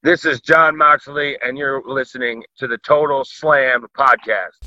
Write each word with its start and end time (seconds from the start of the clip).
This 0.00 0.24
is 0.24 0.40
Jon 0.40 0.76
Moxley, 0.76 1.36
and 1.42 1.58
you're 1.58 1.82
listening 1.84 2.44
to 2.58 2.68
the 2.68 2.78
Total 2.78 3.24
Slam 3.24 3.84
podcast. 3.96 4.58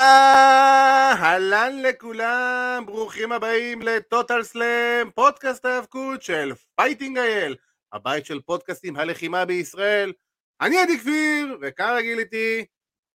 אהלן 0.00 1.82
לכולם, 1.82 2.82
ברוכים 2.86 3.32
הבאים 3.32 3.82
לטוטל 3.82 4.42
סלאם, 4.42 5.10
פודקאסט 5.14 5.64
ההאבקות 5.64 6.22
של 6.22 6.52
פייטינג 6.74 7.18
אייל, 7.18 7.56
הבית 7.92 8.26
של 8.26 8.40
פודקאסטים 8.40 8.96
הלחימה 8.96 9.44
בישראל. 9.44 10.12
אני 10.60 10.78
עדי 10.78 10.98
כפיר, 10.98 11.58
וכרגיל 11.60 12.18
איתי 12.18 12.64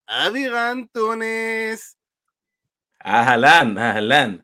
אבירן 0.10 0.84
טוניס. 0.92 1.96
אהלן, 3.06 3.78
אהלן. 3.78 4.36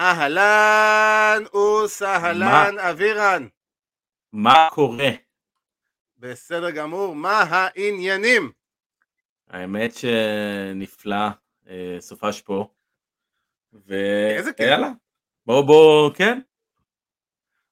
אהלן 0.00 1.42
וסהלן, 1.56 2.78
אבירן. 2.78 3.46
מה 4.32 4.68
קורה? 4.70 5.10
בסדר 6.18 6.70
גמור, 6.70 7.14
מה 7.14 7.42
העניינים? 7.42 8.52
האמת 9.50 9.94
שנפלא, 9.94 11.26
אה, 11.68 11.96
סופש 12.00 12.40
פה. 12.40 12.68
ו... 13.72 13.94
איזה 14.36 14.52
כיף. 14.52 14.66
יאללה, 14.66 14.90
בוא 15.46 15.62
בוא, 15.62 16.10
כן. 16.14 16.40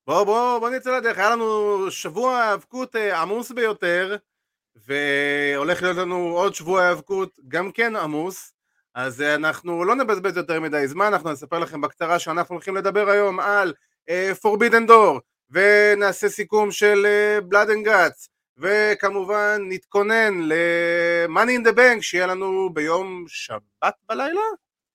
בואו 0.06 0.25
בואו 0.25 0.61
בוא 0.61 0.70
נצא 0.70 0.97
לדרך, 0.98 1.19
היה 1.19 1.31
לנו 1.31 1.77
שבוע 1.91 2.39
האבקות 2.39 2.97
אה, 2.97 3.23
עמוס 3.23 3.51
ביותר 3.51 4.17
והולך 4.77 5.83
להיות 5.83 5.97
לנו 5.97 6.17
עוד 6.17 6.55
שבוע 6.55 6.83
האבקות 6.83 7.39
גם 7.48 7.73
כן 7.73 7.97
עמוס 7.97 8.53
אז 8.98 9.23
אה, 9.23 9.34
אנחנו 9.34 9.84
לא 9.84 9.95
נבזבז 9.95 10.37
יותר 10.37 10.61
מדי 10.61 10.88
זמן, 10.88 11.06
אנחנו 11.06 11.33
נספר 11.33 11.59
לכם 11.59 11.80
בקצרה 11.80 12.19
שאנחנו 12.19 12.55
הולכים 12.55 12.77
לדבר 12.77 13.11
היום 13.11 13.41
על 13.41 13.75
אה, 14.09 14.33
Forbidden 14.45 14.89
Door 14.89 15.20
ונעשה 15.51 16.29
סיכום 16.29 16.70
של 16.70 17.06
אה, 17.06 17.39
Blood 17.39 17.69
and 17.69 17.89
Guts 17.89 18.28
וכמובן 18.56 19.61
נתכונן 19.69 20.41
ל-Money 20.42 21.61
in 21.61 21.69
the 21.69 21.73
Bank 21.77 22.03
שיהיה 22.03 22.27
לנו 22.27 22.70
ביום 22.75 23.25
שבת 23.28 23.95
בלילה, 24.08 24.41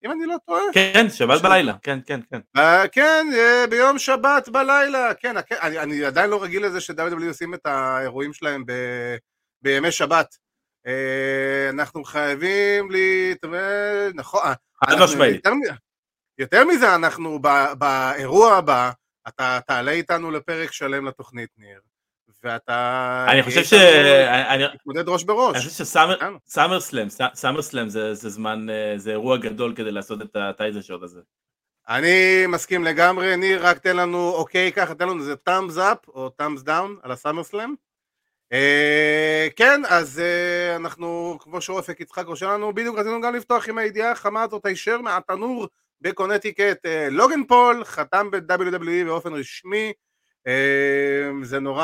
אם 0.06 0.12
אני 0.12 0.26
לא 0.26 0.36
טועה. 0.46 0.64
כן, 0.74 1.10
שבת 1.10 1.42
בלילה, 1.42 1.74
כן, 1.84 2.00
כן, 2.06 2.20
כן. 2.32 2.40
Uh, 2.58 2.88
כן, 2.92 3.26
uh, 3.32 3.70
ביום 3.70 4.00
שבת 4.00 4.50
בלילה, 4.50 5.14
כן, 5.14 5.36
אני, 5.62 5.80
אני 5.80 6.06
עדיין 6.06 6.30
לא 6.30 6.44
רגיל 6.44 6.66
לזה 6.66 6.82
ש-WWE 6.82 7.28
עושים 7.28 7.54
את 7.54 7.66
האירועים 7.66 8.34
שלהם 8.34 8.64
ב, 8.66 8.72
בימי 9.62 9.92
שבת. 9.92 10.43
Uh, 10.86 10.90
אנחנו 11.70 12.04
חייבים 12.04 12.92
להתאמן, 12.92 14.10
נכון, 14.16 14.42
חד 14.44 14.92
אנחנו- 14.92 15.06
משמעית. 15.06 15.42
יותר, 16.38 16.66
מזה, 16.66 16.96
אנחנו 16.96 17.40
באירוע 17.78 18.56
הבא, 18.56 18.92
אתה 19.28 19.60
תעלה 19.68 19.92
איתנו 19.92 20.32
לפרק 20.32 20.72
שלם 20.72 21.06
לתוכנית, 21.08 21.50
ניר, 21.58 21.80
ואתה... 22.44 23.26
אני 23.30 23.44
חושב 23.44 23.64
ש... 23.64 23.74
אני- 23.74 24.64
איתנו 24.64 24.74
להתמודד 24.74 25.10
ראש 25.10 25.24
בראש. 25.24 25.56
אני 25.56 25.64
חושב 25.64 25.86
שסאמר 25.86 26.20
כן. 26.20 26.34
סלאם, 26.80 27.08
סאמר 27.34 27.62
סלאם 27.62 27.90
זה 27.90 28.14
זה 28.14 28.30
זמן, 28.30 28.70
אה, 28.70 28.94
זה 28.98 29.12
אירוע 29.12 29.38
גדול 29.38 29.74
כדי 29.76 29.92
לעשות 29.92 30.22
את 30.22 30.36
הטייזר 30.36 30.82
שוט 30.82 31.04
הזה. 31.04 31.20
אני 31.90 32.44
מסכים 32.48 32.84
לגמרי, 32.84 33.38
ניר, 33.38 33.68
רק 33.68 33.78
תן 33.78 33.98
לנו 33.98 34.30
אוקיי 34.34 34.72
ככה, 34.72 34.96
תן 34.96 35.08
לנו 35.10 35.20
איזה 35.20 35.34
thumbs 35.50 35.78
up 35.78 36.08
או 36.08 36.32
thumbs 36.42 36.64
down 36.66 36.90
על 37.04 37.12
הסאמר 37.12 37.44
סלאם. 37.44 37.74
אה, 38.52 39.48
כן, 39.56 39.82
אז 39.90 40.20
אה, 40.20 40.76
אנחנו, 40.76 41.38
כמו 41.40 41.62
שאופק 41.62 42.00
יצחק 42.00 42.26
רושם 42.26 42.50
לנו, 42.50 42.74
בדיוק 42.74 42.98
רצינו 42.98 43.22
גם 43.22 43.36
לפתוח 43.36 43.70
עם 43.70 43.78
הידיעה 43.78 44.12
החמה 44.12 44.44
הזאת 44.44 44.66
הישר 44.66 45.02
מהתנור 45.02 45.68
בקונטיקט. 46.02 46.86
אה, 46.86 47.08
לוגן 47.12 47.44
פול 47.44 47.84
חתם 47.86 48.32
ב-WWE 48.32 49.06
באופן 49.06 49.34
רשמי. 49.34 49.94
זה 51.44 51.60
נורא, 51.60 51.84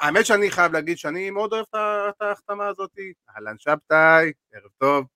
האמת 0.00 0.26
שאני 0.26 0.50
חייב 0.50 0.72
להגיד 0.72 0.98
שאני 0.98 1.30
מאוד 1.30 1.52
אוהב 1.52 1.64
את 1.72 2.22
ההחתמה 2.22 2.66
הזאת. 2.68 2.90
אהלן 3.36 3.58
שבתאי, 3.58 4.32
ערב 4.54 4.70
טוב. 4.78 5.06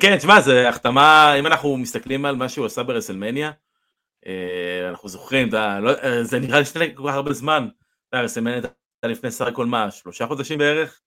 כן, 0.00 0.16
תשמע, 0.16 0.40
זה 0.40 0.68
החתמה, 0.68 1.34
אם 1.38 1.46
אנחנו 1.46 1.76
מסתכלים 1.76 2.24
על 2.24 2.36
מה 2.36 2.48
שהוא 2.48 2.66
עשה 2.66 2.82
ברסלמניה, 2.82 3.50
אנחנו 4.90 5.08
זוכרים, 5.08 5.48
לא- 5.82 6.22
זה 6.22 6.38
נראה 6.38 6.56
לי 6.56 6.62
לפני 6.62 6.96
כל 6.96 7.02
כך 7.08 7.14
הרבה 7.14 7.32
זמן, 7.32 7.68
יודע, 8.16 8.24
רסלמניה 8.24 8.54
הייתה 8.54 8.68
לפני 9.04 9.30
סך 9.30 9.46
הכל 9.46 9.66
מה, 9.66 9.90
שלושה 9.90 10.26
חודשים 10.26 10.58
בערך? 10.58 11.00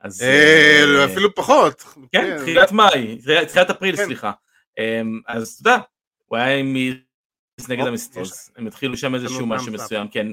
אז... 0.00 0.22
אה, 0.22 0.84
אה, 0.98 1.04
אפילו 1.04 1.34
פחות. 1.34 1.84
כן, 2.12 2.38
תחילת 2.38 2.72
מאי, 2.72 3.18
תחילת 3.48 3.70
אפריל, 3.70 3.96
כן. 3.96 4.04
סליחה. 4.04 4.32
אמ, 4.78 5.20
אז 5.26 5.58
אתה 5.60 5.70
יודע, 5.70 5.82
הוא 6.26 6.38
היה 6.38 6.56
עם 6.56 6.72
מיז 6.72 7.68
נגד 7.68 7.82
ה, 7.82 7.88
המיסטריוס, 7.88 8.50
הם 8.56 8.66
התחילו 8.66 8.96
שם 8.96 9.14
איזשהו 9.14 9.46
משהו. 9.46 9.72
מסוים, 9.72 10.08
כן, 10.08 10.26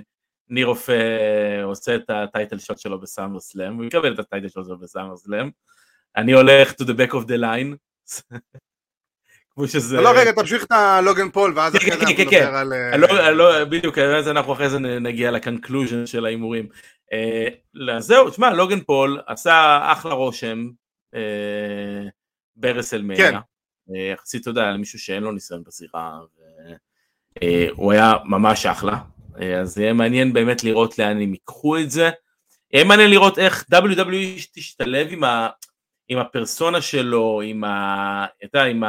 ניר 0.49 0.67
רופא 0.67 1.61
עושה 1.63 1.95
את 1.95 2.09
ה 2.09 2.17
title 2.17 2.59
shot 2.59 2.79
שלו 2.79 3.01
בסאמר 3.01 3.39
סלאם, 3.39 3.75
הוא 3.75 3.85
יקבל 3.85 4.13
את 4.13 4.19
ה 4.19 4.24
title 4.24 4.49
shot 4.49 4.65
שלו 4.65 4.79
בסאמר 4.79 5.17
סלאם, 5.17 5.49
אני 6.15 6.31
הולך 6.31 6.71
to 6.71 6.83
the 6.83 6.97
back 6.97 7.11
of 7.11 7.25
the 7.27 7.37
line, 7.41 7.75
כמו 9.55 9.67
שזה... 9.67 10.01
לא, 10.01 10.09
רגע, 10.15 10.31
תמשיך 10.31 10.63
את 10.63 10.71
הלוגן 10.71 11.29
פול, 11.29 11.53
ואז 11.55 11.73
כן, 11.73 11.77
אחרי 11.77 11.91
כן, 11.91 11.97
זה 11.97 12.05
אנחנו 12.05 12.25
כן. 12.31 12.43
נדבר 12.43 12.55
על... 12.55 12.73
אה, 12.73 12.97
לא, 12.97 13.29
לא, 13.29 13.65
בדיוק, 13.65 13.97
אז 13.97 14.27
אנחנו 14.27 14.53
אחרי 14.53 14.69
זה 14.69 14.79
נגיע 14.79 15.31
ל 15.31 15.38
conclusion 15.38 16.05
של 16.05 16.25
ההימורים. 16.25 16.67
אה, 17.13 17.47
לא, 17.73 17.99
זהו, 17.99 18.29
תשמע, 18.29 18.53
לוגן 18.53 18.79
פול 18.79 19.21
עשה 19.27 19.79
אחלה 19.91 20.13
רושם 20.13 20.67
אה, 21.15 22.09
ברסלמניה. 22.55 23.39
אה, 23.95 24.11
יחסית, 24.13 24.47
יודע, 24.47 24.71
למישהו 24.71 24.99
שאין 24.99 25.23
לו 25.23 25.31
ניסיון 25.31 25.63
בזירה. 25.63 26.19
אה, 27.43 27.67
הוא 27.71 27.91
היה 27.91 28.13
ממש 28.25 28.65
אחלה. 28.65 28.97
אה, 29.41 29.59
אז 29.59 29.77
יהיה 29.77 29.93
מעניין 29.93 30.33
באמת 30.33 30.63
לראות 30.63 30.99
לאן 30.99 31.21
הם 31.21 31.33
ייקחו 31.33 31.77
את 31.77 31.91
זה. 31.91 32.09
יהיה 32.73 32.83
מעניין 32.83 33.09
לראות 33.09 33.39
איך 33.39 33.65
WWE 33.73 34.47
תשתלב 34.53 35.07
עם, 35.11 35.23
ה, 35.23 35.49
עם 36.07 36.17
הפרסונה 36.17 36.81
שלו, 36.81 37.41
עם, 37.45 37.63
ה, 37.63 38.25
אתה 38.43 38.63
עם 38.63 38.83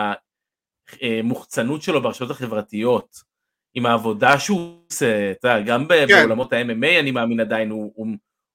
המוחצנות 1.02 1.82
שלו 1.82 2.02
ברשתות 2.02 2.30
החברתיות. 2.30 3.36
עם 3.74 3.86
העבודה 3.86 4.38
שהוא 4.38 4.78
עושה, 4.90 5.30
אתה 5.30 5.48
יודע, 5.48 5.60
גם 5.60 5.86
כן. 5.88 6.06
בעולמות 6.08 6.52
ה-MMA 6.52 7.00
אני 7.00 7.10
מאמין 7.10 7.40
עדיין 7.40 7.70
הוא, 7.70 7.92
הוא, 7.94 8.06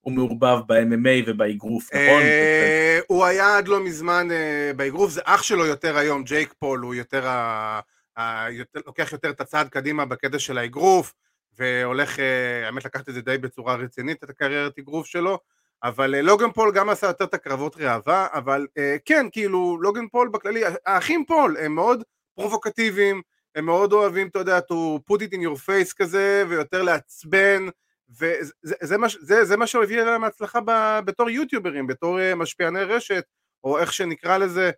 הוא 0.02 0.14
מעורבב 0.14 0.60
ב-MMA 0.68 1.24
ובאגרוף, 1.28 1.94
נכון? 1.94 2.22
אה, 2.22 3.00
הוא 3.08 3.26
היה 3.26 3.58
עד 3.58 3.68
לא 3.68 3.80
מזמן 3.84 4.28
אה, 4.32 4.72
באגרוף, 4.76 5.12
זה 5.12 5.22
אח 5.26 5.44
שלו 5.44 5.66
יותר 5.66 5.98
היום, 5.98 6.24
ג'ייק 6.24 6.54
פול, 6.60 6.80
הוא 6.80 6.96
יותר, 6.96 7.28
ה- 7.28 7.80
ה- 8.18 8.52
יותר- 8.52 8.80
לוקח 8.86 9.12
יותר 9.12 9.30
את 9.30 9.42
הצעד 9.42 9.70
קדימה 9.70 10.06
בקטע 10.06 10.40
של 10.40 10.58
האגרוף, 10.58 11.14
והולך, 11.60 12.20
אה, 12.20 12.66
האמת 12.66 12.86
לקחת 12.86 13.10
את 13.10 13.14
זה 13.14 13.22
די 13.22 13.38
בצורה 13.38 13.76
רצינית, 13.76 14.24
את 14.24 14.30
הקריירת 14.30 14.80
אגרוף 14.80 15.08
שלו, 15.08 15.40
אבל 15.84 16.16
אה, 16.16 16.22
לוגן 16.22 16.52
פול 16.52 16.72
גם 16.72 16.90
עשה 16.90 17.08
יותר 17.08 17.24
את 17.24 17.34
הקרבות 17.34 17.78
ראווה, 17.78 18.28
אבל 18.34 18.68
אה, 18.78 18.96
כן, 19.06 19.26
כאילו, 19.32 19.78
לוגן 19.82 20.08
פול 20.08 20.30
בכללי, 20.30 20.62
האחים 20.86 21.26
פול 21.28 21.58
הם 21.60 21.76
מאוד 21.76 22.04
פרובוקטיביים, 22.42 23.22
הם 23.56 23.66
מאוד 23.66 23.94
אוהבים, 23.94 24.28
אתה 24.28 24.40
יודע, 24.40 24.60
to 24.60 25.00
put 25.12 25.18
it 25.18 25.34
in 25.34 25.40
your 25.40 25.58
face 25.68 25.94
כזה, 25.96 26.44
ויותר 26.50 26.82
לעצבן, 26.82 27.68
וזה 28.10 28.98
זה, 29.22 29.46
זה, 29.46 29.58
מה 29.58 29.68
שהביא 29.68 30.02
להם 30.02 30.24
הצלחה 30.24 30.60
ב, 30.66 31.00
בתור 31.06 31.30
יוטיוברים, 31.30 31.88
בתור 31.88 32.20
אה, 32.20 32.36
משפיעני 32.36 32.84
רשת, 32.84 33.24
או 33.64 33.80
איך 33.80 33.94
שנקרא 33.94 34.38
לזה, 34.38 34.72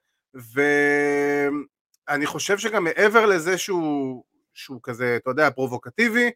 ואני 2.08 2.26
חושב 2.26 2.58
שגם 2.58 2.84
מעבר 2.84 3.26
לזה 3.26 3.58
שהוא, 3.58 4.24
שהוא 4.54 4.80
כזה, 4.84 5.18
אתה 5.22 5.30
יודע, 5.30 5.50
פרובוקטיבי, 5.50 6.32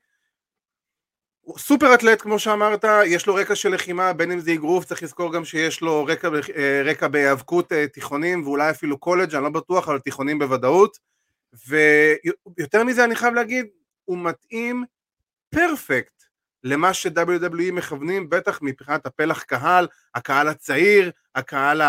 הוא 1.41 1.57
סופר 1.57 1.94
אתלט 1.94 2.21
כמו 2.21 2.39
שאמרת, 2.39 2.85
יש 3.05 3.27
לו 3.27 3.35
רקע 3.35 3.55
של 3.55 3.73
לחימה, 3.73 4.13
בין 4.13 4.31
אם 4.31 4.39
זה 4.39 4.53
אגרוף, 4.53 4.85
צריך 4.85 5.03
לזכור 5.03 5.33
גם 5.33 5.45
שיש 5.45 5.81
לו 5.81 6.05
רקע, 6.05 6.29
אה, 6.57 6.81
רקע 6.85 7.07
בהיאבקות 7.07 7.71
אה, 7.71 7.88
תיכונים, 7.88 8.44
ואולי 8.44 8.69
אפילו 8.69 8.97
קולג', 8.97 9.35
אני 9.35 9.44
לא 9.44 9.49
בטוח, 9.49 9.88
אבל 9.88 9.99
תיכונים 9.99 10.39
בוודאות, 10.39 10.97
ויותר 11.68 12.84
מזה 12.84 13.03
אני 13.03 13.16
חייב 13.16 13.33
להגיד, 13.33 13.66
הוא 14.06 14.18
מתאים 14.18 14.86
perfect 15.50 16.24
למה 16.63 16.94
ש-WWE 16.94 17.71
מכוונים, 17.71 18.30
בטח 18.30 18.60
מבחינת 18.62 19.06
הפלח 19.06 19.44
קהל, 19.44 19.88
הקהל 20.16 20.48
הצעיר, 20.48 21.12
הקהל 21.36 21.81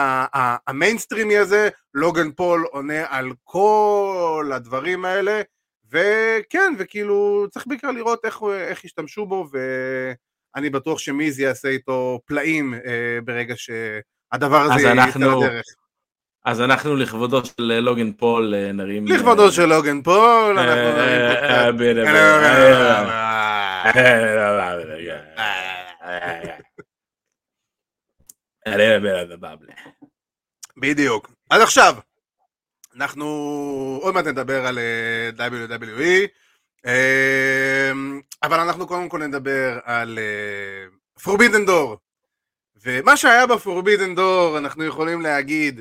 המיינסטרימי 0.67 1.39
הזה, 1.39 1.69
לוגן 1.95 2.33
פול 2.33 2.67
עונה 2.71 3.05
על 3.09 3.33
כל 3.45 4.51
הדברים 4.55 5.05
האלה, 5.05 5.43
וכן, 5.91 6.75
וכאילו, 6.79 7.47
צריך 7.51 7.67
בעיקר 7.67 7.91
לראות 7.91 8.25
איך, 8.25 8.39
איך 8.61 8.85
ישתמשו 8.85 9.27
בו, 9.27 9.49
ואני 10.55 10.71
בטוח 10.71 10.99
שמיז 10.99 11.41
יעשה 11.41 11.69
איתו 11.69 12.21
פלאים 12.25 12.75
אה, 12.75 13.19
ברגע 13.25 13.55
שהדבר 13.57 14.61
הזה 14.61 14.81
יצא 14.81 14.93
אנחנו- 14.93 15.41
לדרך. 15.43 15.65
אז 16.45 16.61
אנחנו 16.61 16.97
לכבודו 16.97 17.45
של 17.45 17.81
לוגן 17.81 18.13
פול 18.13 18.55
אה, 18.55 18.73
נרים... 18.73 19.07
לכבודו 19.07 19.53
של 19.53 19.67
לוגן 19.67 20.03
פול, 20.03 20.59
אנחנו 20.59 21.01
אה, 21.01 21.71
נרים 21.73 22.07
אה. 25.39 26.59
בדיוק. 30.77 31.31
אז 31.51 31.63
עכשיו, 31.63 31.95
אנחנו 32.97 33.25
עוד 34.03 34.15
מעט 34.15 34.27
נדבר 34.27 34.67
על 34.67 34.79
אה, 34.79 35.49
WWE, 35.49 36.27
אה, 36.87 37.93
אבל 38.43 38.61
אנחנו 38.61 38.87
קודם 38.87 39.09
כל 39.09 39.27
נדבר 39.27 39.79
על 39.85 40.19
אה, 40.19 40.85
Forbidden 41.21 41.69
Door. 41.69 41.97
ומה 42.83 43.17
שהיה 43.17 43.47
ב-Forbidden 43.47 44.19
Door, 44.19 44.59
אנחנו 44.59 44.85
יכולים 44.85 45.23
להגיד, 45.23 45.81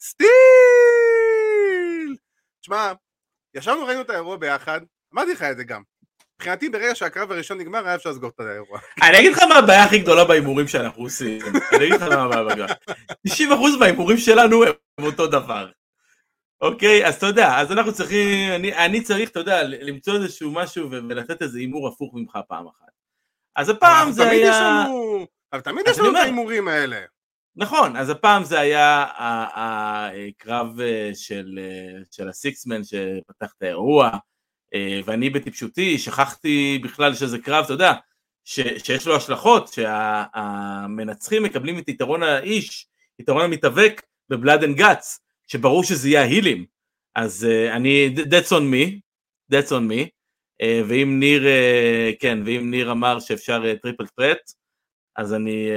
סטיל! 0.00 0.28
תשמע, 2.60 2.92
ישבנו 3.54 3.86
ראינו 3.86 4.00
את 4.00 4.10
האירוע 4.10 4.36
ביחד, 4.36 4.80
אמרתי 5.14 5.32
לך 5.32 5.42
את 5.42 5.56
זה 5.56 5.64
גם. 5.64 5.82
מבחינתי 6.36 6.68
ברגע 6.68 6.94
שהקרב 6.94 7.32
הראשון 7.32 7.58
נגמר 7.58 7.86
היה 7.86 7.94
אפשר 7.94 8.10
לסגור 8.10 8.30
את 8.34 8.40
האירוע. 8.40 8.78
אני 9.02 9.18
אגיד 9.18 9.32
לך 9.32 9.42
מה 9.42 9.54
הבעיה 9.54 9.84
הכי 9.84 9.98
גדולה 9.98 10.24
בהימורים 10.24 10.68
שאנחנו 10.68 11.02
עושים. 11.02 11.40
אני 11.76 11.86
אגיד 11.86 11.94
לך 11.94 12.02
מה 12.02 12.22
הבעיה. 12.22 12.66
90% 13.28 13.32
מההימורים 13.78 14.18
שלנו 14.18 14.64
הם 14.64 15.04
אותו 15.04 15.26
דבר. 15.26 15.70
אוקיי, 16.60 17.06
אז 17.06 17.14
אתה 17.14 17.26
יודע, 17.26 17.60
אז 17.60 17.72
אנחנו 17.72 17.92
צריכים, 17.92 18.52
אני, 18.52 18.74
אני 18.74 19.00
צריך, 19.02 19.30
אתה 19.30 19.40
יודע, 19.40 19.62
למצוא 19.62 20.14
איזשהו 20.14 20.50
משהו 20.50 20.90
ולתת 20.90 21.42
איזה 21.42 21.58
הימור 21.58 21.88
הפוך 21.88 22.14
ממך 22.14 22.38
פעם 22.48 22.66
אחת. 22.66 22.91
אז 23.56 23.68
הפעם 23.68 24.12
זה 24.12 24.30
היה... 24.30 24.84
אבל 25.52 25.60
תמיד 25.60 25.86
יש 25.88 25.98
לנו 25.98 26.10
את 26.10 26.16
ההימורים 26.16 26.68
האלה. 26.68 27.00
נכון, 27.56 27.96
אז 27.96 28.10
הפעם 28.10 28.44
זה 28.44 28.60
היה 28.60 29.04
הקרב 29.54 30.80
אה, 30.80 31.10
של, 31.14 31.58
אה, 31.62 32.00
של 32.10 32.28
הסיקסמן 32.28 32.84
שפתח 32.84 33.52
את 33.58 33.62
האירוע, 33.62 34.10
אה, 34.74 35.00
ואני 35.04 35.30
בטיפשותי 35.30 35.98
שכחתי 35.98 36.80
בכלל 36.82 37.14
שזה 37.14 37.38
קרב, 37.38 37.64
אתה 37.64 37.72
יודע, 37.72 37.92
ש, 38.44 38.60
שיש 38.60 39.06
לו 39.06 39.16
השלכות, 39.16 39.68
שהמנצחים 39.68 41.42
מקבלים 41.42 41.78
את 41.78 41.88
יתרון 41.88 42.22
האיש, 42.22 42.86
יתרון 43.18 43.44
המתאבק 43.44 44.02
ב-Blood 44.28 44.64
and 44.64 44.76
Guts, 44.76 45.20
שברור 45.46 45.84
שזה 45.84 46.08
יהיה 46.08 46.22
ההילים. 46.22 46.66
אז 47.14 47.46
אני, 47.70 48.14
that's 48.16 48.48
on 48.48 48.62
me, 48.72 49.00
that's 49.52 49.68
on 49.68 49.90
me, 49.90 50.08
ואם 50.86 51.16
ניר, 51.20 51.46
כן, 52.18 52.38
ואם 52.44 52.70
ניר 52.70 52.92
אמר 52.92 53.20
שאפשר 53.20 53.74
triple 53.82 54.06
threat, 54.06 54.52
אז 55.16 55.34
אני 55.34 55.68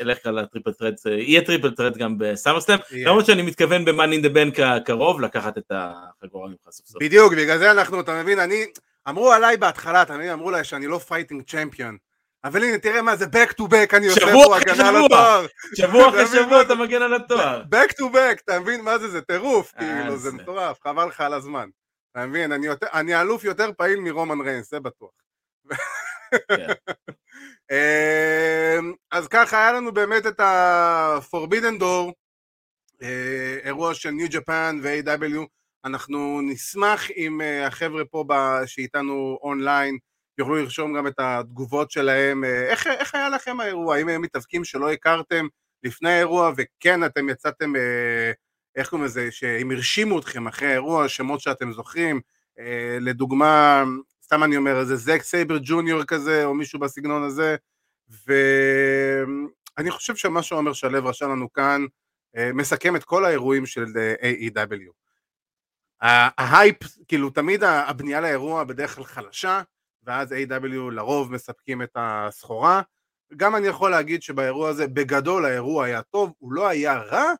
אלך 0.00 0.18
על 0.24 0.38
ה-triple 0.38 0.72
threat, 0.72 0.94
יהיה 1.06 1.42
triple 1.44 1.70
threat 1.70 1.96
גם 1.96 2.18
בסאמרסלאם, 2.18 2.78
למרות 2.92 3.26
שאני 3.26 3.42
מתכוון 3.42 3.84
ב-Money 3.84 4.20
in 4.20 4.24
the 4.24 4.34
Bank 4.34 4.62
הקרוב 4.62 5.20
לקחת 5.20 5.58
את 5.58 5.72
החגורה 5.74 6.48
ממך 6.48 6.70
סוף 6.70 6.86
סוף. 6.86 7.02
בדיוק, 7.02 7.32
בגלל 7.32 7.58
זה 7.58 7.70
אנחנו, 7.70 8.00
אתה 8.00 8.22
מבין, 8.22 8.38
אני, 8.38 8.64
אמרו 9.08 9.32
עליי 9.32 9.56
בהתחלה, 9.56 10.02
אתה 10.02 10.16
מבין, 10.16 10.30
אמרו 10.30 10.50
לי 10.50 10.64
שאני 10.64 10.86
לא 10.86 10.98
fighting 10.98 11.42
champion. 11.42 11.96
אבל 12.44 12.64
הנה, 12.64 12.78
תראה 12.78 13.02
מה 13.02 13.16
זה 13.16 13.24
back 13.24 13.50
to 13.60 13.62
back, 13.62 13.96
אני 13.96 14.06
עושה 14.06 14.32
פה 14.32 14.56
הגנה 14.56 14.88
על 14.88 15.04
התואר. 15.04 15.46
שבוע 15.74 16.08
אחרי 16.08 16.26
שבוע 16.26 16.62
אתה 16.62 16.74
מגן 16.74 17.02
על 17.02 17.14
התואר. 17.14 17.62
back 17.74 17.92
to 17.92 18.14
back, 18.14 18.40
אתה 18.44 18.60
מבין 18.60 18.80
מה 18.80 18.98
זה, 18.98 19.08
זה 19.08 19.20
טירוף, 19.20 19.72
כאילו, 19.78 20.16
זה 20.16 20.32
מטורף, 20.32 20.78
חבל 20.84 21.06
לך 21.06 21.20
על 21.20 21.34
הזמן. 21.34 21.68
אתה 22.12 22.26
מבין, 22.26 22.52
אני 22.94 23.20
אלוף 23.20 23.44
יותר 23.44 23.70
פעיל 23.78 24.00
מרומן 24.00 24.40
ריינס, 24.40 24.70
זה 24.70 24.80
בטוח. 24.80 25.10
כן. 26.48 26.66
אמ, 27.70 28.92
אז 29.10 29.28
ככה 29.28 29.58
היה 29.58 29.72
לנו 29.72 29.92
באמת 29.92 30.26
את 30.26 30.40
ה-Forbidden 30.40 31.80
Door, 31.80 32.12
אה, 33.02 33.58
אירוע 33.64 33.94
של 33.94 34.10
ניו 34.10 34.28
ג'פאן 34.30 34.80
ו-AEW, 34.82 35.46
אנחנו 35.84 36.40
נשמח 36.40 37.10
אם 37.10 37.40
אה, 37.40 37.66
החבר'ה 37.66 38.04
פה 38.04 38.24
שאיתנו 38.66 39.38
אונליין 39.42 39.98
יוכלו 40.38 40.56
לרשום 40.56 40.96
גם 40.96 41.06
את 41.06 41.14
התגובות 41.18 41.90
שלהם, 41.90 42.44
אה, 42.44 42.70
איך, 42.70 42.86
איך 42.86 43.14
היה 43.14 43.28
לכם 43.28 43.60
האירוע, 43.60 43.96
האם 43.96 44.08
הם 44.08 44.22
מתאבקים 44.22 44.64
שלא 44.64 44.92
הכרתם 44.92 45.46
לפני 45.82 46.10
האירוע 46.10 46.52
וכן 46.56 47.04
אתם 47.04 47.28
יצאתם, 47.28 47.72
איך 48.76 48.88
קוראים 48.88 49.04
לזה, 49.06 49.28
שהם 49.30 49.70
הרשימו 49.70 50.18
אתכם 50.18 50.46
אחרי 50.46 50.68
האירוע, 50.68 51.08
שמות 51.08 51.40
שאתם 51.40 51.72
זוכרים, 51.72 52.20
לדוגמה 53.00 53.84
סתם 54.30 54.44
אני 54.44 54.56
אומר, 54.56 54.80
איזה 54.80 54.96
זק 54.96 55.22
סייבר 55.22 55.58
ג'וניור 55.62 56.04
כזה, 56.04 56.44
או 56.44 56.54
מישהו 56.54 56.78
בסגנון 56.78 57.22
הזה, 57.22 57.56
ואני 58.26 59.90
חושב 59.90 60.16
שמה 60.16 60.42
שעומר 60.42 60.72
שלו 60.72 61.04
רשם 61.04 61.30
לנו 61.30 61.52
כאן, 61.52 61.84
אה, 62.36 62.50
מסכם 62.54 62.96
את 62.96 63.04
כל 63.04 63.24
האירועים 63.24 63.66
של 63.66 63.84
אה, 63.96 64.30
AEW. 64.30 64.92
ההייפ, 66.00 66.76
כאילו 67.08 67.30
תמיד 67.30 67.64
הבנייה 67.64 68.20
לאירוע 68.20 68.64
בדרך 68.64 68.94
כלל 68.94 69.04
חלשה, 69.04 69.62
ואז 70.02 70.32
A.W. 70.32 70.90
לרוב 70.90 71.32
מספקים 71.32 71.82
את 71.82 71.90
הסחורה. 71.94 72.82
גם 73.36 73.56
אני 73.56 73.66
יכול 73.66 73.90
להגיד 73.90 74.22
שבאירוע 74.22 74.68
הזה, 74.68 74.86
בגדול 74.86 75.44
האירוע 75.44 75.84
היה 75.84 76.02
טוב, 76.02 76.32
הוא 76.38 76.52
לא 76.52 76.68
היה 76.68 76.98
רע, 76.98 77.32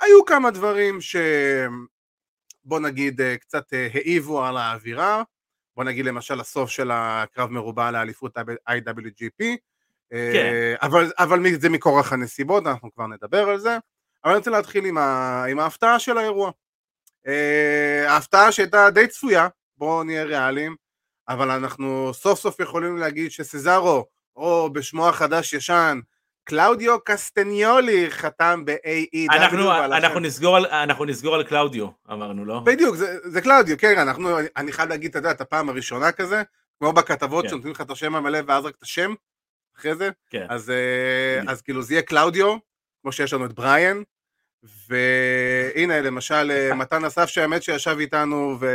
היו 0.00 0.24
כמה 0.24 0.50
דברים 0.50 1.00
ש... 1.00 1.16
בוא 2.64 2.80
נגיד 2.80 3.20
אה, 3.20 3.36
קצת 3.36 3.64
העיבו 3.94 4.44
על 4.44 4.56
האווירה, 4.56 5.22
בוא 5.76 5.84
נגיד 5.84 6.06
למשל 6.06 6.40
הסוף 6.40 6.70
של 6.70 6.90
הקרב 6.92 7.50
מרובע 7.50 7.90
לאליפות 7.90 8.36
IWGP, 8.38 9.38
כן. 9.38 9.56
אה, 10.12 10.74
אבל, 10.82 11.12
אבל 11.18 11.40
זה 11.60 11.68
מכורח 11.68 12.12
הנסיבות, 12.12 12.66
אנחנו 12.66 12.94
כבר 12.94 13.06
נדבר 13.06 13.48
על 13.48 13.58
זה, 13.58 13.78
אבל 14.24 14.32
אני 14.32 14.38
רוצה 14.38 14.50
להתחיל 14.50 14.84
עם, 14.84 14.98
ה, 14.98 15.44
עם 15.44 15.58
ההפתעה 15.58 15.98
של 15.98 16.18
האירוע. 16.18 16.50
אה, 17.26 18.04
ההפתעה 18.12 18.52
שהייתה 18.52 18.90
די 18.90 19.06
צפויה, 19.06 19.48
בואו 19.76 20.04
נהיה 20.04 20.24
ריאליים, 20.24 20.76
אבל 21.28 21.50
אנחנו 21.50 22.14
סוף 22.14 22.40
סוף 22.40 22.60
יכולים 22.60 22.96
להגיד 22.96 23.30
שסזארו, 23.30 24.06
או 24.36 24.72
בשמו 24.72 25.08
החדש 25.08 25.52
ישן, 25.52 26.00
קלאודיו 26.44 27.00
קסטניולי 27.04 28.10
חתם 28.10 28.62
ב-AEW. 28.64 29.34
אנחנו, 29.34 29.72
אנחנו, 29.72 30.20
נסגור 30.20 30.56
על, 30.56 30.66
אנחנו 30.66 31.04
נסגור 31.04 31.34
על 31.34 31.44
קלאודיו, 31.44 31.88
אמרנו, 32.12 32.44
לא? 32.44 32.60
בדיוק, 32.60 32.96
זה, 32.96 33.18
זה 33.24 33.40
קלאודיו, 33.40 33.78
כן, 33.78 33.98
אנחנו, 33.98 34.38
אני 34.56 34.72
חייב 34.72 34.88
להגיד, 34.88 35.10
אתה 35.10 35.18
יודע, 35.18 35.30
את 35.30 35.40
הפעם 35.40 35.68
הראשונה 35.68 36.12
כזה, 36.12 36.42
כמו 36.78 36.92
בכתבות 36.92 37.44
כן. 37.44 37.50
שנותנים 37.50 37.72
לך 37.72 37.80
את 37.80 37.90
השם 37.90 38.14
המלא 38.14 38.38
ואז 38.46 38.64
רק 38.64 38.74
את 38.78 38.82
השם, 38.82 39.14
אחרי 39.78 39.94
זה, 39.94 40.10
כן. 40.30 40.46
אז, 40.48 40.72
כן. 41.40 41.48
אז 41.48 41.62
כאילו 41.62 41.82
זה 41.82 41.94
יהיה 41.94 42.02
קלאודיו, 42.02 42.56
כמו 43.02 43.12
שיש 43.12 43.32
לנו 43.32 43.44
את 43.44 43.52
בריאן, 43.52 44.02
והנה 44.88 46.00
למשל 46.00 46.50
אה, 46.50 46.74
מתן 46.80 47.04
אסף 47.04 47.26
שהאמת 47.26 47.62
שישב 47.62 47.96
איתנו 48.00 48.56
ו... 48.60 48.66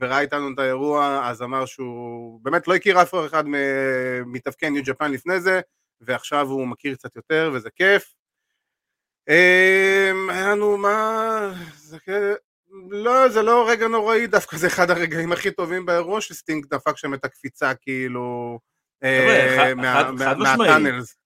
וראה 0.00 0.20
איתנו 0.20 0.54
את 0.54 0.58
האירוע, 0.58 1.20
אז 1.24 1.42
אמר 1.42 1.66
שהוא 1.66 2.40
באמת 2.42 2.68
לא 2.68 2.74
הכיר 2.74 3.02
אף 3.02 3.14
אחד 3.26 3.44
מתאבקי 4.26 4.70
ניו 4.70 4.82
ג'פאן 4.84 5.12
לפני 5.12 5.40
זה, 5.40 5.60
ועכשיו 6.00 6.48
הוא 6.48 6.66
מכיר 6.66 6.94
קצת 6.94 7.16
יותר 7.16 7.50
וזה 7.54 7.70
כיף. 7.70 8.14
אמ, 9.28 10.30
היה 10.30 10.50
לנו 10.50 10.76
מה... 10.76 11.52
זה 11.74 11.98
לא, 12.90 13.28
זה 13.28 13.42
לא 13.42 13.70
רגע 13.70 13.88
נוראי, 13.88 14.26
דווקא 14.26 14.56
זה 14.56 14.66
אחד 14.66 14.90
הרגעים 14.90 15.32
הכי 15.32 15.50
טובים 15.50 15.86
באירוע 15.86 16.20
שסטינג 16.20 16.66
דפק 16.66 16.96
שם 16.96 17.14
את 17.14 17.24
הקפיצה 17.24 17.74
כאילו 17.74 18.58
אה, 19.02 19.74
מה-tunnels. 20.38 21.16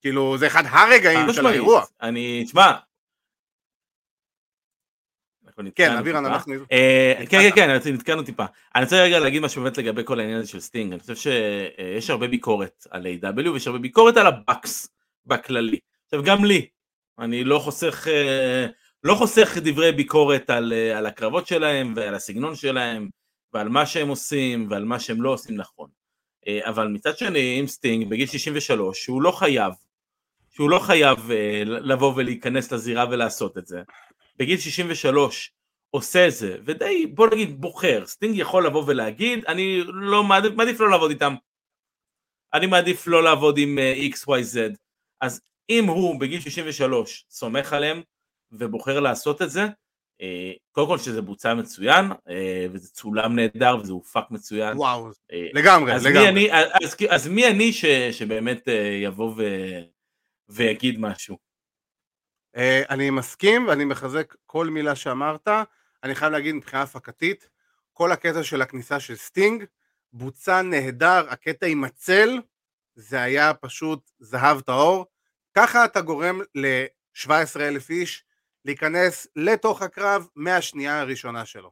כאילו 0.00 0.38
זה 0.38 0.46
אחד 0.46 0.62
הרגעים 0.66 1.32
של 1.32 1.46
האירוע. 1.46 1.84
אני, 2.02 2.44
תשמע, 2.44 2.72
כן, 5.74 5.96
אבירן, 5.96 6.26
אנחנו... 6.26 6.54
אה, 6.72 7.14
כן, 7.28 7.50
כן, 7.54 7.78
כן, 7.84 7.92
נתקענו 7.94 8.22
טיפה. 8.22 8.44
אני 8.74 8.84
רוצה 8.84 9.02
רגע 9.02 9.18
להגיד 9.18 9.42
משהו 9.42 9.62
באמת 9.62 9.78
לגבי 9.78 10.02
כל 10.04 10.20
העניין 10.20 10.38
הזה 10.38 10.48
של 10.48 10.60
סטינג. 10.60 10.92
אני 10.92 11.00
חושב 11.00 11.16
שיש 11.16 12.10
הרבה 12.10 12.28
ביקורת 12.28 12.86
על 12.90 13.06
AEW 13.06 13.50
ויש 13.50 13.66
הרבה 13.66 13.78
ביקורת 13.78 14.16
על 14.16 14.26
הבאקס 14.26 14.88
בכללי. 15.26 15.78
עכשיו, 16.04 16.22
גם 16.22 16.44
לי, 16.44 16.66
אני 17.18 17.44
לא 17.44 17.58
חוסך, 17.58 18.08
אה, 18.08 18.66
לא 19.04 19.14
חוסך 19.14 19.56
דברי 19.56 19.92
ביקורת 19.92 20.50
על, 20.50 20.72
אה, 20.72 20.98
על 20.98 21.06
הקרבות 21.06 21.46
שלהם 21.46 21.92
ועל 21.96 22.14
הסגנון 22.14 22.54
שלהם 22.54 23.08
ועל 23.52 23.68
מה 23.68 23.86
שהם 23.86 24.08
עושים 24.08 24.66
ועל 24.70 24.84
מה 24.84 25.00
שהם 25.00 25.22
לא 25.22 25.30
עושים 25.30 25.56
נכון. 25.56 25.88
אבל 26.60 26.88
מצד 26.88 27.18
שני, 27.18 27.58
עם 27.58 27.66
סטינג 27.66 28.08
בגיל 28.08 28.26
63, 28.26 29.04
שהוא 29.04 29.22
לא 29.22 29.30
חייב, 29.30 29.72
שהוא 30.50 30.70
לא 30.70 30.78
חייב 30.78 31.30
לבוא 31.64 32.12
ולהיכנס 32.16 32.72
לזירה 32.72 33.04
ולעשות 33.10 33.58
את 33.58 33.66
זה. 33.66 33.82
בגיל 34.38 34.58
63 34.58 35.52
עושה 35.90 36.30
זה, 36.30 36.56
ודי 36.64 37.06
בוא 37.06 37.28
נגיד 37.32 37.60
בוחר, 37.60 38.06
סטינג 38.06 38.38
יכול 38.38 38.66
לבוא 38.66 38.84
ולהגיד, 38.86 39.44
אני 39.48 39.82
לא 39.86 40.24
מעדיף, 40.24 40.52
מעדיף 40.52 40.80
לא 40.80 40.90
לעבוד 40.90 41.10
איתם, 41.10 41.34
אני 42.54 42.66
מעדיף 42.66 43.06
לא 43.06 43.22
לעבוד 43.22 43.58
עם 43.58 43.78
uh, 43.78 43.80
אה, 43.80 44.08
XYZ, 44.12 44.76
אז 45.20 45.40
אם 45.70 45.84
הוא 45.84 46.20
בגיל 46.20 46.40
63 46.40 47.26
סומך 47.30 47.72
עליהם 47.72 48.02
ובוחר 48.52 49.00
לעשות 49.00 49.42
את 49.42 49.50
זה, 49.50 49.66
uh, 49.66 50.24
קודם 50.72 50.86
כל 50.86 50.98
שזה 50.98 51.22
בוצע 51.22 51.54
מצוין, 51.54 52.12
uh, 52.12 52.32
וזה 52.72 52.88
צולם 52.88 53.36
נהדר 53.36 53.76
וזה 53.80 53.92
הופק 53.92 54.24
מצוין. 54.30 54.76
וואו, 54.76 55.10
uh, 55.10 55.34
לגמרי, 55.54 55.94
אז 55.94 56.06
לגמרי. 56.06 56.30
מי 56.30 56.52
אני, 56.52 56.62
אז, 56.82 56.96
אז 57.08 57.28
מי 57.28 57.46
אני 57.48 57.72
ש, 57.72 57.84
שבאמת 58.12 58.68
uh, 58.68 58.70
יבוא 59.04 59.34
ו, 59.36 59.42
ויגיד 60.48 61.00
משהו? 61.00 61.45
אה, 62.56 62.82
אני 62.90 63.10
מסכים 63.10 63.68
ואני 63.68 63.84
מחזק 63.84 64.34
כל 64.46 64.66
מילה 64.66 64.94
שאמרת. 64.94 65.48
אני 66.04 66.14
חייב 66.14 66.32
להגיד 66.32 66.54
מבחינה 66.54 66.82
הפקתית, 66.82 67.48
כל 67.92 68.12
הקטע 68.12 68.42
של 68.42 68.62
הכניסה 68.62 69.00
של 69.00 69.16
סטינג 69.16 69.64
בוצע 70.12 70.62
נהדר, 70.62 71.26
הקטע 71.28 71.66
עם 71.66 71.84
הצל, 71.84 72.40
זה 72.94 73.22
היה 73.22 73.54
פשוט 73.54 74.10
זהב 74.18 74.60
טהור. 74.60 75.06
ככה 75.54 75.84
אתה 75.84 76.00
גורם 76.00 76.40
ל-17 76.54 77.60
אלף 77.60 77.90
איש 77.90 78.24
להיכנס 78.64 79.26
לתוך 79.36 79.82
הקרב 79.82 80.28
מהשנייה 80.36 81.00
הראשונה 81.00 81.44
שלו. 81.44 81.70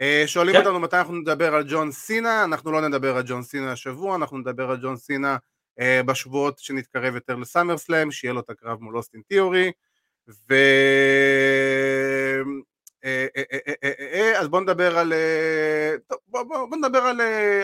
אה, 0.00 0.22
שואלים 0.26 0.54
כן. 0.54 0.60
אותנו 0.60 0.80
מתי 0.80 0.96
אנחנו 0.96 1.14
נדבר 1.14 1.54
על 1.54 1.64
ג'ון 1.68 1.92
סינה, 1.92 2.44
אנחנו 2.44 2.72
לא 2.72 2.88
נדבר 2.88 3.16
על 3.16 3.22
ג'ון 3.26 3.42
סינה 3.42 3.72
השבוע, 3.72 4.16
אנחנו 4.16 4.38
נדבר 4.38 4.70
על 4.70 4.76
ג'ון 4.82 4.96
סינה 4.96 5.36
אה, 5.80 6.02
בשבועות 6.02 6.58
שנתקרב 6.58 7.14
יותר 7.14 7.36
לסאמר 7.36 7.78
סלאם, 7.78 8.10
שיהיה 8.10 8.34
לו 8.34 8.40
את 8.40 8.50
הקרב 8.50 8.80
מול 8.80 8.96
אוסטין 8.96 9.22
תיאורי, 9.28 9.72
ו... 10.28 10.54
אה, 13.04 13.26
אה, 13.36 13.90
אה, 14.12 14.40
אז 14.40 14.48
בוא 14.48 14.60
נדבר 14.60 14.98
על... 14.98 15.12
בוא, 16.28 16.76
נדבר 16.76 16.98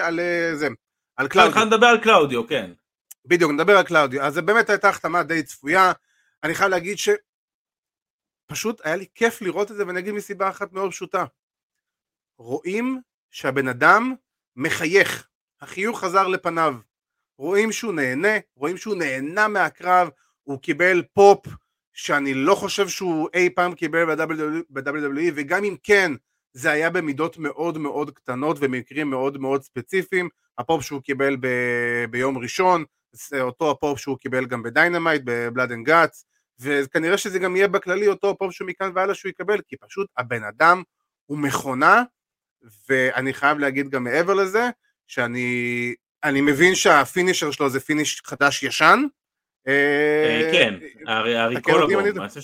על, 0.02 0.20
זה, 0.54 0.68
על 1.16 1.28
קלאודיו. 1.28 1.50
התחלנו 1.50 1.70
לדבר 1.70 1.86
על 1.86 1.98
קלאודיו, 1.98 2.46
כן. 2.46 2.70
בדיוק, 3.24 3.52
נדבר 3.52 3.76
על 3.76 3.84
קלאודיו. 3.84 4.22
אז 4.22 4.34
זה 4.34 4.42
באמת 4.42 4.70
הייתה 4.70 4.88
החתמה 4.88 5.22
די 5.22 5.42
צפויה. 5.42 5.92
אני 6.42 6.54
חייב 6.54 6.70
להגיד 6.70 6.96
שפשוט 6.98 8.80
היה 8.84 8.96
לי 8.96 9.06
כיף 9.14 9.42
לראות 9.42 9.70
את 9.70 9.76
זה, 9.76 9.86
ואני 9.86 9.98
אגיד 10.00 10.14
מסיבה 10.14 10.48
אחת 10.48 10.72
מאוד 10.72 10.90
פשוטה. 10.90 11.24
רואים 12.38 13.00
שהבן 13.30 13.68
אדם 13.68 14.14
מחייך, 14.56 15.28
החיוך 15.60 16.00
חזר 16.00 16.28
לפניו. 16.28 16.74
רואים 17.38 17.72
שהוא 17.72 17.92
נהנה, 17.92 18.38
רואים 18.56 18.76
שהוא 18.76 18.96
נהנה 18.96 19.48
מהקרב, 19.48 20.10
הוא 20.42 20.60
קיבל 20.60 21.02
פופ 21.12 21.46
שאני 22.00 22.34
לא 22.34 22.54
חושב 22.54 22.88
שהוא 22.88 23.28
אי 23.34 23.50
פעם 23.50 23.74
קיבל 23.74 24.14
ב-WWE, 24.70 25.32
וגם 25.34 25.64
אם 25.64 25.76
כן, 25.82 26.12
זה 26.52 26.70
היה 26.70 26.90
במידות 26.90 27.38
מאוד 27.38 27.78
מאוד 27.78 28.10
קטנות 28.10 28.56
ומקרים 28.60 29.10
מאוד 29.10 29.38
מאוד 29.38 29.62
ספציפיים. 29.62 30.28
ה-pop 30.58 30.82
שהוא 30.84 31.02
קיבל 31.02 31.36
ב- 31.40 32.04
ביום 32.10 32.38
ראשון, 32.38 32.84
זה 33.12 33.40
אותו 33.40 33.70
ה-pop 33.70 33.98
שהוא 33.98 34.18
קיבל 34.18 34.46
גם 34.46 34.62
בדיינמייט, 34.62 35.22
ב-Blood 35.24 35.72
and 35.72 35.86
Guts, 35.86 36.24
וכנראה 36.60 37.18
שזה 37.18 37.38
גם 37.38 37.56
יהיה 37.56 37.68
בכללי 37.68 38.08
אותו 38.08 38.30
ה-pop 38.30 38.52
שמכאן 38.52 38.92
והלאה 38.94 39.14
שהוא 39.14 39.30
יקבל, 39.30 39.60
כי 39.68 39.76
פשוט 39.76 40.06
הבן 40.16 40.44
אדם 40.44 40.82
הוא 41.26 41.38
מכונה, 41.38 42.02
ואני 42.88 43.32
חייב 43.32 43.58
להגיד 43.58 43.88
גם 43.88 44.04
מעבר 44.04 44.34
לזה, 44.34 44.70
שאני 45.06 45.94
אני 46.24 46.40
מבין 46.40 46.74
שהפינישר 46.74 47.50
שלו 47.50 47.70
זה 47.70 47.80
פיניש 47.80 48.22
חדש 48.26 48.62
ישן. 48.62 49.00
אה, 49.02 49.19
כן, 50.52 50.74
הריקול 51.06 51.82
אותי 51.82 51.94
אם 51.94 51.98
הבום, 51.98 52.20
אני- 52.20 52.28
חושב 52.28 52.40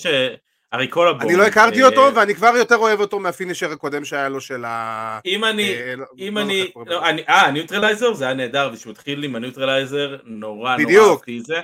הבום. 1.09 1.29
אני 1.31 1.39
לא 1.39 1.43
הכרתי 1.47 1.83
אה, 1.83 1.89
אותו, 1.89 2.15
ואני 2.15 2.35
כבר 2.35 2.53
יותר 2.57 2.77
אוהב 2.77 3.01
אותו 3.01 3.21
מהפינישר 3.21 3.71
הקודם 3.73 4.05
שהיה 4.05 4.29
לו 4.29 4.41
של 4.41 4.65
ה... 4.65 5.19
אם 5.27 5.45
אני, 5.45 5.75
אה, 5.75 5.95
לא- 5.97 6.07
אם 6.19 6.39
לא 6.39 6.43
אני, 6.43 6.71
לא, 6.87 7.03
אה, 7.29 7.51
ניוטרלייזר 7.51 8.15
זה 8.15 8.25
היה 8.25 8.35
נהדר, 8.35 8.71
ושהוא 8.73 8.93
התחיל 8.93 9.25
עם 9.25 9.37
הניוטרלייזר, 9.37 10.17
נורא 10.25 10.77
נורא. 10.77 11.11
אהבתי 11.13 11.39
את 11.39 11.45
זה. 11.45 11.61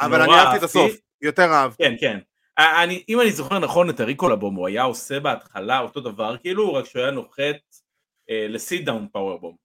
אבל 0.00 0.22
אני 0.22 0.32
אהבתי 0.34 0.56
את 0.58 0.62
הסוף. 0.62 0.92
יותר 1.22 1.52
אהבתי. 1.52 1.82
כן, 1.84 1.94
כן. 2.00 2.18
אה, 2.58 2.82
אני, 2.82 3.04
אם 3.08 3.20
אני 3.20 3.32
זוכר 3.32 3.58
נכון 3.58 3.90
את 3.90 4.00
הריקול 4.00 4.32
הבום, 4.32 4.54
הוא 4.54 4.66
היה 4.68 4.82
עושה 4.82 5.20
בהתחלה 5.20 5.80
אותו 5.80 6.00
דבר, 6.00 6.36
כאילו, 6.36 6.74
רק 6.74 6.84
שהוא 6.86 7.02
היה 7.02 7.10
נוחת 7.10 7.56
אה, 8.30 8.46
לסיט 8.48 8.84
דאון 8.84 9.06
פאוור 9.12 9.38
בום. 9.40 9.56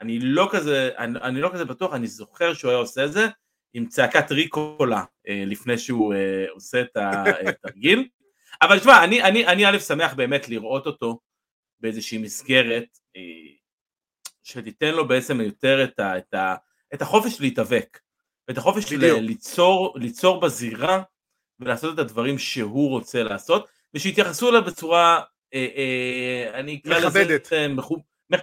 אני 0.00 0.18
לא 0.18 0.48
כזה, 0.52 0.90
אני, 0.98 1.18
אני 1.22 1.40
לא 1.40 1.50
כזה 1.52 1.64
בטוח, 1.64 1.94
אני 1.94 2.06
זוכר 2.06 2.54
שהוא 2.54 2.70
היה 2.70 2.78
עושה 2.78 3.04
את 3.04 3.12
זה 3.12 3.26
עם 3.74 3.86
צעקת 3.86 4.32
ריקולה 4.32 5.04
אה, 5.28 5.42
לפני 5.46 5.78
שהוא 5.78 6.14
אה, 6.14 6.44
עושה 6.50 6.80
את 6.80 6.96
התרגיל. 6.96 8.08
אבל 8.62 8.78
תשמע, 8.78 9.04
אני, 9.04 9.22
אני, 9.22 9.46
אני 9.46 9.66
א' 9.66 9.78
שמח 9.78 10.14
באמת 10.14 10.48
לראות 10.48 10.86
אותו 10.86 11.20
באיזושהי 11.80 12.18
מסגרת 12.18 12.98
אה, 13.16 13.22
שתיתן 14.42 14.94
לו 14.94 15.08
בעצם 15.08 15.40
יותר 15.40 15.84
את, 15.84 15.98
ה, 15.98 16.18
את, 16.18 16.34
ה, 16.34 16.54
את 16.94 17.02
החופש 17.02 17.40
להתאבק, 17.40 17.98
את 18.50 18.58
החופש. 18.58 18.92
ל, 18.92 19.20
ליצור, 19.20 19.98
ליצור 19.98 20.40
בזירה 20.40 21.02
ולעשות 21.60 21.94
את 21.94 21.98
הדברים 21.98 22.38
שהוא 22.38 22.90
רוצה 22.90 23.22
לעשות, 23.22 23.68
ושיתייחסו 23.94 24.50
אליו 24.50 24.64
בצורה, 24.64 25.20
אה, 25.54 25.66
אה, 25.76 26.60
אני 26.60 26.76
אקרא 26.76 26.98
לזה, 26.98 27.06
מכבדת. 27.06 27.52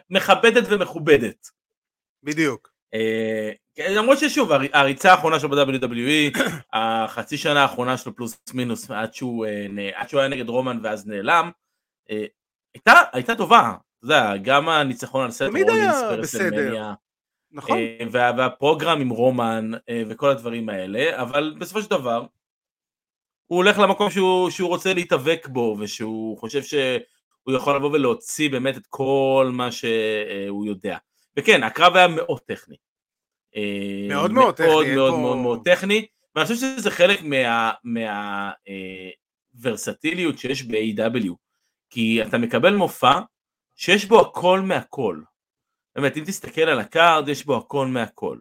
מכבדת 0.10 0.64
ומכובדת. 0.70 1.48
בדיוק. 2.24 2.72
אה, 2.94 3.52
כן, 3.52 3.65
למרות 3.80 4.18
ששוב, 4.20 4.52
הר- 4.52 4.62
הריצה 4.74 5.12
האחרונה 5.12 5.40
שלו 5.40 5.50
ב-WWE, 5.50 6.40
החצי 6.74 7.38
שנה 7.38 7.62
האחרונה 7.62 7.98
שלו 7.98 8.16
פלוס 8.16 8.38
מינוס 8.54 8.92
עד 8.92 9.14
שהוא, 9.14 9.46
אה, 9.46 9.66
עד 9.96 10.10
שהוא 10.10 10.20
היה 10.20 10.30
נגד 10.30 10.50
רומן 10.50 10.80
ואז 10.84 11.08
נעלם, 11.08 11.52
אה, 12.12 12.26
הייתה, 12.74 12.94
הייתה 13.14 13.36
טובה, 13.36 13.70
אתה 13.70 14.06
יודע, 14.06 14.38
גם 14.42 14.70
הניצחון 14.70 15.24
על 15.26 15.32
היה 15.40 15.50
רולינס 15.50 15.96
בסדר. 16.22 16.50
ברסלמניה, 16.50 16.94
נכון. 17.52 17.78
אה, 17.78 17.98
וה- 18.12 18.32
והפרוגרם 18.38 19.02
עם 19.02 19.10
רומן 19.10 19.72
וכל 20.10 20.30
הדברים 20.30 20.70
האלה, 20.70 21.22
אבל 21.22 21.56
בסופו 21.60 21.82
של 21.82 21.90
דבר, 21.90 22.26
הוא 23.48 23.58
הולך 23.58 23.80
למקום 23.80 24.10
שהוא, 24.12 24.50
שהוא 24.50 24.70
רוצה 24.70 24.94
להתאבק 24.94 25.48
בו, 25.48 25.78
ושהוא 25.80 26.38
חושב 26.38 26.64
שהוא 26.64 27.56
יכול 27.56 27.76
לבוא 27.76 27.92
ולהוציא 27.92 28.50
באמת 28.50 28.78
את 28.78 28.88
כל 28.90 29.50
מה 29.54 29.72
שהוא 29.72 30.66
יודע. 30.66 30.98
וכן, 31.38 31.64
הקרב 31.64 31.96
היה 31.96 32.08
מאוד 32.08 32.40
טכני. 32.40 32.76
אה, 33.56 34.08
מאוד 34.10 34.32
מאוד 34.32 34.56
טכני, 34.56 34.68
מאוד 34.68 34.88
מאוד 34.96 35.20
מאוד 35.20 35.38
מאוד 35.38 35.62
טכני, 35.66 36.06
ואני 36.36 36.46
חושב 36.46 36.60
שזה 36.60 36.92
חלק 36.92 37.20
מהוורסטיליות 39.54 40.38
שיש 40.38 40.64
ב-AEW, 40.64 41.34
כי 41.90 42.24
אתה 42.24 42.38
מקבל 42.38 42.76
מופע 42.76 43.20
שיש 43.76 44.06
בו 44.06 44.22
הכל 44.22 44.62
מהכל. 44.62 45.22
באמת, 45.96 46.18
אם 46.18 46.24
תסתכל 46.26 46.62
על 46.62 46.80
ה 46.80 46.88
card, 46.88 47.30
יש 47.30 47.46
בו 47.46 47.58
הכל 47.58 47.88
מהכל. 47.88 48.38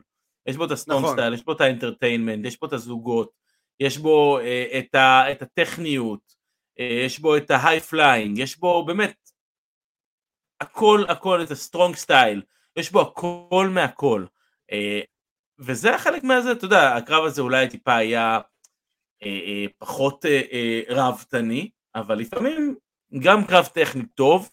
יש 0.47 0.57
בו 0.57 0.65
את 0.65 0.71
ה 0.71 0.75
strong 0.75 1.03
נכון. 1.03 1.17
style, 1.17 1.35
יש 1.35 1.45
בו 1.45 1.53
את 1.53 1.61
ה 1.61 1.67
entertainment, 1.67 2.47
יש 2.47 2.61
בו 2.61 2.67
את 2.67 2.73
הזוגות, 2.73 3.31
יש 3.81 3.99
בו 3.99 4.39
אה, 4.39 4.79
את, 4.79 4.95
ה, 4.95 5.33
את 5.33 5.43
הטכניות, 5.43 6.21
אה, 6.81 7.01
יש 7.07 7.19
בו 7.19 7.37
את 7.37 7.51
ה 7.51 7.81
high 7.81 8.02
flying, 8.02 8.39
יש 8.39 8.59
בו 8.59 8.85
באמת 8.85 9.31
הכל 10.61 11.05
הכל, 11.09 11.43
את 11.43 11.51
ה 11.51 11.58
strong 11.58 11.97
style, 11.97 12.43
יש 12.77 12.93
בו 12.93 13.01
הכל 13.01 13.69
מהכל. 13.71 14.25
אה, 14.73 15.01
וזה 15.59 15.99
חלק 15.99 16.25
מהזה, 16.25 16.53
אתה 16.53 16.65
יודע, 16.65 16.97
הקרב 16.97 17.25
הזה 17.25 17.43
אולי 17.43 17.69
טיפה 17.69 17.97
היה 17.97 18.41
אה, 19.23 19.29
אה, 19.29 19.65
פחות 19.79 20.25
ראוותני, 20.89 21.71
אבל 21.95 22.19
לפעמים 22.19 22.75
גם 23.19 23.45
קרב 23.45 23.67
טכני 23.67 24.07
טוב, 24.07 24.51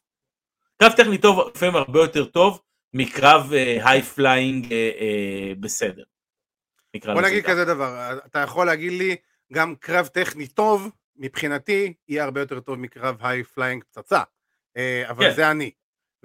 קרב 0.82 0.92
טכני 0.92 1.18
טוב 1.18 1.50
לפעמים 1.56 1.76
הרבה 1.76 2.00
יותר 2.00 2.26
טוב 2.26 2.62
מקרב 2.94 3.52
high 3.84 4.02
flying 4.02 4.74
בסדר. 5.60 6.04
בוא 7.06 7.22
נגיד. 7.22 7.46
כזה 7.46 7.66
דבר, 7.66 8.20
אתה 8.26 8.40
יכול 8.40 8.66
להגיד 8.66 8.92
לי, 8.92 9.16
גם 9.54 9.76
קרב 9.76 10.08
טכני 10.08 10.48
טוב, 10.48 10.90
מבחינתי, 11.16 11.94
יהיה 12.08 12.24
הרבה 12.24 12.40
יותר 12.40 12.60
טוב 12.60 12.80
מקרב 12.80 13.16
high 13.20 13.44
flying 13.44 13.84
פצצה. 13.84 14.22
אבל 15.10 15.30
כן. 15.30 15.36
זה 15.36 15.52
אני. 15.52 15.72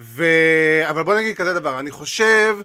ו... 0.00 0.24
אבל 0.90 1.02
בוא 1.02 1.14
נגיד 1.14 1.36
כזה 1.36 1.54
דבר, 1.54 1.80
אני 1.80 1.90
חושב 1.90 2.56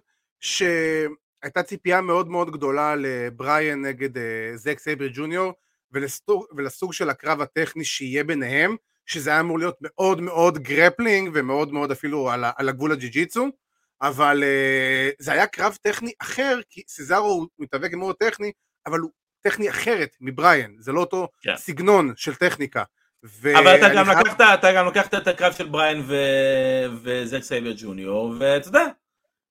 שהייתה 0.42 1.64
ציפייה 1.64 2.02
מאוד 2.02 2.30
מאוד 2.30 2.52
גדולה 2.52 2.96
לבריאן 2.98 3.82
נגד 3.86 4.18
אה, 4.18 4.52
זק 4.56 4.80
סייבר 4.80 5.08
ג'וניור, 5.14 5.54
ולסוג, 5.92 6.46
ולסוג 6.56 6.94
של 6.94 7.10
הקרב 7.10 7.42
הטכני 7.42 7.84
שיהיה 7.84 8.24
ביניהם, 8.24 8.76
שזה 9.06 9.30
היה 9.30 9.40
אמור 9.40 9.60
להיות 9.60 9.78
מאוד 9.82 10.22
מאוד 10.22 10.58
grappling 10.58 11.30
ומאוד 11.34 11.74
מאוד 11.74 11.92
אפילו 11.92 12.30
על, 12.32 12.46
על 12.58 12.70
הגבול 12.70 12.92
הג'יו-ג'יצו, 12.92 13.48
אבל 14.02 14.44
uh, 14.44 15.16
זה 15.20 15.32
היה 15.32 15.48
קרב 15.48 15.78
טכני 15.82 16.12
אחר, 16.20 16.60
כי 16.70 16.82
סיזארו 16.88 17.28
הוא 17.28 17.48
מתאבק 17.60 17.94
עם 17.94 18.00
מאוד 18.00 18.16
טכני, 18.16 18.52
אבל 18.86 19.00
הוא 19.00 19.10
טכני 19.42 19.70
אחרת 19.70 20.16
מבריאן, 20.22 20.72
זה 20.80 20.92
לא 20.92 21.00
אותו 21.00 21.28
כן. 21.42 21.58
סגנון 21.58 22.14
של 22.16 22.36
טכניקה. 22.36 22.84
אבל 23.24 23.76
אתה 23.78 23.90
גם 23.96 24.06
חייב- 24.06 24.18
לקחת, 24.18 24.42
אתה 24.42 24.74
גם 24.74 24.88
לקחת 24.88 25.14
את 25.14 25.28
הקרב 25.28 25.54
של 25.54 25.68
בריין 25.68 26.02
ו... 26.08 26.16
וזק 27.04 27.44
סייבר 27.44 27.72
ג'וניור, 27.78 28.34
ואתה 28.40 28.68
יודע, 28.68 28.86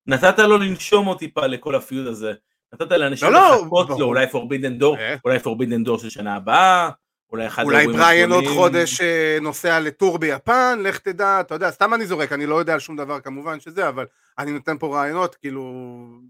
נתת 0.07 0.39
לו 0.39 0.59
לנשום 0.59 1.07
עוד 1.07 1.19
טיפה 1.19 1.47
לכל 1.47 1.75
ה 1.75 1.81
feud 1.81 2.07
הזה. 2.07 2.33
נתת 2.75 2.91
לאנשים 2.91 3.29
לא, 3.29 3.35
לא, 3.35 3.55
לחכות 3.63 3.87
ברור. 3.89 4.01
לו, 4.01 4.07
אולי 4.07 4.31
Forbidden 4.31 4.79
Door, 4.79 4.97
אה. 4.99 5.17
אולי 5.25 5.39
Forbidden 5.39 5.85
Door 5.85 5.99
של 5.99 6.11
שנה 6.11 6.37
הבאה, 6.37 6.91
אולי 7.33 7.47
אחד 7.47 7.65
אולי 7.65 7.87
בריאן 7.87 8.33
עוד. 8.33 8.45
חודש 8.47 9.01
אה, 9.01 9.39
נוסע 9.41 9.81
לטור 9.81 10.19
ביפן, 10.19 10.79
לך 10.83 10.99
תדע, 10.99 11.41
אתה 11.41 11.55
יודע, 11.55 11.71
סתם 11.71 11.95
אני 11.95 12.07
זורק, 12.07 12.33
אני 12.33 12.47
לא 12.47 12.55
יודע 12.55 12.73
על 12.73 12.81
שום 12.81 12.97
דבר 12.97 13.21
כמובן 13.21 13.61
שזה, 13.61 13.89
אבל 13.89 14.07
אני 14.39 14.53
נותן 14.53 14.79
פה 14.79 14.97
רעיונות, 14.97 15.35
כאילו, 15.35 15.75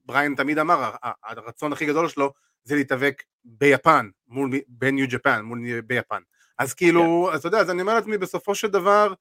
בריאן 0.07 0.35
תמיד 0.35 0.59
אמר, 0.59 0.91
הרצון 1.25 1.73
הכי 1.73 1.87
גדול 1.87 2.09
שלו 2.09 2.33
זה 2.65 2.75
להתאבק 2.75 3.23
ביפן, 3.45 4.09
מול, 4.29 4.51
בניו 4.69 5.07
ג'פן, 5.09 5.41
מול 5.43 5.81
ביפן. 5.81 6.21
אז 6.59 6.75
כאילו, 6.75 7.27
כן. 7.29 7.35
אז 7.35 7.39
אתה 7.39 7.49
יודע, 7.49 7.59
אז 7.59 7.71
אני 7.71 7.83
אומר 7.83 7.95
לעצמי, 7.95 8.19
בסופו 8.19 8.55
של 8.55 8.69
דבר, 8.69 9.15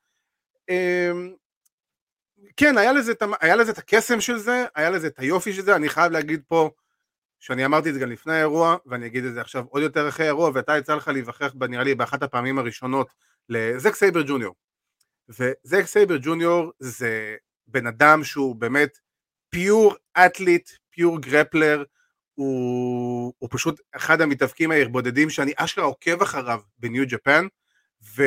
אמ, 0.70 1.34
כן, 2.58 2.78
היה 2.78 2.94
לזה, 2.94 3.12
את 3.12 3.24
היה 3.42 3.56
לזה 3.56 3.72
את 3.72 3.78
הקסם 3.78 4.22
של 4.22 4.38
זה, 4.38 4.66
היה 4.76 4.90
לזה 4.90 5.08
את 5.08 5.20
היופי 5.20 5.54
של 5.54 5.62
זה, 5.62 5.76
אני 5.76 5.90
חייב 5.90 6.12
להגיד 6.12 6.42
פה, 6.48 6.70
שאני 7.40 7.66
אמרתי 7.66 7.90
את 7.90 7.94
זה 7.94 8.00
גם 8.00 8.10
לפני 8.12 8.34
האירוע, 8.34 8.76
ואני 8.86 9.06
אגיד 9.06 9.26
את 9.26 9.34
זה 9.34 9.42
עכשיו 9.42 9.66
עוד 9.70 9.84
יותר 9.84 10.10
אחרי 10.10 10.26
האירוע, 10.26 10.52
ואתה 10.54 10.78
יצא 10.78 10.96
לך 10.96 11.08
להיווכח, 11.08 11.54
נראה 11.70 11.84
לי, 11.84 11.96
באחת 11.96 12.24
הפעמים 12.24 12.60
הראשונות, 12.60 13.08
לזק 13.50 13.96
סייבר 13.96 14.22
ג'וניור. 14.28 14.56
וזק 15.30 15.86
סייבר 15.86 16.18
ג'וניור 16.22 16.72
זה 16.80 17.36
בן 17.68 17.88
אדם 17.88 18.24
שהוא 18.24 18.56
באמת 18.56 18.98
pure 19.50 19.96
athlete, 20.18 20.70
pure 20.90 21.22
grappler, 21.22 21.84
הוא, 22.36 23.34
הוא 23.40 23.50
פשוט 23.52 23.82
אחד 23.96 24.22
המתאבקים 24.22 24.72
הבודדים 24.72 25.30
שאני 25.30 25.54
אשכרה 25.58 25.86
עוקב 25.86 26.22
אחריו 26.22 26.62
בניו 26.80 27.04
ג'פן, 27.08 27.48
ו, 28.04 28.24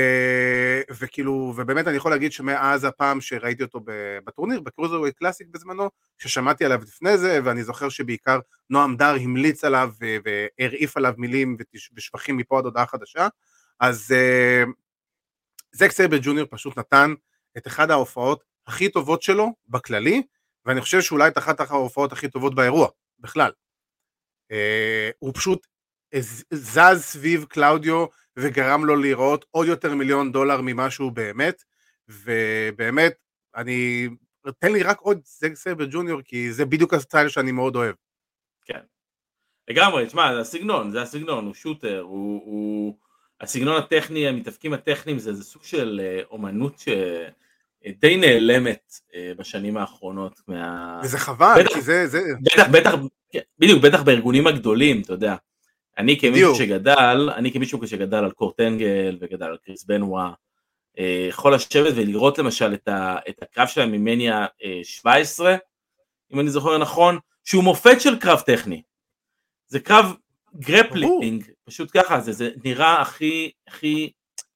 וכאילו, 0.91 1.55
ובאמת 1.57 1.89
אני 1.89 1.97
יכול 1.97 2.11
להגיד 2.11 2.33
שמאז 2.33 2.85
הפעם 2.85 3.21
שראיתי 3.21 3.63
אותו 3.63 3.81
בטורניר, 4.25 4.61
ב 4.61 4.65
Cruiserweight 4.65 5.17
Classic 5.17 5.49
בזמנו, 5.51 5.91
ששמעתי 6.19 6.65
עליו 6.65 6.81
לפני 6.83 7.19
זה, 7.19 7.41
ואני 7.45 7.65
זוכר 7.65 7.89
שבעיקר 7.89 8.39
נועם 8.71 8.97
דר 8.97 9.15
המליץ 9.15 9.65
עליו 9.65 9.93
והרעיף 10.01 10.97
עליו 10.97 11.15
מילים 11.19 11.57
ושבחים 11.97 12.37
מפה 12.37 12.59
עד 12.59 12.65
הודעה 12.65 12.87
חדשה, 12.87 13.29
אז 13.81 14.15
uh, 14.15 14.71
זק 15.73 15.91
סייבר 15.91 16.17
ג'וניור 16.23 16.47
פשוט 16.51 16.79
נתן 16.79 17.15
את 17.57 17.67
אחד 17.67 17.91
ההופעות 17.91 18.45
הכי 18.67 18.89
טובות 18.89 19.23
שלו 19.23 19.55
בכללי, 19.69 20.23
ואני 20.67 20.81
חושב 20.81 21.01
שאולי 21.01 21.29
את 21.29 21.39
אחת 21.39 21.61
ההופעות 21.61 22.13
הכי 22.13 22.29
טובות 22.29 22.55
באירוע, 22.55 22.89
בכלל. 23.19 23.53
Uh, 24.53 24.55
הוא 25.19 25.33
פשוט 25.35 25.67
זז 26.51 27.03
סביב 27.03 27.45
קלאודיו 27.45 28.07
וגרם 28.39 28.85
לו 28.85 28.97
לראות 28.97 29.45
עוד 29.51 29.67
יותר 29.67 29.95
מיליון 29.95 30.33
דולר 30.33 30.61
ממה 30.61 30.91
שהוא 30.91 31.13
באמת, 31.13 31.63
ובאמת, 32.09 33.15
אני, 33.57 34.09
תן 34.59 34.73
לי 34.73 34.83
רק 34.83 35.01
עוד 35.01 35.21
זק 35.25 35.55
סייבר 35.55 35.87
ג'וניור, 35.91 36.23
כי 36.25 36.53
זה 36.53 36.65
בדיוק 36.65 36.95
ה 36.95 37.00
style 37.00 37.29
שאני 37.29 37.53
מאוד 37.53 37.77
אוהב. 37.77 37.95
כן. 38.65 38.81
לגמרי, 39.69 40.07
תשמע, 40.07 40.35
זה 40.35 40.41
הסגנון, 40.41 40.91
זה 40.91 41.03
הסגנון, 41.03 41.47
הוא 41.47 41.55
shooter, 41.55 42.01
הוא, 42.01 42.43
הוא... 42.45 42.99
הסגנון 43.41 43.77
הטכני, 43.77 44.29
המתאבקים 44.29 44.73
הטכניים, 44.73 45.19
זה, 45.19 45.35
זה 45.35 45.45
סוג 45.45 45.65
של 45.65 46.01
אה, 46.05 46.23
אומנות 46.31 46.79
שדי 46.79 48.17
נעלמת 48.17 48.93
אה, 49.15 49.33
בשנים 49.39 49.77
האחרונות. 49.77 50.41
מה... 50.49 51.01
וזה 51.05 51.19
חבל, 51.19 51.55
בטח, 51.61 51.75
כי 51.75 51.83
זה... 51.83 52.07
זה... 52.07 52.21
בטח, 52.41 52.69
בטח, 52.73 52.95
כן, 53.33 53.41
בדיוק, 53.59 53.83
בטח 53.83 54.03
בארגונים 54.03 54.47
הגדולים, 54.47 55.01
אתה 55.01 55.13
יודע. 55.13 55.37
אני 55.99 56.21
כמישהו 56.21 56.55
שגדל, 56.55 57.31
אני 57.37 57.53
כמישהו 57.53 57.87
שגדל 57.87 58.17
על 58.17 58.31
קורט 58.31 58.61
אנגל 58.61 59.19
וגדל 59.21 59.47
על 59.47 59.57
קריס 59.65 59.85
בנוואה, 59.85 60.33
אה, 60.99 61.27
יכול 61.29 61.55
לשבת 61.55 61.93
ולראות 61.97 62.39
למשל 62.39 62.75
את, 62.75 62.89
ה, 62.89 63.17
את 63.29 63.43
הקרב 63.43 63.69
שלהם 63.69 63.93
ממניה 63.93 64.47
17, 64.83 65.57
אם 66.33 66.41
אני 66.41 66.51
זוכר 66.51 66.79
נכון, 66.79 67.19
שהוא 67.45 67.65
מופת 67.65 68.01
של 68.01 68.19
קרב 68.19 68.41
טכני. 68.41 68.83
זה 69.69 69.81
קרב 69.81 70.15
grappling, 70.57 71.45
פשוט 71.65 71.91
ככה, 71.95 72.21
זה, 72.21 72.33
זה 72.33 72.51
נראה 72.65 73.01
הכי, 73.01 73.51
הכי 73.69 74.11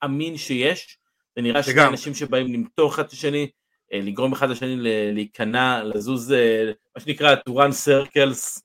אמין 0.04 0.36
שיש, 0.36 0.98
זה 1.36 1.42
נראה 1.42 1.62
שני 1.62 1.86
אנשים 1.86 2.14
שבאים 2.14 2.52
לקרוע 2.52 2.90
אחד 2.90 3.04
את 3.04 3.10
השני, 3.12 3.50
אה, 3.92 4.00
לגרום 4.02 4.32
אחד 4.32 4.50
לשני 4.50 4.76
להיכנע, 5.12 5.84
לזוז, 5.84 6.32
אה, 6.32 6.72
מה 6.96 7.00
שנקרא 7.00 7.34
to 7.34 7.52
run 7.52 7.72
circles 7.86 8.60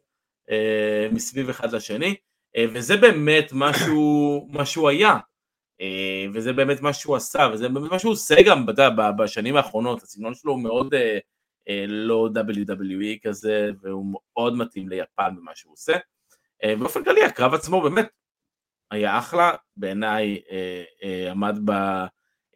מסביב 1.11 1.49
אחד 1.49 1.73
לשני, 1.73 2.15
וזה 2.59 2.97
באמת 2.97 3.49
משהו, 3.53 4.47
מה 4.51 4.65
שהוא 4.65 4.89
היה, 4.89 5.17
וזה 6.33 6.53
באמת 6.53 6.81
מה 6.81 6.93
שהוא 6.93 7.15
עשה, 7.15 7.49
וזה 7.53 7.69
באמת 7.69 7.91
מה 7.91 7.99
שהוא 7.99 8.11
עושה 8.11 8.35
גם 8.45 8.65
בשנים 9.17 9.55
האחרונות, 9.55 10.03
הסגנון 10.03 10.33
שלו 10.33 10.51
הוא 10.51 10.61
מאוד 10.61 10.93
לא 11.87 12.29
WWE 12.35 13.19
כזה, 13.23 13.69
והוא 13.81 14.05
מאוד 14.13 14.57
מתאים 14.57 14.89
ליפן 14.89 15.35
במה 15.35 15.51
שהוא 15.55 15.73
עושה. 15.73 15.97
באופן 16.79 17.03
כללי 17.03 17.23
הקרב 17.23 17.53
עצמו 17.53 17.81
באמת 17.81 18.07
היה 18.91 19.17
אחלה, 19.19 19.51
בעיניי 19.77 20.41
אה, 20.51 20.83
אה, 21.03 21.31
עמד 21.31 21.59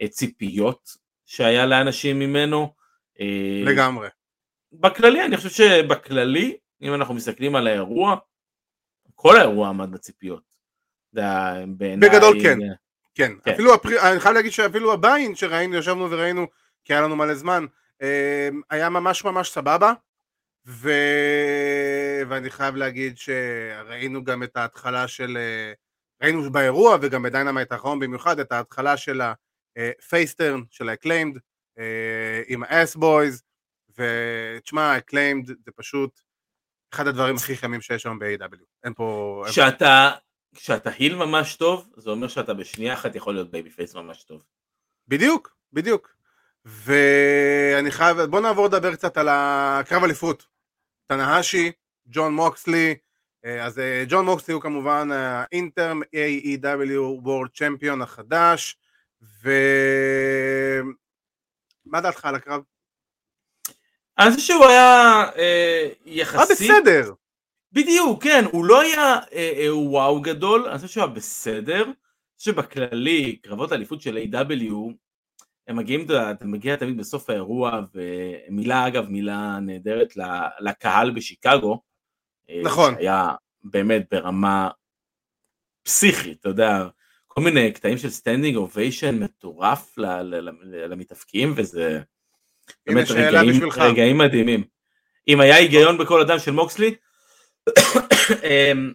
בציפיות 0.02 0.90
שהיה 1.26 1.66
לאנשים 1.66 2.20
ממנו. 2.20 2.74
אה, 3.20 3.64
לגמרי. 3.66 4.08
בכללי, 4.74 5.26
אני 5.26 5.38
חושב 5.38 5.50
שבכללי, 5.50 6.58
אם 6.82 6.94
אנחנו 6.94 7.14
מסתכלים 7.14 7.56
על 7.56 7.68
האירוע, 7.68 8.16
כל 9.16 9.38
האירוע 9.38 9.70
עמד 9.70 9.92
בציפיות. 9.92 10.44
בגדול 12.00 12.44
כן. 12.44 12.60
כן, 13.16 13.32
כן. 13.44 13.52
אפילו, 13.54 13.74
הפר... 13.74 14.12
אני 14.12 14.20
חייב 14.20 14.36
להגיד 14.36 14.52
שאפילו 14.52 14.94
ה 14.94 15.00
buy-in 15.00 15.36
שראינו, 15.36 15.76
ישבנו 15.76 16.12
וראינו, 16.12 16.48
כי 16.84 16.94
היה 16.94 17.02
לנו 17.02 17.16
מלא 17.16 17.34
זמן, 17.36 17.66
היה 18.70 18.90
ממש 18.90 19.26
ממש 19.26 19.50
סבבה. 19.50 19.94
ו... 20.68 20.90
ואני 22.30 22.50
חייב 22.50 22.76
להגיד 22.76 23.18
שראינו 23.18 24.24
גם 24.24 24.44
את 24.44 24.58
ההתחלה 24.58 25.08
של, 25.08 25.38
ראינו 26.24 26.52
באירוע 26.52 26.98
וגם 27.02 27.24
ב 27.24 27.29
Dynamite 27.29 27.72
האחרון 27.72 28.00
במיוחד 28.00 28.40
את 28.40 28.52
ההתחלה 28.52 28.98
של 28.98 29.22
ה 29.78 29.87
face 29.87 30.25
turn 30.25 30.62
של 30.70 30.90
ה 30.90 30.95
Acclaimed 30.95 31.38
עם 32.48 32.64
ה 32.64 32.72
Ass 32.72 32.96
Boys 32.96 33.44
ותשמע 33.98 34.82
ה 34.82 34.88
Acclaimed 34.88 35.48
זה 35.48 35.72
פשוט 35.76 36.20
אחד 36.96 37.08
הדברים 37.08 37.36
הכי 37.36 37.58
חמים 37.58 37.82
שיש 37.82 38.06
היום 38.06 38.20
ב-AEW 38.20 38.64
אין 38.84 38.94
פה... 38.94 39.44
כשאתה, 39.48 40.12
כשאתה 40.56 40.90
heel 40.90 41.16
ממש 41.16 41.56
טוב 41.56 41.90
זה 41.98 42.10
אומר 42.10 42.28
שאתה 42.28 42.54
בשנייה 42.54 42.94
אחת 42.94 43.16
יכול 43.16 43.34
להיות 43.34 43.52
babyface 43.52 43.96
ממש 43.96 44.24
טוב. 44.24 44.42
בדיוק 45.08 45.56
בדיוק. 45.74 46.16
ואני 46.66 47.92
חייב 47.92 48.22
בוא 48.22 48.42
נעבור 48.42 48.66
לדבר 48.66 48.96
קצת 48.96 49.18
על 49.18 49.28
הקרב 49.32 50.04
אליפות. 50.04 50.48
טנהאשי, 51.08 51.72
ג'ון 52.08 52.34
מוקסלי, 52.34 52.96
אה, 53.46 53.66
אז 53.66 53.80
אה, 53.80 54.04
ג'ון 54.08 54.26
מוקסלי 54.26 54.54
הוא 54.54 54.62
כמובן 54.62 55.10
ה 55.12 55.23
interim 55.23 56.02
AEW 56.02 57.26
World 57.26 57.50
Champion 57.58 58.04
החדש, 58.04 58.78
ומה 59.42 59.52
דעתך 62.02 62.26
על 62.26 62.36
הקרב? 62.36 62.62
אני 64.20 64.32
חושב 64.32 64.42
שהוא 64.42 64.66
היה 64.66 65.24
אה, 65.38 65.90
יחסית... 66.06 66.62
היה 66.70 66.80
בסדר. 66.80 67.14
בדיוק, 67.72 68.24
כן, 68.24 68.46
הוא 68.52 68.66
לא 68.66 68.82
היה 68.82 69.20
אה, 69.34 69.54
אה, 69.58 69.78
וואו 69.78 70.22
גדול, 70.22 70.68
אני 70.68 70.78
חושב 70.78 70.88
שהוא 70.88 71.04
היה 71.04 71.14
בסדר. 71.14 71.86
שבכללי, 72.38 73.36
קרבות 73.36 73.72
האליפות 73.72 74.02
של 74.02 74.18
A.W. 74.18 74.74
הם 75.68 75.76
מגיעים, 75.76 76.06
אתה 76.06 76.46
מגיע 76.46 76.76
תמיד 76.76 76.98
בסוף 76.98 77.30
האירוע, 77.30 77.80
ומילה 77.94 78.88
אגב, 78.88 79.10
מילה 79.10 79.60
נהדרת 79.62 80.14
לקהל 80.60 81.12
בשיקגו. 81.12 81.82
אה, 82.50 82.62
נכון. 82.64 82.96
שהיה 82.96 83.32
באמת 83.64 84.06
ברמה 84.12 84.70
פסיכית, 85.84 86.40
אתה 86.40 86.50
יודע, 86.50 86.88
כל 87.28 87.42
מיני 87.42 87.72
קטעים 87.72 87.98
של 87.98 88.10
standing 88.10 88.56
ovation 88.56 89.24
מטורף 89.24 89.98
למתאבקים, 90.90 91.54
וזה 91.58 92.02
באמת 92.88 93.12
רגעים, 93.12 93.70
רגעים 93.78 94.18
מדהימים. 94.18 94.64
אם 95.28 95.40
היה 95.40 95.56
היגיון 95.56 95.98
בכל 95.98 96.22
הדם 96.22 96.40
של 96.40 96.52
מוקסלי, 96.52 96.96
אמ, 98.44 98.94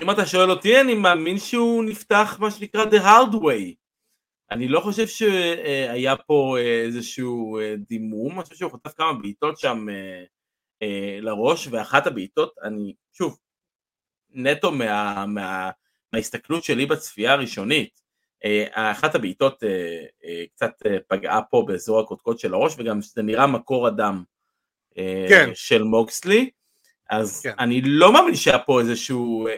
אם 0.00 0.10
אתה 0.10 0.26
שואל 0.26 0.50
אותי, 0.50 0.80
אני 0.80 0.94
מאמין 0.94 1.38
שהוא 1.38 1.84
נפתח 1.84 2.36
מה 2.40 2.50
שנקרא 2.50 2.84
The 2.84 3.02
Hard 3.04 3.34
Way. 3.34 3.74
אני 4.50 4.68
לא 4.68 4.80
חושב 4.80 5.06
שהיה 5.06 6.16
פה 6.16 6.56
איזשהו 6.58 7.58
דימום, 7.88 8.32
אני 8.32 8.42
חושב 8.42 8.56
שהוא 8.56 8.72
חטף 8.72 8.92
כמה 8.96 9.12
בעיטות 9.12 9.58
שם 9.58 9.86
לראש, 11.20 11.68
ואחת 11.70 12.06
הבעיטות, 12.06 12.54
אני, 12.62 12.94
שוב, 13.12 13.38
נטו 14.30 14.72
מה, 14.72 15.26
מה, 15.26 15.70
מההסתכלות 16.12 16.64
שלי 16.64 16.86
בצפייה 16.86 17.32
הראשונית, 17.32 18.00
אחת 18.72 19.14
הבעיטות 19.14 19.62
קצת 20.54 20.82
פגעה 21.08 21.42
פה 21.42 21.64
באזור 21.66 22.00
הקודקוד 22.00 22.38
של 22.38 22.54
הראש, 22.54 22.74
וגם 22.78 23.00
זה 23.00 23.22
נראה 23.22 23.46
מקור 23.46 23.86
הדם 23.86 24.22
כן. 25.28 25.50
של 25.54 25.82
מוקסלי, 25.82 26.50
אז 27.10 27.40
כן. 27.40 27.52
אני 27.58 27.80
לא 27.84 28.12
מאמין 28.12 28.34
שהיה 28.34 28.58
פה 28.58 28.80
איזשהו 28.80 29.48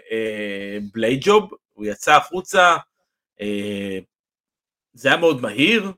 בלייד 0.92 1.20
ג'וב, 1.22 1.50
הוא 1.72 1.86
יצא 1.86 2.16
החוצה, 2.16 2.76
זה 4.92 5.08
היה 5.08 5.16
מאוד 5.16 5.40
מהיר, 5.40 5.92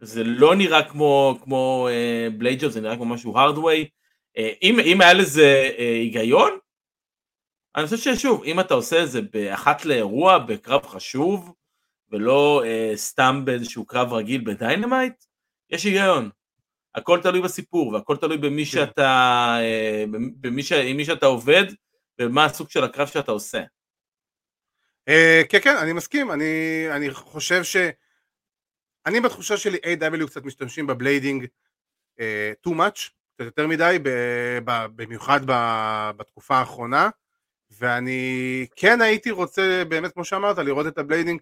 זה 0.00 0.24
לא 0.24 0.54
נראה 0.54 0.88
כמו, 0.88 1.38
כמו 1.42 1.88
uh, 1.90 2.30
בלייג'ר, 2.38 2.68
זה 2.68 2.80
נראה 2.80 2.96
כמו 2.96 3.04
משהו 3.04 3.38
הארדווי. 3.38 3.88
אם, 4.62 4.80
אם 4.84 5.00
היה 5.00 5.14
לזה 5.14 5.70
היגיון, 5.78 6.58
אני 7.76 7.84
חושב 7.84 7.96
ששוב, 7.96 8.44
אם 8.44 8.60
אתה 8.60 8.74
עושה 8.74 9.02
את 9.02 9.10
זה 9.10 9.20
באחת 9.22 9.84
לאירוע, 9.84 10.38
בקרב 10.38 10.86
חשוב, 10.86 11.54
ולא 12.10 12.62
uh, 12.64 12.96
סתם 12.96 13.42
באיזשהו 13.44 13.84
קרב 13.84 14.12
רגיל 14.12 14.42
ב 14.44 14.52
Dynamite, 14.52 15.24
יש 15.70 15.84
היגיון. 15.84 16.30
הכל 16.94 17.20
תלוי 17.22 17.40
בסיפור, 17.40 17.92
והכל 17.92 18.16
תלוי 18.16 18.38
במי 18.38 18.64
כן. 18.64 18.70
שאתה, 18.70 19.56
uh, 19.60 20.16
במי 20.40 20.62
ש, 20.62 20.72
עם 20.72 20.96
מי 20.96 21.04
שאתה 21.04 21.26
עובד, 21.26 21.64
ומה 22.18 22.44
הסוג 22.44 22.70
של 22.70 22.84
הקרב 22.84 23.06
שאתה 23.06 23.32
עושה. 23.32 23.62
Uh, 25.10 25.46
כן, 25.48 25.58
כן, 25.62 25.76
אני 25.76 25.92
מסכים, 25.92 26.30
אני, 26.30 26.84
אני 26.90 27.10
חושב 27.10 27.64
ש... 27.64 27.76
אני 29.06 29.20
בתחושה 29.20 29.56
שלי 29.56 29.78
AEW 29.78 30.26
קצת 30.26 30.44
משתמשים 30.44 30.86
ב 30.86 30.93
blading 30.93 31.46
uh, 32.18 32.68
too 32.68 32.72
much, 32.72 33.10
קצת 33.34 33.44
יותר 33.44 33.66
מדי, 33.66 33.98
ב, 34.02 34.08
ב, 34.64 34.86
במיוחד 34.96 35.40
ב, 35.46 35.52
בתקופה 36.16 36.56
האחרונה, 36.56 37.08
ואני 37.70 38.66
כן 38.76 39.00
הייתי 39.00 39.30
רוצה, 39.30 39.82
באמת 39.88 40.12
כמו 40.12 40.24
שאמרת, 40.24 40.58
לראות 40.58 40.86
את 40.86 40.98
ה 40.98 41.03
blading 41.03 41.40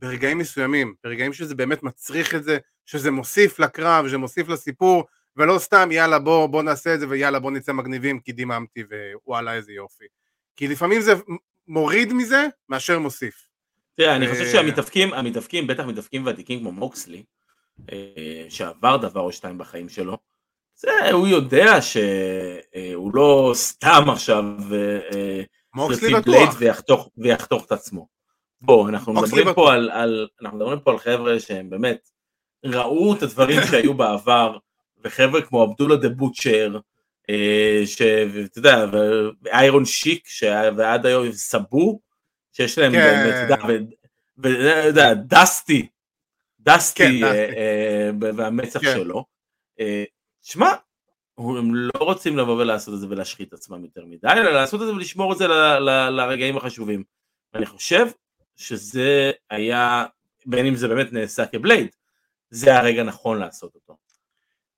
ברגעים 0.00 0.38
מסוימים, 0.38 0.94
ברגעים 1.04 1.32
שזה 1.32 1.54
באמת 1.54 1.82
מצריך 1.82 2.34
את 2.34 2.44
זה, 2.44 2.58
שזה 2.86 3.10
מוסיף 3.10 3.58
לקרב, 3.58 4.08
שזה 4.08 4.18
מוסיף 4.18 4.48
לסיפור, 4.48 5.04
ולא 5.36 5.58
סתם 5.58 5.88
יאללה 5.92 6.18
בוא, 6.18 6.46
בוא 6.46 6.62
נעשה 6.62 6.94
את 6.94 7.00
זה 7.00 7.08
ויאללה 7.08 7.38
בוא 7.38 7.50
נצא 7.50 7.72
מגניבים 7.72 8.20
כי 8.20 8.32
דיממתי 8.32 8.82
ווואלה 9.24 9.54
איזה 9.54 9.72
יופי. 9.72 10.04
כי 10.56 10.68
לפעמים 10.68 11.00
זה 11.00 11.12
מוריד 11.68 12.12
מזה 12.12 12.46
מאשר 12.68 12.98
מוסיף. 12.98 13.48
תראה, 13.94 14.16
אני 14.16 14.28
חושב 14.28 14.42
אה, 14.42 14.52
שהמתאבקים, 14.52 15.14
המתאבקים, 15.14 15.66
בטח 15.66 15.84
מתאבקים 15.84 16.26
ותיקים 16.26 16.60
כמו 16.60 16.72
מוקסלי, 16.72 17.22
אה, 17.92 18.46
שעבר 18.48 18.96
דבר 18.96 19.20
או 19.20 19.32
שתיים 19.32 19.58
בחיים 19.58 19.88
שלו, 19.88 20.18
זה, 20.76 21.10
הוא 21.12 21.28
יודע 21.28 21.82
שהוא 21.82 23.10
לא 23.14 23.50
סתם 23.54 24.04
עכשיו 24.10 24.44
אה, 24.74 25.42
מוקסלי 25.74 26.14
בטוח. 26.14 26.56
ויחתוך, 26.58 27.08
ויחתוך 27.18 27.66
את 27.66 27.72
עצמו. 27.72 28.17
בוא, 28.60 28.88
אנחנו 28.88 29.12
מדברים. 29.12 29.54
פה 29.54 29.72
על, 29.72 29.90
על, 29.90 30.28
אנחנו 30.40 30.58
מדברים 30.58 30.80
פה 30.80 30.90
על 30.90 30.98
חבר'ה 30.98 31.40
שהם 31.40 31.70
באמת 31.70 32.10
ראו 32.64 33.14
את 33.14 33.22
הדברים 33.22 33.60
שהיו 33.70 33.94
בעבר, 33.94 34.56
וחבר'ה 35.04 35.42
כמו 35.42 35.64
אבדולה 35.64 35.96
דה 35.96 36.08
בוטשר, 36.08 36.78
אה, 37.30 37.82
שאתה 37.86 38.58
יודע, 38.58 38.86
ואיירון 39.42 39.84
שיק, 39.84 40.28
ועד 40.76 41.06
היום 41.06 41.32
סבו, 41.32 42.00
שיש 42.52 42.78
להם 42.78 42.92
כן. 42.92 43.30
אתה 44.40 44.48
יודע, 44.86 45.14
דסטי, 45.14 45.88
דסטי 46.60 47.20
כן, 47.20 47.24
אה. 47.24 47.50
אה, 47.56 48.10
והמצח 48.36 48.80
כן. 48.80 48.94
שלו. 48.94 49.24
שמע, 50.42 50.70
הם 51.38 51.74
לא 51.74 52.00
רוצים 52.00 52.38
לבוא 52.38 52.54
ולעשות 52.54 52.94
את 52.94 53.00
זה 53.00 53.06
ולהשחית 53.10 53.48
את 53.48 53.52
עצמם 53.52 53.84
יותר 53.84 54.04
מדי, 54.04 54.28
אלא 54.32 54.50
לעשות 54.50 54.82
את 54.82 54.86
זה 54.86 54.92
ולשמור 54.92 55.32
את 55.32 55.38
זה 55.38 55.46
לרגעים 56.10 56.56
החשובים. 56.56 57.02
ואני 57.54 57.66
חושב 57.66 58.06
שזה 58.58 59.30
היה, 59.50 60.06
בין 60.46 60.66
אם 60.66 60.74
זה 60.74 60.88
באמת 60.88 61.12
נעשה 61.12 61.46
כבלייד, 61.46 61.88
זה 62.50 62.76
הרגע 62.76 63.02
נכון 63.02 63.38
לעשות 63.38 63.74
אותו. 63.74 63.96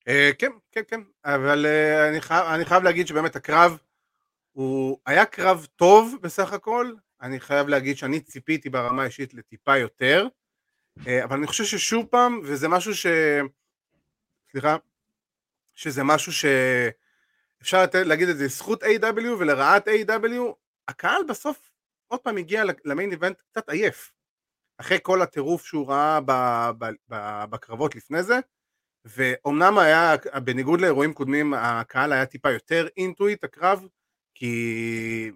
אה, 0.09 0.31
כן, 0.38 0.51
כן, 0.73 0.81
כן, 0.88 1.01
אבל 1.25 1.66
אה, 1.66 2.09
אני 2.09 2.21
חייב, 2.21 2.47
אני 2.47 2.64
חייב 2.64 2.83
להגיד 2.83 3.07
שבאמת 3.07 3.37
הקרב 3.37 3.79
הוא 4.53 4.99
היה 5.07 5.25
קרב 5.25 5.66
טוב 5.77 6.14
בסך 6.23 6.53
הכל, 6.53 6.93
אני 7.23 7.40
חייב 7.40 7.69
להגיד 7.69 7.97
שאני 7.97 8.21
ציפיתי 8.21 8.71
ברמה 8.71 9.03
האישית 9.03 9.35
לטיפה 9.35 9.77
יותר, 9.77 10.27
אה, 11.07 11.25
אבל 11.25 11.37
אני 11.37 11.47
חושב 11.47 11.64
ששוב 11.64 12.07
פעם, 12.07 12.40
וזה 12.45 12.69
משהו 12.69 12.95
ש... 12.95 13.07
סליחה, 14.51 14.77
שזה 15.75 16.05
משהו 16.05 16.33
שאפשר 16.33 17.83
לתת, 17.83 18.07
להגיד 18.07 18.29
את 18.29 18.38
זה 18.38 18.45
לזכות 18.45 18.83
A.W. 18.83 19.27
ולרעת 19.38 19.88
A.W. 19.88 20.55
הקהל 20.88 21.23
בסוף 21.29 21.69
עוד 22.11 22.20
פעם 22.20 22.37
הגיע 22.37 22.64
למיין 22.85 23.11
איבנט 23.11 23.40
קצת 23.51 23.68
עייף, 23.68 24.12
אחרי 24.81 24.99
כל 25.03 25.23
הטירוף 25.23 25.66
שהוא 25.66 25.88
ראה 25.88 26.20
ב, 26.20 26.33
ב, 26.79 26.85
ב, 27.09 27.44
בקרבות 27.51 27.96
לפני 27.96 28.23
זה, 28.23 28.38
ואומנם 29.05 29.79
היה, 29.79 30.14
בניגוד 30.44 30.81
לאירועים 30.81 31.12
קודמים, 31.12 31.55
הקהל 31.55 32.12
היה 32.12 32.27
טיפה 32.27 32.51
יותר 32.51 32.87
אינטואיט 32.96 33.44
הקרב, 33.44 33.87
כי 34.35 35.31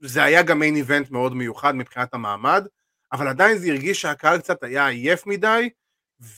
זה 0.00 0.22
היה 0.22 0.42
גם 0.42 0.58
main 0.58 0.76
event 0.76 1.10
מאוד 1.10 1.34
מיוחד 1.34 1.74
מבחינת 1.74 2.14
המעמד, 2.14 2.66
אבל 3.12 3.28
עדיין 3.28 3.58
זה 3.58 3.70
הרגיש 3.70 4.00
שהקהל 4.00 4.38
קצת 4.38 4.62
היה 4.62 4.86
עייף 4.86 5.26
מדי, 5.26 5.70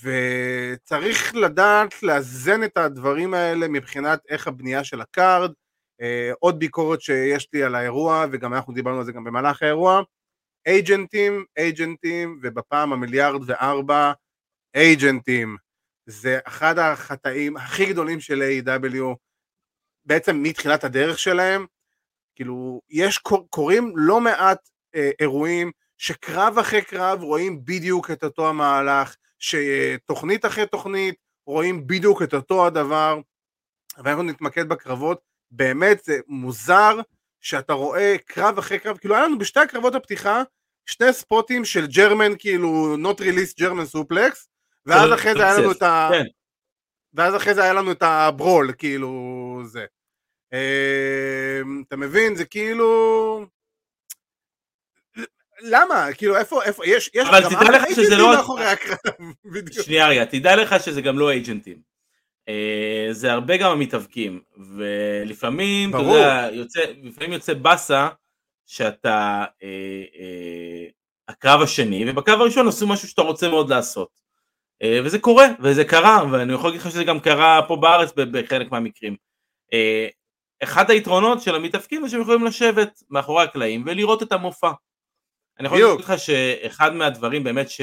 וצריך 0.03 1.35
לדעת 1.35 2.03
לאזן 2.03 2.65
את 2.65 2.77
הדברים 2.77 3.35
האלה 3.35 3.69
מבחינת 3.69 4.21
איך 4.29 4.49
הבנייה 4.49 4.85
של 4.85 5.01
ה 5.01 5.09
card. 5.09 5.53
אה, 6.01 6.31
עוד 6.39 6.59
ביקורת 6.59 7.01
שיש 7.01 7.49
לי 7.53 7.63
על 7.63 7.75
האירוע, 7.75 8.27
וגם 8.33 8.55
אנחנו 8.55 8.73
דיברנו 8.73 8.99
על 8.99 9.05
זה 9.05 9.13
גם 9.13 9.25
במהלך 9.25 9.63
האירוע, 9.63 10.03
אייג'נטים, 10.67 11.45
אייג'נטים, 11.59 12.41
ובפעם 12.43 12.93
המיליארד 12.93 13.41
וארבע, 13.47 14.13
אייג'נטים. 14.75 15.57
זה 16.07 16.39
אחד 16.45 16.79
החטאים 16.79 17.57
הכי 17.57 17.87
גדולים 17.87 18.21
של 18.21 18.43
AEW 18.43 19.17
בעצם 20.05 20.43
מתחילת 20.43 20.85
הדרך 20.85 21.19
שלהם. 21.19 21.67
כאילו, 22.35 22.81
יש, 22.91 23.19
קורים 23.51 23.93
לא 23.97 24.21
מעט 24.21 24.69
אה, 24.95 25.11
אירועים 25.21 25.71
שקרב 25.99 26.59
אחרי 26.59 26.83
קרב 26.83 27.23
רואים 27.23 27.65
בדיוק 27.65 28.11
את 28.11 28.25
אותו 28.25 28.49
המהלך, 28.49 29.17
שתוכנית 29.39 30.45
אחרי 30.45 30.67
תוכנית 30.67 31.15
רואים 31.47 31.87
בדיוק 31.87 32.23
את 32.23 32.35
אותו 32.35 32.67
הדבר, 32.67 33.21
ואנחנו 34.05 34.23
נתמקד 34.23 34.69
בקרבות. 34.69 35.28
באמת 35.51 36.05
זה 36.05 36.19
מוזר 36.27 37.01
שאתה 37.41 37.73
רואה 37.73 38.17
קרב 38.27 38.59
אחרי 38.59 38.79
קרב, 38.79 38.97
כאילו 38.97 39.15
היה 39.15 39.25
לנו 39.25 39.39
בשתי 39.39 39.61
הקרבות 39.61 39.95
הפתיחה 39.95 40.43
שני 40.87 41.13
ספוטים 41.13 41.65
של 41.65 41.87
ג'רמן, 41.87 42.33
כאילו 42.39 42.97
not 42.97 43.21
released 43.21 43.55
ג'רמן 43.61 43.85
סופלקס, 43.85 44.49
ואז 44.87 45.13
אחרי 45.13 45.35
זה 45.35 45.43
היה 45.45 45.59
לנו 45.59 45.73
את 45.73 45.83
ה... 45.83 46.09
כן. 46.13 46.25
ואז 47.15 47.37
אחרי 47.37 47.55
זה 47.55 47.63
היה 47.63 47.73
לנו 47.73 47.93
את 47.93 48.03
הברול, 48.03 48.73
כאילו 48.79 49.63
זה. 49.65 49.85
אתה 51.89 51.97
מבין? 51.97 52.37
זה 52.37 52.45
כאילו... 52.45 53.47
למה? 55.61 56.07
כאילו 56.17 56.37
איפה, 56.37 56.65
איפה, 56.65 56.87
יש, 56.87 57.11
יש 57.15 57.29
אבל 57.29 57.45
תדע 57.45 57.71
לך 57.71 57.83
שזה 57.91 58.17
לא... 58.17 58.37
מאחורי 58.37 58.65
הקרב. 58.65 58.97
שנייה 59.85 60.09
רגע, 60.09 60.25
תדע 60.25 60.57
לך 60.57 60.75
שזה 60.85 61.01
גם 61.01 61.19
לא 61.19 61.31
אייג'נטים. 61.31 61.79
אה, 62.49 63.09
זה 63.11 63.33
הרבה 63.33 63.57
גם 63.57 63.71
המתאבקים, 63.71 64.41
ולפעמים, 64.77 65.91
אתה 65.91 65.99
ברור. 65.99 66.17
יודע, 66.17 66.49
יוצא, 66.53 66.81
לפעמים 67.03 67.33
יוצא 67.33 67.55
באסה 67.55 68.09
שאתה 68.67 69.45
אה, 69.63 70.05
אה, 70.21 70.87
הקרב 71.29 71.63
השני, 71.63 72.11
ובקרב 72.11 72.41
הראשון 72.41 72.69
עשו 72.69 72.87
משהו 72.87 73.09
שאתה 73.09 73.23
רוצה 73.23 73.49
מאוד 73.49 73.71
לעשות. 73.71 74.09
אה, 74.83 75.01
וזה 75.05 75.19
קורה, 75.19 75.47
וזה 75.61 75.85
קרה, 75.85 76.25
ואני 76.33 76.53
יכול 76.53 76.71
להגיד 76.71 76.81
לך 76.81 76.91
שזה 76.91 77.05
גם 77.05 77.21
קרה 77.21 77.61
פה 77.69 77.77
בארץ 77.77 78.13
בחלק 78.17 78.73
מהמקרים. 78.73 79.17
אה, 79.73 80.09
אחד 80.63 80.91
היתרונות 80.91 81.43
של 81.43 81.55
המתאבקים 81.55 82.03
זה 82.03 82.09
שהם 82.11 82.21
יכולים 82.21 82.45
לשבת 82.45 83.03
מאחורי 83.11 83.45
הקלעים 83.45 83.85
ולראות 83.87 84.23
את 84.23 84.33
המופע. 84.33 84.71
אני 85.59 85.67
יכול 85.67 85.79
להגיד 85.79 86.01
לך 86.05 86.19
שאחד 86.19 86.95
מהדברים 86.95 87.45
באמת 87.45 87.71
ש... 87.71 87.81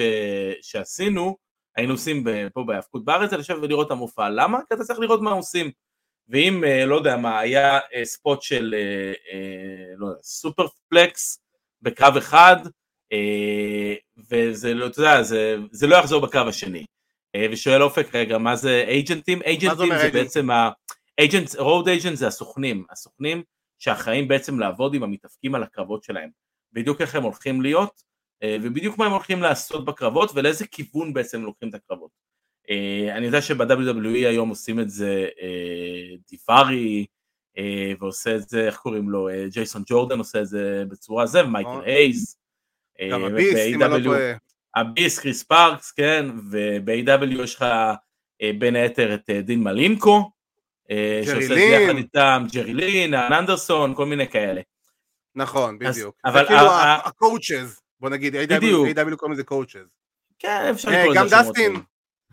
שעשינו, 0.62 1.38
היינו 1.76 1.94
עושים 1.94 2.24
פה 2.54 2.64
בהאבקות 2.64 3.06
בארץ, 3.06 3.30
זה 3.30 3.38
לשבת 3.38 3.58
ולראות 3.62 3.88
את 3.88 3.92
המופע. 3.92 4.30
למה? 4.30 4.60
כי 4.68 4.74
אתה 4.74 4.84
צריך 4.84 5.00
לראות 5.00 5.22
מה 5.22 5.32
עושים. 5.32 5.72
ואם, 6.30 6.64
לא 6.88 6.96
יודע 6.96 7.18
מה, 7.18 7.40
היה 7.40 7.80
ספוט 8.04 8.42
של 8.42 8.76
לא 9.98 10.08
יודע, 10.08 10.20
סופר 10.24 10.66
פלקס 10.90 11.40
בקרב 11.82 12.18
אחד, 12.18 12.56
וזה 14.32 14.74
לא, 14.74 14.88
אתה 14.88 15.00
יודע, 15.00 15.24
זה, 15.24 15.58
זה 15.72 15.88
לא 15.88 15.96
יחזור 15.96 16.22
בקרב 16.22 16.48
השני. 16.48 16.86
ושואל 17.52 17.84
אופק, 17.84 18.16
רגע, 18.16 18.38
מה 18.38 18.56
זה 18.56 18.86
אייג'נטים? 18.88 19.42
אייג'נטים 19.42 19.90
זה, 19.90 20.02
זה 20.02 20.12
בעצם 20.12 20.52
ה... 20.52 20.70
agents, 21.22 21.56
road 21.56 21.86
agents 21.86 22.16
זה 22.16 22.28
הסוכנים, 22.28 22.86
הסוכנים 22.90 23.44
שאחראים 23.80 24.28
בעצם 24.28 24.60
לעבוד 24.60 24.94
עם 24.94 25.04
המתאבקים 25.04 25.56
על 25.56 25.64
הקרבות 25.64 26.04
שלהם. 26.04 26.30
בדיוק 26.74 27.02
איך 27.02 27.16
הם 27.16 27.24
הולכים 27.24 27.62
להיות, 27.62 28.04
ובדיוק 28.44 28.98
מה 28.98 29.06
הם 29.06 29.12
הולכים 29.12 29.42
לעשות 29.42 29.86
בקרבות, 29.86 30.32
ולאיזה 30.36 30.68
כיוון 30.68 31.14
בעצם 31.14 31.44
לוקחים 31.44 31.70
את 31.70 31.74
הקרבות. 31.74 32.12
אני 33.12 33.26
יודע 33.26 33.42
שב-WWE 33.42 34.28
היום 34.28 34.50
עושים 34.50 34.80
את 34.80 34.90
זה 34.90 35.28
דיפארי, 36.30 37.06
ועושה 38.00 38.36
את 38.36 38.50
זה, 38.50 38.66
איך 38.66 38.78
קוראים 38.78 39.10
לו, 39.10 39.30
ג'ייסון 39.50 39.84
ג'ורדן 39.86 40.20
עושה 40.20 40.42
את 40.42 40.48
זה 40.48 40.84
בצורה 40.88 41.26
זה, 41.26 41.46
ומייקל 41.46 41.82
הייז. 41.86 42.38
גם 43.12 43.24
אביס, 43.24 43.56
אם 43.56 43.84
אני 43.84 44.04
לא 44.04 44.04
טועה. 44.04 44.34
אביס, 44.76 45.20
קריס 45.20 45.44
פארקס, 45.44 45.92
כן, 45.92 46.26
וב-AW 46.52 47.44
יש 47.44 47.56
לך 47.56 47.66
בין 48.60 48.76
היתר 48.76 49.14
את 49.14 49.30
דין 49.30 49.64
מלינקו, 49.64 50.32
שעושה 51.26 51.44
את 51.44 51.48
זה 51.48 51.60
יחד 51.60 51.98
איתם, 51.98 52.44
ג'רי 52.54 52.74
לין, 52.74 53.14
ארן 53.14 53.34
אנדרסון, 53.34 53.96
כל 53.96 54.06
מיני 54.06 54.28
כאלה. 54.28 54.62
נכון, 55.36 55.80
בדיוק. 55.80 56.16
אבל 56.26 56.42
זה 56.42 56.48
כאילו 56.48 56.72
ה 57.04 57.13
coaches, 57.13 57.82
בוא 58.00 58.10
נגיד, 58.10 58.36
AEW 58.36 59.16
קוראים 59.16 59.34
לזה 59.34 59.44
coaches. 59.44 59.88
כן, 60.40 60.70
אפשר 60.72 60.90
לקרוא 60.90 61.16
לזה 61.16 61.20
גם 61.20 61.28
דסטין. 61.42 61.76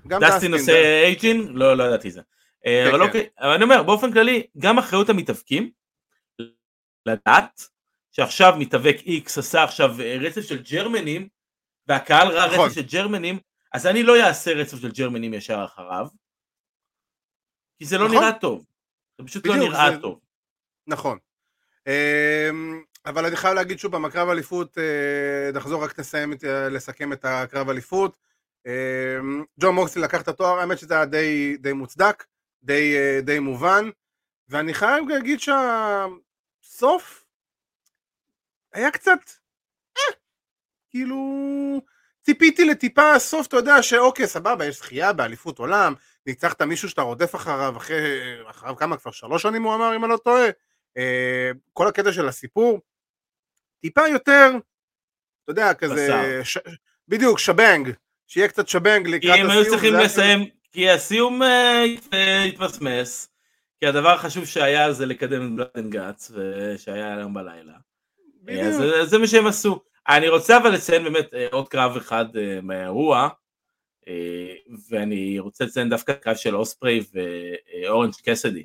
גם 0.07 0.21
דסטין 0.21 0.53
עושה 0.53 1.03
agent? 1.05 1.49
לא, 1.49 1.77
לא 1.77 1.85
ידעתי 1.85 2.11
זה. 2.11 2.21
אבל 2.91 3.03
אוקיי, 3.03 3.29
אבל 3.39 3.51
אני 3.51 3.65
אומר, 3.65 3.83
באופן 3.83 4.13
כללי, 4.13 4.47
גם 4.59 4.79
אחריות 4.79 5.09
המתאבקים, 5.09 5.71
לדעת 7.07 7.63
שעכשיו 8.13 8.55
מתאבק 8.59 8.97
איקס 9.07 9.39
עשה 9.39 9.65
עכשיו 9.65 9.95
רצף 10.21 10.41
של 10.41 10.63
ג'רמנים, 10.63 11.29
והקהל 11.87 12.29
ראה 12.29 12.47
רצף 12.47 12.75
של 12.75 12.83
ג'רמנים, 12.83 13.39
אז 13.73 13.87
אני 13.87 14.03
לא 14.03 14.27
אעשה 14.27 14.53
רצף 14.53 14.81
של 14.81 14.91
ג'רמנים 14.91 15.35
ישר 15.35 15.65
אחריו, 15.65 16.07
כי 17.79 17.85
זה 17.85 17.99
לא 17.99 18.09
נראה 18.09 18.33
טוב. 18.33 18.65
זה 19.19 19.27
פשוט 19.27 19.47
לא 19.47 19.57
נראה 19.57 19.99
טוב. 20.01 20.21
נכון. 20.87 21.19
אבל 23.07 23.27
אני 23.27 23.37
חייב 23.37 23.55
להגיד 23.55 23.79
שוב, 23.79 23.97
בקרב 23.97 24.29
אליפות, 24.29 24.79
נחזור 25.55 25.85
רק 25.85 25.99
נסיים, 25.99 26.33
לסכם 26.71 27.13
את 27.13 27.25
הקרב 27.25 27.69
אליפות. 27.69 28.19
ג'ון 29.61 29.75
מוקסלי 29.75 30.03
לקח 30.03 30.23
את 30.23 30.29
התואר, 30.29 30.59
האמת 30.59 30.79
שזה 30.79 30.95
היה 30.95 31.05
די, 31.05 31.57
די 31.57 31.73
מוצדק, 31.73 32.25
די, 32.63 32.97
די 33.23 33.39
מובן, 33.39 33.91
ואני 34.49 34.75
חייב 34.75 35.09
להגיד 35.09 35.41
שהסוף 35.41 37.25
היה 38.73 38.91
קצת, 38.91 39.19
אה, 39.99 40.15
כאילו, 40.91 41.17
ציפיתי 42.23 42.65
לטיפה 42.65 43.13
הסוף, 43.15 43.47
אתה 43.47 43.57
יודע 43.57 43.83
שאוקיי, 43.83 44.27
סבבה, 44.27 44.65
יש 44.67 44.79
זכייה 44.79 45.13
באליפות 45.13 45.59
עולם, 45.59 45.95
ניצחת 46.27 46.63
מישהו 46.63 46.89
שאתה 46.89 47.03
רודף 47.03 47.35
אחריו, 47.35 47.75
אחרי, 47.77 48.51
אחריו 48.51 48.77
כמה 48.77 48.97
כבר 48.97 49.11
שלוש 49.11 49.43
שנים 49.43 49.63
הוא 49.63 49.75
אמר, 49.75 49.97
אם 49.97 50.05
אני 50.05 50.13
לא 50.13 50.17
טועה, 50.17 50.47
כל 51.73 51.89
הקטע 51.89 52.13
של 52.13 52.29
הסיפור, 52.29 52.81
טיפה 53.83 54.09
יותר, 54.09 54.51
אתה 55.45 55.51
יודע, 55.53 55.75
כזה. 55.75 56.09
ש... 56.45 56.59
בדיוק, 57.09 57.39
שבנג, 57.39 57.91
שיהיה 58.27 58.49
קצת 58.49 58.69
שבנג 58.69 59.09
לקראת 59.09 59.21
כי 59.23 59.41
הסיום. 59.41 59.51
הם 59.51 59.57
היו 59.59 59.71
צריכים 59.71 59.91
זה 59.93 59.99
היה 59.99 60.07
לסיים, 60.07 60.45
כי 60.73 60.91
הסיום 60.91 61.43
אה, 61.43 61.85
הת- 61.85 62.15
אה, 62.15 62.43
התמסמס, 62.43 63.29
כי 63.81 63.87
הדבר 63.87 64.09
החשוב 64.09 64.47
שהיה 64.47 64.93
זה 64.93 65.07
לקדם 65.07 65.47
את 65.47 65.57
בלאדן 65.75 65.91
גאץ, 65.91 66.31
שהיה 66.77 67.17
היום 67.17 67.35
בלילה. 67.35 67.73
אז 68.67 68.77
זה- 68.77 69.05
זה 69.07 69.19
מה 69.19 69.27
שהם 69.27 69.47
עשו. 69.47 69.83
אני 70.09 70.29
רוצה 70.29 70.57
אבל 70.57 70.71
לציין 70.71 71.05
באמת 71.05 71.35
אה, 71.35 71.47
עוד 71.51 71.69
קרב 71.69 71.97
אחד 71.97 72.25
אה, 72.37 72.59
מהאירוע, 72.63 73.29
אה, 74.09 74.55
ואני 74.91 75.39
רוצה 75.39 75.65
לציין 75.65 75.89
דווקא 75.91 76.13
קרב 76.13 76.37
של 76.37 76.57
אוספרי 76.57 77.05
ואורנג' 77.85 78.13
קסדי. 78.25 78.65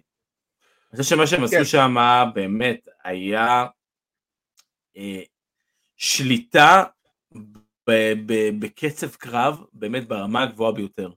אני 0.93 1.01
חושב 1.01 1.15
שמה 1.15 1.27
שהם 1.27 1.47
כן. 1.47 1.61
עשו 1.61 1.65
שם 1.65 1.95
באמת 2.33 2.87
היה 3.03 3.45
אה, 3.47 3.65
שליטה 5.97 6.83
ב- 7.89 8.13
ב- 8.25 8.59
בקצב 8.59 9.15
קרב 9.15 9.63
באמת 9.73 10.07
ברמה 10.07 10.43
הגבוהה 10.43 10.71
ביותר. 10.71 11.11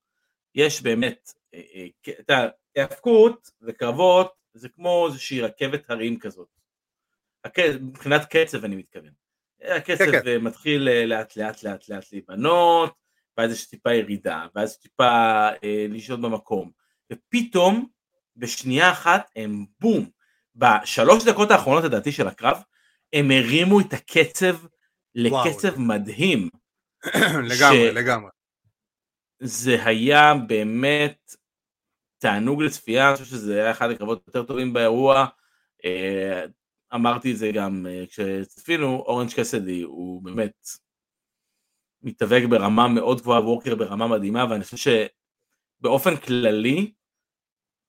יש 0.54 0.82
באמת, 0.82 1.32
אה, 1.54 1.60
אה, 1.74 1.86
יודע, 2.18 2.48
היאבקות 2.74 3.50
וקרבות 3.62 4.32
זה 4.54 4.68
כמו 4.68 5.06
איזושהי 5.06 5.40
רכבת 5.40 5.90
הרים 5.90 6.18
כזאת. 6.18 6.48
מבחינת 7.80 8.24
קצב 8.24 8.64
אני 8.64 8.76
מתכוון. 8.76 9.10
הקצב 9.62 10.10
כן, 10.10 10.28
אה, 10.28 10.38
מתחיל 10.38 10.88
אה, 10.88 11.06
לאט 11.06 11.36
לאט 11.36 11.62
לאט 11.62 11.88
לאט 11.88 12.12
להיבנות, 12.12 12.94
ואז 13.36 13.52
יש 13.52 13.66
טיפה 13.66 13.92
ירידה, 13.92 14.46
ואז 14.54 14.78
טיפה 14.78 15.48
אה, 15.64 15.86
לשהות 15.88 16.20
במקום. 16.20 16.70
ופתאום, 17.12 17.88
בשנייה 18.36 18.92
אחת 18.92 19.30
הם 19.36 19.66
בום. 19.80 20.10
בשלוש 20.54 21.24
דקות 21.24 21.50
האחרונות 21.50 21.84
לדעתי 21.84 22.12
של 22.12 22.28
הקרב, 22.28 22.62
הם 23.12 23.30
הרימו 23.30 23.80
את 23.80 23.92
הקצב 23.92 24.56
לקצב 25.14 25.78
מדהים. 25.78 26.48
לגמרי, 27.50 27.90
ש- 27.90 27.94
לגמרי. 27.94 28.30
זה 29.42 29.84
היה 29.84 30.34
באמת 30.48 31.34
תענוג 32.18 32.62
לצפייה, 32.62 33.08
אני 33.08 33.16
חושב 33.16 33.30
שזה 33.30 33.62
היה 33.62 33.70
אחד 33.70 33.90
הקרבות 33.90 34.22
יותר 34.26 34.42
טובים 34.42 34.72
באירוע. 34.72 35.26
אה, 35.84 36.44
אמרתי 36.94 37.32
את 37.32 37.36
זה 37.36 37.50
גם 37.54 37.86
אה, 37.88 38.04
כשצפינו, 38.06 38.86
אורנג' 38.86 39.30
קסדי 39.36 39.82
הוא 39.82 40.22
באמת 40.22 40.68
מתאבק 42.02 42.42
ברמה 42.50 42.88
מאוד 42.88 43.20
גבוהה, 43.20 43.40
וורקר 43.40 43.74
ברמה 43.74 44.08
מדהימה, 44.08 44.46
ואני 44.50 44.64
חושב 44.64 44.76
שבאופן 45.80 46.16
כללי 46.16 46.92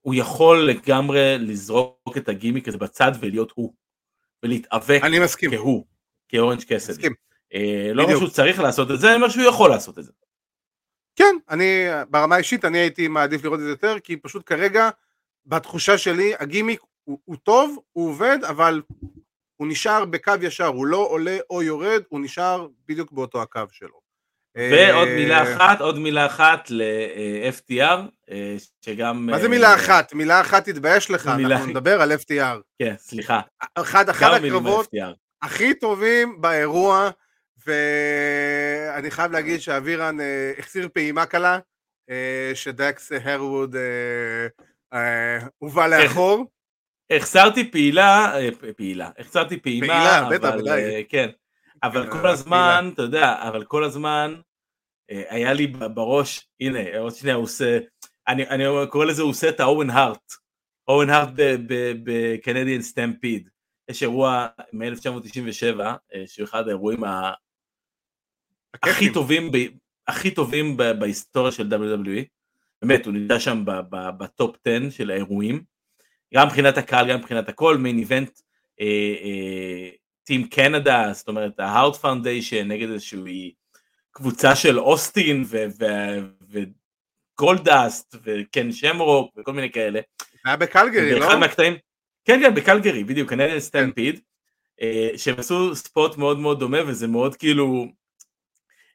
הוא 0.02 0.16
יכול 0.16 0.70
לגמרי 0.70 1.38
לזרוק 1.40 2.18
את 2.18 2.30
הגימיק 2.30 2.68
הזה 2.68 2.78
בצד 2.78 3.12
ולהיות 3.22 3.52
הוא, 3.56 3.74
ולהתאבק 4.44 5.00
אני 5.04 5.20
מסכים, 5.20 5.52
כהוא, 5.52 5.86
כאורנג' 6.30 6.64
קסדי. 6.64 6.94
מסכים. 6.94 7.14
אה, 7.54 7.92
לא 7.94 8.04
אומר. 8.04 8.18
שהוא 8.18 8.30
צריך 8.30 8.60
לעשות 8.60 8.92
את 8.92 9.00
זה, 9.00 9.08
אני 9.08 9.16
אומר 9.16 9.30
שהוא 9.30 9.44
יכול 9.44 9.70
לעשות 9.70 10.00
את 10.00 10.04
זה. 10.04 10.12
כן, 11.16 11.36
אני, 11.50 11.86
ברמה 12.10 12.36
האישית, 12.36 12.66
אני 12.66 12.78
הייתי 12.78 13.08
מעדיף 13.08 13.44
לראות 13.44 13.60
את 13.60 13.64
זה 13.64 13.70
יותר, 13.70 14.00
כי 14.00 14.18
פשוט 14.18 14.44
כרגע, 14.46 14.90
בתחושה 15.46 15.98
שלי, 15.98 16.34
הגימיק 16.40 16.82
הוא, 17.04 17.20
הוא 17.26 17.36
טוב, 17.36 17.80
הוא 17.92 18.10
עובד, 18.10 18.38
אבל 18.44 18.82
הוא 19.56 19.68
נשאר 19.68 20.06
בקו 20.06 20.34
ישר, 20.42 20.68
הוא 20.68 20.86
לא 20.86 20.98
עולה 20.98 21.38
או 21.50 21.64
יורד, 21.64 22.04
הוא 22.10 22.20
נשאר 22.20 22.68
בדיוק 22.88 23.12
באותו 23.12 23.42
הקו 23.42 23.62
שלו. 23.72 24.01
ועוד 24.56 25.08
אה, 25.08 25.16
מילה 25.16 25.44
אחת, 25.44 25.82
עוד 25.82 26.00
מילה 26.00 26.26
אחת 26.26 26.68
ל-FTR, 26.70 28.00
אה, 28.32 28.56
שגם... 28.86 29.26
מה 29.26 29.38
זה 29.38 29.44
אה, 29.44 29.50
מילה 29.50 29.76
אחת? 29.76 30.14
מילה 30.14 30.42
אחת 30.42 30.70
תתבייש 30.70 31.12
לך, 31.12 31.28
אנחנו 31.28 31.66
נדבר 31.66 32.02
על 32.02 32.12
FTR. 32.12 32.60
כן, 32.80 32.96
סליחה, 32.98 33.42
אחד, 33.76 34.10
הקרבות. 34.10 34.90
הכי 35.42 35.74
טובים 35.74 36.42
באירוע, 36.42 37.10
ואני 37.68 39.12
חייב 39.12 39.32
להגיד 39.32 39.62
שאבירן 39.62 40.18
החסיר 40.58 40.90
פעימה 40.94 41.26
קלה, 41.26 41.60
שדקס 42.54 43.12
אה, 44.94 45.38
הובא 45.58 45.88
לאחור. 45.88 46.46
החסרתי 47.12 47.72
פעילה, 47.72 48.34
פעילה, 48.78 49.10
החסרתי 49.20 49.58
פעימה, 49.58 49.88
פעילה, 49.88 50.30
בטח, 50.30 50.48
אבל, 50.48 50.62
ודאי. 50.62 50.84
אה, 50.84 51.02
כן, 51.10 51.30
אבל 51.84 52.04
אה, 52.04 52.12
כל 52.12 52.28
הזמן, 52.28 52.90
אתה 52.94 53.02
יודע, 53.02 53.48
אבל 53.48 53.66
כל 53.66 53.84
הזמן 53.84 54.36
אה, 55.12 55.24
היה 55.30 55.54
לי 55.54 55.68
בראש, 55.68 56.48
הנה, 56.60 56.98
עוד 57.00 57.16
שנייה 57.16 57.36
הוא 57.36 57.44
עושה, 57.44 57.80
אני 58.28 58.50
אני 58.50 58.64
קורא 58.90 59.06
לזה, 59.06 59.22
הוא 59.22 59.30
עושה 59.30 59.50
את 59.50 59.60
האורן 59.60 59.90
הארט, 59.90 60.32
אורן 60.88 61.10
הארט 61.10 61.30
בקנדיאן 62.04 62.82
סטמפיד, 62.82 63.50
יש 63.90 64.04
אירוע 64.04 64.48
מ-1997, 64.74 65.80
שהוא 66.26 66.46
אחד 66.46 66.68
האירועים 66.68 67.04
ה- 67.04 67.34
הכי. 68.84 69.14
טובים, 69.14 69.52
ב, 69.52 69.58
הכי 70.08 70.32
טובים 70.32 70.78
ב, 70.78 70.84
בהיסטוריה 70.84 71.52
של 71.52 71.68
WWE, 71.74 72.24
באמת, 72.82 73.06
הוא 73.06 73.14
נמצא 73.14 73.40
שם 73.40 73.64
בטופ 74.18 74.56
10 74.68 74.90
של 74.90 75.12
האירועים, 75.12 75.64
גם 76.34 76.48
מבחינת 76.48 76.78
הקהל, 76.78 77.10
גם 77.10 77.20
מבחינת 77.20 77.50
הכל, 77.50 77.78
מיין 77.78 77.98
איבנט, 77.98 78.40
Team 80.32 80.48
Canada, 80.48 81.10
זאת 81.14 81.28
אומרת, 81.28 81.60
ה 81.60 81.67
Hart 81.67 81.96
Foundation 81.96 82.68
נגד 82.68 82.90
איזושהי 82.90 83.54
קבוצה 84.12 84.56
של 84.56 84.80
אוסטין 84.80 85.46
וגולדאסט 87.38 88.16
וקן 88.24 88.72
שמרוק 88.72 89.34
וכל 89.38 89.54
מיני 89.54 89.72
כאלה. 89.72 90.00
זה 90.20 90.40
היה 90.46 90.58
בקלגרי, 90.58 91.20
לא? 91.20 91.40
מהקטעים, 91.40 91.74
כן 92.26 92.40
כן 92.42 92.56
בקלגרי 92.56 93.04
בדיוק, 93.04 93.30
כנראה 93.30 93.60
Stampede, 93.60 94.20
אה, 94.82 95.10
שהם 95.18 95.36
עשו 95.38 95.76
spot 95.76 96.18
מאוד 96.18 96.40
מאוד 96.40 96.60
דומה 96.60 96.80
וזה 96.88 97.08
מאוד 97.08 97.36
כאילו, 97.36 97.86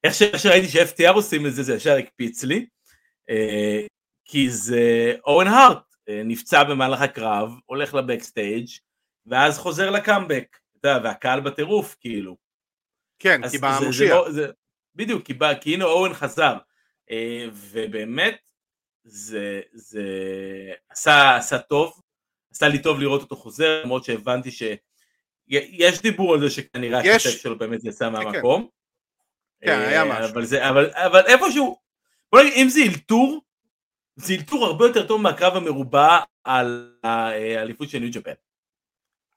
איך 0.05 0.15
שראיתי 0.15 0.69
ש-FTR 0.69 1.13
עושים 1.15 1.47
את 1.47 1.55
זה 1.55 1.63
זה 1.63 1.75
ישר 1.75 1.97
הקפיץ 1.97 2.45
לי, 2.45 2.67
אה, 3.31 3.81
כי 4.25 4.51
זה 4.51 5.15
אוון 5.25 5.47
הארט 5.47 5.95
אה, 6.09 6.23
נפצע 6.25 6.65
במהלך 6.65 7.01
הקרב, 7.01 7.53
הולך 7.67 7.95
ל 7.95 8.02
backstage 8.02 8.69
ואז 9.27 9.59
חוזר 9.59 9.91
לקאמבק, 9.91 10.57
יודע, 10.89 11.01
והקהל 11.05 11.41
בטירוף 11.41 11.97
כאילו. 12.01 12.37
כן, 13.19 13.43
כי 13.43 13.49
זה 13.49 13.59
במושיע. 13.61 14.15
לא- 14.15 14.29
בדיוק, 14.95 15.25
כי, 15.25 15.35
בא, 15.35 15.55
כי 15.55 15.75
הנה 15.75 15.85
אורן 15.85 16.15
חזר, 16.15 16.57
אה, 17.11 17.47
ובאמת 17.53 18.37
זה, 19.05 19.61
זה 19.73 20.03
עשה, 20.89 21.37
עשה 21.37 21.59
טוב, 21.59 22.01
עשה 22.53 22.69
לי 22.69 22.83
טוב 22.83 23.01
לראות 23.01 23.23
אותו 23.23 23.37
חוזר, 23.37 23.83
למרות 23.85 24.05
שהבנתי 24.05 24.51
שיש 24.51 26.03
דיבור 26.03 26.35
על 26.35 26.41
זה 26.41 26.51
שכנראה 26.51 27.01
יש. 27.05 27.27
השתף 27.27 27.43
שלו 27.43 27.59
באמת 27.59 27.85
יצא 27.85 28.07
כן. 28.07 28.13
מהמקום. 28.13 28.69
כן, 29.61 29.71
אה, 29.71 29.89
היה 29.89 30.05
משהו. 30.05 30.33
אבל, 30.33 30.45
זה, 30.45 30.69
אבל, 30.69 30.91
אבל 30.95 31.21
איפשהו, 31.27 31.77
בוא 32.33 32.41
נגיד, 32.41 32.53
אם 32.57 32.69
זה 32.69 32.81
אלתור, 32.83 33.43
זה 34.17 34.35
אלתור 34.35 34.67
הרבה 34.67 34.87
יותר 34.87 35.07
טוב 35.07 35.21
מהקרב 35.21 35.57
המרובע 35.57 36.19
על 36.45 36.99
האליפות 37.03 37.89
של 37.89 37.99
ניו 37.99 38.11
ג'פן. 38.13 38.33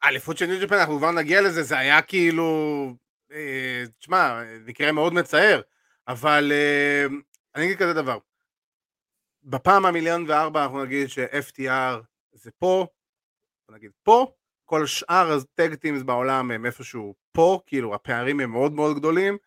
האליפות 0.02 0.38
של 0.38 0.46
ניו 0.46 0.60
ג'פן, 0.62 0.76
אנחנו 0.76 0.98
כבר 0.98 1.12
נגיע 1.12 1.42
לזה, 1.42 1.64
זה 1.64 1.78
היה 1.78 2.02
כאילו, 2.02 2.88
אה, 3.32 3.84
תשמע, 4.00 4.42
מקרה 4.66 4.92
מאוד 4.92 5.14
מצער, 5.14 5.62
אבל 6.08 6.52
אה, 6.52 7.06
אני 7.56 7.66
אגיד 7.66 7.78
כזה 7.78 7.94
דבר, 7.94 8.18
בפעם 9.44 9.86
המיליון 9.86 10.26
וארבע 10.28 10.64
אנחנו 10.64 10.84
נגיד 10.84 11.08
ש-FTR 11.10 12.02
זה 12.34 12.52
פה, 12.60 12.88
נגיד 13.72 13.92
פה, 14.04 14.34
כל 14.66 14.86
שאר 14.86 15.38
הטג 15.38 15.76
טימס 15.76 16.04
בעולם 16.04 16.52
הם 16.52 16.66
איפשהו 16.66 17.16
פה, 17.32 17.60
כאילו 17.66 17.96
הפערים 17.96 18.40
הם 18.40 18.52
מאוד 18.52 18.72
מאוד 18.72 18.98
גדולים, 18.98 19.38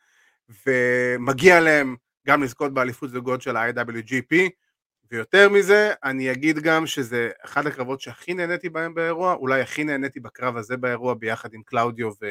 ומגיע 0.66 1.60
להם 1.60 1.96
גם 2.26 2.42
לזכות 2.42 2.74
באליפות 2.74 3.10
זוגות 3.10 3.42
של 3.42 3.56
ה-IWGP, 3.56 4.48
ויותר 5.12 5.48
מזה, 5.48 5.92
אני 6.04 6.32
אגיד 6.32 6.58
גם 6.58 6.86
שזה 6.86 7.30
אחד 7.44 7.66
הקרבות 7.66 8.00
שהכי 8.00 8.34
נהניתי 8.34 8.68
בהם 8.68 8.94
באירוע, 8.94 9.34
אולי 9.34 9.60
הכי 9.60 9.84
נהניתי 9.84 10.20
בקרב 10.20 10.56
הזה 10.56 10.76
באירוע 10.76 11.14
ביחד 11.14 11.54
עם 11.54 11.62
קלאודיו 11.62 12.10
ו... 12.22 12.26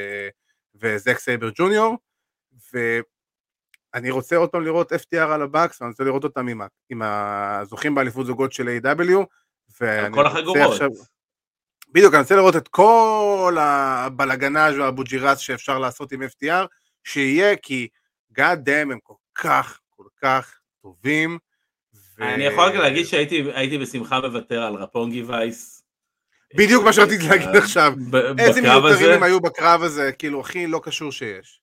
וזק 0.75 1.19
סייבר 1.19 1.49
ג'וניור, 1.55 1.97
ואני 2.73 4.09
רוצה 4.11 4.35
עוד 4.35 4.49
פעם 4.49 4.63
לראות 4.63 4.93
FTR 4.93 5.17
על 5.17 5.41
ה 5.41 5.47
Bucks, 5.47 5.81
ואני 5.81 5.91
רוצה 5.91 6.03
לראות 6.03 6.23
אותם 6.23 6.47
עם, 6.47 6.61
ה... 6.61 6.67
עם 6.89 7.01
הזוכים 7.01 7.95
באליפות 7.95 8.25
זוגות 8.25 8.53
של 8.53 8.67
AEW 8.83 9.25
ועם 9.81 10.15
כל 10.15 10.27
החגורות. 10.27 10.71
עכשיו- 10.71 10.89
בדיוק, 11.91 12.13
אני 12.13 12.21
רוצה 12.21 12.35
לראות 12.35 12.55
את 12.55 12.67
כל 12.67 13.57
הבלגנאז' 13.59 14.77
והבוג'ירס 14.77 15.37
שאפשר 15.39 15.79
לעשות 15.79 16.11
עם 16.11 16.23
FTR, 16.23 16.67
שיהיה, 17.03 17.55
כי 17.55 17.87
God 18.33 18.57
damn 18.65 18.91
הם 18.91 18.99
כל 19.03 19.13
כך, 19.35 19.79
כל 19.89 20.07
כך 20.21 20.59
טובים. 20.81 21.37
אני 22.21 22.43
יכול 22.43 22.63
רק 22.63 22.73
להגיד 22.73 23.05
שהייתי 23.05 23.43
הייתי 23.53 23.77
בשמחה 23.77 24.19
מוותר 24.19 24.63
על 24.63 24.73
רפונגי 24.73 25.23
וייס. 25.23 25.83
בדיוק 26.55 26.83
מה 26.83 26.93
שרציתי 26.93 27.27
להגיד 27.27 27.47
אה, 27.47 27.57
עכשיו. 27.57 27.93
ב- 28.09 28.39
איזה 28.39 28.61
מיותרים. 28.61 29.09
הם 29.09 29.23
היו 29.23 29.39
בקרב 29.39 29.83
הזה, 29.83 30.11
כאילו 30.11 30.39
הכי 30.39 30.67
לא 30.67 30.81
קשור 30.83 31.11
שיש. 31.11 31.61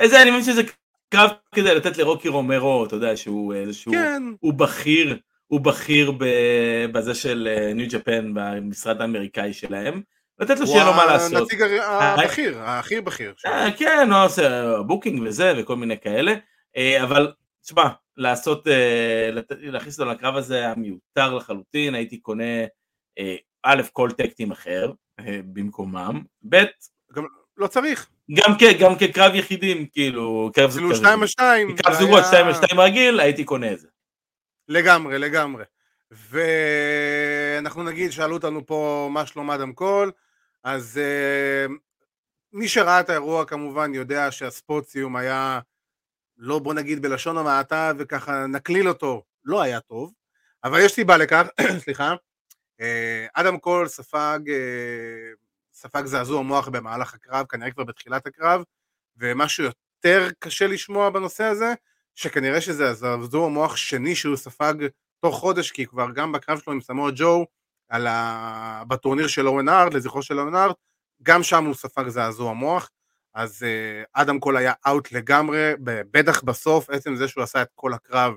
איזה 0.00 0.22
אני 0.22 0.30
מבין 0.30 0.42
שזה 0.42 0.62
קרב 1.08 1.30
כדי 1.54 1.74
לתת 1.74 1.96
לרוקי 1.96 2.28
רומרו, 2.28 2.84
אתה 2.84 2.96
יודע 2.96 3.16
שהוא 3.16 3.54
איזשהו, 3.54 3.92
כן, 3.92 4.22
הוא 4.40 4.54
בכיר, 4.54 5.18
הוא 5.46 5.60
בכיר 5.60 6.12
בזה 6.92 7.14
של 7.14 7.48
ניו 7.74 7.86
ג'פן 7.90 8.30
במשרד 8.34 9.00
האמריקאי 9.00 9.52
שלהם, 9.52 10.02
לתת 10.38 10.60
לו 10.60 10.66
שיהיה 10.66 10.84
לו 10.84 10.92
מה 10.92 11.06
לעשות. 11.06 11.32
הוא 11.32 11.38
הנציג 11.38 11.62
הבכיר, 11.62 12.58
הכי 12.60 13.00
בכיר. 13.00 13.34
כן, 13.76 14.08
הוא 14.12 14.24
עושה 14.24 14.76
booking 14.82 15.22
וזה 15.26 15.52
וכל 15.58 15.76
מיני 15.76 15.98
כאלה, 15.98 16.34
אבל 17.02 17.32
תשמע, 17.62 17.88
לעשות, 18.16 18.66
להכניס 19.50 20.00
אותו 20.00 20.10
לקרב 20.10 20.36
הזה 20.36 20.56
היה 20.56 20.74
מיותר 20.74 21.34
לחלוטין, 21.34 21.94
הייתי 21.94 22.18
קונה 22.18 22.64
א', 23.62 23.82
כל 23.92 24.10
tag 24.10 24.27
team 24.27 24.50
אחר 24.50 24.92
במקומם, 25.44 26.22
ב', 26.48 26.64
לא 27.56 27.66
צריך. 27.66 28.08
גם, 28.34 28.58
כן, 28.58 28.72
גם 28.80 28.92
כקרב 28.98 29.34
יחידים, 29.34 29.86
כאילו, 29.86 30.50
קרב 30.54 30.70
כאילו 30.70 30.96
2 30.96 31.22
על 31.22 31.26
2. 31.26 31.76
קרב 31.76 31.94
זוגות 31.94 32.24
2 32.26 32.46
על 32.46 32.54
2 32.54 32.80
רגיל, 32.80 33.20
הייתי 33.20 33.44
קונה 33.44 33.72
את 33.72 33.80
זה. 33.80 33.88
לגמרי, 34.68 35.18
לגמרי. 35.18 35.64
ואנחנו 36.10 37.82
נגיד, 37.82 38.10
שאלו 38.10 38.36
אותנו 38.36 38.66
פה 38.66 39.08
מה 39.12 39.26
שלום 39.26 39.50
אדם 39.50 39.72
קול, 39.72 40.12
אז 40.64 41.00
uh, 41.00 41.72
מי 42.52 42.68
שראה 42.68 43.00
את 43.00 43.10
האירוע 43.10 43.44
כמובן 43.44 43.94
יודע 43.94 44.30
שה 44.30 44.53
spot 44.53 44.85
סיום 44.85 45.16
היה, 45.16 45.60
לא 46.40 46.58
בוא 46.58 46.74
נגיד 46.74 47.02
בלשון 47.02 47.38
המעטה 47.38 47.92
וככה 47.98 48.46
נקליל 48.46 48.88
אותו, 48.88 49.22
לא 49.44 49.62
היה 49.62 49.80
טוב, 49.80 50.12
אבל 50.64 50.80
יש 50.80 50.92
סיבה 50.92 51.16
לכך, 51.16 51.46
סליחה, 51.84 52.14
uh, 52.80 52.84
אדם 53.34 53.58
קול 53.58 53.88
ספג 53.88 54.40
uh, 54.46 55.36
ספג 55.74 56.06
זעזוע 56.06 56.42
מוח 56.42 56.68
במהלך 56.68 57.14
הקרב, 57.14 57.46
כנראה 57.46 57.70
כבר 57.70 57.84
בתחילת 57.84 58.26
הקרב, 58.26 58.62
ומשהו 59.16 59.64
יותר 59.64 60.28
קשה 60.38 60.66
לשמוע 60.66 61.10
בנושא 61.10 61.44
הזה, 61.44 61.74
שכנראה 62.14 62.60
שזה 62.60 62.88
הזעזוע 62.88 63.48
מוח 63.48 63.76
שני 63.76 64.16
שהוא 64.16 64.36
ספג 64.36 64.74
תוך 65.20 65.36
חודש, 65.36 65.70
כי 65.70 65.86
כבר 65.86 66.10
גם 66.14 66.32
בקרב 66.32 66.58
שלו 66.58 66.72
עם 66.72 66.80
סמואל 66.80 67.12
ג'ו, 67.16 67.46
ה... 67.90 68.84
בטורניר 68.84 69.26
של 69.26 69.48
אורן 69.48 69.68
ארט, 69.68 69.94
לזכרו 69.94 70.22
של 70.22 70.40
אורן 70.40 70.54
ארט, 70.54 70.76
גם 71.22 71.42
שם 71.42 71.64
הוא 71.64 71.74
ספג 71.74 72.08
זעזוע 72.08 72.52
מוח, 72.52 72.90
אז 73.34 73.62
uh, 73.62 74.06
אדם 74.12 74.38
קול 74.38 74.56
היה 74.56 74.72
אאוט 74.86 75.12
לגמרי, 75.12 75.72
בטח 75.84 76.42
בסוף, 76.42 76.90
עצם 76.90 77.16
זה 77.16 77.28
שהוא 77.28 77.44
עשה 77.44 77.62
את 77.62 77.68
כל 77.74 77.92
הקרב, 77.92 78.34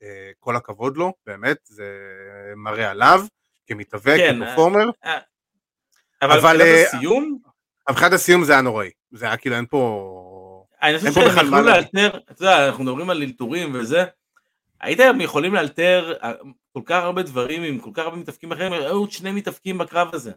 uh, 0.00 0.04
כל 0.40 0.56
הכבוד 0.56 0.96
לו, 0.96 1.12
באמת, 1.26 1.56
זה 1.64 1.84
מראה 2.56 2.90
עליו, 2.90 3.24
כמתאבק, 3.66 4.16
כן, 4.16 4.36
כפרפורמר. 4.44 4.90
Uh, 5.04 5.08
אבל 6.22 6.36
מבחינת 6.36 6.60
אה, 6.60 6.86
הסיום? 6.86 7.38
מבחינת 7.90 8.12
הסיום 8.12 8.44
זה 8.44 8.52
היה 8.52 8.62
נוראי, 8.62 8.90
זה 9.12 9.26
היה 9.26 9.36
כאילו 9.36 9.56
אין 9.56 9.66
פה... 9.66 10.10
אני 10.82 10.98
חושב 10.98 11.12
שהם 11.12 11.26
יכלו 11.26 11.60
לאלתר, 11.62 12.10
אתה 12.30 12.44
יודע, 12.44 12.66
אנחנו 12.66 12.84
מדברים 12.84 13.10
על 13.10 13.22
אלתורים 13.22 13.74
וזה, 13.74 14.04
הייתם 14.80 15.20
יכולים 15.20 15.54
לאלתר 15.54 16.14
אה, 16.22 16.32
כל 16.72 16.80
כך 16.84 17.02
הרבה 17.02 17.22
דברים 17.22 17.62
עם 17.62 17.78
כל 17.78 17.90
כך 17.94 18.02
הרבה 18.02 18.16
מתאבקים 18.16 18.52
אחרים, 18.52 18.72
היו 18.72 18.88
עוד 18.88 19.10
שני 19.10 19.32
מתאבקים 19.32 19.78
בקרב 19.78 20.14
הזה. 20.14 20.32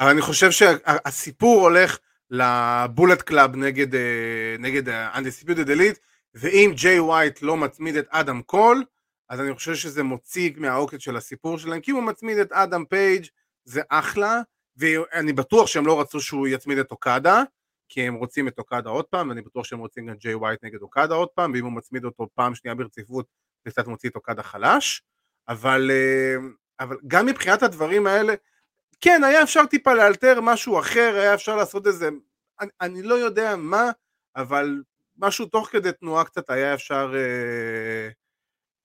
אבל 0.00 0.10
אני 0.10 0.20
חושב 0.20 0.50
שהסיפור 0.50 1.60
הולך 1.60 1.98
ל 2.30 2.43
Bullet 2.43 3.22
Club 3.22 3.56
נגד, 3.56 3.94
אה, 3.94 4.56
נגד 4.58 4.88
ה-Undisputed 4.88 5.68
Elite, 5.68 5.98
ואם 6.34 6.72
ג'יי 6.74 7.00
ווייט 7.00 7.42
לא 7.42 7.56
מצמיד 7.56 7.96
את 7.96 8.06
אדם 8.10 8.42
קול, 8.42 8.84
אז 9.28 9.40
אני 9.40 9.54
חושב 9.54 9.74
שזה 9.74 10.02
מוציא 10.02 10.50
מהעוקץ 10.56 11.00
של 11.00 11.16
הסיפור 11.16 11.58
שלהם, 11.58 11.80
כי 11.80 11.90
הוא 11.90 12.02
מצמיד 12.02 12.38
את 12.38 12.52
אדם 12.52 12.84
פייג' 12.84 13.26
זה 13.64 13.80
אחלה, 13.88 14.40
ואני 14.76 15.32
בטוח 15.32 15.66
שהם 15.66 15.86
לא 15.86 16.00
רצו 16.00 16.20
שהוא 16.20 16.48
יצמיד 16.48 16.78
את 16.78 16.90
אוקדה, 16.90 17.42
כי 17.88 18.02
הם 18.02 18.14
רוצים 18.14 18.48
את 18.48 18.58
אוקדה 18.58 18.90
עוד 18.90 19.04
פעם, 19.04 19.28
ואני 19.28 19.42
בטוח 19.42 19.64
שהם 19.64 19.78
רוצים 19.78 20.06
גם 20.06 20.14
ג'יי 20.14 20.34
ווייט 20.34 20.64
נגד 20.64 20.82
אוקדה 20.82 21.14
עוד 21.14 21.28
פעם, 21.28 21.52
ואם 21.52 21.64
הוא 21.64 21.72
מצמיד 21.72 22.04
אותו 22.04 22.28
פעם 22.34 22.54
שנייה 22.54 22.74
ברציפות, 22.74 23.26
זה 23.64 23.70
קצת 23.70 23.86
מוציא 23.86 24.10
את 24.10 24.16
אוקדה 24.16 24.42
חלש, 24.42 25.02
אבל, 25.48 25.90
אה, 25.90 26.36
אבל 26.80 26.96
גם 27.06 27.26
מבחינת 27.26 27.62
הדברים 27.62 28.06
האלה, 28.06 28.34
כן, 29.00 29.24
היה 29.24 29.42
אפשר 29.42 29.66
טיפה 29.66 29.94
לאלתר 29.94 30.40
משהו 30.40 30.78
אחר, 30.78 31.14
היה 31.14 31.34
אפשר 31.34 31.56
לעשות 31.56 31.86
איזה, 31.86 32.08
אני, 32.60 32.70
אני 32.80 33.02
לא 33.02 33.14
יודע 33.14 33.56
מה, 33.56 33.90
אבל 34.36 34.82
משהו 35.18 35.46
תוך 35.46 35.68
כדי 35.68 35.92
תנועה 35.92 36.24
קצת 36.24 36.50
היה 36.50 36.74
אפשר, 36.74 37.14
אה, 37.14 38.08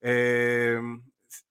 אה, 0.10 0.76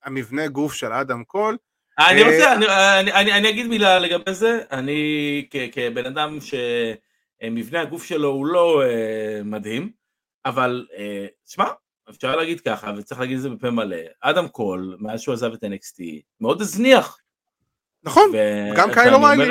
המבנה 0.05 0.49
גוף 0.49 0.75
של 0.75 0.93
אדם 0.93 1.25
קול, 1.25 1.57
אני 1.99 2.23
רוצה, 2.23 2.45
אה, 2.45 2.55
אני, 2.55 2.67
אני, 3.01 3.13
אני, 3.13 3.33
אני 3.33 3.51
אגיד 3.51 3.67
מילה 3.67 3.99
לגבי 3.99 4.35
זה, 4.35 4.61
אני 4.71 5.47
כ, 5.51 5.57
כבן 5.73 6.07
אדם 6.07 6.39
שמבנה 6.41 7.81
הגוף 7.81 8.05
שלו 8.05 8.29
הוא 8.29 8.47
לא 8.47 8.83
uh, 8.83 9.45
מדהים, 9.45 9.93
אבל 10.45 10.87
uh, 10.91 10.97
שמע, 11.47 11.65
אפשר 12.11 12.37
להגיד 12.37 12.61
ככה, 12.61 12.93
וצריך 12.97 13.21
להגיד 13.21 13.37
את 13.37 13.43
זה 13.43 13.51
בפה 13.51 13.71
מלא, 13.71 13.97
אדם 14.21 14.49
קול, 14.49 14.97
מאז 15.01 15.21
שהוא 15.21 15.33
עזב 15.33 15.53
את 15.53 15.65
NXT, 15.65 16.03
מאוד 16.41 16.61
הזניח. 16.61 17.22
נכון, 18.05 18.31
ו- 18.33 18.77
גם 18.77 18.89
קייל 18.95 19.23
או'ריילי. 19.23 19.45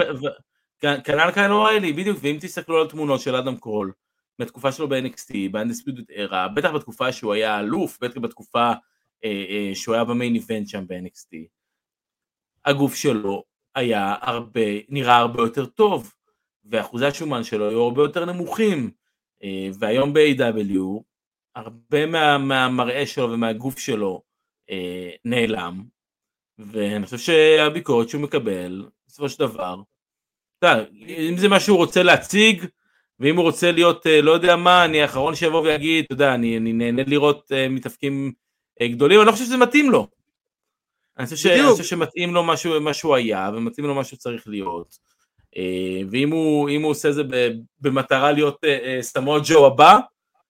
כנ"ל 1.03 1.31
קייל 1.31 1.63
או'ריילי, 1.63 1.93
בדיוק, 1.93 2.17
ואם 2.21 2.37
תסתכלו 2.41 2.81
על 2.81 2.89
תמונות 2.89 3.21
של 3.21 3.35
אדם 3.35 3.57
קול, 3.57 3.91
מהתקופה 4.39 4.71
שלו 4.71 4.89
ב-NXT, 4.89 5.33
ב-Undisputed 5.51 6.29
Era, 6.29 6.47
בטח 6.55 6.71
בתקופה 6.71 7.11
שהוא 7.11 7.33
היה 7.33 7.59
אלוף, 7.59 7.97
בטח 8.01 8.17
בתקופה 8.17 8.71
אה, 9.23 9.45
אה, 9.49 9.71
שהוא 9.73 9.95
היה 9.95 10.03
במיין 10.03 10.35
איבנט 10.35 10.67
שם 10.67 10.87
ב-NXT. 10.87 11.37
הגוף 12.65 12.95
שלו 12.95 13.43
היה 13.75 14.15
הרבה, 14.21 14.61
נראה 14.89 15.15
הרבה 15.17 15.43
יותר 15.43 15.65
טוב, 15.65 16.13
ואחוזי 16.65 17.05
השומן 17.05 17.43
שלו 17.43 17.69
היו 17.69 17.83
הרבה 17.83 18.01
יותר 18.01 18.25
נמוכים, 18.25 18.91
אה, 19.43 19.69
והיום 19.79 20.13
ב-AW 20.13 21.03
הרבה 21.55 22.05
מה, 22.05 22.37
מהמראה 22.37 23.05
שלו 23.05 23.31
ומהגוף 23.31 23.79
שלו 23.79 24.21
אה, 24.69 25.11
נעלם, 25.25 25.83
ואני 26.59 27.05
חושב 27.05 27.17
שהביקורת 27.17 28.09
שהוא 28.09 28.21
מקבל, 28.21 28.85
בסופו 29.07 29.29
של 29.29 29.39
דבר, 29.39 29.75
אתה 30.59 30.67
יודע, 30.67 30.89
אם 31.29 31.37
זה 31.37 31.47
מה 31.47 31.59
שהוא 31.59 31.77
רוצה 31.77 32.03
להציג, 32.03 32.65
ואם 33.19 33.37
הוא 33.37 33.43
רוצה 33.43 33.71
להיות, 33.71 34.07
אה, 34.07 34.21
לא 34.21 34.31
יודע 34.31 34.55
מה, 34.55 34.85
אני 34.85 35.01
האחרון 35.01 35.35
שיבוא 35.35 35.61
ויגיד, 35.61 36.05
אתה 36.05 36.13
יודע, 36.13 36.33
אני, 36.33 36.57
אני 36.57 36.73
נהנה 36.73 37.03
לראות 37.07 37.51
מתאפקים 37.69 38.31
גדולים, 38.83 39.19
אני 39.19 39.27
לא 39.27 39.31
חושב 39.31 39.45
שזה 39.45 39.57
מתאים 39.57 39.91
לו. 39.91 40.07
אני 41.17 41.25
חושב, 41.25 41.35
ש... 41.35 41.45
אני 41.45 41.71
חושב 41.71 41.83
שמתאים 41.83 42.33
לו 42.33 42.43
משהו, 42.43 42.81
מה 42.81 42.93
שהוא 42.93 43.15
היה, 43.15 43.51
ומתאים 43.53 43.87
לו 43.87 43.95
מה 43.95 44.03
שהוא 44.03 44.19
צריך 44.19 44.47
להיות. 44.47 44.97
אה, 45.57 46.01
ואם 46.11 46.31
הוא, 46.31 46.69
הוא 46.69 46.89
עושה 46.89 47.11
זה 47.11 47.23
במטרה 47.79 48.31
להיות 48.31 48.63
אה, 48.63 48.77
אה, 48.83 48.97
סתמו 49.01 49.37
ג'ו 49.43 49.65
הבא, 49.65 49.99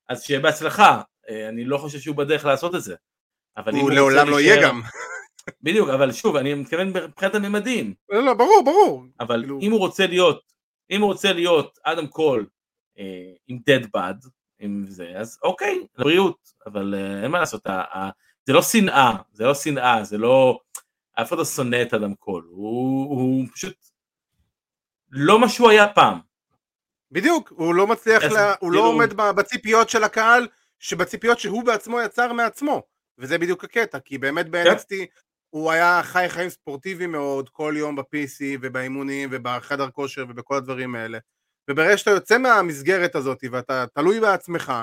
אז 0.09 0.23
שיהיה 0.23 0.39
בהצלחה. 0.39 1.01
אני 1.49 1.65
לא 1.65 1.77
חושב 1.77 1.99
שהוא 1.99 2.15
בדרך 2.15 2.45
לעשות 2.45 2.75
את 2.75 2.83
זה. 2.83 2.95
הוא 3.71 3.91
לעולם 3.91 4.29
לא 4.29 4.39
יהיה 4.39 4.61
גם. 4.61 4.81
בדיוק, 5.61 5.89
אבל 5.89 6.11
שוב, 6.11 6.35
אני 6.35 6.53
מתכוון 6.53 6.87
מבחינת 6.87 7.35
הממדים. 7.35 7.93
לא, 8.09 8.23
לא, 8.23 8.33
ברור, 8.33 8.61
ברור. 8.65 9.05
אבל 9.19 9.41
כאילו... 9.41 9.59
אם 9.61 9.71
הוא 9.71 9.79
רוצה 9.79 10.07
להיות, 10.07 10.41
אם 10.91 11.01
הוא 11.01 11.11
רוצה 11.11 11.33
להיות 11.33 11.79
אדם 11.83 12.07
קול 12.07 12.45
עם 13.47 13.59
dead 13.69 13.85
bad, 13.97 14.27
עם 14.59 14.85
זה, 14.87 15.13
אז 15.15 15.39
אוקיי, 15.43 15.79
לבריאות, 15.97 16.37
אבל 16.65 16.95
אין 17.23 17.31
מה 17.31 17.39
לעשות, 17.39 17.67
זה 18.45 18.53
לא 18.53 18.61
שנאה, 18.61 19.11
זה 19.31 19.43
לא 19.43 19.53
שנאה, 19.53 20.03
זה 20.03 20.17
לא... 20.17 20.59
אף 21.21 21.27
אחד 21.27 21.37
לא 21.37 21.45
שונא 21.45 21.81
את 21.81 21.93
אדם 21.93 22.15
קול, 22.15 22.47
הוא, 22.49 23.09
הוא 23.09 23.45
פשוט 23.53 23.75
לא 25.09 25.39
מה 25.39 25.49
שהוא 25.49 25.69
היה 25.69 25.87
פעם. 25.87 26.19
בדיוק, 27.11 27.53
הוא 27.55 27.75
לא 27.75 27.87
מצליח, 27.87 28.23
לה, 28.23 28.49
הוא 28.49 28.57
כאילו... 28.59 28.71
לא 28.71 28.87
עומד 28.87 29.13
בציפיות 29.13 29.89
של 29.89 30.03
הקהל, 30.03 30.47
שבציפיות 30.79 31.39
שהוא 31.39 31.63
בעצמו 31.63 32.01
יצר 32.01 32.33
מעצמו, 32.33 32.83
וזה 33.17 33.37
בדיוק 33.37 33.63
הקטע, 33.63 33.99
כי 33.99 34.17
באמת 34.17 34.49
ב-NXT 34.49 34.87
כן. 34.89 35.05
הוא 35.51 35.71
היה 35.71 36.01
חי 36.03 36.25
חיים 36.29 36.49
ספורטיביים 36.49 37.11
מאוד, 37.11 37.49
כל 37.49 37.73
יום 37.77 37.95
ב-PC 37.95 38.41
ובאימונים 38.61 39.29
ובחדר 39.31 39.89
כושר 39.89 40.25
ובכל 40.29 40.55
הדברים 40.55 40.95
האלה, 40.95 41.17
וברגע 41.69 41.97
שאתה 41.97 42.11
יוצא 42.11 42.37
מהמסגרת 42.37 43.15
הזאת 43.15 43.43
ואתה 43.51 43.85
תלוי 43.93 44.19
בעצמך, 44.19 44.73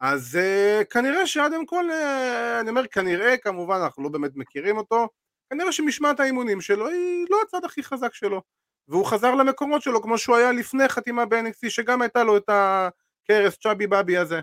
אז 0.00 0.38
uh, 0.40 0.84
כנראה 0.84 1.26
שאדם 1.26 1.66
קול, 1.66 1.90
uh, 1.90 2.60
אני 2.60 2.70
אומר 2.70 2.86
כנראה, 2.86 3.36
כמובן 3.36 3.76
אנחנו 3.76 4.02
לא 4.02 4.08
באמת 4.08 4.30
מכירים 4.34 4.76
אותו, 4.76 5.08
כנראה 5.50 5.72
שמשמעת 5.72 6.20
האימונים 6.20 6.60
שלו 6.60 6.88
היא 6.88 7.26
לא 7.30 7.38
הצד 7.42 7.64
הכי 7.64 7.82
חזק 7.82 8.14
שלו, 8.14 8.42
והוא 8.88 9.06
חזר 9.06 9.34
למקומות 9.34 9.82
שלו 9.82 10.02
כמו 10.02 10.18
שהוא 10.18 10.36
היה 10.36 10.52
לפני 10.52 10.88
חתימה 10.88 11.26
ב-NXT, 11.26 11.70
שגם 11.70 12.02
הייתה 12.02 12.24
לו 12.24 12.36
את 12.36 12.48
הכרס 12.48 13.58
chubby 13.58 13.86
bubby 13.86 14.16
הזה. 14.16 14.40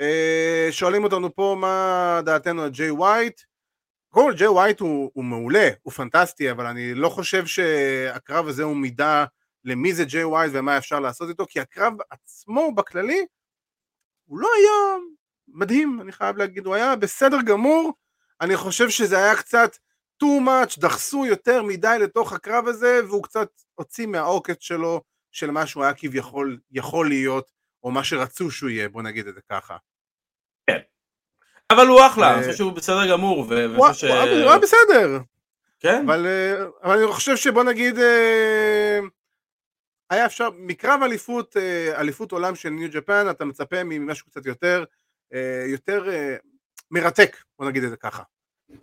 Uh, 0.00 0.72
שואלים 0.72 1.04
אותנו 1.04 1.34
פה 1.34 1.56
מה 1.60 2.20
דעתנו 2.24 2.62
על 2.62 2.70
ג'יי 2.70 2.90
ווייט, 2.90 3.40
קודם 4.16 4.28
כל 4.28 4.34
ג'יי 4.36 4.48
ווייט 4.48 4.80
הוא, 4.80 5.10
הוא 5.14 5.24
מעולה, 5.24 5.68
הוא 5.82 5.92
פנטסטי, 5.92 6.50
אבל 6.50 6.66
אני 6.66 6.94
לא 6.94 7.08
חושב 7.08 7.46
שהקרב 7.46 8.48
הזה 8.48 8.62
הוא 8.62 8.76
מידע 8.76 9.24
למי 9.64 9.94
זה 9.94 10.04
ג'יי 10.04 10.24
ווייט 10.24 10.52
ומה 10.54 10.78
אפשר 10.78 11.00
לעשות 11.00 11.28
איתו, 11.28 11.46
כי 11.48 11.60
הקרב 11.60 11.92
עצמו 12.10 12.74
בכללי 12.74 13.26
הוא 14.24 14.38
לא 14.38 14.48
היה 14.58 15.02
מדהים, 15.48 16.00
אני 16.00 16.12
חייב 16.12 16.36
להגיד, 16.36 16.66
הוא 16.66 16.74
היה 16.74 16.96
בסדר 16.96 17.36
גמור, 17.46 17.92
אני 18.40 18.56
חושב 18.56 18.90
שזה 18.90 19.18
היה 19.18 19.36
קצת 19.36 19.76
too 20.22 20.46
much, 20.46 20.80
דחסו 20.80 21.26
יותר 21.26 21.62
מדי 21.62 21.96
לתוך 22.00 22.32
הקרב 22.32 22.68
הזה, 22.68 23.00
והוא 23.08 23.22
קצת 23.22 23.48
הוציא 23.74 24.06
מהעוקץ 24.06 24.56
שלו, 24.60 25.02
של 25.32 25.50
מה 25.50 25.66
שהוא 25.66 25.84
היה 25.84 25.94
כביכול 25.94 26.58
יכול 26.70 27.08
להיות, 27.08 27.50
או 27.82 27.90
מה 27.90 28.04
שרצו 28.04 28.50
שהוא 28.50 28.70
יהיה, 28.70 28.88
בוא 28.88 29.02
נגיד 29.02 29.26
את 29.26 29.34
זה 29.34 29.40
ככה. 29.50 29.76
אבל 31.72 31.86
הוא 31.86 32.06
אחלה, 32.06 32.34
אני 32.34 32.42
חושב 32.42 32.56
שהוא 32.56 32.72
בסדר 32.72 33.10
גמור, 33.10 33.44
הוא 33.44 33.54
היה 34.50 34.58
בסדר. 34.58 35.18
כן? 35.80 36.02
אבל 36.06 36.26
אני 36.84 37.06
חושב 37.12 37.36
שבוא 37.36 37.64
נגיד, 37.64 37.98
אה, 37.98 39.00
היה 40.10 40.26
אפשר, 40.26 40.48
מקרב 40.58 41.02
אליפות, 41.02 41.56
אה, 41.56 42.00
אליפות 42.00 42.32
עולם 42.32 42.54
של 42.54 42.68
New 42.68 42.88
Japan, 42.92 43.26
אתה 43.30 43.44
מצפה 43.44 43.84
ממשהו 43.84 44.26
קצת 44.26 44.46
יותר, 44.46 44.84
אה, 45.34 45.64
יותר 45.66 46.10
אה, 46.10 46.36
מרתק, 46.90 47.36
בוא 47.58 47.66
נגיד 47.66 47.84
את 47.84 47.90
זה 47.90 47.96
ככה. 47.96 48.22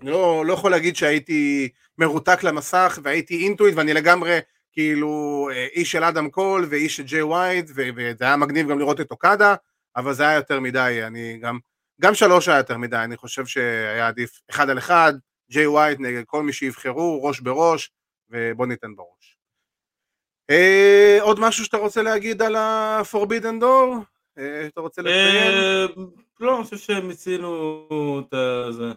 אני 0.02 0.12
לא, 0.12 0.44
לא 0.46 0.54
יכול 0.54 0.72
להגיד 0.72 0.96
שהייתי 0.96 1.70
מרותק 1.98 2.44
למסך 2.44 3.00
והייתי 3.04 3.44
into 3.43 3.65
it 3.65 3.76
ואני 3.76 3.94
לגמרי 3.94 4.40
כאילו 4.72 5.50
איש 5.76 5.92
של 5.92 6.04
אדם 6.04 6.30
קול 6.30 6.68
ואיש 6.70 6.96
של 6.96 7.04
ג'יי 7.04 7.22
ווייט 7.22 7.72
וזה 7.76 8.24
היה 8.26 8.36
מגניב 8.36 8.70
גם 8.70 8.80
לראות 8.80 9.02
את 9.02 9.12
אוקדה 9.12 9.56
אבל 9.96 10.14
זה 10.14 10.24
היה 10.24 10.36
יותר 10.36 10.60
מדי, 10.60 11.02
אני 11.08 11.38
גם, 11.42 11.60
גם 12.02 12.16
שלוש 12.16 12.48
היה 12.48 12.58
יותר 12.58 12.78
מדי, 12.78 12.98
אני 12.98 13.18
חושב 13.18 13.46
שהיה 13.46 14.08
עדיף 14.08 14.39
אחד 14.50 14.70
על 14.70 14.78
אחד, 14.78 15.14
ג'יי 15.52 15.68
ווייט 15.68 15.99
נגד 16.00 16.24
כל 16.26 16.44
מי 16.44 16.54
שיבחרו, 16.54 17.24
ראש 17.24 17.39
בראש 17.39 17.91
ובוא 18.30 18.66
ניתן 18.66 18.96
בראש. 18.96 19.38
אה, 20.50 21.18
עוד 21.22 21.39
משהו 21.39 21.66
שאתה 21.66 21.78
רוצה 21.78 22.02
להגיד 22.02 22.41
על 22.41 22.56
ה-Forbidden 22.56 23.62
Door? 23.62 24.04
אה, 24.38 24.68
אתה 24.68 24.82
רוצה 24.82 25.02
לציין? 25.02 25.54
אה, 25.54 25.86
לא, 26.39 26.56
אני 26.58 26.64
חושב 26.64 26.78
שמיצינו 26.78 27.88
את 28.20 28.34
זה. 28.74 28.91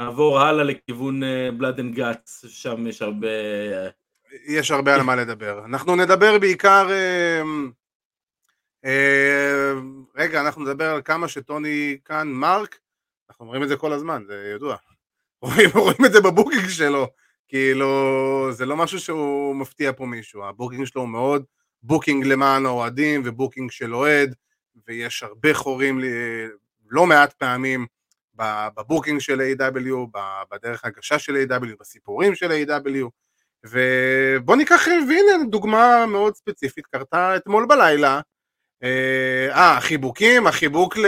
נעבור 0.00 0.40
הלאה 0.40 0.64
לכיוון 0.64 1.20
בלאד 1.58 1.80
אנד 1.80 1.94
גאץ, 1.94 2.44
שם 2.48 2.86
יש 2.86 3.02
הרבה... 3.02 3.28
יש 4.46 4.70
הרבה 4.70 4.94
על 4.94 5.02
מה 5.02 5.16
לדבר. 5.16 5.64
אנחנו 5.64 5.96
נדבר 5.96 6.38
בעיקר... 6.38 6.88
רגע, 10.14 10.40
אנחנו 10.40 10.62
נדבר 10.62 10.90
על 10.90 11.02
כמה 11.04 11.28
שטוני 11.28 11.98
קאן 12.04 12.28
mark, 12.28 12.78
אנחנו 13.30 13.44
אומרים 13.44 13.62
את 13.62 13.68
זה 13.68 13.76
כל 13.76 13.92
הזמן, 13.92 14.22
זה 14.26 14.52
ידוע. 14.54 14.76
רואים, 15.42 15.70
רואים 15.74 16.04
את 16.06 16.12
זה 16.12 16.20
ב 16.20 16.26
booking 16.26 16.68
שלו. 16.68 17.08
כאילו, 17.48 18.48
זה 18.52 18.66
לא 18.66 18.76
משהו 18.76 19.00
שהוא 19.00 19.56
מפתיע 19.56 19.92
פה 19.92 20.06
מישהו, 20.06 20.44
ה 20.44 20.49
booking 20.49 20.84
שלו 20.84 21.02
הוא 21.02 21.08
מאוד 21.08 21.44
booking 21.82 22.26
למען 22.26 22.66
האוהדים 22.66 23.22
ו 23.24 23.30
booking 23.30 23.70
של 23.70 23.94
אוהד, 23.94 24.34
ויש 24.86 25.22
הרבה 25.22 25.54
חורים, 25.54 26.00
לא 26.88 27.06
מעט 27.06 27.32
פעמים 27.32 27.86
ב 28.34 28.45
booking 28.45 29.20
של 29.20 29.40
AEW, 29.40 30.18
בדרך 30.50 30.84
הגשה 30.84 31.18
של 31.18 31.36
AEW, 31.36 31.76
בסיפורים 31.80 32.34
של 32.34 32.50
AEW, 32.50 33.08
ובוא 33.66 34.56
ניקח, 34.56 34.86
והנה 34.86 35.44
דוגמה 35.50 36.06
מאוד 36.06 36.34
ספציפית, 36.34 36.86
קרתה 36.86 37.36
אתמול 37.36 37.66
בלילה, 37.66 38.20
אה, 38.82 39.48
אה 39.50 39.76
החיבוקים, 39.76 40.46
החיבוק 40.46 40.96
ל... 40.96 41.06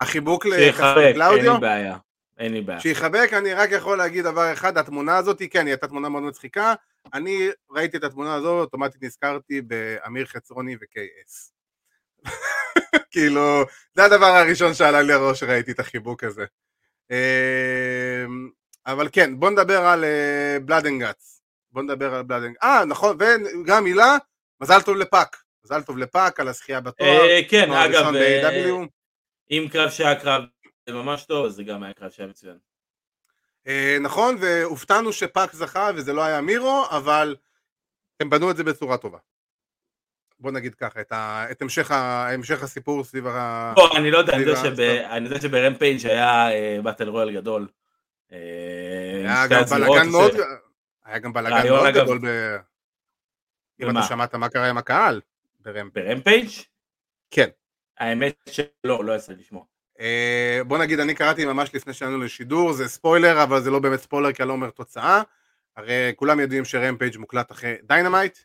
החיבוק 0.00 0.46
לקאסטר 0.46 1.12
קלאודיו. 1.12 1.52
אין 1.52 1.54
לי 1.54 1.60
בעיה. 1.60 1.96
אין 2.38 2.52
לי 2.52 2.60
בעיה. 2.60 2.80
שיחבק, 2.80 3.30
אני 3.32 3.54
רק 3.54 3.70
יכול 3.70 3.98
להגיד 3.98 4.24
דבר 4.24 4.52
אחד, 4.52 4.78
התמונה 4.78 5.16
הזאת, 5.16 5.42
כן, 5.50 5.66
היא 5.66 5.72
הייתה 5.72 5.88
תמונה 5.88 6.08
מאוד 6.08 6.22
מצחיקה, 6.22 6.74
אני 7.14 7.48
ראיתי 7.70 7.96
את 7.96 8.04
התמונה 8.04 8.34
הזו, 8.34 8.60
אוטומטית 8.60 9.02
נזכרתי 9.02 9.60
באמיר 9.60 10.26
חצרוני 10.26 10.76
ו-KS. 10.76 11.52
כאילו, 13.12 13.64
זה 13.94 14.04
הדבר 14.04 14.26
הראשון 14.26 14.74
שעלה 14.74 15.02
לי 15.02 15.12
הראש 15.12 15.40
שראיתי 15.40 15.72
את 15.72 15.80
החיבוק 15.80 16.24
הזה. 16.24 16.44
אמ, 17.10 18.50
אבל 18.86 19.08
כן, 19.12 19.40
בוא 19.40 19.50
נדבר 19.50 19.86
על 19.86 20.04
Blood 20.64 20.86
and 20.86 21.00
Guts. 21.00 21.42
בוא 21.72 21.82
נדבר 21.82 22.14
על 22.14 22.22
Blood 22.22 22.42
and 22.42 22.56
אה, 22.62 22.84
נכון, 22.84 23.16
וגם 23.18 23.84
מילה, 23.84 24.16
מזל 24.60 24.80
טוב 24.80 24.96
לפאק. 24.96 25.41
מזל 25.64 25.82
טוב 25.82 25.98
לפאק 25.98 26.40
על 26.40 26.48
הזכייה 26.48 26.80
בתואר. 26.80 27.08
אה, 27.08 27.40
כן, 27.48 27.72
אגב, 27.72 28.14
אם 29.50 29.66
קרב 29.72 29.90
שהיה 29.90 30.20
קרב 30.20 30.42
ממש 30.90 31.24
טוב, 31.24 31.46
אז 31.46 31.52
זה 31.52 31.64
גם 31.64 31.82
היה 31.82 31.92
קרב 31.92 32.10
שהיה 32.10 32.28
מצוין. 32.28 32.58
אה, 33.66 33.96
נכון, 34.00 34.36
והופתענו 34.40 35.12
שפאק 35.12 35.52
זכה 35.52 35.90
וזה 35.94 36.12
לא 36.12 36.22
היה 36.22 36.40
מירו, 36.40 36.84
אבל 36.90 37.36
הם 38.20 38.30
בנו 38.30 38.50
את 38.50 38.56
זה 38.56 38.64
בצורה 38.64 38.96
טובה. 38.96 39.18
בוא 40.40 40.50
נגיד 40.50 40.74
ככה, 40.74 41.00
את, 41.00 41.12
ה, 41.12 41.46
את 41.50 41.62
המשך, 41.62 41.90
ה, 41.90 42.32
המשך 42.32 42.62
הסיפור 42.62 43.04
סביב 43.04 43.26
ה... 43.26 43.74
לא, 43.76 43.96
אני 43.96 44.10
לא 44.10 44.18
יודע, 44.18 44.32
אני 44.32 44.42
יודע, 44.42 44.56
שב, 44.56 44.80
אני 44.80 45.24
יודע 45.24 45.40
שב 45.40 45.60
Rampage 45.60 46.06
היה 46.06 46.48
battle 46.82 47.06
אה, 47.06 47.10
royal 47.10 47.34
גדול. 47.34 47.68
אה, 48.32 48.38
היה 49.24 49.46
גם 49.46 49.64
בלאגן 49.64 50.08
מאוד, 50.08 50.32
היה 51.04 51.18
גם 51.18 51.32
בלאגן 51.32 51.68
מאוד 51.68 51.94
גדול 51.94 52.18
ב... 52.22 52.56
אם 53.82 53.90
אתה 53.90 54.02
שמעת 54.02 54.34
מה 54.34 54.48
קרה 54.48 54.68
עם 54.68 54.78
הקהל 54.78 55.20
ב 55.64 55.73
Rampage? 55.73 56.48
כן. 57.30 57.48
האמת 57.98 58.36
שלא, 58.50 59.04
לא 59.04 59.16
יצא 59.16 59.32
לשמוע. 59.32 59.64
אה, 60.00 60.60
בוא 60.66 60.78
נגיד, 60.78 61.00
אני 61.00 61.14
קראתי 61.14 61.44
ממש 61.44 61.74
לפני 61.74 61.92
שעלינו 61.92 62.18
לשידור, 62.18 62.72
זה 62.72 62.88
ספוילר, 62.88 63.42
אבל 63.42 63.60
זה 63.60 63.70
לא 63.70 63.78
באמת 63.78 64.00
ספוילר 64.00 64.32
כי 64.32 64.42
אני 64.42 64.48
לא 64.48 64.52
אומר 64.52 64.70
תוצאה. 64.70 65.22
הרי 65.76 66.12
כולם 66.16 66.40
יודעים 66.40 66.64
ש 66.64 66.76
Rampage 66.76 67.16
מוקלט 67.16 67.52
אחרי 67.52 67.76
Dynamite, 67.82 68.38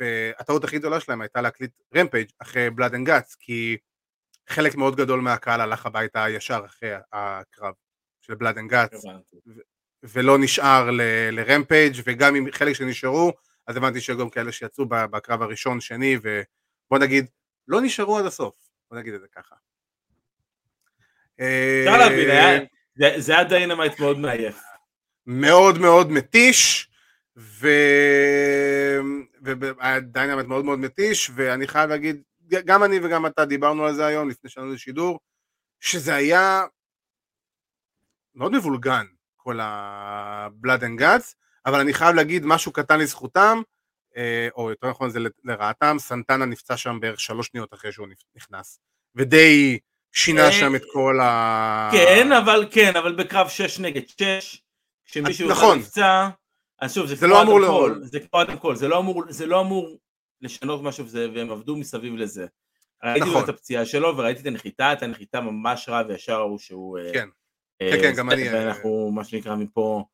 והטעות 0.00 0.64
הכי 0.64 0.78
גדולה 0.78 1.00
שלהם 1.00 1.20
הייתה 1.20 1.40
להקליט 1.40 1.70
Rampage 1.96 2.30
אחרי 2.38 2.70
Blood 2.70 2.94
and 2.94 3.06
Guts, 3.06 3.36
כי 3.40 3.76
חלק 4.48 4.74
מאוד 4.74 4.96
גדול 4.96 5.20
מהקהל 5.20 5.60
הלך 5.60 5.86
הביתה 5.86 6.26
ישר 6.28 6.62
אחרי 6.66 6.90
הקרב 7.12 7.74
של 8.20 8.34
Blood 8.34 8.58
and 8.58 8.70
Guts, 8.70 9.04
ולא 10.02 10.38
נשאר 10.38 10.90
ל 11.32 11.39
Rampage, 11.39 11.94
וגם 12.04 12.36
אם 12.36 12.46
חלק 12.50 12.72
שנשארו, 12.72 13.32
אז 13.66 13.76
הבנתי 13.76 14.00
שהיו 14.00 14.18
גם 14.18 14.30
כאלה 14.30 14.52
שיצאו 14.52 14.86
בקרב 14.88 15.42
הראשון, 15.42 15.80
שני, 15.80 16.16
ובוא 16.22 16.98
נגיד, 16.98 17.26
לא 17.68 17.80
נשארו 17.80 18.18
עד 18.18 18.26
הסוף, 18.26 18.56
בוא 18.90 18.98
נגיד 18.98 19.14
את 19.14 19.20
זה 19.20 19.26
ככה. 19.34 19.54
אפשר 21.34 21.98
להבין, 21.98 22.66
זה 23.18 23.32
היה 23.32 23.44
Dynamite 23.44 24.00
מאוד 24.00 24.18
מעייף. 24.18 24.62
מאוד 25.26 25.78
מאוד 25.78 26.10
מתיש, 26.10 26.90
והיה 27.36 29.00
Dynamite 30.00 30.46
מאוד 30.46 30.64
מאוד 30.64 30.78
מתיש, 30.78 31.30
ואני 31.34 31.66
חייב 31.66 31.90
להגיד, 31.90 32.22
גם 32.48 32.84
אני 32.84 32.98
וגם 33.02 33.26
אתה 33.26 33.44
דיברנו 33.44 33.84
על 33.84 33.94
זה 33.94 34.06
היום, 34.06 34.28
לפני 34.28 34.50
שעלינו 34.50 34.64
לשידור, 34.64 35.20
שזה 35.80 36.14
היה 36.14 36.64
מאוד 38.34 38.52
מבולגן, 38.52 39.06
כל 39.36 39.60
ה-blood 39.60 40.80
and 40.80 41.00
guts, 41.00 41.34
אבל 41.66 41.80
אני 41.80 41.94
חייב 41.94 42.16
להגיד 42.16 42.46
משהו 42.46 42.72
קטן 42.72 42.98
לזכותם, 42.98 43.62
אה, 44.16 44.48
או 44.56 44.70
יותר 44.70 44.90
נכון 44.90 45.10
זה 45.10 45.18
לרעתם, 45.44 45.96
סנטנה 45.98 46.44
נפצע 46.44 46.76
שם 46.76 47.00
בערך 47.00 47.20
שלוש 47.20 47.46
שניות 47.46 47.74
אחרי 47.74 47.92
שהוא 47.92 48.06
נכנס, 48.36 48.80
ודי 49.14 49.78
שינה 50.12 50.46
אה, 50.46 50.52
שם 50.52 50.76
את 50.76 50.82
כל 50.92 51.20
ה... 51.20 51.90
כן, 51.92 52.32
אבל 52.32 52.66
כן, 52.70 52.96
אבל 52.96 53.14
בקרב 53.14 53.48
6 53.48 53.80
נגד 53.80 54.02
6, 54.20 54.62
כשמישהו 55.06 55.48
נכון. 55.48 55.78
נפצע, 55.78 56.28
אז 56.80 56.94
שוב, 56.94 57.06
זה, 57.06 57.14
זה 57.14 57.26
לא 57.26 57.42
אמור 57.42 57.58
כל, 57.58 57.60
לא... 57.60 58.06
זה 58.06 58.18
קודם 58.30 58.58
כל, 58.58 58.76
זה 58.76 58.88
לא 58.88 58.98
אמור, 58.98 59.24
זה 59.28 59.46
לא 59.46 59.60
אמור 59.60 59.96
לשנות 60.40 60.82
משהו, 60.82 61.04
וזה, 61.04 61.28
והם 61.34 61.50
עבדו 61.50 61.76
מסביב 61.76 62.16
לזה. 62.16 62.46
ראיתי 63.04 63.20
נכון. 63.20 63.44
את 63.44 63.48
הפציעה 63.48 63.86
שלו 63.86 64.16
וראיתי 64.16 64.40
את 64.40 64.46
הנחיתה, 64.46 64.92
את 64.92 65.02
הנחיתה 65.02 65.40
ממש 65.40 65.88
רע 65.88 66.02
וישר 66.08 66.40
ראו 66.40 66.58
שהוא... 66.58 66.98
אה, 66.98 67.12
כן, 67.12 67.28
אה, 67.82 67.90
כן, 67.90 68.02
כן, 68.02 68.12
גם 68.16 68.30
אני... 68.30 68.48
ואנחנו, 68.52 69.10
מה 69.14 69.24
שנקרא, 69.24 69.56
מפה 69.56 70.04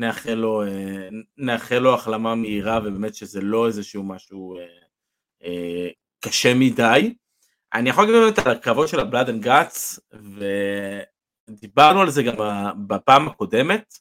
נאחל 0.00 0.34
לו, 0.34 0.62
אה, 0.62 1.08
נאחל 1.36 1.78
לו 1.78 1.94
החלמה 1.94 2.34
מהירה, 2.34 2.78
ובאמת 2.78 3.14
שזה 3.14 3.40
לא 3.40 3.66
איזשהו 3.66 4.02
משהו 4.02 4.58
אה, 4.58 4.66
אה, 5.44 5.88
קשה 6.20 6.54
מדי. 6.54 7.14
אני 7.74 7.90
יכול 7.90 8.04
להגיד 8.04 8.20
באמת 8.20 8.38
על 8.38 8.52
הקרבות 8.52 8.88
של 8.88 9.00
הבלאד 9.00 9.28
אנד 9.28 9.42
גאץ, 9.42 10.00
ודיברנו 11.50 12.00
על 12.00 12.10
זה 12.10 12.22
גם 12.22 12.34
בפעם 12.86 13.28
הקודמת, 13.28 13.94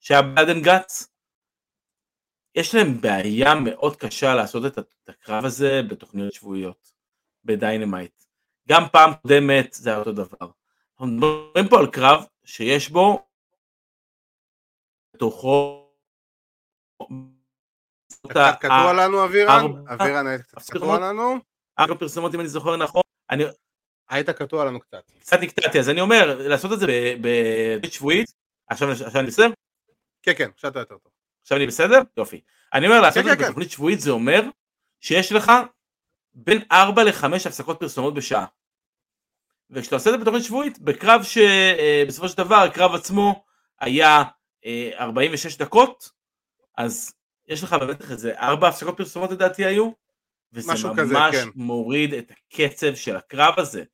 שהיה 0.00 0.22
Blood 0.22 0.48
and 0.48 0.64
Guts. 0.64 1.08
יש 2.54 2.74
להם 2.74 3.00
בעיה 3.00 3.54
מאוד 3.54 3.96
קשה 3.96 4.34
לעשות 4.34 4.66
את 4.66 5.08
הקרב 5.08 5.44
הזה 5.44 5.82
בתוכניות 5.82 6.32
שבועיות, 6.32 6.92
ב 7.44 7.52
Dynamite. 7.52 8.22
גם 8.68 8.84
פעם 8.92 9.12
קודמת 9.22 9.72
זה 9.72 9.90
היה 9.90 9.98
אותו 9.98 10.12
דבר. 10.12 10.46
אנחנו 10.92 11.06
מדברים 11.06 11.68
פה 11.70 11.78
על 11.78 11.86
קרב 11.86 12.24
שיש 12.44 12.90
בו 12.90 13.26
בתוכו 15.14 15.88
קצת 18.26 18.54
קטוע 18.60 18.92
לנו 18.92 19.24
אבירן? 19.24 19.64
אבירן 19.86 20.38
קצת 20.38 20.70
קטוע 20.70 20.98
לנו? 20.98 21.36
ארבע 21.78 21.94
פרסומות 21.94 22.34
אם 22.34 22.40
אני 22.40 22.48
זוכר 22.48 22.76
נכון 22.76 23.02
אני... 23.30 23.44
היית 24.08 24.30
קטוע 24.30 24.64
לנו 24.64 24.80
קצת. 24.80 25.10
קצת 25.20 25.38
נקטעתי, 25.40 25.78
אז 25.78 25.88
אני 25.88 26.00
אומר, 26.00 26.48
לעשות 26.48 26.72
את 26.72 26.80
זה 26.80 26.86
בתוכנית 27.20 27.92
שבועית, 27.92 28.32
עכשיו, 28.66 28.88
אני 29.14 29.26
בסדר? 29.26 29.46
כן, 30.22 30.32
כן, 30.38 30.50
עכשיו 30.54 30.70
אתה 30.70 30.78
יותר 30.78 30.98
טוב. 30.98 31.12
עכשיו 31.42 31.58
אני 31.58 31.66
בסדר? 31.66 32.00
יופי. 32.16 32.40
אני 32.74 32.86
אומר, 32.86 33.00
לעשות 33.00 33.22
כן, 33.22 33.32
את 33.32 33.38
זה 33.38 33.44
כן, 33.44 33.44
בתוכנית 33.44 33.68
כן. 33.68 33.72
שבועית 33.72 34.00
זה 34.00 34.10
אומר 34.10 34.42
שיש 35.00 35.32
לך 35.32 35.52
בין 36.34 36.62
4 36.72 37.04
ל-5 37.04 37.24
הפסקות 37.34 37.80
פרסומות 37.80 38.14
בשעה. 38.14 38.46
וכשאתה 39.70 39.96
עושה 39.96 40.10
את 40.10 40.14
זה 40.14 40.20
בתוכנית 40.20 40.44
שבועית, 40.44 40.78
בקרב 40.78 41.22
שבסופו 41.22 42.28
של 42.28 42.36
דבר 42.36 42.56
הקרב 42.56 42.94
עצמו 42.94 43.44
היה 43.80 44.22
46 44.66 45.52
אה, 45.52 45.66
דקות, 45.66 46.10
אז 46.78 47.12
יש 47.48 47.62
לך 47.62 47.72
באמת 47.72 48.10
איזה 48.10 48.38
4 48.38 48.68
הפסקות 48.68 48.96
פרסומות 48.96 49.30
לדעתי 49.30 49.64
היו, 49.64 49.90
וזה 50.52 50.72
ממש 50.72 50.86
כזה, 50.96 51.14
כן. 51.32 51.48
מוריד 51.54 52.14
את 52.14 52.30
הקצב 52.30 52.94
של 52.94 53.16
הקרב 53.16 53.54
הזה. 53.56 53.84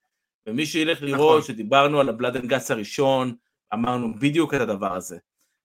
ומי 0.46 0.66
שילך 0.66 1.02
לראות 1.02 1.38
נכון. 1.38 1.54
שדיברנו 1.54 2.00
על 2.00 2.08
ה 2.08 2.13
Blood 2.13 2.36
and 2.36 2.46
Guts 2.46 2.70
הראשון, 2.70 3.34
אמרנו 3.74 4.14
בדיוק 4.14 4.54
את 4.54 4.60
הדבר 4.60 4.96
הזה. 4.96 5.18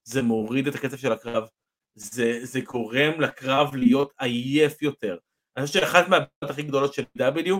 זה 0.03 0.21
מוריד 0.21 0.67
את 0.67 0.75
הקצב 0.75 0.97
של 0.97 1.11
הקרב, 1.11 1.43
זה, 1.95 2.39
זה 2.45 2.61
גורם 2.61 3.21
לקרב 3.21 3.75
להיות 3.75 4.13
עייף 4.19 4.81
יותר. 4.81 5.17
אני 5.57 5.65
חושב 5.65 5.79
שאחת 5.79 6.07
מהבעיות 6.07 6.49
הכי 6.49 6.63
גדולות 6.63 6.93
של 6.93 7.03
AEW 7.19 7.51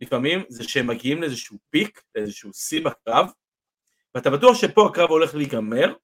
לפעמים 0.00 0.42
זה 0.48 0.64
שהם 0.64 0.86
מגיעים 0.86 1.22
לאיזשהו 1.22 1.58
peak, 1.70 2.02
לאיזשהו 2.14 2.52
שיא 2.52 2.84
בקרב, 2.84 3.30
ואתה 4.14 4.30
בטוח 4.30 4.56
שפה 4.56 4.86
הקרב 4.86 5.10
הולך 5.10 5.34
להיגמר, 5.34 5.94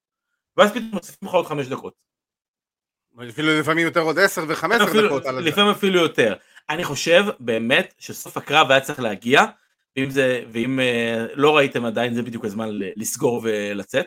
ואז 0.59 0.71
פתאום 0.71 0.91
מוסיפים 0.93 1.29
לך 1.29 1.35
עוד 1.35 1.47
חמש 1.47 1.67
דקות. 1.67 1.95
אפילו 3.31 3.61
לפעמים 3.61 3.87
יותר 3.87 4.01
עוד 4.01 4.19
עשר 4.19 4.45
וחמש 4.49 4.81
עשר 4.81 5.07
דקות 5.07 5.27
על 5.27 5.35
זה. 5.35 5.41
לפעמים 5.41 5.71
אפילו 5.71 6.01
יותר. 6.01 6.35
אני 6.71 6.85
חושב 6.85 7.25
באמת 7.41 7.95
שסוף 7.99 8.37
הקרב 8.37 8.71
היה 8.71 8.81
צריך 8.81 9.01
להגיע, 9.01 9.43
ואם, 9.97 10.11
זה, 10.11 10.45
ואם 10.53 10.81
אה, 10.81 11.27
לא 11.35 11.57
ראיתם 11.57 11.85
עדיין 11.85 12.15
זה 12.15 12.23
בדיוק 12.23 12.45
הזמן 12.45 12.69
לסגור 12.73 13.41
ולצאת. 13.45 14.07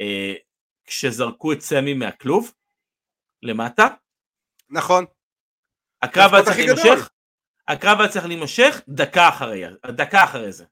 אה, 0.00 0.34
כשזרקו 0.84 1.52
את 1.52 1.60
סמי 1.60 1.94
מהכלוב 1.94 2.52
למטה. 3.42 3.88
נכון. 4.70 5.04
הקרב 6.02 6.34
היה 6.34 6.44
צריך 6.44 6.56
להימשך, 6.56 7.10
הקרב 7.68 8.00
היה 8.00 8.08
צריך 8.08 8.26
להימשך 8.26 8.80
דקה 8.88 9.28
אחרי, 9.28 9.62
דקה 9.86 10.24
אחרי 10.24 10.52
זה. 10.52 10.64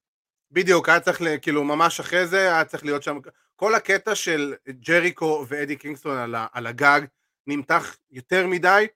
בדיוק, 0.52 0.88
היה 0.88 1.00
צריך, 1.00 1.22
כאילו 1.42 1.64
ממש 1.64 2.00
אחרי 2.00 2.26
זה, 2.26 2.38
היה 2.38 2.64
צריך 2.64 2.84
להיות 2.84 3.02
שם, 3.02 3.18
כל 3.56 3.74
הקטע 3.74 4.14
של 4.14 4.54
ג'ריקו 4.68 5.44
ואדי 5.48 5.76
קינגסטון 5.76 6.18
על, 6.18 6.34
על 6.52 6.66
הגג 6.66 7.00
נמתח 7.46 7.96
יותר 8.10 8.46
מדי, 8.46 8.86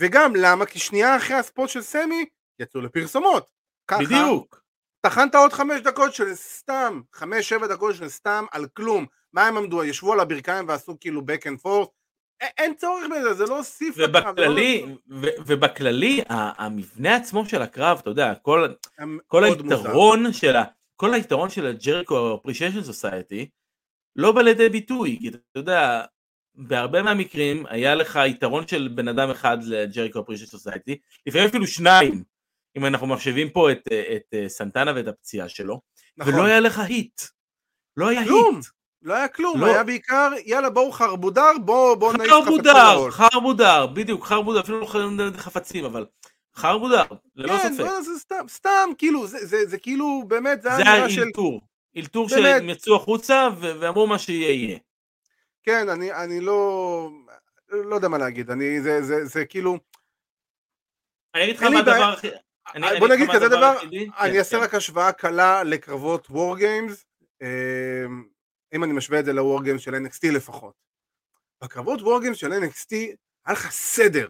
וגם 0.00 0.36
למה? 0.36 0.66
כי 0.66 0.78
שנייה 0.78 1.16
אחרי 1.16 1.36
הספוט 1.36 1.68
של 1.68 1.82
סמי 1.82 2.24
יצאו 2.58 2.80
לפרסומות. 2.80 3.50
ככה, 3.88 4.02
בדיוק. 4.02 4.62
טחנת 5.00 5.34
עוד 5.34 5.52
חמש 5.52 5.80
דקות 5.80 6.14
של 6.14 6.34
סתם, 6.34 7.00
חמש 7.12 7.48
שבע 7.48 7.66
דקות 7.66 7.94
של 7.94 8.08
סתם 8.08 8.44
על 8.52 8.66
כלום. 8.66 9.06
מה 9.32 9.46
הם 9.46 9.56
עמדו? 9.56 9.84
ישבו 9.84 10.12
על 10.12 10.20
הברכיים 10.20 10.68
ועשו 10.68 10.96
כאילו 11.00 11.20
back 11.20 11.42
and 11.42 11.66
forth? 11.66 11.88
אין 12.40 12.74
צורך 12.74 13.04
בזה, 13.10 13.34
זה 13.34 13.44
לא 13.46 13.56
הוסיף 13.56 13.94
ובכללי, 13.98 14.86
לא... 15.06 15.30
ובכללי, 15.46 16.22
המבנה 16.28 17.16
עצמו 17.16 17.46
של 17.46 17.62
הקרב, 17.62 17.98
אתה 17.98 18.10
יודע, 18.10 18.34
כל, 18.34 18.68
כל 19.26 19.44
היתרון 19.44 20.32
של 20.32 20.56
ה... 20.56 20.64
כל 20.96 21.14
היתרון 21.14 21.50
של 21.50 21.66
ה 21.66 21.74
Jericho 21.74 22.34
Appreciation 22.34 22.82
Society 22.82 23.48
לא 24.16 24.32
בא 24.32 24.42
לידי 24.42 24.68
ביטוי, 24.68 25.18
כי 25.20 25.28
אתה 25.28 25.38
יודע, 25.54 26.04
בהרבה 26.54 27.02
מהמקרים 27.02 27.66
היה 27.66 27.94
לך 27.94 28.18
יתרון 28.26 28.68
של 28.68 28.88
בן 28.94 29.08
אדם 29.08 29.30
אחד 29.30 29.58
ל 29.64 29.71
Jericho 29.71 30.20
Appreciation 30.20 30.50
Society, 30.50 30.98
לפעמים 31.26 31.48
אפילו 31.48 31.66
שניים, 31.66 32.24
אם 32.76 32.86
אנחנו 32.86 33.06
מחשבים 33.06 33.50
פה 33.50 33.72
את, 33.72 33.88
את, 33.88 34.34
את 34.34 34.48
סנטנה 34.48 34.92
ואת 34.96 35.08
הפציעה 35.08 35.48
שלו, 35.48 35.80
נכון. 36.16 36.34
ולא 36.34 36.44
היה 36.44 36.60
לך 36.60 36.78
heat. 36.78 37.20
לא 37.96 38.08
היה 38.08 38.24
כלום. 38.24 38.56
heat. 38.56 38.64
לא 39.02 39.14
היה 39.14 39.28
כלום, 39.28 39.60
לא. 39.60 39.66
היה 39.66 39.84
בעיקר, 39.84 40.30
יאללה 40.44 40.70
בואו 40.70 40.92
חרבו 40.92 41.18
דרבו, 41.18 41.50
בואו 41.64 41.96
בוא 41.96 42.12
נעיף 42.12 42.30
חרבו 42.30 42.66
דרבו, 42.66 43.10
חרבו 43.10 43.44
דרבו, 43.44 43.86
בדיוק, 43.86 44.26
חרבו 44.26 44.41
דרבו, 44.41 44.60
אפילו 44.60 44.80
לא 44.80 44.86
חפצים, 45.36 45.84
אבל 45.84 46.06
חרבודר, 46.56 47.04
ללא 47.36 47.58
כן, 47.58 47.74
ספק. 47.74 47.84
כן, 47.84 48.02
זה 48.02 48.18
סתם, 48.18 48.44
סתם, 48.48 48.90
כאילו, 48.98 49.26
זה, 49.26 49.46
זה, 49.46 49.66
זה 49.66 49.78
כאילו, 49.78 50.24
באמת, 50.28 50.62
זה, 50.62 50.68
זה 50.76 50.82
היה 50.82 51.06
אילתור, 51.06 51.60
אילתור 51.94 52.28
שהם 52.28 52.68
יצאו 52.68 52.96
החוצה 52.96 53.48
ואמרו 53.60 54.06
מה 54.06 54.18
שיהיה 54.18 54.50
יהיה. 54.50 54.78
כן, 55.62 55.88
אני, 55.88 56.12
אני 56.12 56.40
לא, 56.40 57.10
לא 57.68 57.94
יודע 57.94 58.08
מה 58.08 58.18
להגיד, 58.18 58.50
אני, 58.50 58.80
זה, 58.80 59.02
זה, 59.02 59.18
זה, 59.18 59.24
זה 59.24 59.44
כאילו... 59.44 59.78
אני 61.34 61.44
אגיד 61.44 61.56
לך 61.56 61.62
מה 61.62 61.78
הדבר 61.78 62.12
הכי... 62.12 62.28
בוא 62.98 63.08
נגיד 63.08 63.28
כזה 63.34 63.48
דבר, 63.48 63.80
אני 63.82 64.06
כן, 64.32 64.38
אעשה 64.38 64.56
כן. 64.56 64.62
רק 64.62 64.74
השוואה 64.74 65.12
קלה 65.12 65.62
לקרבות 65.62 66.30
וור 66.30 66.56
גיימס, 66.56 67.04
אמ, 67.42 68.24
אם 68.74 68.84
אני 68.84 68.92
משווה 68.92 69.20
את 69.20 69.24
זה 69.24 69.32
לוור 69.32 69.62
גיימס 69.62 69.80
של 69.80 69.94
NXT 69.94 70.32
לפחות. 70.32 70.74
בקרבות 71.62 72.02
וור 72.02 72.20
גיימס 72.20 72.36
של 72.36 72.52
NXT 72.52 72.94
היה 73.46 73.52
לך 73.52 73.70
סדר. 73.70 74.28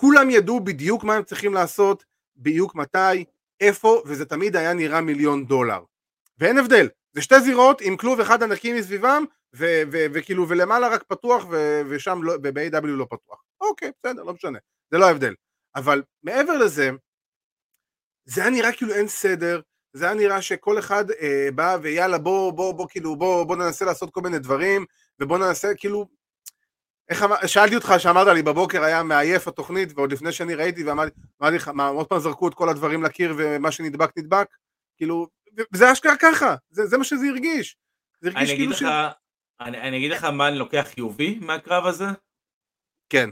כולם 0.00 0.30
ידעו 0.30 0.60
בדיוק 0.60 1.04
מה 1.04 1.14
הם 1.14 1.22
צריכים 1.22 1.54
לעשות, 1.54 2.04
בדיוק 2.36 2.74
מתי, 2.74 3.24
איפה, 3.60 4.02
וזה 4.06 4.24
תמיד 4.24 4.56
היה 4.56 4.74
נראה 4.74 5.00
מיליון 5.00 5.46
דולר. 5.46 5.80
ואין 6.38 6.58
הבדל, 6.58 6.88
זה 7.12 7.22
שתי 7.22 7.40
זירות 7.40 7.80
עם 7.80 7.96
כלוב 7.96 8.20
אחד 8.20 8.42
ענקי 8.42 8.72
מסביבם, 8.72 9.24
וכאילו 10.12 10.48
ולמעלה 10.48 10.88
רק 10.88 11.02
פתוח 11.02 11.44
ושם 11.88 12.20
לא, 12.22 12.36
ב-AW 12.36 12.86
לא 12.86 13.04
פתוח. 13.10 13.42
אוקיי, 13.60 13.90
בסדר, 13.98 14.22
לא 14.22 14.32
משנה, 14.32 14.58
זה 14.90 14.98
לא 14.98 15.06
ההבדל. 15.06 15.34
אבל 15.76 16.02
מעבר 16.22 16.56
לזה, 16.56 16.90
זה 18.24 18.40
היה 18.40 18.50
נראה 18.50 18.72
כאילו 18.72 18.94
אין 18.94 19.08
סדר, 19.08 19.60
זה 19.92 20.04
היה 20.04 20.14
נראה 20.14 20.42
שכל 20.42 20.78
אחד 20.78 21.10
אה, 21.10 21.48
בא 21.54 21.76
ויאללה 21.82 22.18
בוא 22.18 22.52
בוא 22.52 22.72
בוא 22.72 22.86
כאילו 22.90 23.16
בוא 23.16 23.44
בוא 23.44 23.56
ננסה 23.56 23.84
לעשות 23.84 24.10
כל 24.10 24.20
מיני 24.20 24.38
דברים 24.38 24.84
ובוא 25.20 25.38
ננסה 25.38 25.74
כאילו 25.76 26.08
איך 27.08 27.22
אמר, 27.22 27.46
שאלתי 27.46 27.74
אותך 27.74 27.94
שאמרת 27.98 28.26
לי 28.26 28.42
בבוקר 28.42 28.82
היה 28.82 29.02
מעייף 29.02 29.48
התוכנית 29.48 29.92
ועוד 29.94 30.12
לפני 30.12 30.32
שאני 30.32 30.54
ראיתי 30.54 30.84
ואמרתי 30.84 31.56
לך 31.56 31.68
מה 31.68 31.88
עוד 31.88 32.06
פעם 32.06 32.18
זרקו 32.18 32.48
את 32.48 32.54
כל 32.54 32.68
הדברים 32.68 33.02
לקיר 33.02 33.34
ומה 33.38 33.72
שנדבק 33.72 34.18
נדבק? 34.18 34.48
כאילו 34.96 35.26
וזה 35.72 35.92
אשכרה 35.92 36.16
ככה 36.20 36.54
זה, 36.70 36.86
זה 36.86 36.98
מה 36.98 37.04
שזה 37.04 37.26
הרגיש. 37.28 37.76
זה 38.20 38.30
הרגיש 38.30 38.50
כאילו 38.50 38.70
לך, 38.70 38.78
ש... 38.78 38.82
אני, 39.60 39.80
אני 39.80 39.96
אגיד 39.96 40.10
לך 40.10 40.24
מה 40.24 40.48
אני 40.48 40.58
לוקח 40.58 40.86
חיובי 40.94 41.38
מהקרב 41.40 41.86
הזה? 41.86 42.06
כן. 43.08 43.30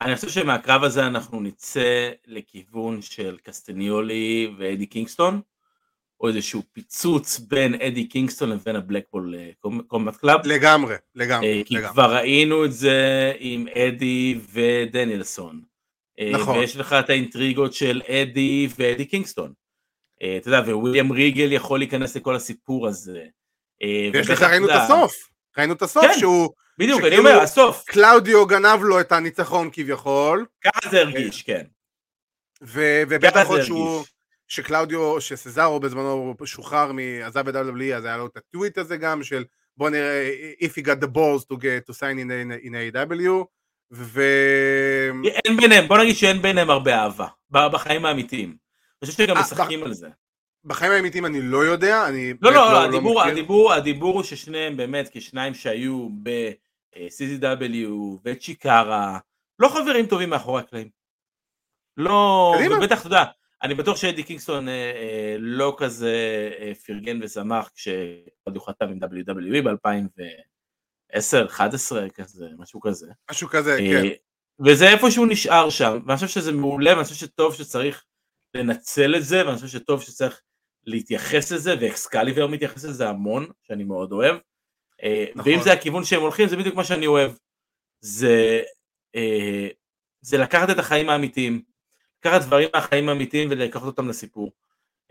אני 0.00 0.16
חושב 0.16 0.28
שמהקרב 0.28 0.84
הזה 0.84 1.06
אנחנו 1.06 1.40
נצא 1.40 2.10
לכיוון 2.26 3.02
של 3.02 3.38
קסטניולי 3.42 4.54
ואדי 4.58 4.86
קינגסטון 4.86 5.40
או 6.24 6.28
איזשהו 6.28 6.62
פיצוץ 6.72 7.38
בין 7.38 7.74
אדי 7.74 8.08
קינגסטון 8.08 8.50
לבין 8.50 8.76
ה 8.76 8.82
Blackpool 8.82 9.34
Combat 9.86 10.16
Club. 10.16 10.46
לגמרי, 10.46 10.94
לגמרי. 11.14 11.62
כי 11.66 11.74
לגמרי. 11.74 11.92
כבר 11.92 12.14
ראינו 12.14 12.64
את 12.64 12.72
זה 12.72 13.32
עם 13.38 13.66
אדי 13.68 14.40
ודנילסון. 14.52 15.62
אה, 16.20 16.30
נכון. 16.32 16.58
ויש 16.58 16.76
לך 16.76 16.92
את 16.92 17.10
האינטריגות 17.10 17.74
של 17.74 18.02
אדי 18.08 18.68
ואדי 18.78 19.04
קינגסטון. 19.04 19.52
אה, 20.22 20.36
אתה 20.36 20.48
יודע, 20.48 20.76
וויליאם 20.76 21.12
ריגל 21.12 21.52
יכול 21.52 21.78
להיכנס 21.78 22.16
לכל 22.16 22.36
הסיפור 22.36 22.86
הזה. 22.86 23.24
אה, 23.82 24.08
ויש 24.12 24.30
לך, 24.30 24.42
ראינו 24.42 24.66
את 24.66 24.72
הסוף. 24.74 25.14
ראינו 25.58 25.72
את 25.72 25.82
הסוף 25.82 26.04
כן. 26.04 26.18
שהוא... 26.18 26.50
בדיוק, 26.78 27.02
אני 27.02 27.18
אומר, 27.18 27.40
הסוף. 27.40 27.84
קלאודיו 27.86 28.46
גנב 28.46 28.82
לו 28.82 29.00
את 29.00 29.12
הניצחון 29.12 29.70
כביכול. 29.72 30.46
ככה 30.64 30.90
זה 30.90 31.00
הרגיש, 31.00 31.42
כן. 31.42 31.64
ובטח 32.62 33.46
עוד 33.46 33.62
שהוא... 33.62 34.04
שקלאודיו, 34.48 35.20
שסזארו 35.20 35.80
בזמנו 35.80 36.34
שוחרר, 36.44 36.90
עזב 37.24 37.48
את 37.48 37.54
WWE, 37.54 37.94
אז 37.96 38.04
היה 38.04 38.16
לו 38.16 38.26
את 38.26 38.36
הטוויט 38.36 38.78
הזה 38.78 38.96
גם 38.96 39.22
של 39.22 39.44
בוא 39.76 39.90
נראה, 39.90 40.30
if 40.60 40.78
he 40.78 40.86
got 40.86 41.04
the 41.04 41.08
balls 41.08 41.44
to 41.52 41.56
get 41.56 41.90
to 41.90 41.94
sign 41.94 42.18
in, 42.18 42.64
in 42.64 42.72
AW, 42.96 43.44
ו... 43.92 44.22
אין 45.44 45.56
ביניהם, 45.56 45.88
בוא 45.88 45.98
נגיד 45.98 46.16
שאין 46.16 46.42
ביניהם 46.42 46.70
הרבה 46.70 46.94
אהבה, 46.94 47.28
בחיים 47.50 48.04
האמיתיים. 48.04 48.48
אני 49.02 49.10
חושב 49.10 49.24
שגם 49.24 49.36
אה, 49.36 49.42
משחקים 49.42 49.82
על 49.82 49.94
זה. 49.94 50.08
בחיים 50.64 50.92
האמיתיים 50.92 51.26
אני 51.26 51.42
לא 51.42 51.64
יודע, 51.64 52.08
אני... 52.08 52.34
לא, 52.42 52.52
לא, 52.52 52.72
לא, 52.72 52.84
הדיבור, 52.84 53.14
לא 53.14 53.24
הדיבור, 53.24 53.72
הדיבור 53.72 54.14
הוא 54.14 54.22
ששניהם 54.22 54.76
באמת 54.76 55.08
כשניים 55.12 55.54
שהיו 55.54 56.08
ב-CZW 56.22 57.88
וצ'יקרה, 58.24 59.18
לא 59.58 59.68
חברים 59.68 60.06
טובים 60.06 60.30
מאחורי 60.30 60.60
הקלעים. 60.60 60.88
לא, 61.96 62.54
ובטח, 62.76 63.00
אתה 63.00 63.06
יודע, 63.06 63.24
אני 63.64 63.74
בטוח 63.74 63.96
שאדי 63.96 64.22
קינגסטון 64.22 64.68
אה, 64.68 64.74
אה, 64.74 65.36
לא 65.38 65.76
כזה 65.78 66.50
אה, 66.58 66.72
פרגן 66.86 67.22
ושמח 67.22 67.70
כשעוד 67.74 68.56
הוא 68.56 68.66
חתם 68.66 68.88
עם 68.88 68.98
WWE 69.02 69.62
ב-2010, 69.62 71.46
11 71.46 72.10
כזה, 72.10 72.46
משהו 72.58 72.80
כזה. 72.80 73.06
משהו 73.30 73.48
כזה, 73.48 73.76
כן. 73.78 74.02
וזה 74.66 74.88
איפה 74.88 75.10
שהוא 75.10 75.26
נשאר 75.26 75.70
שם, 75.70 75.98
ואני 76.06 76.16
חושב 76.16 76.28
שזה 76.28 76.52
מעולה, 76.52 76.92
ואני 76.92 77.04
חושב 77.04 77.14
שטוב 77.14 77.54
שצריך 77.54 78.04
לנצל 78.54 79.16
את 79.16 79.24
זה, 79.24 79.46
ואני 79.46 79.56
חושב 79.56 79.78
שטוב 79.78 80.02
שצריך 80.02 80.40
להתייחס 80.86 81.52
לזה, 81.52 81.74
ואקסקליבר 81.80 82.46
מתייחס 82.46 82.84
לזה 82.84 83.08
המון, 83.08 83.46
שאני 83.62 83.84
מאוד 83.84 84.12
אוהב. 84.12 84.36
נכון. 85.34 85.52
ואם 85.52 85.62
זה 85.62 85.72
הכיוון 85.72 86.04
שהם 86.04 86.20
הולכים, 86.20 86.48
זה 86.48 86.56
בדיוק 86.56 86.74
מה 86.74 86.84
שאני 86.84 87.06
אוהב. 87.06 87.32
זה, 88.00 88.62
זה 90.20 90.38
לקחת 90.38 90.70
את 90.70 90.78
החיים 90.78 91.08
האמיתיים, 91.08 91.62
לקחת 92.24 92.42
דברים 92.42 92.68
מהחיים 92.74 93.08
האמיתיים 93.08 93.48
ולקחת 93.50 93.82
אותם 93.82 94.08
לסיפור. 94.08 94.52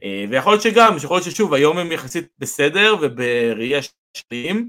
אה, 0.04 0.26
ויכול 0.30 0.52
להיות 0.54 0.64
שגם, 0.64 0.98
יכול 0.98 1.18
להיות 1.18 1.26
ששוב, 1.26 1.54
היום 1.54 1.78
הם 1.78 1.92
יחסית 1.92 2.28
בסדר 2.40 2.96
ובראייה 3.02 3.80
שלהם 4.18 4.68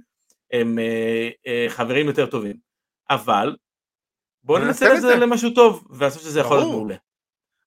הם 0.52 0.78
אה, 0.78 1.30
אה, 1.46 1.66
חברים 1.68 2.06
יותר 2.06 2.26
טובים. 2.26 2.56
אבל 3.10 3.56
בואו 4.44 4.58
ננצל 4.58 4.96
את 4.96 5.00
זה 5.00 5.16
למשהו 5.16 5.50
טוב, 5.50 5.86
ואני 5.90 6.10
חושב 6.10 6.24
שזה 6.24 6.40
יכול 6.40 6.56
להיות 6.56 6.70
מעולה. 6.70 6.96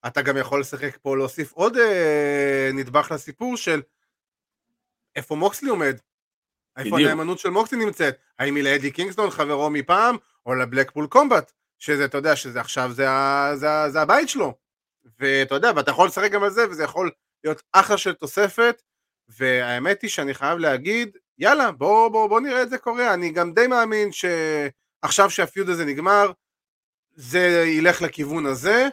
אתה 0.07 0.21
גם 0.21 0.37
יכול 0.37 0.59
לשחק 0.59 0.97
פה, 1.01 1.17
להוסיף 1.17 1.51
עוד 1.51 1.77
אה, 1.77 2.69
נדבך 2.73 3.11
לסיפור 3.11 3.57
של 3.57 3.81
איפה 5.15 5.35
מוקסלי 5.35 5.69
עומד. 5.69 5.97
איפה 6.77 6.99
הנאמנות 6.99 7.39
של 7.39 7.49
מוקסלי 7.49 7.85
נמצאת? 7.85 8.17
האם 8.39 8.55
היא 8.55 8.63
לאדי 8.63 8.91
קינגסטון, 8.91 9.29
חברו 9.29 9.69
מפעם, 9.69 10.15
או 10.45 10.55
לבלקפול 10.55 11.07
קומבט? 11.07 11.51
שזה, 11.79 12.05
אתה 12.05 12.17
יודע, 12.17 12.35
שזה 12.35 12.59
עכשיו, 12.61 12.91
זה, 12.93 13.07
זה, 13.55 13.67
זה 13.89 14.01
הבית 14.01 14.29
שלו. 14.29 14.66
ואתה 15.19 15.55
יודע, 15.55 15.71
ואתה 15.75 15.91
יכול 15.91 16.07
לשחק 16.07 16.31
גם 16.31 16.43
על 16.43 16.49
זה, 16.49 16.69
וזה 16.69 16.83
יכול 16.83 17.11
להיות 17.43 17.61
אחלה 17.71 17.97
של 17.97 18.13
תוספת, 18.13 18.81
והאמת 19.29 20.01
היא 20.01 20.09
שאני 20.09 20.33
חייב 20.33 20.59
להגיד, 20.59 21.17
יאללה, 21.37 21.71
בוא, 21.71 22.09
בוא, 22.09 22.27
בוא 22.27 22.39
נראה 22.39 22.63
את 22.63 22.69
זה 22.69 22.77
קורה, 22.77 23.13
אני 23.13 23.31
גם 23.31 23.53
די 23.53 23.67
מאמין 23.67 24.09
שעכשיו 24.11 25.29
שהפיוד 25.29 25.69
הזה 25.69 25.85
נגמר, 25.85 26.31
זה 27.15 27.63
ילך 27.67 28.01
לכיוון 28.01 28.45
הזה, 28.45 28.87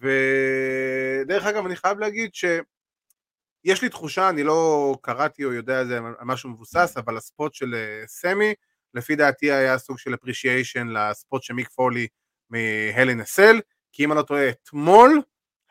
ודרך 0.00 1.46
אגב, 1.46 1.66
אני 1.66 1.76
חייב 1.76 1.98
להגיד 1.98 2.34
שיש 2.34 3.82
לי 3.82 3.88
תחושה, 3.88 4.28
אני 4.28 4.42
לא 4.42 4.94
קראתי 5.02 5.44
או 5.44 5.52
יודע 5.52 5.80
על 5.80 5.86
זה 5.86 5.98
משהו 6.22 6.50
מבוסס, 6.50 6.94
אבל 6.96 7.16
הספוט 7.16 7.54
של 7.54 7.74
אה, 7.74 8.06
סמי, 8.06 8.54
לפי 8.94 9.16
דעתי 9.16 9.52
היה 9.52 9.78
סוג 9.78 9.98
של 9.98 10.14
appreciation 10.14 10.88
ל 10.88 10.99
spot 10.99 11.42
של 11.42 11.54
מיק 11.54 11.68
פולי 11.68 12.06
מה 12.50 12.68
Hell 12.68 13.03
in 13.03 13.20
a 13.20 13.27
Cell, 13.27 13.60
כי 13.92 14.04
אם 14.04 14.12
אני 14.12 14.18
לא 14.18 14.22
טועה, 14.22 14.48
אתמול 14.48 15.22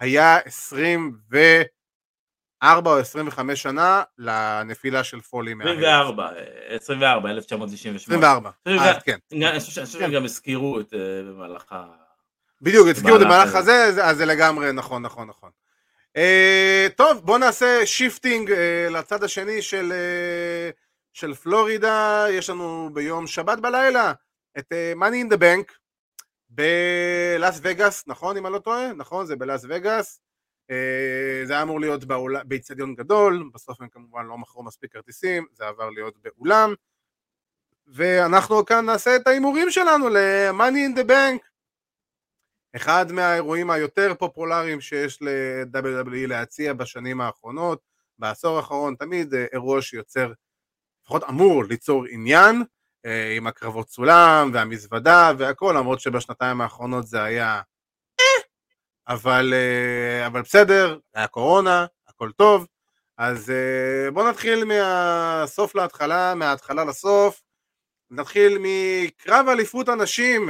היה 0.01 0.37
24 0.45 2.91
או 2.91 2.99
25 2.99 3.61
שנה 3.61 4.03
לנפילה 4.17 5.03
של 5.03 5.21
פולי 5.21 5.51
24, 5.51 6.29
24, 6.69 7.29
1998. 7.29 7.97
24, 7.97 8.49
אז 8.65 9.03
כן. 9.03 9.17
אני 9.33 9.59
חושב 9.59 9.85
שהם 9.85 10.11
גם 10.11 10.25
הזכירו 10.25 10.79
את 10.79 10.93
אה, 10.93 10.99
במהלך 11.23 11.71
ה... 11.71 11.85
בדיוק, 12.61 12.87
הזכירו 12.87 13.15
את 13.15 13.21
במהלך 13.21 13.55
הזה, 13.55 14.03
אז 14.03 14.17
זה 14.17 14.25
לגמרי 14.25 14.71
נכון, 14.71 15.01
נכון, 15.01 15.27
נכון. 15.27 15.49
Uh, 16.17 16.91
טוב, 16.95 17.25
בוא 17.25 17.37
נעשה 17.37 17.85
shifting 17.85 18.49
uh, 18.49 18.53
לצד 18.91 19.23
השני 19.23 19.61
של, 19.61 19.91
uh, 19.91 20.73
של 21.13 21.33
פלורידה, 21.33 22.25
יש 22.29 22.49
לנו 22.49 22.89
ביום 22.93 23.27
שבת 23.27 23.59
בלילה 23.59 24.13
את 24.57 24.73
uh, 24.73 24.99
Money 24.99 25.27
in 25.27 25.31
the 25.33 25.37
Bank 25.37 25.80
בלאס 26.53 27.59
וגאס, 27.63 28.03
נכון 28.07 28.37
אם 28.37 28.45
אני 28.45 28.53
לא 28.53 28.59
טועה? 28.59 28.93
נכון, 28.93 29.25
זה 29.25 29.35
בלאס 29.35 29.65
וגאס. 29.69 30.21
Uh, 30.71 31.47
זה 31.47 31.53
היה 31.53 31.61
אמור 31.61 31.79
להיות. 31.79 32.03
באיצטדיון 32.45 32.95
גדול, 32.95 33.49
בסוף 33.53 33.81
הם 33.81 33.89
כמובן 33.89 34.25
לא 34.25 34.37
מכרו 34.37 34.63
מספיק 34.63 34.93
כרטיסים, 34.93 35.45
זה 35.53 35.67
עבר 35.67 35.89
להיות 35.89 36.17
באולם. 36.17 36.73
ואנחנו 37.87 38.65
כאן 38.65 38.85
נעשה 38.85 39.15
את 39.15 39.27
ההימורים 39.27 39.71
שלנו 39.71 40.09
ל-Money 40.09 40.95
in 40.95 40.99
the 40.99 41.03
Bank. 41.09 41.51
אחד 42.75 43.11
מהאירועים 43.11 43.69
היותר 43.69 44.13
פופולריים 44.19 44.81
שיש 44.81 45.21
ל-WWE 45.21 46.27
להציע 46.27 46.73
בשנים 46.73 47.21
האחרונות, 47.21 47.81
בעשור 48.19 48.57
האחרון, 48.57 48.95
תמיד 48.95 49.33
אה, 49.33 49.45
אירוע 49.53 49.81
שיוצר, 49.81 50.33
לפחות 51.03 51.23
אמור 51.23 51.63
ליצור 51.63 52.05
עניין, 52.09 52.55
אה, 52.55 52.63
עם 53.37 53.47
הקרבות 53.47 53.89
סולם 53.89 54.49
והמזוודה 54.53 55.31
והכל, 55.37 55.75
למרות 55.77 55.99
שבשנתיים 55.99 56.61
האחרונות 56.61 57.07
זה 57.07 57.23
היה 57.23 57.61
אה, 58.19 58.41
אבל, 59.07 59.53
אה, 59.53 60.27
אבל 60.27 60.41
בסדר, 60.41 60.97
היה 61.15 61.27
קורונה, 61.27 61.85
הכל 62.07 62.31
טוב, 62.31 62.67
אז 63.17 63.49
אה, 63.49 64.11
בואו 64.11 64.29
נתחיל 64.29 64.65
מהסוף 64.65 65.75
להתחלה, 65.75 66.35
מההתחלה 66.35 66.85
לסוף, 66.85 67.41
נתחיל 68.11 68.57
מקרב 68.59 69.45
אליפות 69.49 69.89
הנשים 69.89 70.49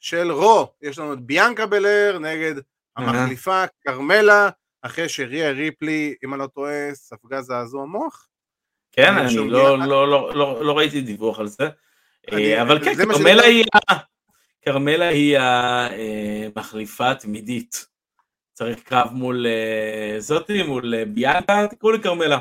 של 0.00 0.32
רו, 0.32 0.72
יש 0.82 0.98
לנו 0.98 1.12
את 1.12 1.20
ביאנקה 1.20 1.66
בלר 1.66 2.18
נגד 2.18 2.54
המחליפה 2.96 3.64
כרמלה, 3.80 4.48
אחרי 4.82 5.08
שריה 5.08 5.50
ריפלי, 5.50 6.14
אם 6.24 6.34
אני 6.34 6.40
לא 6.40 6.46
טועה, 6.46 6.94
ספגה 6.94 7.42
זעזוע 7.42 7.84
מוח. 7.84 8.26
כן, 8.92 9.14
אני 9.14 9.36
לא- 9.36 9.78
לא- 9.78 10.08
לא- 10.08 10.34
לא 10.34 10.64
לא 10.64 10.78
ראיתי 10.78 11.00
דיווח 11.00 11.38
על 11.38 11.46
זה. 11.46 11.68
אה, 12.32 12.62
אבל 12.62 12.84
כן, 12.84 12.94
כרמלה 12.94 13.42
היא 13.42 13.64
כרמלה 14.62 15.08
היא 15.08 15.38
המחליפה 15.38 17.10
התמידית. 17.10 17.86
צריך 18.52 18.82
קרב 18.82 19.12
מול 19.12 19.46
אה, 19.46 20.16
זאתי, 20.18 20.62
מול 20.62 20.94
אה, 20.94 21.04
ביאנקה, 21.04 21.66
תקראו 21.70 21.92
לי 21.92 22.02
כרמלה. 22.02 22.38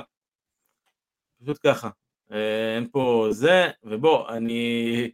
פשוט 1.44 1.60
ככה. 1.68 1.90
אה, 2.32 2.76
אין 2.76 2.88
פה 2.92 3.28
זה, 3.32 3.70
ובוא, 3.84 4.30
אני 4.30 5.12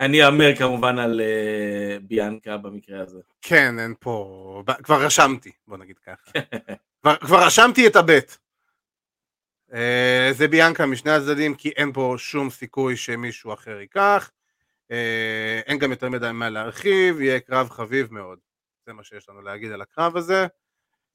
אני 0.00 0.26
אאמר 0.26 0.56
כמובן 0.56 0.98
על 0.98 1.20
אה, 1.20 1.96
ביאנקה 2.02 2.56
במקרה 2.56 3.00
הזה. 3.00 3.18
כן, 3.42 3.78
אין 3.78 3.94
פה, 4.00 4.62
כבר 4.82 5.04
רשמתי, 5.04 5.50
בוא 5.66 5.76
נגיד 5.76 5.98
ככה. 5.98 6.30
כבר, 7.00 7.16
כבר 7.16 7.46
רשמתי 7.46 7.86
את 7.86 7.96
הבט. 7.96 8.36
אה, 9.74 10.30
זה 10.32 10.48
ביאנקה 10.48 10.86
משני 10.86 11.10
הצדדים, 11.10 11.54
כי 11.54 11.68
אין 11.68 11.92
פה 11.92 12.14
שום 12.18 12.50
סיכוי 12.50 12.96
שמישהו 12.96 13.52
אחר 13.52 13.80
ייקח. 13.80 14.30
אה, 14.90 15.60
אין 15.66 15.78
גם 15.78 15.90
יותר 15.90 16.08
מדי 16.08 16.30
מה 16.32 16.50
להרחיב, 16.50 17.20
יהיה 17.20 17.40
קרב 17.40 17.70
חביב 17.70 18.14
מאוד. 18.14 18.38
זה 18.86 18.92
מה 18.92 19.04
שיש 19.04 19.28
לנו 19.28 19.42
להגיד 19.42 19.72
על 19.72 19.82
הקרב 19.82 20.16
הזה. 20.16 20.46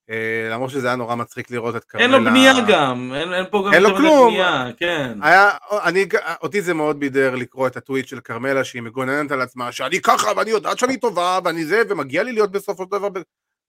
אה, 0.10 0.48
למרות 0.52 0.70
שזה 0.70 0.88
היה 0.88 0.96
נורא 0.96 1.16
מצחיק 1.16 1.52
לראות 1.52 1.76
את 1.76 1.84
כרמלה. 1.84 2.06
אין 2.06 2.12
לו 2.12 2.32
בנייה 2.32 2.54
גם, 2.68 3.12
אין 3.16 3.34
אין 3.34 3.46
פה 3.52 3.64
גם 3.68 3.74
אין 3.74 3.84
לו 3.84 3.96
כלום. 3.96 4.34
בנייה, 4.34 4.66
כן. 4.78 5.18
היה, 5.22 5.50
אני, 5.84 6.06
אותי 6.42 6.62
זה 6.62 6.74
מאוד 6.74 7.00
בידר 7.00 7.36
לקרוא 7.36 7.68
את 7.68 7.78
הטוויט 7.78 8.08
של 8.08 8.20
כרמלה 8.20 8.64
שהיא 8.64 8.82
מגוננת 8.82 9.32
על 9.32 9.42
עצמה, 9.42 9.72
שאני 9.72 10.02
ככה 10.02 10.32
ואני 10.38 10.50
יודעת 10.50 10.80
שאני 10.80 10.98
טובה 10.98 11.40
ואני 11.44 11.66
זה 11.66 11.82
ומגיע 11.90 12.24
לי 12.24 12.32
להיות 12.32 12.52
בסופו 12.52 12.84
של 12.84 12.90
דבר 12.90 13.10
ב... 13.10 13.20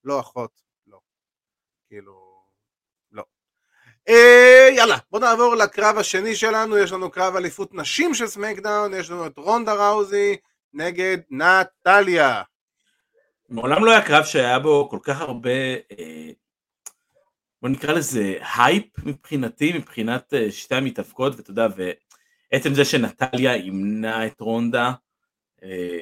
לא 0.04 0.20
אחות, 0.20 0.50
לא. 0.86 0.98
כאילו. 1.88 2.23
אה, 4.08 4.68
יאללה, 4.76 4.96
בוא 5.10 5.20
נעבור 5.20 5.54
לקרב 5.54 5.98
השני 5.98 6.36
שלנו, 6.36 6.78
יש 6.78 6.92
לנו 6.92 7.10
קרב 7.10 7.36
אליפות 7.36 7.74
נשים 7.74 8.14
של 8.14 8.26
סמקדאון, 8.26 8.94
יש 8.94 9.10
לנו 9.10 9.26
את 9.26 9.38
רונדה 9.38 9.74
ראוזי 9.74 10.36
נגד 10.74 11.18
נטליה. 11.30 12.42
מעולם 13.48 13.84
לא 13.84 13.90
היה 13.90 14.02
קרב 14.02 14.24
שהיה 14.24 14.58
בו 14.58 14.88
כל 14.90 14.98
כך 15.02 15.20
הרבה, 15.20 15.50
אה, 15.98 16.30
בוא 17.62 17.68
נקרא 17.68 17.92
לזה 17.92 18.34
הייפ 18.56 19.06
מבחינתי, 19.06 19.72
מבחינת 19.72 20.34
אה, 20.34 20.52
שתי 20.52 20.74
המתאבקות, 20.74 21.36
ואתה 21.36 21.50
יודע, 21.50 21.66
ועצם 21.76 22.74
זה 22.74 22.84
שנטליה 22.84 23.56
אימנה 23.56 24.26
את 24.26 24.40
רונדה, 24.40 24.92
אה, 25.62 25.98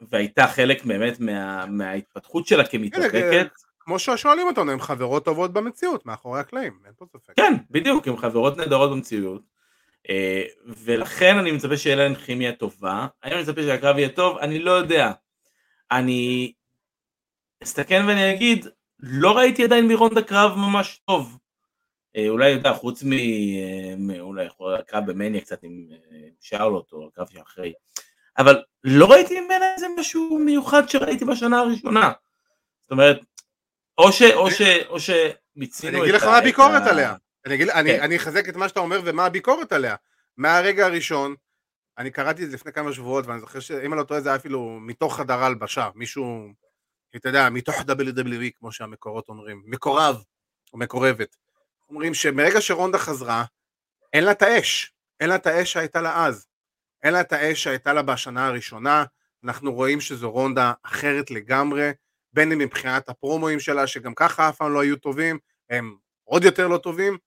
והייתה 0.00 0.46
חלק 0.46 0.84
באמת 0.84 1.20
מה, 1.20 1.66
מההתפתחות 1.66 2.46
שלה 2.46 2.66
כמתאבקת, 2.68 3.48
כמו 3.88 3.98
ששואלים 3.98 4.46
אותנו, 4.46 4.72
הן 4.72 4.80
חברות 4.80 5.24
טובות 5.24 5.52
במציאות, 5.52 6.06
מאחורי 6.06 6.40
הקלעים, 6.40 6.78
אין 6.84 6.92
פה 6.98 7.04
ספק. 7.12 7.32
כן, 7.36 7.54
בדיוק, 7.70 8.08
הן 8.08 8.16
חברות 8.16 8.56
נהדרות 8.56 8.90
במציאות, 8.90 9.42
אה, 10.10 10.42
ולכן 10.66 11.38
אני 11.38 11.52
מצפה 11.52 11.76
שיהיה 11.76 11.96
להן 11.96 12.14
כימיה 12.14 12.52
טובה, 12.52 13.06
האם 13.22 13.32
אני 13.32 13.42
מצפה 13.42 13.62
שהקרב 13.62 13.98
יהיה 13.98 14.08
טוב? 14.08 14.38
אני 14.38 14.58
לא 14.58 14.70
יודע. 14.70 15.12
אני 15.90 16.52
אסתכן 17.62 18.04
ואני 18.08 18.34
אגיד, 18.34 18.66
לא 19.00 19.36
ראיתי 19.36 19.64
עדיין 19.64 19.88
מרונדה 19.88 20.22
קרב 20.22 20.56
ממש 20.56 21.00
טוב. 21.04 21.38
אה, 22.16 22.28
אולי, 22.28 22.52
אתה 22.52 22.58
יודע, 22.58 22.72
חוץ 22.72 23.02
מ... 23.02 23.12
אה, 23.12 24.20
אולי 24.20 24.44
יכול 24.44 24.72
להיות 24.72 24.86
קרב 24.86 25.10
במניה 25.10 25.40
קצת 25.40 25.62
עם 25.62 25.86
שרלוט, 26.40 26.92
או 26.92 27.06
הקרב 27.06 27.26
שאחרי. 27.32 27.72
אבל 28.38 28.62
לא 28.84 29.10
ראיתי 29.10 29.40
ממנה 29.40 29.74
איזה 29.74 29.86
משהו 29.98 30.38
מיוחד 30.38 30.88
שראיתי 30.88 31.24
בשנה 31.24 31.60
הראשונה. 31.60 32.12
זאת 32.82 32.90
אומרת, 32.90 33.20
או 33.98 34.12
ש... 34.12 34.22
או 34.22 34.50
ש... 34.50 34.60
או 34.88 34.96
שמיצינו 35.00 35.98
אני 35.98 36.02
אגיד 36.02 36.14
את 36.14 36.20
לך 36.20 36.26
ה- 36.26 36.30
מה 36.30 36.38
את 36.38 36.42
הביקורת 36.42 36.82
ה- 36.82 36.90
עליה. 36.90 37.14
אני, 37.46 37.54
אגיד, 37.54 37.68
אני. 37.68 38.00
אני 38.00 38.16
אחזק 38.16 38.48
את 38.48 38.56
מה 38.56 38.68
שאתה 38.68 38.80
אומר 38.80 39.00
ומה 39.04 39.24
הביקורת 39.26 39.72
עליה. 39.72 39.96
מהרגע 40.36 40.86
הראשון, 40.86 41.34
אני 41.98 42.10
קראתי 42.10 42.44
את 42.44 42.50
זה 42.50 42.54
לפני 42.56 42.72
כמה 42.72 42.92
שבועות, 42.92 43.26
ואני 43.26 43.40
זוכר 43.40 43.60
שאם 43.60 43.92
אני 43.92 43.98
לא 43.98 44.04
טועה 44.04 44.20
זה 44.20 44.28
היה 44.28 44.36
אפילו 44.36 44.78
מתוך 44.80 45.16
חדר 45.16 45.44
הלבשה, 45.44 45.88
מישהו, 45.94 46.48
אתה 47.16 47.28
יודע, 47.28 47.48
מתוך 47.50 47.76
WWE, 47.80 48.50
כמו 48.54 48.72
שהמקורות 48.72 49.28
אומרים, 49.28 49.62
מקורב 49.66 50.22
או 50.72 50.78
מקורבת. 50.78 51.36
אומרים 51.88 52.14
שמרגע 52.14 52.60
שרונדה 52.60 52.98
חזרה, 52.98 53.44
אין 54.12 54.24
לה 54.24 54.30
את 54.30 54.42
האש, 54.42 54.92
אין 55.20 55.28
לה 55.28 55.34
את 55.34 55.46
האש 55.46 55.72
שהייתה 55.72 56.00
לה 56.00 56.26
אז. 56.26 56.46
אין 57.02 57.12
לה 57.12 57.20
את 57.20 57.32
האש 57.32 57.62
שהייתה 57.62 57.92
לה 57.92 58.02
בשנה 58.02 58.46
הראשונה, 58.46 59.04
אנחנו 59.44 59.74
רואים 59.74 60.00
שזו 60.00 60.30
רונדה 60.30 60.72
אחרת 60.82 61.30
לגמרי, 61.30 61.90
בין 62.38 62.52
אם 62.52 62.58
מבחינת 62.58 63.08
הפרומואים 63.08 63.60
שלה, 63.60 63.86
שגם 63.86 64.14
ככה 64.14 64.48
אף 64.48 64.56
פעם 64.56 64.72
לא 64.72 64.80
היו 64.80 64.96
טובים, 64.96 65.38
הם 65.70 65.96
עוד 66.24 66.44
יותר 66.44 66.68
לא 66.68 66.78
טובים, 66.78 67.18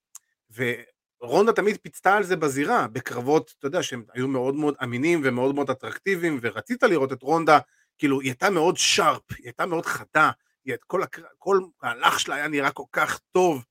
ורונדה 1.22 1.54
תמיד 1.54 1.78
פיצתה 1.82 2.16
על 2.16 2.24
זה 2.24 2.36
בזירה, 2.36 2.88
בקרבות, 2.88 3.54
אתה 3.60 3.68
יודע, 3.68 3.84
שהם 3.84 4.04
היו 4.14 4.28
מאוד 4.28 4.56
מאוד 4.56 4.76
אמינים 4.84 5.22
ומאוד 5.24 5.56
מאוד 5.56 5.70
אטרקטיביים, 5.70 6.40
ורצית 6.42 6.84
לראות 6.84 7.14
את 7.14 7.22
רונדה, 7.22 7.60
כאילו, 7.98 8.22
היא 8.22 8.30
הייתה 8.30 8.50
מאוד 8.50 8.78
שרפ, 8.78 9.32
היא 9.32 9.46
הייתה 9.46 9.66
מאוד 9.66 9.86
חדה, 9.86 10.32
היא, 10.66 10.76
כל, 10.88 11.04
הקר... 11.04 11.24
כל 11.38 11.60
המהלך 11.82 12.20
שלה 12.20 12.36
היה 12.36 12.48
נראה 12.48 12.72
כל 12.72 12.84
כך 12.92 13.20
טוב, 13.32 13.66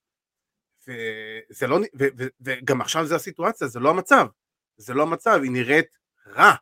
וזה 0.88 1.66
לא, 1.66 1.78
ו, 1.98 2.04
ו, 2.18 2.26
וגם 2.40 2.80
עכשיו 2.80 3.06
זה 3.06 3.16
הסיטואציה, 3.16 3.66
זה 3.66 3.80
לא 3.80 3.90
המצב, 3.90 4.26
זה 4.76 4.94
לא 4.94 5.02
המצב, 5.02 5.40
היא 5.42 5.50
נראית 5.50 5.98
רע, 6.26 6.52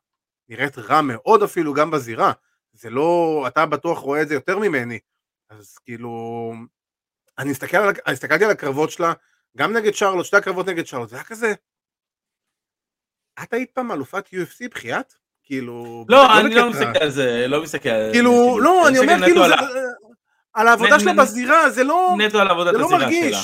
נראית 0.49 0.79
רע 0.79 1.01
מאוד 1.03 1.43
אפילו 1.43 1.75
גם 1.75 1.91
בזירה, 1.91 2.33
זה 2.79 2.91
לא, 2.91 3.45
אתה 3.49 3.67
בטוח 3.67 3.99
רואה 3.99 4.23
את 4.23 4.29
זה 4.29 4.35
יותר 4.35 4.59
ממני, 4.59 4.99
אז 5.51 5.79
כאילו, 5.79 6.53
אני 7.39 7.51
על, 7.79 7.95
אני 8.07 8.13
הסתכלתי 8.13 8.45
על 8.45 8.51
הקרבות 8.51 8.91
שלה, 8.91 9.13
גם 9.57 9.73
נגד 9.73 9.95
שרלוט, 9.95 10.27
שתי 10.27 10.37
הקרבות 10.37 10.67
נגד 10.69 10.87
שרלוט, 10.87 11.09
זה 11.09 11.17
היה 11.17 11.25
כזה, 11.25 11.55
את 13.43 13.53
היית 13.53 13.71
פעם 13.71 13.93
אלופת 13.93 14.27
UFC 14.27 14.69
בחייאת? 14.71 15.15
כאילו... 15.43 16.05
לא, 16.09 16.41
אני 16.41 16.55
לא 16.55 16.63
בקטע- 16.63 16.71
מסתכל 16.71 17.03
על 17.03 17.11
זה, 17.11 17.45
לא 17.49 17.63
מסתכל 17.63 17.89
על 17.89 18.07
זה. 18.07 18.13
כאילו, 18.13 18.61
לא, 18.61 18.89
אני 18.89 18.99
אומר 18.99 19.25
כאילו, 19.25 19.43
על 20.53 20.69
העבודה 20.69 21.01
שלה 21.01 21.13
בזירה, 21.19 21.71
זה 21.71 21.85
לא... 21.85 22.15
נטו 22.19 22.39
על 22.41 22.49
עבודת 22.49 22.75
לא 22.75 22.87
הזירה 22.87 22.99
שלה. 23.33 23.39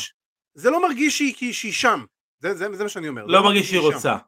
זה 0.54 0.70
לא 0.70 0.82
מרגיש 0.82 1.18
שהיא, 1.18 1.72
שם, 1.72 2.04
זה, 2.40 2.54
מה 2.82 2.88
שאני 2.88 3.08
אומר. 3.08 3.26
זה 3.26 3.32
לא 3.32 3.42
מרגיש 3.42 3.68
שהיא. 3.68 3.80
רוצה. 3.80 4.12
לא 4.12 4.18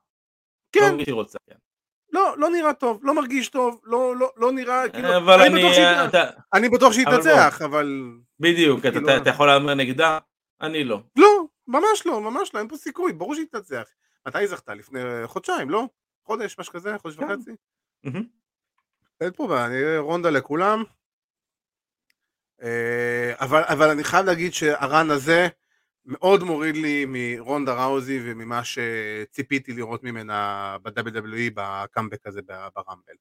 כן, 0.73 0.91
מרגיש 0.91 1.05
שהיא 1.05 1.15
רוצה. 1.15 1.39
כן. 1.51 1.57
לא, 2.17 2.35
לא 2.39 2.51
נראה 2.51 2.75
טוב, 2.75 3.01
לא 3.03 3.15
מרגיש 3.15 3.49
טוב, 3.49 3.81
לא, 3.85 4.17
לא, 4.17 4.33
לא 4.37 4.53
נראה, 4.53 4.89
כאילו, 4.89 5.17
אבל 5.17 5.41
אני 5.41 5.47
אני, 5.49 5.59
בטוח 5.63 5.73
שהיא- 5.75 6.09
אתה, 6.09 6.25
אני 6.55 6.69
בטוח 6.69 6.93
שיתנצח, 6.93 7.61
אבל... 7.65 8.03
בדיוק, 8.41 8.81
אתה- 8.81 8.91
כאילו- 8.91 9.09
אתה 9.09 9.17
אתה 9.17 9.31
יכול 9.31 9.47
להמר 9.47 9.75
נגדה, 9.75 10.19
אני 10.61 10.85
לא. 10.85 11.01
לא, 11.17 11.45
ממש 11.69 12.07
לא, 12.07 12.21
ממש 12.21 12.55
לא, 12.55 12.59
אין 12.59 12.69
פה 12.69 12.77
סיכוי, 12.77 13.13
ברור 13.13 13.35
שיתנצח. 13.35 13.85
מתי 14.27 14.39
היא 14.39 14.47
זכתה? 14.47 14.75
לפני 14.75 15.01
חודשיים, 15.25 15.71
לא? 15.71 15.85
חודש, 16.25 16.59
משהו 16.59 16.73
כזה, 16.73 16.97
חודש 16.99 17.17
כן. 17.17 17.25
וחצי? 17.25 17.51
אין 19.21 19.31
פה 19.37 19.47
בעיה, 19.47 19.67
אני 19.67 19.99
רונדה 19.99 20.31
לכולם. 20.31 20.85
אה, 22.63 23.33
אבל, 23.41 23.63
אבל 23.67 23.91
אני 23.91 24.05
חייב 24.05 24.27
להגיד 24.27 24.55
שהרן 24.55 25.11
הזה 25.11 25.49
מאוד 26.07 26.43
מוריד 26.43 26.77
לי 26.77 27.05
מרונדה 27.09 27.85
ראוזי 27.85 28.21
וממה 28.25 28.61
שציפיתי 28.65 29.73
לראות 29.73 30.03
ממנה 30.03 30.77
ב-WWE 30.83 31.51
בקאמבק 31.55 32.27
הזה 32.27 32.41
ברמבל. 32.75 33.15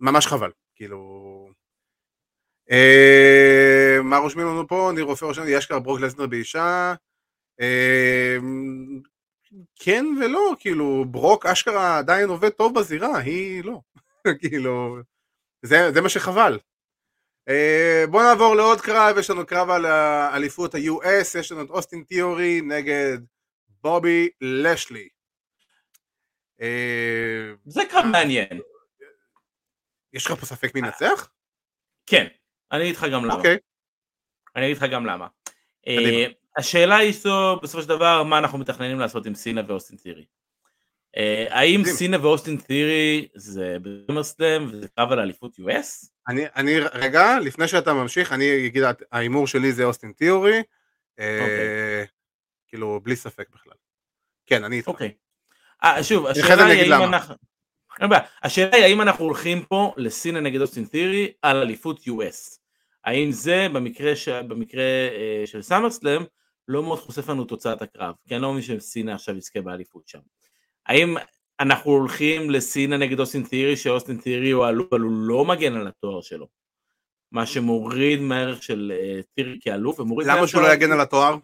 ממש 0.00 0.26
חבל, 0.26 0.50
כאילו... 0.74 1.48
אה, 2.70 3.98
מה 4.02 4.16
רושמים 4.16 4.46
לנו 4.46 4.68
פה? 4.68 4.90
ניר 4.94 5.04
רופא 5.04 5.24
יש 5.24 5.38
אשכרה 5.38 5.80
ברוק 5.80 6.00
לסנר 6.00 6.26
באישה. 6.26 6.94
אה, 7.60 8.36
כן 9.76 10.04
ולא, 10.20 10.52
כאילו, 10.60 11.04
ברוק 11.10 11.46
אשכרה 11.46 11.98
עדיין 11.98 12.28
עובד 12.28 12.48
טוב 12.48 12.78
בזירה, 12.78 13.18
היא 13.18 13.64
לא. 13.64 13.80
כאילו, 14.40 14.96
זה, 15.62 15.92
זה 15.92 16.00
מה 16.00 16.08
שחבל. 16.08 16.58
Uh, 17.50 18.10
בואו 18.10 18.22
נעבור 18.22 18.54
לעוד 18.56 18.80
קרב, 18.80 19.18
יש 19.18 19.30
לנו 19.30 19.46
קרב 19.46 19.70
על 19.70 19.86
האליפות 19.86 20.74
ה-US, 20.74 21.38
יש 21.38 21.52
לנו 21.52 21.62
את 21.62 21.70
אוסטין 21.70 22.04
תיאורי 22.08 22.60
נגד 22.60 23.18
בובי 23.82 24.28
לשלי. 24.40 25.08
Uh, 26.60 26.64
זה 27.66 27.82
קרב 27.90 28.04
מעניין. 28.12 28.60
יש 30.12 30.26
לך 30.26 30.32
פה 30.32 30.46
ספק 30.46 30.74
מי 30.74 30.80
ינצח? 30.80 31.28
כן, 32.06 32.26
אני 32.72 32.82
אגיד 32.82 32.96
לך 32.96 33.06
גם 33.12 33.24
למה. 33.24 33.34
אוקיי. 33.34 33.56
אני 34.56 34.66
אגיד 34.66 34.76
לך 34.76 34.84
גם 34.92 35.06
למה. 35.06 35.26
אה, 35.86 36.26
השאלה 36.56 36.96
היא 36.96 37.12
זו, 37.12 37.60
בסופו 37.62 37.82
של 37.82 37.88
דבר, 37.88 38.22
מה 38.22 38.38
אנחנו 38.38 38.58
מתכננים 38.58 38.98
לעשות 38.98 39.26
עם 39.26 39.34
סינה 39.34 39.62
ואוסטין 39.66 39.96
תיאורי. 39.96 40.24
אה, 41.16 41.46
האם. 41.50 41.84
סינה 41.84 42.22
ואוסטין 42.22 42.56
תיאורי 42.56 43.28
זה 43.34 43.76
בסמרסלאם 43.82 44.66
וזה 44.72 44.88
קרב 44.88 45.12
על 45.12 45.18
אליפות 45.18 45.58
US? 45.58 46.13
אני, 46.28 46.44
אני, 46.56 46.80
רגע, 46.80 47.38
לפני 47.40 47.68
שאתה 47.68 47.92
ממשיך, 47.92 48.32
אני 48.32 48.66
אגיד, 48.66 48.82
ההימור 49.12 49.46
שלי 49.46 49.72
זה 49.72 49.84
אוסטין 49.84 50.12
תיאורי. 50.12 50.62
אה, 51.18 51.40
אוקיי. 51.40 52.06
כאילו, 52.68 53.00
בלי 53.02 53.16
ספק 53.16 53.48
בכלל. 53.52 53.72
כן, 54.46 54.64
אני 54.64 54.76
איתך. 54.76 54.88
אוקיי. 54.88 55.14
אה, 55.84 56.04
שוב, 56.04 56.26
השאלה 56.26 56.64
היא 56.64 56.94
האם. 56.94 57.14
אנחנו... 57.14 57.34
השאלה 58.42 58.76
היא 58.76 58.84
האם 58.84 59.00
אנחנו 59.00 59.24
הולכים 59.24 59.62
פה 59.62 59.94
לסינה 59.96 60.40
נגד 60.40 60.60
אוסטין 60.60 60.84
תיאורי 60.84 61.32
על 61.42 61.56
אליפות 61.56 62.00
US. 62.00 62.58
האם 63.04 63.32
זה 63.32 63.66
במקרה, 63.72 64.16
ש... 64.16 64.28
במקרה 64.28 64.82
אה, 64.82 65.42
של 65.46 65.62
סאמרסלאם 65.62 66.22
לא 66.68 66.82
מאוד 66.82 66.98
חושף 66.98 67.28
לנו 67.28 67.44
תוצאת 67.44 67.82
הקרב, 67.82 68.14
כי 68.28 68.34
אני 68.34 68.42
לא 68.42 68.48
מאמין 68.48 68.62
שסינה 68.62 69.14
עכשיו 69.14 69.36
יזכה 69.36 69.60
באליפות 69.60 70.08
שם. 70.08 70.18
האם 70.86 71.16
אנחנו 71.60 71.90
הולכים 71.90 72.50
לסינה 72.50 72.96
נגד 72.96 73.20
אוסטין 73.20 73.42
תיאורי, 73.44 73.76
שאוסטין 73.76 74.16
תיאורי 74.16 74.50
הוא 74.50 74.68
אלוף, 74.68 74.92
אבל 74.92 75.00
הוא 75.00 75.12
לא 75.12 75.44
מגן 75.44 75.74
על 75.76 75.86
התואר 75.88 76.20
שלו. 76.20 76.48
מה 77.32 77.46
שמוריד 77.46 78.20
מהערך 78.20 78.62
של 78.62 78.92
אה, 78.96 79.20
תיאורי 79.34 79.58
כאלוף, 79.62 80.00
ומוריד 80.00 80.28
למה 80.28 80.46
שהוא 80.46 80.62
לא 80.62 80.72
יגן 80.72 80.92
על 80.92 81.00
התואר? 81.00 81.36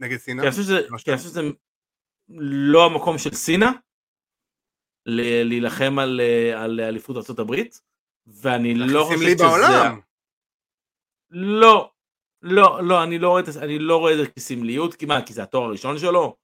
נגד 0.00 0.16
סינה? 0.16 0.42
כי 0.42 0.48
אני 0.48 0.52
חושב 0.96 1.18
שזה- 1.18 1.40
לא 2.42 2.86
המקום 2.86 3.18
של 3.18 3.34
סינה 3.34 3.72
ל- 5.06 5.42
להילחם 5.48 5.98
על, 5.98 6.20
אה, 6.20 6.64
אליפות 6.88 7.16
ארה"ב 7.16 7.54
ואני 8.26 8.74
לא 8.74 9.04
חושב 9.04 9.18
שזה... 9.36 9.44
בעולם. 9.44 10.00
לא, 11.30 11.90
לא, 12.42 12.80
לא, 12.82 13.02
אני 13.02 13.18
לא 13.18 13.28
רואה 13.28 13.40
את 13.40 13.46
זה, 13.46 13.62
אני 13.62 13.78
לא 13.78 13.96
רואה 13.96 14.12
את 14.12 14.18
זה 14.18 14.26
כסמליות, 14.26 14.94
כי 14.94 15.06
מה, 15.06 15.26
כי 15.26 15.32
זה 15.32 15.42
התואר 15.42 15.64
הראשון 15.64 15.98
שלו? 15.98 16.36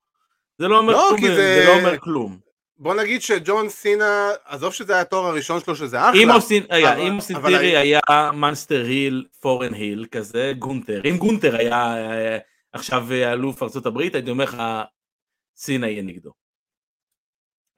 זה 0.59 0.69
לא 0.69 0.79
אומר 0.79 0.93
לא, 0.93 1.07
כלום, 1.09 1.21
זה... 1.31 1.37
זה- 1.37 1.61
זה 1.61 1.67
לא 1.67 1.79
אומר 1.79 1.99
כלום. 1.99 2.39
בוא 2.79 2.95
נגיד 2.95 3.23
שג'ון 3.23 3.69
סינה, 3.69 4.31
עזוב 4.45 4.73
שזה 4.73 4.93
היה 4.93 5.03
התואר 5.03 5.25
הראשון 5.25 5.61
שלו, 5.61 5.77
שזה 5.77 6.01
אחלה. 6.01 6.23
אם 6.23 6.31
אוסטין, 6.31 6.63
רגע, 6.71 6.97
אם 6.97 7.19
ת'ירי 7.47 7.77
ה- 7.77 7.81
היה 7.81 8.01
monster 8.35 8.85
heel, 8.85 9.27
foreign 9.41 9.75
heel 9.75 10.07
כזה, 10.11 10.53
גונטר, 10.59 11.01
אם 11.11 11.17
גונטר 11.19 11.57
היה 11.57 11.97
אה, 11.97 12.39
עכשיו 12.73 13.13
אה, 13.13 13.33
אלוף 13.33 13.63
ארצות 13.63 13.87
הברית, 13.87 14.15
הייתי 14.15 14.31
אומר 14.31 14.45
לך, 14.45 14.63
סינה 15.57 15.89
יהיה 15.89 16.03
נגדו. 16.03 16.33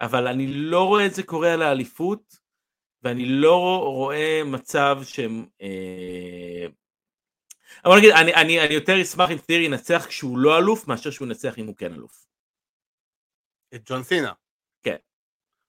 אבל 0.01 0.26
אני 0.26 0.46
לא 0.46 0.86
רואה 0.86 1.07
את 1.07 1.14
זה 1.14 1.22
קורה 1.22 1.53
על 1.55 1.62
האליפות, 1.62 2.36
ואני 3.03 3.24
לא 3.26 3.80
רואה 3.84 4.42
מצב 4.46 4.99
שהם... 5.05 5.46
אה... 5.62 6.66
אבל 7.84 7.96
נגיד, 7.99 8.11
אני, 8.11 8.34
אני, 8.34 8.61
אני 8.61 8.74
יותר 8.74 9.03
אשמח 9.03 9.30
אם 9.30 9.38
תירי 9.38 9.64
ינצח 9.64 10.07
כשהוא 10.09 10.38
לא 10.38 10.59
אלוף, 10.59 10.88
מאשר 10.88 11.11
שהוא 11.11 11.28
ינצח 11.28 11.59
אם 11.59 11.66
הוא 11.66 11.76
כן 11.76 11.92
אלוף. 11.92 12.26
את 13.74 13.82
ג'ון 13.86 14.03
סינה. 14.03 14.32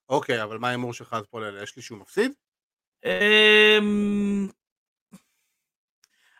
אוקיי, 0.09 0.43
אבל 0.43 0.57
מה 0.57 0.67
ההימור 0.67 0.93
שלך 0.93 1.13
אז 1.13 1.25
פה 1.29 1.39
לאלה? 1.39 1.63
יש 1.63 1.75
לי 1.75 1.81
שהוא 1.81 1.97
מפסיד? 1.99 2.31
אמ, 3.05 4.47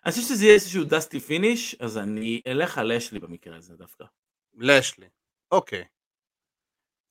אני 0.05 0.11
חושב 0.11 0.23
שזה 0.23 0.43
יהיה 0.45 0.53
איזשהו 0.53 0.83
dusty 0.83 1.19
finish, 1.19 1.75
אז 1.79 1.97
אני 1.97 2.41
אלך 2.47 2.77
על 2.77 2.91
אשלי 2.91 3.19
במקרה 3.19 3.57
הזה 3.57 3.75
דווקא. 3.75 4.05
לשלי. 4.53 5.05
אוקיי. 5.51 5.83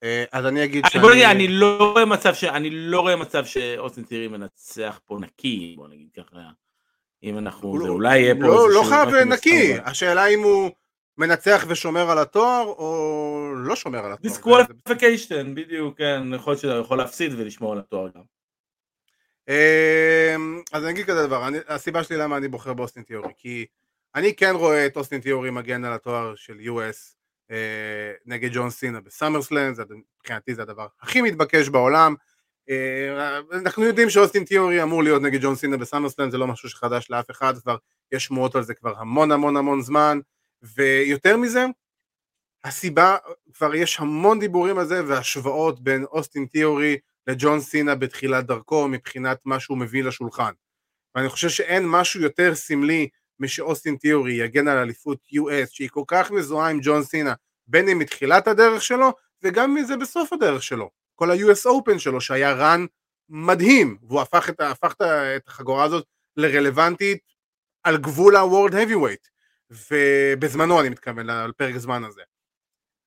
אה, 0.02 0.24
אז 0.32 0.46
אני 0.46 0.64
אגיד 0.64 0.84
אני- 0.94 1.02
בוא 1.02 1.10
נגיד, 1.12 1.24
אני 1.24 1.48
לא 1.48 1.90
רואה 1.92 2.04
מצב 2.04 2.34
ש... 2.34 2.44
אני 2.44 2.70
לא 2.70 3.00
רואה 3.00 3.16
מצב 3.16 3.44
שאוסטין 3.44 4.04
ת'ירי 4.04 4.28
מנצח 4.28 5.00
פה 5.04 5.18
נקי, 5.20 5.74
בוא 5.76 5.88
נגיד 5.88 6.08
ככה. 6.16 6.38
אם 7.22 7.38
אנחנו... 7.38 7.68
הוא 7.68 7.78
זה 7.82 7.86
לא- 7.88 7.92
אולי 7.92 8.18
יהיה 8.18 8.34
פה 8.34 8.40
לא, 8.40 8.48
לא 8.48 8.64
איזשהו 8.66 8.84
חייב 8.84 9.08
רק 9.08 9.26
נקי. 9.26 9.74
השאלה 9.84 10.26
אם 10.26 10.42
הוא 10.42 10.70
מנצח 11.18 11.64
ושומר 11.68 12.10
על 12.10 12.18
התואר, 12.18 12.64
או 12.66 13.52
לא 13.56 13.76
שומר 13.76 13.98
על 13.98 14.12
התואר. 14.12 14.22
disqualification, 14.22 15.54
בדיוק, 15.54 15.98
כן, 15.98 16.22
יכול 16.34 16.50
להיות 16.50 16.60
שהוא 16.60 16.72
יכול 16.72 16.98
להפסיד 16.98 17.32
ולשמור 17.36 17.72
על 17.72 17.78
התואר 17.78 18.08
גם. 18.14 18.22
אמ, 19.48 20.62
אז 20.72 20.84
אני 20.84 20.90
אגיד 20.92 21.06
כזה 21.06 21.26
דבר, 21.26 21.48
אני, 21.48 21.58
הסיבה 21.68 22.04
שלי 22.04 22.16
למה 22.16 22.36
אני 22.36 22.48
בוחר 22.48 22.72
באוסטין 22.72 23.02
תיאורי, 23.02 23.32
כי 23.38 23.66
אני 24.14 24.34
כן 24.34 24.52
רואה 24.54 24.86
את 24.86 24.96
אוסטין 24.96 25.20
תיאורי 25.20 25.50
מגן 25.50 25.84
על 25.84 25.92
התואר 25.92 26.34
של 26.34 26.58
US 26.60 27.18
אה, 27.50 28.12
נגד 28.26 28.50
ג'ון 28.52 28.70
סינה 28.70 29.00
בסאמרסלאם, 29.00 29.72
מבחינתי 30.20 30.54
זה 30.54 30.62
הדבר 30.62 30.86
הכי 31.00 31.22
מתבקש 31.22 31.68
בעולם. 31.68 32.14
אה, 32.70 33.38
אנחנו 33.52 33.84
יודעים 33.84 34.10
שאוסטין 34.10 34.44
תיאורי 34.44 34.82
אמור 34.82 35.02
להיות 35.02 35.22
נגד 35.22 35.42
ג'ון 35.42 35.54
סינה 35.54 35.76
בסאמרסלאם, 35.76 36.30
זה 36.30 36.38
לא 36.38 36.46
משהו 36.46 36.68
שחדש 36.68 37.10
לאף 37.10 37.30
אחד, 37.30 37.58
כבר 37.58 37.76
יש 38.12 38.24
שמועות 38.24 38.56
על 38.56 38.62
זה 38.62 38.74
כבר 38.74 38.98
המון 38.98 39.32
המון 39.32 39.56
המון 39.56 39.82
זמן, 39.82 40.20
ויותר 40.62 41.36
מזה, 41.36 41.66
הסיבה, 42.64 43.16
כבר 43.54 43.74
יש 43.74 44.00
המון 44.00 44.40
דיבורים 44.40 44.78
על 44.78 44.86
זה 44.86 45.06
והשוואות 45.06 45.80
בין 45.80 46.04
אוסטין 46.04 46.46
תיאורי 46.46 46.98
לג'ון 47.26 47.60
סינה 47.60 47.94
בתחילת 47.94 48.46
דרכו 48.46 48.88
מבחינת 48.88 49.38
מה 49.44 49.60
שהוא 49.60 49.78
מביא 49.78 50.04
לשולחן. 50.04 50.52
ואני 51.14 51.28
חושב 51.28 51.48
שאין 51.48 51.88
משהו 51.88 52.20
יותר 52.20 52.54
סמלי 52.54 53.08
משאוסטין 53.40 53.96
תיאורי 53.96 54.32
יגן 54.32 54.68
על 54.68 54.78
אליפות 54.78 55.18
US 55.34 55.70
שהיא 55.70 55.88
כל 55.88 56.04
כך 56.06 56.30
מזוהה 56.30 56.70
עם 56.70 56.80
ג'ון 56.82 57.02
סינה 57.02 57.34
בין 57.66 57.88
אם 57.88 57.98
מתחילת 57.98 58.48
הדרך 58.48 58.82
שלו 58.82 59.12
וגם 59.42 59.74
מזה 59.74 59.96
בסוף 59.96 60.32
הדרך 60.32 60.62
שלו. 60.62 60.90
כל 61.14 61.30
ה-US 61.30 61.66
Open 61.66 61.98
שלו 61.98 62.20
שהיה 62.20 62.52
רן 62.52 62.86
מדהים 63.28 63.98
והוא 64.02 64.20
הפך 64.20 64.48
את, 64.48 64.60
הפך 64.60 64.94
את 65.36 65.48
החגורה 65.48 65.84
הזאת 65.84 66.06
לרלוונטית 66.36 67.18
על 67.82 67.96
גבול 67.96 68.36
ה-World 68.36 68.72
Heavyweight 68.72 69.28
ובזמנו 69.70 70.80
אני 70.80 70.88
מתכוון 70.88 71.30
על 71.30 71.52
פרק 71.52 71.76
זמן 71.76 72.04
הזה. 72.04 72.22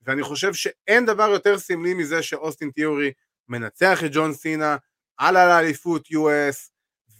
ואני 0.01 0.23
חושב 0.23 0.53
שאין 0.53 1.05
דבר 1.05 1.29
יותר 1.29 1.57
סמלי 1.59 1.93
מזה 1.93 2.23
שאוסטין 2.23 2.71
תיאורי 2.71 3.11
מנצח 3.47 4.03
את 4.05 4.09
ג'ון 4.13 4.33
סינה 4.33 4.77
על 5.17 5.37
האליפות 5.37 6.07
US 6.07 6.71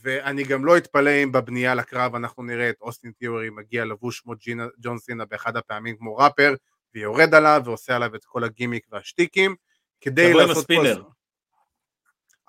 ואני 0.04 0.44
גם 0.44 0.66
לא 0.66 0.78
אתפלא 0.78 1.12
אם 1.24 1.32
בבנייה 1.32 1.76
לקרב 1.76 2.16
אנחנו 2.16 2.44
נראה 2.44 2.70
את 2.70 2.76
אוסטין 2.82 3.12
תיאורי 3.20 3.50
מגיע 3.50 3.86
לבוש 3.86 4.20
כמו 4.20 4.34
ג'ינה, 4.36 4.66
ג'ון 4.80 4.98
סינה 4.98 5.26
באחד 5.26 5.58
הפעמים 5.58 5.98
כמו 5.98 6.16
ראפר 6.16 6.54
ויורד 6.96 7.34
עליו 7.36 7.62
ועושה 7.66 7.96
עליו 7.96 8.16
את 8.16 8.26
כל 8.26 8.44
הגימיק 8.44 8.86
והשטיקים 8.92 9.56
כדי 10.02 10.34
לעשות 10.34 10.58
הספינר. 10.58 11.04
פה- 11.04 11.10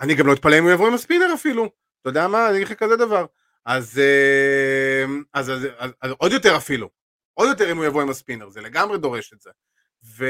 אני 0.00 0.14
גם 0.14 0.26
לא 0.26 0.32
אתפלא 0.32 0.58
אם 0.58 0.62
הוא 0.64 0.72
יבוא 0.72 0.88
עם 0.88 0.94
הספינר 0.94 1.34
אפילו 1.34 1.64
אתה 2.00 2.08
יודע 2.10 2.28
מה 2.28 2.48
אני 2.48 2.56
אגיד 2.56 2.66
לך 2.68 2.72
כזה 2.72 2.96
דבר 2.96 3.26
אז, 3.64 3.98
אה, 3.98 5.04
אז, 5.34 5.50
אז, 5.50 5.66
אז, 5.78 5.90
אז 6.00 6.10
עוד 6.18 6.32
יותר 6.32 6.56
אפילו. 6.56 6.90
עוד 7.34 7.48
יותר 7.48 7.72
אם 7.72 7.76
הוא 7.76 7.84
יבוא 7.84 8.02
עם 8.02 8.10
הספינר 8.10 8.48
זה 8.48 8.60
לגמרי 8.60 8.98
דורש 8.98 9.32
את 9.32 9.40
זה. 9.40 9.50
ו... 10.04 10.24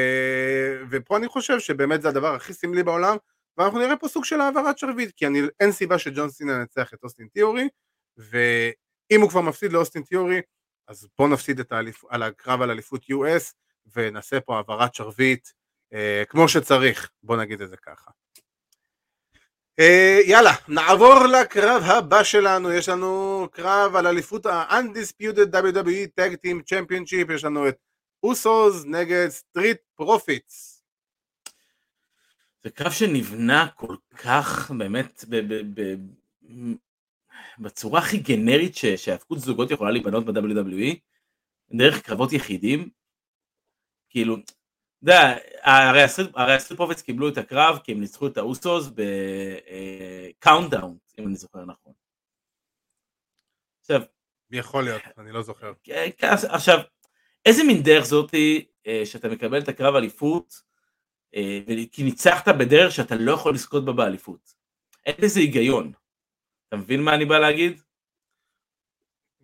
ופה 0.90 1.16
אני 1.16 1.28
חושב 1.28 1.60
שבאמת 1.60 2.02
זה 2.02 2.08
הדבר 2.08 2.34
הכי 2.34 2.52
סמלי 2.52 2.82
בעולם 2.82 3.16
ואנחנו 3.58 3.78
נראה 3.78 3.96
פה 3.96 4.08
סוג 4.08 4.24
של 4.24 4.40
העברת 4.40 4.78
שרביט 4.78 5.10
כי 5.16 5.26
אני, 5.26 5.40
אין 5.60 5.72
סיבה 5.72 5.98
שג'ון 5.98 6.30
סינה 6.30 6.52
ינצח 6.52 6.94
את 6.94 7.04
אוסטין 7.04 7.28
תיאורי 7.32 7.68
ואם 8.16 9.20
הוא 9.20 9.30
כבר 9.30 9.40
מפסיד 9.40 9.72
לאוסטין 9.72 10.02
תיאורי 10.02 10.40
אז 10.88 11.08
בוא 11.18 11.28
נפסיד 11.28 11.60
את 11.60 11.72
האליפ... 11.72 12.04
על 12.04 12.22
הקרב 12.22 12.62
על 12.62 12.70
אליפות 12.70 13.04
US 13.04 13.52
ונעשה 13.96 14.40
פה 14.40 14.56
העברת 14.56 14.94
שרביט 14.94 15.48
אה, 15.92 16.22
כמו 16.28 16.48
שצריך. 16.48 17.10
בוא 17.22 17.36
נגיד 17.36 17.60
את 17.60 17.70
זה 17.70 17.76
ככה 17.76 18.10
יאללה, 20.26 20.52
נעבור 20.68 21.14
לקרב 21.40 21.82
הבא 21.82 22.24
שלנו, 22.24 22.72
יש 22.72 22.88
לנו 22.88 23.46
קרב 23.52 23.96
על 23.96 24.06
אליפות 24.06 24.46
ה-Undisputed 24.46 25.54
WWE 25.54 26.20
Tag 26.20 26.32
Team 26.46 26.58
Championship, 26.72 27.32
יש 27.32 27.44
לנו 27.44 27.68
את 27.68 27.76
אוסוס 28.22 28.84
נגד 28.84 29.28
סטריט 29.28 29.78
פרופיטס. 29.94 30.84
זה 32.64 32.70
קרב 32.70 32.92
שנבנה 32.92 33.68
כל 33.74 33.96
כך 34.16 34.70
באמת 34.78 35.24
ב- 35.28 35.54
ב- 35.54 35.80
ב- 35.80 35.96
בצורה 37.58 38.00
הכי 38.00 38.18
גנרית 38.18 38.76
ש- 38.76 38.86
שהיאבקות 38.86 39.38
זוגות 39.38 39.70
יכולה 39.70 39.90
להיבנות 39.90 40.24
ב-WWE, 40.24 40.96
דרך 41.78 42.02
קרבות 42.02 42.32
יחידים, 42.32 42.88
כאילו, 44.10 44.36
יודע, 45.02 45.36
הרי 45.62 46.02
הסטריט 46.54 46.76
פרופיטס 46.76 47.02
קיבלו 47.02 47.28
את 47.28 47.38
הקרב 47.38 47.78
כי 47.84 47.92
הם 47.92 48.00
ניצחו 48.00 48.26
את 48.26 48.36
האוסוס 48.36 48.90
ב 50.38 50.44
count 50.44 50.73
out, 50.73 50.96
אם 51.18 51.26
אני 51.26 51.36
זוכר 51.36 51.64
נכון. 51.64 51.92
עכשיו, 53.80 54.02
יכול 54.50 54.84
להיות, 54.84 55.02
אני 55.18 55.32
לא 55.32 55.42
זוכר. 55.42 55.72
כן, 55.82 56.08
כן, 56.18 56.28
עכשיו, 56.48 56.78
איזה 57.46 57.64
מין 57.64 57.82
דרך 57.82 58.04
זאתי 58.04 58.66
אה, 58.86 59.02
שאתה 59.04 59.28
מקבל 59.28 59.62
את 59.62 59.68
הקרב 59.68 59.94
אליפות, 59.94 60.62
אה, 61.34 61.60
כי 61.92 62.02
ניצחת 62.02 62.48
בדרך 62.48 62.92
שאתה 62.92 63.14
לא 63.14 63.32
יכול 63.32 63.54
לזכות 63.54 63.84
בה 63.84 63.92
באליפות. 63.92 64.54
אין 65.06 65.14
בזה 65.22 65.40
היגיון. 65.40 65.92
אתה 66.68 66.76
מבין 66.76 67.02
מה 67.02 67.14
אני 67.14 67.24
בא 67.24 67.38
להגיד? 67.38 67.80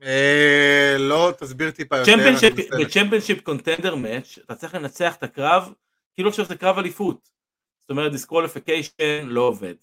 אה, 0.03 0.97
לא, 0.99 1.33
תסביר 1.39 1.71
טיפה 1.71 1.97
יותר. 1.99 2.13
ב 2.85 2.89
championship 2.89 3.41
contender 3.41 3.95
match 3.95 4.39
אתה 4.45 4.55
צריך 4.55 4.75
לנצח 4.75 5.17
את 5.17 5.23
הקרב 5.23 5.73
כאילו 6.15 6.29
עכשיו 6.29 6.45
זה 6.45 6.57
קרב 6.57 6.79
אליפות. 6.79 7.29
זאת 7.83 7.91
אומרת 7.91 8.13
disqualification 8.13 8.93
לא 9.27 9.41
עובד. 9.41 9.75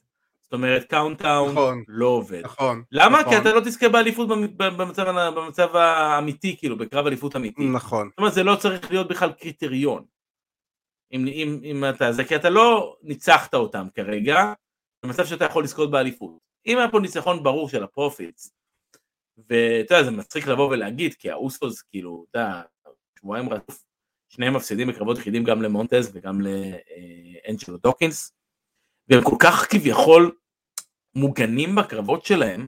זאת 0.41 0.53
אומרת 0.53 0.83
count 0.83 1.39
out. 1.39 1.83
לא 1.87 2.07
עובד. 2.07 2.41
נכון. 2.43 2.83
למה? 2.91 3.19
נכון, 3.21 3.33
כי 3.33 3.39
אתה 3.39 3.53
לא 3.53 3.59
תזכה 3.59 3.89
באליפות 3.89 4.27
במ- 4.27 4.57
במצב, 5.37 5.75
האמיתי, 5.75 6.57
כאילו, 6.57 6.77
בקרב 6.77 7.07
אליפות 7.07 7.35
אמיתי. 7.35 7.63
נכון. 7.65 8.07
זאת 8.09 8.17
אומרת, 8.17 8.33
זה 8.33 8.43
לא 8.43 8.55
צריך 8.55 8.91
להיות 8.91 9.07
בכלל 9.07 9.31
קריטריון. 9.31 10.03
אם, 11.13 11.27
אם, 11.27 11.59
אם 11.63 11.83
אתה 11.89 12.11
זה, 12.11 12.23
כי 12.23 12.35
אתה 12.35 12.49
לא 12.49 12.95
ניצחת 13.03 13.53
אותם 13.53 13.87
כרגע, 13.95 14.53
במצב 15.03 15.25
שאתה 15.25 15.45
יכול 15.45 15.63
לזכות 15.63 15.91
באליפות. 15.91 16.37
אם 16.67 16.77
היה 16.77 16.87
פה 16.91 16.99
ניצחון 16.99 17.43
ברור 17.43 17.69
של 17.69 17.83
הפרופיטס, 17.83 18.53
ואתה 19.37 19.95
יודע, 19.95 20.03
זה 20.03 20.11
מצחיק 20.11 20.47
לבוא 20.47 20.69
ולהגיד, 20.69 21.13
כי 21.13 21.31
האוסוס, 21.31 21.81
כאילו, 21.81 22.25
אתה 22.29 22.39
יודע, 22.39 22.61
שבועיים 23.19 23.49
רצוף, 23.49 23.83
שניהם 24.29 24.53
מפסידים 24.53 24.87
בקרבות 24.87 25.17
יחידים 25.17 25.43
גם 25.43 25.61
למונטז 25.61 26.11
וגם 26.13 26.41
לאנג'לו 26.41 27.77
דוקינס, 27.77 28.31
והם 29.09 29.23
כל 29.23 29.35
כך 29.39 29.67
כביכול 29.69 30.35
מוגנים 31.15 31.75
בקרבות 31.75 32.25
שלהם, 32.25 32.65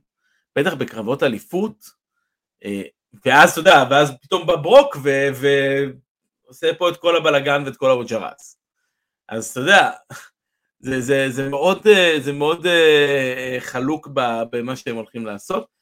בטח 0.56 0.74
בקרבות 0.74 1.24
אליפות, 1.24 1.86
אה, 2.66 2.82
ואז 3.26 3.52
אתה 3.52 3.60
יודע, 3.60 3.84
ואז 3.90 4.12
פתאום 4.22 4.48
בא 4.48 4.56
ברוק 4.56 4.98
ו- 5.04 5.30
ועושה 6.46 6.74
פה 6.78 6.90
את 6.90 6.98
כל 6.98 7.16
הבלגן 7.16 7.64
ואת 7.66 7.78
כל 7.78 7.92
והוויג'ראס. 7.92 8.60
אז 9.30 9.50
אתה 9.50 9.60
יודע, 9.60 9.92
זה, 10.80 11.02
זה, 11.02 11.26
זה 11.30 11.50
מאוד, 11.50 11.88
אה, 11.88 12.16
זה 12.20 12.34
מאוד 12.34 12.66
אה, 12.66 13.58
חלוק 13.60 14.08
במה 14.52 14.76
שהם 14.76 14.96
הולכים 14.96 15.26
לעשות, 15.26 15.77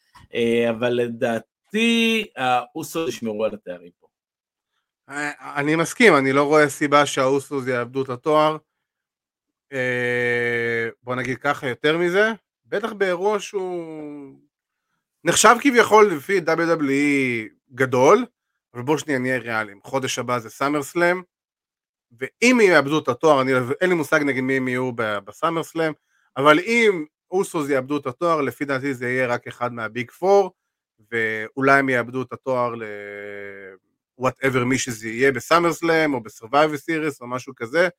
אבל 0.70 0.90
לדעתי 0.90 2.26
האוסו 2.36 3.08
ישמרו 3.08 3.46
על 3.46 3.54
התארים 3.54 3.92
פה. 4.00 4.08
אה, 5.10 5.60
אני 5.60 5.76
מסכים, 5.76 6.16
אני 6.16 6.34
לא 6.34 6.44
רואה 6.44 6.70
סיבה 6.70 7.06
שהאוסוס 7.06 7.68
יאבדו 7.68 8.04
את 8.04 8.10
התואר. 8.10 8.58
אה, 9.74 10.90
בוא 11.04 11.16
נגיד 11.16 11.38
ככה, 11.38 11.68
יותר 11.68 11.98
מזה, 11.98 12.32
בטח 12.66 12.94
באירוע 12.94 13.40
שהוא 13.40 14.34
נחשב 15.24 15.56
כביכול 15.62 16.14
לפי 16.14 16.38
WWE 16.38 17.54
גדול, 17.74 18.26
אבל 18.74 18.84
בואו 18.84 18.98
שניה 18.98 19.20
נהיה 19.20 19.38
ריאליים, 19.38 19.80
חודש 19.84 20.20
הבא 20.20 20.40
זה 20.40 20.50
סאמר 20.50 20.84
סלאם, 20.84 21.22
ואם 22.20 22.60
יאבדו 22.62 23.00
את 23.00 23.08
התואר, 23.08 23.42
אני, 23.42 23.52
אין 23.82 23.90
לי 23.90 23.96
מושג 23.96 24.20
נגד 24.24 24.42
מי 24.42 24.58
הם 24.58 24.68
יהיו 24.68 24.92
בסאמר 24.96 25.64
סלאם, 25.64 25.94
אבל 26.38 26.60
אם 26.60 27.06
אוסוס 27.32 27.70
יאבדו 27.70 27.98
את 27.98 28.08
התואר, 28.08 28.42
לפי 28.42 28.66
דעתי 28.66 28.94
זה 28.94 29.10
יהיה 29.10 29.28
רק 29.28 29.48
אחד 29.48 29.74
מה 29.74 29.89
big 29.89 30.12
four, 30.12 30.52
ואולי 31.12 31.80
הם 31.80 31.90
יאבדו 31.90 32.22
את 32.22 32.34
התואר 32.34 32.76
ל... 32.76 32.84
whatever 34.18 34.64
מי 34.64 34.78
שזה 34.78 35.08
יהיה 35.08 35.32
בסאמר 35.32 35.74
סלאם 35.74 36.14
או 36.14 36.24
בסרווייבר 36.24 36.78
סיריס 36.78 37.22
או 37.22 37.28
משהו 37.28 37.56
כזה, 37.56 37.90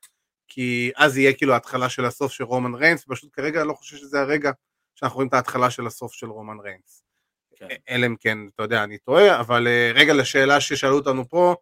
כי 0.49 0.91
אז 0.97 1.19
יהיה 1.19 1.33
כאילו 1.33 1.53
ההתחלה 1.53 1.89
של 1.89 2.05
הסוף 2.05 2.33
של 2.33 2.45
רומן 2.45 2.75
ריינס, 2.75 3.05
פשוט 3.09 3.31
כרגע 3.33 3.61
אני 3.61 3.69
לא 3.69 3.75
חושב 3.75 3.97
שזה 3.97 4.21
הרגע 4.21 4.51
שאנחנו 4.95 5.15
רואים 5.15 5.29
את 5.29 5.35
ההתחלה 5.35 5.71
של 5.71 5.87
הסוף 5.87 6.13
של 6.13 6.27
רומן 6.27 6.61
ריינס. 6.61 7.03
כן. 7.57 7.67
אלא 7.89 8.07
אם 8.07 8.17
כן, 8.21 8.39
אתה 8.55 8.63
יודע, 8.63 8.85
אני 8.85 8.99
טועה, 8.99 9.41
אבל 9.41 9.67
אה, 9.67 9.93
רגע 9.95 10.15
לשאלה 10.15 10.61
ששאלו 10.61 10.97
אותנו 10.97 11.29
פה, 11.29 11.55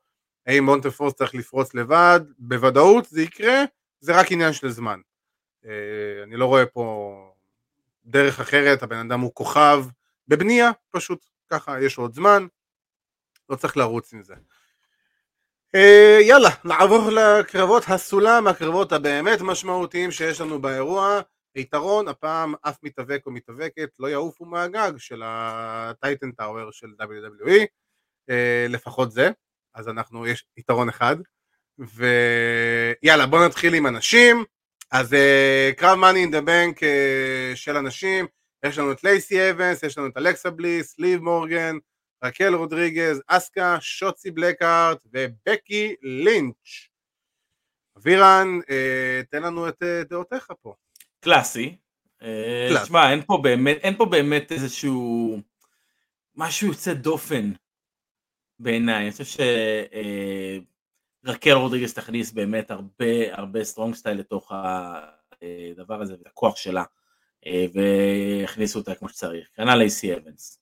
האם 0.46 0.64
מונטפורס 0.64 1.14
צריך 1.14 1.34
לפרוץ 1.34 1.74
לבד, 1.74 2.20
בוודאות 2.38 3.04
זה 3.04 3.22
יקרה, 3.22 3.62
זה 4.00 4.20
רק 4.20 4.32
עניין 4.32 4.52
של 4.52 4.68
זמן. 4.68 5.00
אה, 5.66 6.22
אני 6.22 6.36
לא 6.36 6.46
רואה 6.46 6.66
פה 6.66 7.33
דרך 8.06 8.40
אחרת, 8.40 8.82
הבן 8.82 9.10
אדם 9.10 9.20
הוא 9.20 9.34
כוכב 9.34 9.84
בבנייה, 10.28 10.70
פשוט 10.90 11.24
ככה, 11.50 11.82
יש 11.82 11.98
עוד 11.98 12.14
זמן, 12.14 12.46
לא 13.48 13.56
צריך 13.56 13.76
לרוץ 13.76 14.12
עם 14.12 14.22
זה. 14.22 14.34
אה, 15.74 16.18
יאללה, 16.20 16.50
נעבור 16.64 17.10
לקרבות 17.10 17.82
הסולם, 17.88 18.46
הקרבות 18.46 18.92
הבאמת 18.92 19.40
משמעותיים 19.40 20.10
שיש 20.10 20.40
לנו 20.40 20.62
באירוע. 20.62 21.20
יתרון, 21.56 22.08
הפעם 22.08 22.54
אף 22.62 22.78
מתאבק 22.82 23.26
או 23.26 23.30
מתאבקת 23.30 23.88
לא 23.98 24.06
יעופו 24.08 24.44
מהגג 24.44 24.92
של 24.98 25.22
הטייטן 25.24 26.32
טאוור 26.32 26.72
של 26.72 26.86
WWE, 27.00 27.66
אה, 28.30 28.66
לפחות 28.68 29.12
זה, 29.12 29.30
אז 29.74 29.88
אנחנו, 29.88 30.26
יש 30.26 30.44
יתרון 30.56 30.88
אחד. 30.88 31.16
ויאללה, 31.78 33.26
בואו 33.26 33.46
נתחיל 33.46 33.74
עם 33.74 33.86
אנשים. 33.86 34.44
אז 34.94 35.16
קרב 35.76 35.94
מאני 35.98 36.20
אין 36.20 36.30
דה 36.30 36.40
בנק 36.40 36.80
של 37.54 37.76
אנשים, 37.76 38.26
יש 38.66 38.78
לנו 38.78 38.92
את 38.92 39.04
לייסי 39.04 39.50
אבנס, 39.50 39.82
יש 39.82 39.98
לנו 39.98 40.06
את 40.06 40.16
אלכסה 40.16 40.50
בליס, 40.50 40.98
ליב 40.98 41.20
מורגן, 41.20 41.76
רקל 42.24 42.54
רודריגז, 42.54 43.22
אסקה, 43.26 43.76
שוצי 43.80 44.30
בלקארט 44.30 44.98
ובקי 45.12 45.94
לינץ'. 46.02 46.88
אבירן, 47.98 48.60
אה, 48.70 49.20
תן 49.30 49.42
לנו 49.42 49.68
את 49.68 49.82
אה, 49.82 50.02
דעותיך 50.04 50.52
פה. 50.62 50.74
קלאסי. 51.20 51.76
אה, 52.22 52.66
קלאסי. 52.68 52.84
תשמע, 52.84 53.10
אין 53.10 53.22
פה 53.26 53.38
באמת, 53.42 53.76
אין 53.76 53.96
פה 53.96 54.04
באמת 54.04 54.52
איזשהו 54.52 55.40
משהו 56.34 56.68
יוצא 56.68 56.94
דופן 56.94 57.52
בעיניי. 58.58 59.02
אני 59.04 59.12
חושב 59.12 59.24
שרקל 61.26 61.52
רודריגס 61.52 61.94
תכניס 61.94 62.32
באמת 62.32 62.70
הרבה 62.70 63.34
הרבה 63.36 63.64
strong 63.64 63.94
style 63.94 64.18
לתוך 64.18 64.52
הדבר 64.52 66.02
הזה 66.02 66.12
ואת 66.12 66.26
הכוח 66.26 66.56
שלה, 66.56 66.84
אה, 67.46 67.66
והכניסו 67.74 68.78
אותה 68.78 68.94
כמו 68.94 69.08
שצריך. 69.08 69.48
כנ"ל 69.56 69.74
לייסי 69.74 70.14
אבנס. 70.14 70.60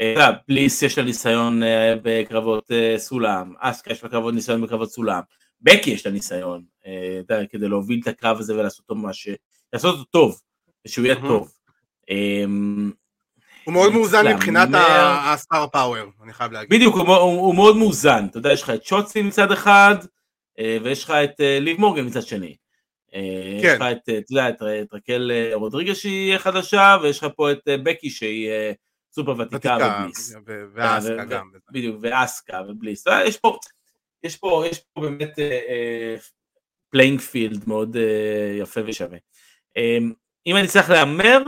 אה, 0.00 0.10
יודע, 0.10 0.30
בליס 0.48 0.82
יש 0.82 0.98
לה 0.98 1.04
ניסיון 1.04 1.62
אה, 1.62 1.94
בקרבות 2.02 2.70
אה, 2.70 2.94
סולם, 2.98 3.54
אסקה 3.58 3.92
יש 3.92 4.02
לה 4.02 4.08
קרבות 4.08 4.34
ניסיון 4.34 4.62
בקרבות 4.62 4.90
סולם, 4.90 5.20
בקי 5.60 5.90
יש 5.90 6.06
לה 6.06 6.12
ניסיון, 6.12 6.64
אה, 6.86 7.46
כדי 7.50 7.68
להוביל 7.68 8.00
את 8.02 8.08
הקרב 8.08 8.38
הזה 8.38 8.54
ולעשות 8.54 8.80
אותו 8.80 8.94
ממש, 8.94 9.28
לעשות 9.72 9.98
אותו 9.98 10.04
טוב, 10.04 10.40
ושהוא 10.86 11.06
יהיה. 11.06 11.16
טוב. 11.20 11.52
הוא 13.70 13.74
מאוד 13.74 13.92
מאוזן. 13.92 14.34
מבחינת 14.34 14.68
הסטאר 15.24 15.66
פאוור, 15.66 16.10
אני 16.22 16.32
חייב 16.32 16.52
להגיד. 16.52 16.70
בדיוק, 16.70 16.94
הוא, 16.96 17.08
הוא, 17.08 17.40
הוא 17.40 17.54
מאוד 17.54 17.76
מאוזן, 17.76 18.26
אתה 18.30 18.38
יודע, 18.38 18.52
יש 18.52 18.62
לך 18.62 18.70
את 18.70 18.84
שוצי 18.84 19.22
מצד 19.22 19.52
אחד, 19.52 19.96
אה, 20.58 20.78
ויש 20.82 21.04
לך 21.04 21.10
את 21.10 21.40
אה, 21.40 21.58
ליב 21.60 21.80
מורגן 21.80 22.06
מצד 22.06 22.22
שני. 22.22 22.56
אה, 23.14 23.56
יש 23.56 23.62
כן. 23.62 23.76
לך 23.76 23.82
את, 23.82 24.08
אתה 24.08 24.32
יודע, 24.32 24.48
את, 24.48 24.62
את 24.82 24.94
רקל 24.94 25.30
רודריגז 25.54 25.96
שהיא 25.96 26.38
חדשה, 26.38 26.96
ויש 27.02 27.18
לך 27.18 27.26
פה 27.36 27.52
את 27.52 27.68
בקי 27.82 28.10
שהיא 28.10 28.50
סופר 29.12 29.34
ותיקה 29.38 29.76
ובליס. 29.76 30.34
ואסקה 30.74 31.24
גם. 31.24 31.50
בדיוק, 31.72 31.96
ואסקה 32.00 32.60
ובליס. 32.68 33.04
יש 33.26 33.36
פה, 33.36 33.58
יש 34.22 34.36
פה, 34.36 34.64
יש 34.70 34.80
פה 34.92 35.00
באמת 35.00 35.38
playing 36.90 37.20
field 37.20 37.68
מאוד 37.68 37.96
יפה 38.60 38.80
ושווה. 38.86 39.18
אם 40.46 40.56
אני 40.56 40.66
צריך 40.66 40.90
להמר, 40.90 41.42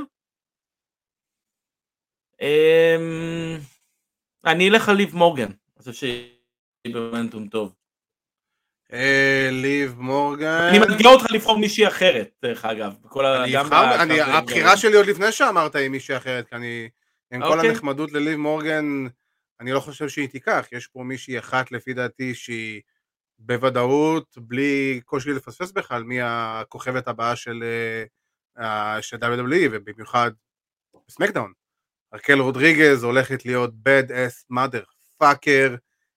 אני 4.45 4.69
אלך 4.69 4.89
על 4.89 4.97
ליב 4.97 5.17
מורגן, 5.17 5.45
אני 5.45 5.79
חושב 5.79 5.93
שהיא 5.93 6.95
במומנטום 6.95 7.49
טוב. 7.49 7.75
אה, 8.93 9.49
ליב 9.53 9.95
מורגן. 9.99 10.69
אני 10.69 10.79
מאתגר 10.79 11.09
אותך 11.09 11.31
לבחור 11.31 11.59
מישהי 11.59 11.89
אחרת, 11.89 12.31
דרך 12.43 12.65
אגב. 12.65 12.95
הבחירה 14.21 14.77
שלי 14.77 14.97
עוד 14.97 15.07
לפני 15.07 15.33
שאמרת 15.33 15.77
עם 15.77 15.93
מישהי 15.93 16.17
אחרת, 16.17 16.49
כי 16.49 16.55
אני, 16.55 16.89
עם 17.33 17.41
כל 17.41 17.57
אוקיי. 17.57 17.71
הנחמדות 17.71 18.13
לליב 18.13 18.37
מורגן, 18.37 19.07
אני 19.61 19.73
לא 19.73 19.81
חושב 19.81 20.09
שהיא 20.09 20.29
תיקח, 20.29 20.67
יש 20.73 20.87
פה 20.87 21.03
מישהי 21.03 21.39
אחת 21.39 21.73
לפי 21.73 21.95
דעתי 21.95 22.35
שהיא 22.35 22.81
בוודאות, 23.39 24.39
בלי 24.41 25.01
קושי 25.05 25.31
לפספס 25.31 25.73
בכלל, 25.73 26.03
מי 26.03 26.19
הכוכבת 26.23 27.09
הבאה 27.09 27.37
של, 27.37 27.63
אה, 27.63 28.05
אה, 28.65 28.99
ובמיוחד 29.73 30.31
סמקדאון. 31.09 31.53
רקל 32.15 32.41
רודריגז 32.41 33.03
הולכת 33.03 33.45
להיות 33.45 33.71
bad 33.71 34.11
ass 34.11 34.57
mother 34.57 34.85
fucker, 35.23 35.77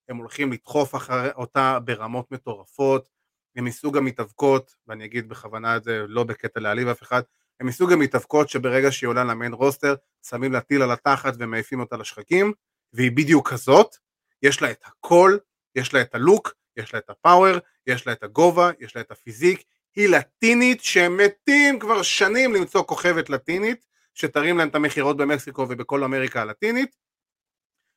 הם 0.10 0.18
הולכים 0.18 0.52
לדחוף 0.52 0.96
אחרי 0.96 1.30
אותה 1.36 1.80
ברמות 1.80 2.32
מטורפות, 2.32 3.10
הם 3.56 3.66
מסוג 3.66 3.98
המתאבקות, 3.98 4.76
ואני 4.88 5.06
אגיד 5.06 5.30
בכוונה 5.30 5.78
את 5.78 5.84
זה 5.84 6.06
לא 6.08 6.24
בקטע 6.24 6.60
להעליב 6.60 6.88
אף 6.88 7.04
אחד, 7.04 7.22
הם 7.60 7.68
מסוג 7.68 7.94
המתאבקות 7.94 8.50
שברגע 8.50 8.92
שהיא 8.92 9.08
עולה 9.08 9.24
למיין 9.24 9.54
רוסטר, 9.54 9.96
שמים 10.30 10.52
לה 10.52 10.62
טיל 10.62 10.82
על 10.82 10.92
התחת 10.92 11.34
ומעיפים 11.40 11.80
אותה 11.80 11.98
לשחקים, 11.98 12.54
והיא 12.94 13.12
בדיוק 13.12 13.50
כזאת, 13.50 13.96
יש 14.42 14.62
לה 14.62 14.72
את 14.72 14.84
הכל, 14.86 15.38
יש 15.76 15.94
לה 15.94 16.02
את 16.02 16.16
הלוק, 16.16 16.54
יש 16.78 16.94
לה 16.94 17.00
את 17.00 17.10
הפאוור, 17.10 17.58
יש 17.88 18.08
לה 18.08 18.14
את 18.14 18.24
הגובה, 18.24 18.72
יש 18.80 18.96
לה 18.96 19.02
את 19.02 19.12
הפיזיק, 19.12 19.64
היא 19.96 20.10
לטינית 20.10 20.84
שהם 20.84 21.18
מתים 21.18 21.80
כבר 21.80 22.02
שנים 22.02 22.54
למצוא 22.54 22.84
כוכבת 22.84 23.30
לטינית, 23.30 23.86
שתרים 24.16 24.58
להם 24.58 24.68
את 24.68 24.76
המכירות 24.76 25.18
במקסיקו 25.18 25.62
ובכל 25.70 26.04
אמריקה 26.04 26.42
הלטינית, 26.42 26.96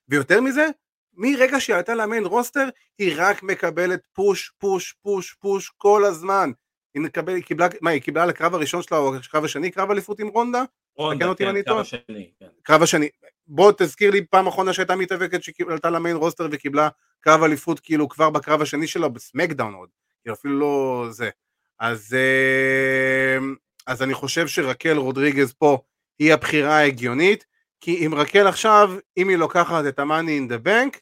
ויותר 0.09 0.41
מזה, 0.41 0.66
מרגע 1.12 1.61
שהיא 1.61 1.77
עלתה 1.77 1.95
למיין 1.95 2.25
רוסטר, 2.25 2.69
היא 2.99 3.14
רק 3.16 3.43
מקבלת 3.43 4.01
פוש, 4.12 4.53
פוש, 4.59 4.95
פוש, 5.03 5.33
פוש 5.33 5.73
כל 5.77 6.05
הזמן. 6.05 6.51
היא, 6.95 7.03
מקבל, 7.03 7.35
היא 7.35 7.43
קיבלה, 7.43 7.69
מה, 7.81 7.91
היא 7.91 8.03
קיבלה 8.03 8.27
לקרב 8.27 8.55
הראשון 8.55 8.83
שלה 8.83 8.99
או 8.99 9.16
הקרב 9.16 9.45
השני 9.45 9.71
קרב 9.71 9.91
אליפות 9.91 10.21
עם 10.21 10.29
רונדה? 10.29 10.62
רונדה, 10.97 11.35
כן, 11.35 11.49
אני 11.49 11.62
קרב. 11.62 11.79
השני, 11.79 12.31
כן. 12.41 12.47
קרב 12.62 12.83
השני. 12.83 13.09
בוא 13.47 13.73
תזכיר 13.79 14.11
לי 14.11 14.27
פעם 14.27 14.47
אחרונה 14.47 14.73
שהייתה 14.73 14.97
מתאבקת 14.97 15.43
שעלתה 15.43 15.91
למיין 15.91 16.16
רוסטר 16.16 16.49
וקיבלה 16.51 16.89
קרב 17.21 17.43
אליפות 17.43 17.81
כאילו 17.81 18.09
כבר 18.09 18.31
בקרב 18.31 18.62
השני 18.62 18.87
שלה 18.87 19.09
בסמקדאון 19.09 19.75
עוד, 19.75 19.89
כאילו 20.23 20.35
אפילו 20.35 20.59
לא 20.59 21.07
זה. 21.11 21.31
אז, 21.79 22.16
אה, 22.19 23.47
אז 23.87 24.03
אני 24.03 24.14
חושב 24.14 24.47
שרקל 24.47 24.97
רודריגז 24.97 25.53
פה 25.53 25.79
היא 26.19 26.35
הבחירה 26.35 26.77
ההגיונית, 26.79 27.45
כי 27.81 28.07
אם 28.07 28.14
רקל 28.14 28.47
עכשיו, 28.47 28.91
אם 29.16 29.29
היא 29.29 29.37
לוקחת 29.37 29.85
את 29.89 29.99
ה-money 29.99 30.49
in 30.49 30.53
the 30.53 30.66
bank, 30.66 30.99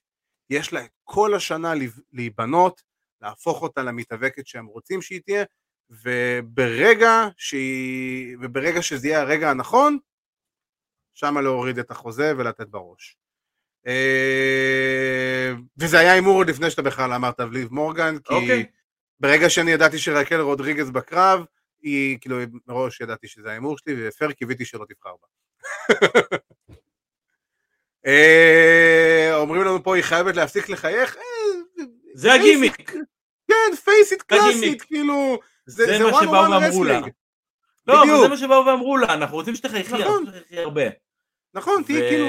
יש 0.50 0.72
לה 0.72 0.84
את 0.84 0.90
כל 1.04 1.34
השנה 1.34 1.74
להיב- 1.74 2.00
להיבנות, 2.12 2.82
להפוך 3.20 3.62
אותה 3.62 3.82
למתאבקת 3.82 4.46
שהם 4.46 4.66
רוצים 4.66 5.02
שהיא 5.02 5.20
תהיה, 5.24 5.44
וברגע 5.90 7.28
שהיא, 7.36 8.36
וברגע 8.40 8.82
שזה 8.82 9.08
יהיה 9.08 9.20
הרגע 9.20 9.50
הנכון, 9.50 9.98
שמה 11.14 11.40
להוריד 11.40 11.78
את 11.78 11.90
החוזה 11.90 12.32
ולתת 12.36 12.68
בראש. 12.68 13.16
אה, 13.86 15.52
וזה 15.78 15.98
היה 15.98 16.12
הימור 16.12 16.36
עוד 16.36 16.50
לפני 16.50 16.70
שאתה 16.70 16.82
בכלל 16.82 17.12
אמרת 17.12 17.40
ליב 17.40 17.72
מורגן, 17.72 18.18
כי 18.18 18.34
אוקיי. 18.34 18.66
ברגע 19.20 19.50
שאני 19.50 19.70
ידעתי 19.70 19.98
שרקל 19.98 20.40
רודריגז 20.40 20.90
בקרב, 20.90 21.44
היא, 21.82 22.18
כאילו, 22.20 22.36
מראש 22.66 23.00
ידעתי 23.00 23.28
שזה 23.28 23.50
ההימור 23.50 23.78
שלי, 23.78 24.08
ופייר 24.08 24.32
קיוויתי 24.32 24.64
שלא 24.64 24.84
תבחר 24.88 25.10
בה. 25.22 25.26
אה, 28.06 29.30
אומרים 29.34 29.62
לנו 29.62 29.82
פה, 29.82 29.96
היא 29.96 30.04
חייבת 30.04 30.36
להפסיק 30.36 30.68
לחייך? 30.68 31.16
אה, 31.16 31.22
זה 32.14 32.32
הגימיק, 32.32 32.90
כן, 33.48 33.76
פייסיט. 33.84 34.22
קלאסית, 34.22 34.82
כאילו, 34.82 35.38
זה- 35.66 35.98
מה 36.12 36.20
שבאו 36.22 36.32
ואמרו 36.50 36.84
לה. 36.84 37.00
לא, 37.86 38.02
אבל. 38.02 38.20
זה 38.22 38.28
מה 38.28 38.36
שבאו 38.36 38.66
ואמרו 38.66 38.96
לה, 38.96 39.14
אנחנו 39.14 39.36
רוצים 39.36 39.54
שתחייכי, 39.54 39.92
נכון. 39.92 40.04
אנחנו 40.04 40.14
רוצים 40.14 40.32
שתחייכי 40.40 40.60
הרבה. 40.62 40.82
נכון, 41.54 41.82
תהיי 41.86 42.08
כאילו, 42.08 42.26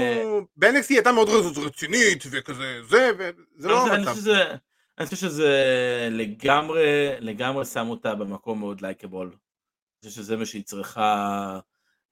ב-NXT 0.58 0.86
הייתה 0.90 1.12
מאוד 1.12 1.30
רצינית, 1.66 2.24
וכזה, 2.32 2.80
זה, 2.90 3.12
וזה 3.18 3.68
לא 3.68 3.88
המצב. 3.88 4.16
אני 5.00 5.06
חושב 5.06 5.18
שזה 5.18 5.58
לגמרי, 6.12 7.10
לגמרי 7.20 7.66
שם 7.66 7.88
אותה 7.90 8.16
במקום 8.16 8.60
מאוד 8.60 8.82
לייקבול. 8.82 9.28
אני 9.28 10.10
חושב 10.10 10.22
שזה 10.22 10.38
מה 10.38 10.46
שהיא 10.46 10.64
צריכה 10.64 11.60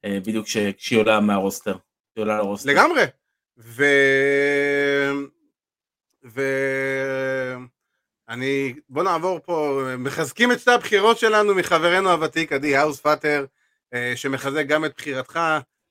אה, 0.05 0.17
בדיוק 0.19 0.45
כש- 0.45 0.57
כשהיא 0.77 0.99
עולה 0.99 1.19
מהרוסטר. 1.19 1.71
כשהיא 2.11 2.23
עולה 2.23 2.37
לרוסטר. 2.37 2.69
לגמרי. 2.69 3.01
ו... 3.57 3.83
ו... 6.25 6.41
אני, 8.29 8.73
בוא 8.89 9.03
נעבור 9.03 9.39
פה, 9.39 9.81
מחזקים 9.97 10.51
את 10.51 10.59
שתי 10.59 10.71
הבחירות 10.71 11.17
שלנו 11.17 11.55
מחברנו 11.55 12.09
הוותיק, 12.11 12.51
עדי 12.51 12.75
האוס 12.75 12.99
פאטר, 12.99 13.45
אה, 13.93 14.13
שמחזק 14.15 14.65
גם 14.67 14.85
את 14.85 14.93
בחירתך 14.97 15.39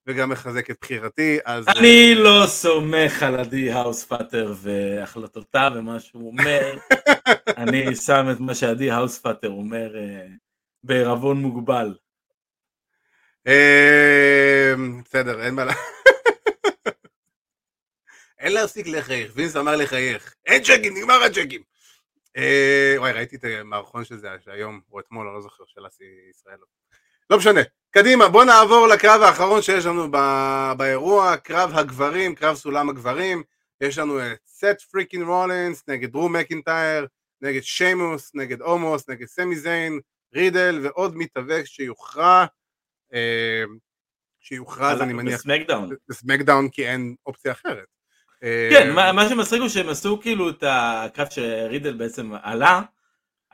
וגם 0.07 0.31
מחזק 0.31 0.71
את 0.71 0.77
בחירתי, 0.81 1.39
אז... 1.45 1.69
אני 1.69 2.15
לא 2.15 2.47
סומך 2.47 3.23
על 3.23 3.41
עדי 3.41 3.73
האוס 3.73 4.05
פאטר 4.05 4.55
והחלטותיו 4.57 5.73
ומה 5.75 6.01
שהוא 6.01 6.27
אומר. 6.27 6.79
אני 7.63 7.97
שם 7.97 8.27
את 8.33 8.41
מה 8.41 8.55
שעדי 8.55 8.91
האוס 8.91 9.19
פאטר 9.19 9.51
אומר 9.51 9.97
אה, 9.97 10.27
בערבון 10.85 11.37
מוגבל. 11.37 11.95
אה, 13.47 14.75
בסדר, 15.05 15.45
אין 15.45 15.55
מה 15.55 15.65
ל... 15.65 15.69
אין 18.39 18.53
להפסיק 18.53 18.87
לחייך, 18.87 19.33
וינס 19.35 19.57
אמר 19.57 19.77
לחייך. 19.77 20.35
אין 20.47 20.63
צ'קים, 20.63 20.97
נגמר 20.97 21.23
הצ'קים. 21.23 21.63
אה, 22.37 22.95
וואי, 22.99 23.13
ראיתי 23.13 23.37
את 23.37 23.45
המערכון 23.45 24.05
של 24.05 24.17
זה 24.17 24.29
היום, 24.47 24.81
או 24.93 25.01
אתמול, 25.01 25.27
אני 25.27 25.35
לא 25.37 25.43
זוכר, 25.43 25.65
של 25.67 25.87
אסי 25.87 26.05
ישראל. 26.31 26.59
לא 27.31 27.39
משנה. 27.39 27.61
קדימה, 27.91 28.29
בוא 28.29 28.45
נעבור 28.45 28.87
לקרב 28.87 29.23
האחרון 29.23 29.63
שיש 29.63 29.87
לנו 29.87 30.09
ב- 30.11 30.73
באירוע, 30.77 31.37
קרב 31.37 31.71
הגברים, 31.75 32.35
קרב 32.35 32.57
סולם 32.57 32.89
הגברים. 32.89 33.43
יש 33.81 33.99
לנו 33.99 34.21
את 34.21 34.39
סת' 34.47 34.81
freakin' 34.91 35.23
רולינס 35.23 35.83
נגד 35.89 36.13
דרו 36.13 36.29
מקינטייר, 36.29 37.07
נגד 37.41 37.63
שיימוס, 37.63 38.31
נגד 38.35 38.61
הומוס, 38.61 39.09
נגד 39.09 39.27
סמי 39.27 39.57
זיין, 39.57 40.01
רידל 40.35 40.81
ועוד 40.83 41.17
מתאבק 41.17 41.63
שיוכרע, 41.65 42.47
אה, 43.15 43.65
שיוכרז 44.41 45.01
אני 45.01 45.13
מניח 45.13 45.41
בסמקדאון. 45.41 45.91
בסמקדאון 46.09 46.69
כי 46.69 46.89
אין 46.89 47.15
אופציה 47.27 47.53
אחרת. 47.53 47.87
אה, 48.43 48.69
כן, 48.73 48.93
מה, 48.93 49.13
מה 49.13 49.29
שמצחיק 49.29 49.61
הוא 49.61 49.69
שהם 49.69 49.89
עשו 49.89 50.21
כאילו 50.21 50.51
את 50.51 50.65
הקרב 50.67 51.27
שרידל 51.31 51.97
בעצם 51.97 52.33
עלה, 52.43 52.83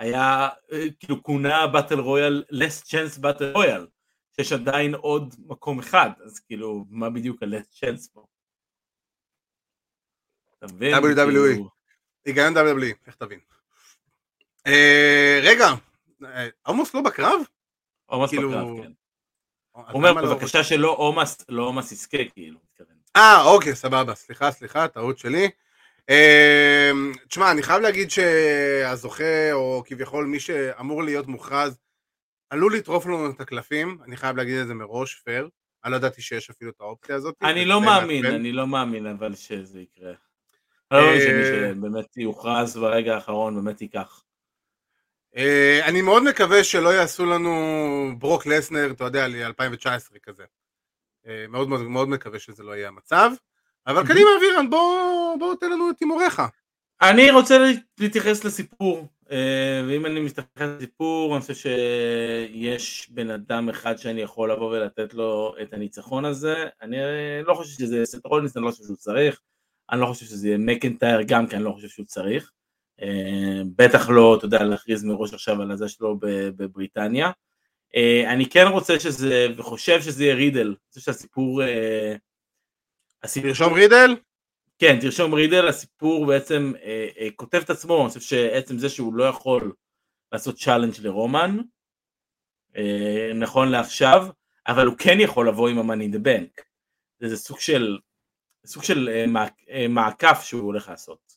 היה 0.00 0.48
אה, 0.72 0.86
כאילו 0.98 1.22
כונה 1.22 1.66
באטל 1.66 2.00
רויאל 2.00 2.44
less 2.52 2.86
chance 2.86 3.20
באטל 3.20 3.52
רויאל, 3.52 3.86
שיש 4.36 4.52
עדיין 4.52 4.94
עוד 4.94 5.34
מקום 5.38 5.78
אחד, 5.78 6.10
אז 6.24 6.40
כאילו 6.40 6.84
מה 6.90 7.10
בדיוק 7.10 7.42
ה-less 7.42 7.76
chance 7.78 8.12
פה? 8.12 8.26
אתה 10.58 10.66
מבין? 10.74 10.94
WWE. 10.94 11.00
כאילו, 11.04 11.70
היגיון 12.24 12.56
WWE, 12.56 13.06
איך 13.06 13.14
תבין. 13.14 13.40
אה, 14.66 15.40
רגע, 15.42 15.66
אה, 16.24 16.48
עמוס 16.66 16.94
לא 16.94 17.00
בקרב? 17.02 17.40
עומס 18.06 18.30
כאילו, 18.30 18.48
בקרב, 18.50 18.82
כן. 18.82 18.92
הוא 19.72 19.84
אומר 19.94 20.12
לא- 20.12 20.34
בבקשה 20.34 20.64
שלא 20.64 20.90
עומס, 20.90 21.44
לא 21.48 21.62
עומס 21.62 21.92
יזכה 21.92 22.18
כאילו. 22.34 22.58
אה, 23.16 23.44
אוקיי, 23.44 23.74
סבבה, 23.74 24.14
סליחה, 24.14 24.50
סליחה, 24.52 24.88
טעות 24.88 25.18
שלי. 25.18 25.50
אה, 26.08 26.90
תשמע, 27.28 27.50
אני 27.50 27.62
חייב 27.62 27.82
להגיד 27.82 28.10
שהזוכה, 28.10 29.52
או 29.52 29.82
כביכול 29.86 30.26
מי 30.26 30.40
שאמור 30.40 31.02
להיות 31.02 31.26
מוכרז, 31.26 31.78
עלול 32.50 32.76
לטרוף 32.76 33.06
לנו 33.06 33.30
את 33.30 33.40
הקלפים, 33.40 33.98
אני 34.04 34.16
חייב 34.16 34.36
להגיד 34.36 34.58
את 34.58 34.66
זה 34.66 34.74
מראש, 34.74 35.14
פייר. 35.14 35.48
אני 35.84 35.92
לא 35.92 35.96
ידעתי 35.96 36.22
שיש 36.22 36.50
אפילו 36.50 36.70
את 36.70 36.80
האופציה 36.80 37.16
הזאת. 37.16 37.34
אני 37.42 37.64
לא 37.64 37.80
מאמין. 37.80 38.26
אני 38.26 38.52
לא 38.52 38.66
מאמין 38.66 39.06
אבל 39.06 39.34
שזה 39.34 39.80
יקרה. 39.80 40.12
לא 40.90 41.00
שמי 41.00 41.42
אה, 41.42 41.72
שבאמת 41.74 42.16
יוכרז 42.16 42.76
ברגע 42.76 43.14
האחרון 43.14 43.54
באמת 43.54 43.82
ייקח. 43.82 44.24
אה, 45.36 45.80
אני 45.84 46.02
מאוד 46.02 46.22
מקווה 46.22 46.64
שלא 46.64 46.88
יעשו 46.88 47.26
לנו 47.26 47.50
ברוק 48.18 48.46
לסנר, 48.46 48.90
אתה 48.90 49.04
יודע, 49.04 49.28
ל-2019 49.28 50.18
כזה. 50.22 50.44
אה, 51.26 51.44
מאוד 51.48 51.68
מאוד 51.68 52.08
מקווה 52.08 52.38
שזה 52.38 52.62
לא 52.62 52.72
יהיה 52.72 52.88
המצב. 52.88 53.30
אבל 53.90 54.06
קדימה 54.06 54.30
אבירן, 54.38 54.70
בוא, 54.70 55.36
בוא 55.38 55.54
תן 55.60 55.70
לנו 55.70 55.90
את 55.90 55.96
הימוריך. 56.00 56.42
אני 57.02 57.30
רוצה 57.30 57.58
להתייחס 58.00 58.44
לסיפור, 58.44 59.08
אה, 59.30 59.82
ואם 59.88 60.06
אני 60.06 60.20
מסתכל 60.20 60.64
על 60.64 60.76
הסיפור, 60.76 61.34
אני 61.34 61.40
חושב 61.40 61.54
שיש 61.54 63.10
בן 63.10 63.30
אדם 63.30 63.68
אחד 63.68 63.98
שאני 63.98 64.20
יכול 64.20 64.52
לבוא 64.52 64.70
ולתת 64.70 65.14
לו 65.14 65.54
את 65.62 65.72
הניצחון 65.72 66.24
הזה. 66.24 66.54
אני 66.82 66.96
לא 67.44 67.54
חושב 67.54 67.78
שזה 67.78 68.04
סט 68.04 68.26
רולינס, 68.26 68.56
אני 68.56 68.64
לא 68.64 68.70
חושב 68.70 68.84
שהוא 68.84 68.96
צריך. 68.96 69.40
אני 69.90 70.00
לא 70.00 70.06
חושב 70.06 70.26
שזה 70.26 70.48
יהיה 70.48 70.58
מקנטייר 70.58 71.22
גם 71.22 71.46
כי 71.46 71.56
אני 71.56 71.64
לא 71.64 71.72
חושב 71.72 71.88
שהוא 71.88 72.06
צריך. 72.06 72.50
אה, 73.02 73.62
בטח 73.76 74.08
לא, 74.08 74.36
אתה 74.36 74.44
יודע, 74.44 74.64
להכריז 74.64 75.04
מראש 75.04 75.34
עכשיו 75.34 75.62
על 75.62 75.70
הזה 75.70 75.88
שלו 75.88 76.16
בבריטניה. 76.56 77.30
אה, 77.96 78.32
אני 78.32 78.46
כן 78.46 78.66
רוצה 78.66 79.00
שזה, 79.00 79.46
וחושב 79.56 80.02
שזה 80.02 80.24
יהיה 80.24 80.34
רידל. 80.34 80.66
אני 80.66 80.76
חושב 80.88 81.00
שהסיפור... 81.00 81.62
הסיפור 83.22 83.50
תרשום 83.50 83.72
רידל? 83.72 84.16
כן, 84.78 84.98
תרשום 85.00 85.34
רידל, 85.34 85.68
הסיפור 85.68 86.26
בעצם 86.26 86.72
אה, 86.82 87.08
אה, 87.18 87.28
כותב 87.36 87.58
את 87.58 87.70
עצמו, 87.70 88.00
אני 88.00 88.08
חושב 88.08 88.20
שעצם 88.20 88.78
זה 88.78 88.88
שהוא 88.88 89.14
לא 89.14 89.24
יכול 89.24 89.72
לעשות 90.32 90.56
challenge 90.58 90.94
לרומן, 91.02 91.56
אה, 92.76 93.32
נכון 93.34 93.68
לעכשיו, 93.68 94.26
אבל 94.66 94.86
הוא 94.86 94.96
כן 94.98 95.16
יכול 95.20 95.48
לבוא 95.48 95.68
עם 95.68 95.90
the 95.90 96.26
bank. 96.26 96.62
זה, 97.20 97.28
זה 97.28 97.36
סוג 97.36 97.60
של, 97.60 97.98
סוג 98.66 98.82
של 98.82 99.08
אה, 99.08 99.26
מעק, 99.26 99.54
אה, 99.70 99.88
מעקף 99.88 100.40
שהוא 100.44 100.62
הולך 100.62 100.88
לעשות. 100.88 101.36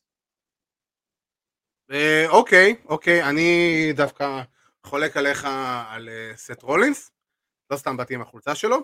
אה, 1.91 2.25
אוקיי, 2.29 2.75
אוקיי, 2.85 3.23
אני 3.23 3.93
דווקא 3.95 4.41
חולק 4.83 5.17
עליך 5.17 5.47
על 5.87 6.09
אה, 6.09 6.31
סט 6.35 6.61
רולינס. 6.61 7.11
לא 7.69 7.77
סתם 7.77 7.97
באתי 7.97 8.13
עם 8.13 8.21
החולצה 8.21 8.55
שלו, 8.55 8.77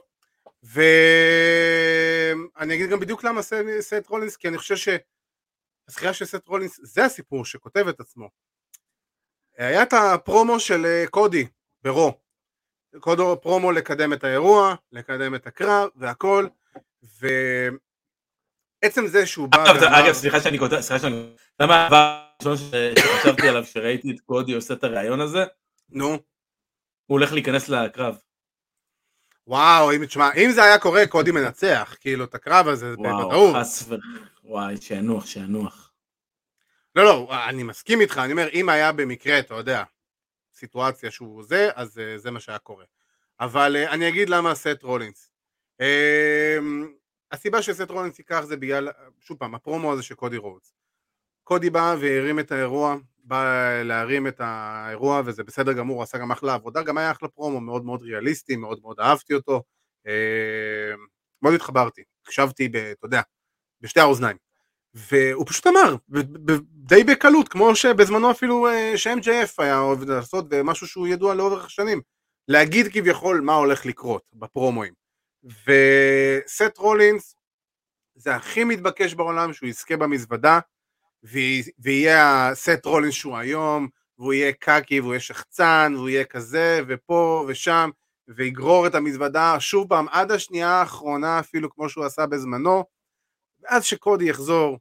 ואני 0.64 0.86
אגיד 2.76 2.89
גם 2.89 2.99
בדיוק 2.99 3.24
למה 3.24 3.41
סט 3.80 4.07
רולינס, 4.07 4.36
כי 4.36 4.47
אני 4.47 4.57
חושב 4.57 4.76
שהזכייה 4.76 6.14
של 6.14 6.26
סט 6.26 6.47
רולינס 6.47 6.80
זה 6.84 7.05
הסיפור 7.05 7.45
שכותב 7.45 7.88
את 7.88 7.99
עצמו. 7.99 8.30
היה 9.57 9.84
את 9.84 9.93
הפרומו 9.93 10.60
של 10.60 10.86
אה, 10.86 11.05
קודי 11.10 11.47
ברו, 11.84 12.20
קודו 12.99 13.41
פרומו 13.41 13.72
לקדם 13.72 14.14
את 14.14 14.24
האירוע, 14.24 14.76
לקדם 14.91 15.36
את 15.36 15.47
הקרב 15.47 15.89
והכל, 15.95 16.47
ועצם 18.84 19.07
זה 19.07 19.26
שהוא 19.26 19.47
בא... 19.47 19.64
אגב, 19.72 20.14
סליחה 20.14 20.41
שאני 20.41 20.60
כותב, 20.60 20.82
סליחה 20.82 20.99
שאני... 20.99 21.36
למה 21.60 21.86
הדבר 21.86 22.55
שחשבתי 22.55 23.47
עליו 23.47 23.64
כשראיתי 23.64 24.12
את 24.12 24.20
קודי 24.20 24.53
עושה 24.53 24.74
את 24.74 24.84
הראיון 24.84 25.22
הזה? 25.22 25.45
נו. 25.89 26.10
הוא 26.10 26.20
הולך 27.07 27.34
להיכנס 27.34 27.70
לקרב. 27.70 28.18
וואו, 29.49 29.91
אם 29.95 30.05
תשמע, 30.05 30.33
אם 30.33 30.51
זה 30.51 30.63
היה 30.63 30.79
קורה, 30.79 31.07
קודי 31.07 31.31
מנצח, 31.31 31.95
כאילו, 31.99 32.23
את 32.23 32.35
הקרב 32.35 32.67
הזה, 32.67 32.95
בוודאות. 32.95 33.31
וואו, 33.31 33.53
חס 33.61 33.85
ו... 33.87 33.95
וואי, 34.43 34.77
שינוח, 34.81 35.25
שינוח. 35.25 35.91
לא, 36.95 37.03
לא, 37.03 37.29
אני 37.49 37.63
מסכים 37.63 38.01
איתך, 38.01 38.21
אני 38.23 38.31
אומר, 38.31 38.47
אם 38.53 38.69
היה 38.69 38.91
במקרה, 38.91 39.39
אתה 39.39 39.55
יודע, 39.55 39.83
סיטואציה 40.55 41.11
שהוא 41.11 41.43
זה, 41.43 41.69
אז 41.75 41.97
אה, 41.97 42.17
זה 42.17 42.31
מה 42.31 42.39
שהיה 42.39 42.57
קורה. 42.57 42.85
אבל 43.39 43.75
אה, 43.75 43.89
אני 43.89 44.09
אגיד 44.09 44.29
למה 44.29 44.55
סט 44.55 44.83
רולינס. 44.83 45.31
אה, 45.82 45.86
הסיבה 47.31 47.61
שסט 47.61 47.91
רולינס 47.91 48.19
ייקח 48.19 48.41
זה 48.41 48.57
בגלל, 48.57 48.89
שוב 49.19 49.37
פעם, 49.37 49.55
הפרומו 49.55 49.93
הזה 49.93 50.03
של 50.03 50.15
קודי 50.15 50.37
רודס. 50.37 50.73
קודי 51.43 51.69
בא 51.69 51.95
והרים 51.99 52.39
את 52.39 52.51
האירוע, 52.51 52.95
בא 53.30 53.82
להרים 53.84 54.27
את 54.27 54.41
האירוע 54.43 55.21
וזה 55.25 55.43
בסדר 55.43 55.73
גמור, 55.73 55.95
הוא 55.95 56.03
עשה 56.03 56.17
גם 56.17 56.32
אחלה 56.32 56.53
עבודה, 56.53 56.84
גם 56.84 56.97
היה 56.97 57.11
אחלה 57.11 57.30
פרומו, 57.30 57.61
מאוד 57.61 57.86
מאוד 57.86 58.01
ריאליסטי, 58.01 58.55
מאוד 58.55 58.80
מאוד 58.82 58.99
אהבתי 58.99 59.34
אותו, 59.34 59.63
אה, 60.07 60.93
מאוד 61.41 61.53
התחברתי, 61.53 62.01
הקשבתי, 62.25 62.65
אתה 62.65 63.05
יודע, 63.05 63.21
בשתי 63.82 63.99
האוזניים. 63.99 64.38
והוא 64.93 65.45
פשוט 65.47 65.67
אמר, 65.67 65.95
די 66.71 67.03
בקלות, 67.03 67.49
כמו 67.49 67.75
שבזמנו 67.75 68.32
אפילו 68.32 68.67
אה, 68.67 68.93
ש-MJF 68.97 69.53
היה 69.57 69.80
אוהב 69.80 70.03
לעשות, 70.03 70.45
ומשהו 70.49 70.88
שהוא 70.88 71.07
ידוע 71.07 71.36
לאורך 71.36 71.65
השנים, 71.65 72.01
להגיד 72.47 72.88
כביכול 72.93 73.41
מה 73.41 73.53
הולך 73.53 73.86
לקרות 73.86 74.23
בפרומואים. 74.34 74.93
וסט 75.43 76.77
רולינס, 76.77 77.36
זה 78.15 78.36
הכי 78.36 78.63
מתבקש 78.63 79.13
בעולם 79.13 79.53
שהוא 79.53 79.69
יזכה 79.69 79.97
במזוודה, 79.97 80.59
ויהיה 81.24 82.49
הסט 82.49 82.86
רולינס 82.86 83.13
שהוא 83.13 83.38
היום, 83.38 83.88
והוא 84.20 84.34
יהיה 84.34 84.53
קקי 84.53 84.99
והוא 84.99 85.13
יהיה 85.13 85.20
שחצן, 85.20 85.93
והוא 85.95 86.09
יהיה 86.09 86.26
כזה, 86.26 86.82
ופה 86.88 87.45
ושם, 87.47 87.89
ויגרור 88.28 88.88
את 88.88 88.95
המזוודה. 88.95 89.59
שוב 89.59 89.89
פעם 89.89 90.07
עד 90.09 90.32
השנייה 90.32 90.70
האחרונה 90.70 91.39
אפילו 91.39 91.70
כמו 91.70 91.89
שהוא 91.89 92.05
עשה 92.05 92.26
בזמנו, 92.26 92.84
ואז 93.61 93.86
שקודי 93.86 94.30
יחזור, 94.30 94.80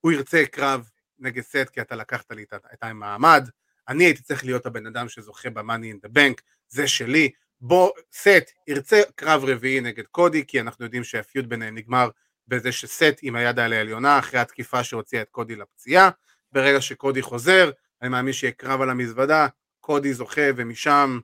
הוא 0.00 0.12
ירצה 0.12 0.44
קרב 0.50 0.90
נגד 1.18 1.42
סט 1.42 1.68
כי 1.72 1.80
אתה 1.80 1.96
לקחת 1.96 2.32
לי 2.32 2.44
את 2.72 2.82
המעמד, 2.82 3.48
אני 3.88 4.04
הייתי 4.04 4.22
צריך 4.22 4.44
להיות 4.44 4.66
הבן 4.66 4.86
אדם 4.86 5.08
שזוכה 5.08 5.50
ב-money 5.50 5.94
in 5.94 6.06
the 6.06 6.10
bank, 6.10 6.42
זה 6.68 6.88
שלי, 6.88 7.30
בוא, 7.60 7.90
סט 8.12 8.50
ירצה 8.66 9.00
קרב 9.14 9.44
רביעי 9.44 9.80
נגד 9.80 10.06
קודי, 10.06 10.46
כי 10.46 10.60
אנחנו 10.60 10.84
יודעים 10.84 11.04
שהפיוט 11.04 11.46
ביניהם 11.46 11.74
נגמר 11.74 12.10
בזה 12.48 12.72
שסט 12.72 13.18
עם 13.22 13.36
היד 13.36 13.58
על 13.58 13.72
העליונה 13.72 14.18
אחרי 14.18 14.40
התקיפה 14.40 14.84
שהוציאה 14.84 15.22
את 15.22 15.30
קודי 15.30 15.56
לפציעה, 15.56 16.10
ברגע 16.52 16.80
שקודי 16.80 17.22
חוזר, 17.22 17.70
אני 18.02 18.08
מאמין 18.08 18.32
שיהיה 18.32 18.52
קרב 18.52 18.80
על 18.80 18.90
המזוודה, 18.90 19.46
קודי 19.80 20.14
זוכה 20.14 20.40
ומשם 20.56 21.18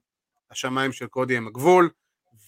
השמיים 0.50 0.92
של 0.92 1.06
קודי 1.06 1.36
הם 1.36 1.46
הגבול, 1.46 1.90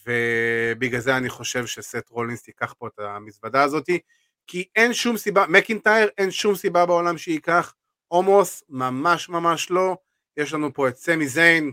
ובגלל 0.06 1.00
זה 1.00 1.16
אני 1.16 1.28
חושב 1.28 1.66
שסט 1.66 2.08
רולינס 2.10 2.48
ייקח 2.48 2.74
פה 2.78 2.86
את 2.86 2.98
המזוודה 2.98 3.62
הזאתי, 3.62 3.98
כי 4.46 4.68
אין 4.76 4.94
שום 4.94 5.16
סיבה, 5.16 5.44
מקינטייר 5.48 6.08
אין 6.18 6.30
שום 6.30 6.54
סיבה 6.54 6.86
בעולם 6.86 7.18
שייקח, 7.18 7.74
הומוס 8.08 8.62
ממש 8.68 9.28
ממש 9.28 9.70
לא, 9.70 9.96
יש 10.36 10.52
לנו 10.52 10.74
פה 10.74 10.88
את 10.88 10.96
סמי 10.96 11.28
זיין, 11.28 11.72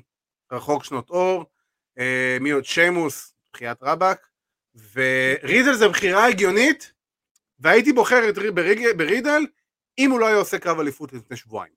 רחוק 0.51 0.83
שנות 0.83 1.09
אור, 1.09 1.45
אה, 1.99 2.37
מי 2.41 2.51
עוד? 2.51 2.65
שיימוס, 2.65 3.33
בחיית 3.53 3.77
רבאק, 3.81 4.27
ורידל 4.93 5.73
זה 5.73 5.89
בחירה 5.89 6.27
הגיונית, 6.27 6.92
והייתי 7.63 7.93
בוחר 7.93 8.29
את 8.29 8.37
ברידל 8.97 9.41
אם 9.97 10.11
הוא 10.11 10.19
לא 10.19 10.27
היה 10.27 10.37
עושה 10.37 10.59
קרב 10.59 10.79
אליפות 10.79 11.13
לפני 11.13 11.37
שבועיים. 11.37 11.73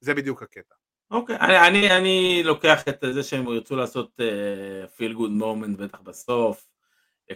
זה 0.00 0.14
בדיוק 0.14 0.42
הקטע. 0.42 0.74
אוקיי, 1.10 1.36
okay, 1.36 1.40
אני, 1.40 1.68
אני, 1.68 1.96
אני 1.96 2.42
לוקח 2.44 2.88
את 2.88 3.04
זה 3.14 3.22
שהם 3.22 3.48
ירצו 3.48 3.76
לעשות 3.76 4.20
פיל 4.96 5.12
גוד 5.12 5.30
מומנט 5.30 5.78
בטח 5.78 6.00
בסוף, 6.00 6.66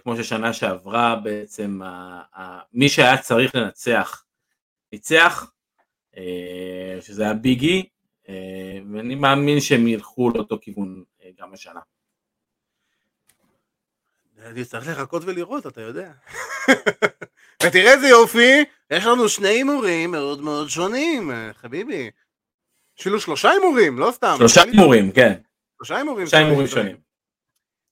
כמו 0.03 0.17
ששנה 0.17 0.53
שעברה 0.53 1.17
בעצם, 1.17 1.83
ה, 1.83 2.23
ה, 2.35 2.61
מי 2.73 2.89
שהיה 2.89 3.19
צריך 3.19 3.55
לנצח, 3.55 4.25
ניצח, 4.93 5.53
uh, 6.15 7.01
שזה 7.01 7.23
היה 7.23 7.35
ביגי, 7.35 7.89
uh, 8.25 8.29
ואני 8.93 9.15
מאמין 9.15 9.61
שהם 9.61 9.89
ילכו 9.89 10.31
לאותו 10.35 10.59
כיוון 10.61 11.05
uh, 11.21 11.25
גם 11.39 11.55
השנה. 11.55 11.81
אני 14.45 14.65
צריך 14.65 14.89
לחכות 14.89 15.23
ולראות, 15.25 15.67
אתה 15.67 15.81
יודע. 15.81 16.13
ותראה 17.63 17.93
איזה 17.93 18.09
יופי, 18.09 18.65
יש 18.91 19.05
לנו 19.07 19.29
שני 19.29 19.49
הימורים 19.49 20.11
מאוד 20.11 20.41
מאוד 20.41 20.69
שונים, 20.69 21.31
חביבי. 21.53 22.11
אפילו 23.01 23.21
שלושה 23.21 23.51
הימורים, 23.51 23.99
לא 23.99 24.11
סתם. 24.13 24.35
שלושה 24.39 24.63
הימורים, 24.63 25.13
כן. 25.13 25.33
שלושה 25.77 25.97
הימורים. 25.97 26.27
שלושה 26.27 26.39
הימורים 26.39 26.67
שונים. 26.67 26.97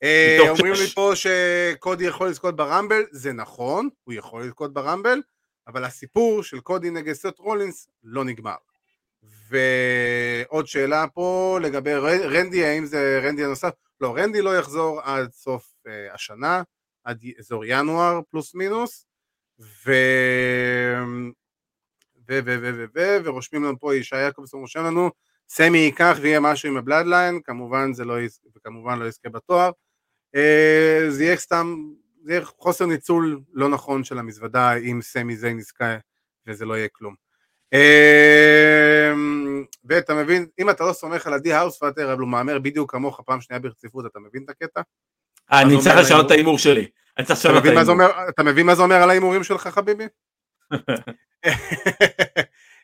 אה, 0.03 0.39
אומרים 0.49 0.73
לי 0.73 0.87
פה 0.87 1.13
שקודי 1.15 2.05
יכול 2.05 2.29
לזכות 2.29 2.57
ברמבל, 2.57 3.03
זה 3.11 3.33
נכון, 3.33 3.89
הוא 4.05 4.15
יכול 4.15 4.45
לזכות 4.45 4.73
ברמבל, 4.73 5.23
אבל 5.69 5.85
הסיפור 5.85 6.43
של 6.43 6.61
קודי 6.61 6.91
נגד 6.91 7.13
סט 7.13 7.39
רולינס 7.39 7.89
לא 8.05 8.25
נגמר. 8.25 8.57
ועוד 9.49 10.67
שאלה 10.67 11.07
פה 11.15 11.59
לגבי 11.63 11.95
רנדי, 12.25 12.65
האם 12.65 12.85
זה 12.87 13.21
רנדי 13.25 13.45
הנוסף? 13.45 13.71
לא, 14.01 14.17
רנדי 14.17 14.43
לא 14.43 14.59
יחזור 14.59 15.01
עד 15.01 15.33
סוף 15.33 15.76
השנה, 16.12 16.62
עד 17.05 17.24
אזור 17.39 17.64
ינואר 17.64 18.20
פלוס 18.30 18.55
מינוס, 18.55 19.07
ו... 19.61 19.93
ו... 22.28 22.39
ו... 22.45 22.57
ו... 22.62 22.70
ו... 22.76 22.84
ו... 22.95 23.16
ורושמים 23.24 23.64
לנו 23.64 23.78
פה, 23.78 23.97
ישי 23.97 24.16
יעקובסון 24.16 24.61
רושם 24.61 24.84
לנו, 24.84 25.11
סמי 25.49 25.78
ייקח 25.78 26.16
ויהיה 26.20 26.41
משהו 26.41 26.68
עם 26.68 26.76
ה 26.77 26.82
Bloodline, 26.82 27.41
כמובן 27.45 27.93
זה 27.93 28.05
לא, 28.05 28.21
יז... 28.21 28.41
וכמובן 28.57 28.99
לא 28.99 29.04
יזכה 29.04 29.29
בתואר, 29.29 29.71
אה, 30.37 31.11
זה 31.11 31.25
יהיה 31.25 31.37
סתם, 31.37 31.76
זה 32.25 32.33
יהיה 32.33 32.45
חוסר 32.45 32.87
ניצול 32.87 33.41
לא 33.53 33.68
נכון 33.68 34.04
של 34.04 34.18
המזוודה 34.18 34.76
אם 34.76 34.99
סמי 35.03 35.37
זה 35.37 35.53
נזכה 35.53 35.96
וזה 36.46 36.64
לא 36.64 36.75
יהיה 36.75 36.88
כלום. 36.92 37.14
אמ, 37.72 39.64
ואתה 39.84 40.14
מבין, 40.14 40.46
אם 40.58 40.71
אתה 40.71 40.84
לא 40.84 40.92
סומך 40.92 41.26
על 41.26 41.34
עדי 41.34 41.53
האוספאטר, 41.53 42.13
אבל 42.13 42.21
הוא 42.21 42.29
מהמר 42.29 42.58
בדיוק 42.58 42.91
כמוך 42.91 43.21
פעם 43.26 43.41
שנייה 43.41 43.61
ברציפות, 43.61 44.07
אתה 44.07 44.18
מבין 44.18 44.45
את 44.45 44.50
הקטע? 44.50 44.80
אני 45.53 45.81
צריך 45.83 45.97
לשנות 45.97 46.27
את 46.27 46.31
ההימור 46.31 46.59
שלי. 46.59 46.87
אתה 47.21 48.43
מבין 48.43 48.67
מה 48.67 48.75
זה 48.75 48.83
אומר 48.83 49.03
על 49.03 49.11
ההימורים 49.11 49.45
שלך 49.45 49.67
חביבי? 49.67 50.07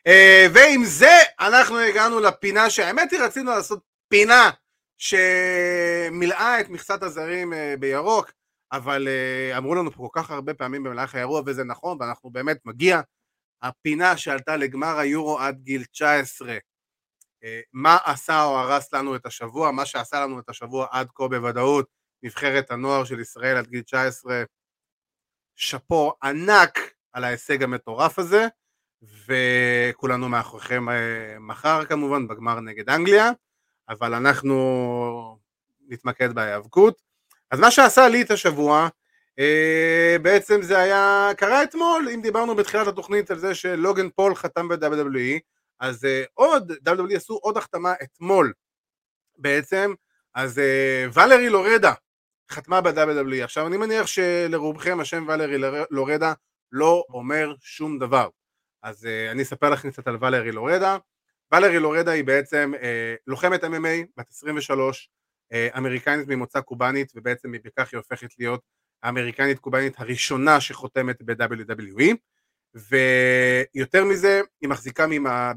אה, 0.07 0.47
ועם 0.53 0.83
זה 0.83 1.17
אנחנו 1.39 1.79
הגענו 1.79 2.19
לפינה 2.19 2.69
שהאמת 2.69 3.11
היא 3.11 3.19
רצינו 3.19 3.51
לעשות 3.51 3.79
פינה 4.07 4.49
שמילאה 4.97 6.59
את 6.59 6.69
מכסת 6.69 7.03
הזרים 7.03 7.53
אה, 7.53 7.75
בירוק, 7.79 8.31
אבל 8.71 9.07
אה, 9.07 9.57
אמרו 9.57 9.75
לנו 9.75 9.91
פה 9.91 9.97
כל 9.97 10.21
כך 10.21 10.31
הרבה 10.31 10.53
פעמים 10.53 10.83
במהלך 10.83 11.15
האירוע 11.15 11.41
וזה 11.45 11.63
נכון 11.63 11.97
ואנחנו 11.99 12.29
באמת 12.29 12.57
מגיע 12.65 13.01
הפינה 13.61 14.17
שעלתה 14.17 14.57
לגמר 14.57 14.99
היורו 14.99 15.39
עד 15.39 15.59
גיל 15.61 15.83
19. 15.85 16.57
אה, 17.43 17.59
מה 17.73 17.97
עשה 18.05 18.43
או 18.43 18.59
הרס 18.59 18.93
לנו 18.93 19.15
את 19.15 19.25
השבוע? 19.25 19.71
מה 19.71 19.85
שעשה 19.85 20.19
לנו 20.19 20.39
את 20.39 20.49
השבוע 20.49 20.87
עד 20.91 21.07
כה 21.15 21.27
בוודאות, 21.27 21.85
נבחרת 22.23 22.71
הנוער 22.71 23.03
של 23.03 23.19
ישראל 23.19 23.57
עד 23.57 23.67
גיל 23.67 23.81
19. 23.81 24.43
שאפו 25.55 26.13
ענק 26.23 26.79
על 27.13 27.23
ההישג 27.23 27.63
המטורף 27.63 28.19
הזה, 28.19 28.47
וכולנו 29.27 30.29
מאחוריכם 30.29 30.89
אה, 30.89 31.39
מחר 31.39 31.85
כמובן 31.85 32.27
בגמר 32.27 32.59
נגד 32.59 32.89
אנגליה, 32.89 33.31
אבל 33.89 34.13
אנחנו 34.13 35.37
נתמקד 35.87 36.33
בהיאבקות. 36.33 37.01
אז 37.51 37.59
מה 37.59 37.71
שעשה 37.71 38.07
לי 38.07 38.21
את 38.21 38.31
השבוע 38.31 38.89
Uh, 39.39 40.21
בעצם 40.21 40.61
זה 40.61 40.79
היה, 40.79 41.29
קרה 41.37 41.63
אתמול, 41.63 42.09
אם 42.13 42.21
דיברנו 42.21 42.55
בתחילת 42.55 42.87
התוכנית 42.87 43.31
על 43.31 43.39
זה 43.39 43.55
שלוגן 43.55 44.09
פול 44.09 44.35
חתם 44.35 44.67
ב-WWE, 44.67 45.39
אז 45.79 46.03
uh, 46.03 46.07
עוד, 46.33 46.71
WWE 46.71 47.15
עשו 47.15 47.33
עוד 47.33 47.57
החתמה 47.57 47.93
אתמול 48.03 48.53
בעצם, 49.37 49.93
אז 50.35 50.61
ולרי 51.13 51.49
לורדה 51.49 51.93
חתמה 52.53 52.81
ב-WWE. 52.81 53.43
עכשיו 53.43 53.67
אני 53.67 53.77
מניח 53.77 54.07
שלרובכם 54.07 54.99
השם 54.99 55.25
ולרי 55.27 55.57
לורדה 55.91 56.33
לא 56.71 57.03
אומר 57.09 57.53
שום 57.61 57.99
דבר, 57.99 58.29
אז 58.83 59.03
uh, 59.03 59.31
אני 59.31 59.43
אספר 59.43 59.69
לכם 59.69 59.91
קצת 59.91 60.07
על 60.07 60.17
ולרי 60.21 60.51
לורדה. 60.51 60.97
ולרי 61.51 61.79
לורדה 61.79 62.11
היא 62.11 62.23
בעצם 62.23 62.71
uh, 62.75 62.79
לוחמת 63.27 63.63
MMA, 63.63 64.05
בת 64.17 64.29
23, 64.31 65.09
אה, 65.53 65.67
אמריקנית 65.77 66.27
ממוצא 66.27 66.61
קובאנית, 66.61 67.11
ובעצם 67.15 67.51
בכך 67.63 67.93
היא 67.93 67.97
הופכת 67.97 68.39
להיות 68.39 68.61
האמריקנית 69.03 69.59
קובאנית 69.59 69.99
הראשונה 69.99 70.61
שחותמת 70.61 71.21
ב-WWE, 71.21 72.15
ויותר 72.75 74.05
מזה, 74.05 74.41
היא 74.61 74.69
מחזיקה 74.69 75.05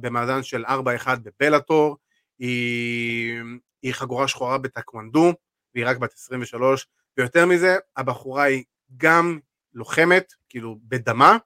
במאזן 0.01 0.43
של 0.43 0.65
4-1 0.65 0.69
בבלאטור, 1.23 1.97
היא, 2.39 3.41
היא 3.83 3.93
חגורה 3.93 4.29
שחורה 4.29 4.59
בטקוונדו, 4.59 5.33
והיא 5.77 5.87
רק 5.87 5.97
בת 5.97 6.13
23, 6.13 6.87
ויותר 7.19 7.47
מזה, 7.47 7.77
הבחורה 7.97 8.43
היא 8.43 8.65
גם 8.97 9.39
לוחמת, 9.75 10.33
כאילו 10.49 10.79
בדמה, 10.83 11.37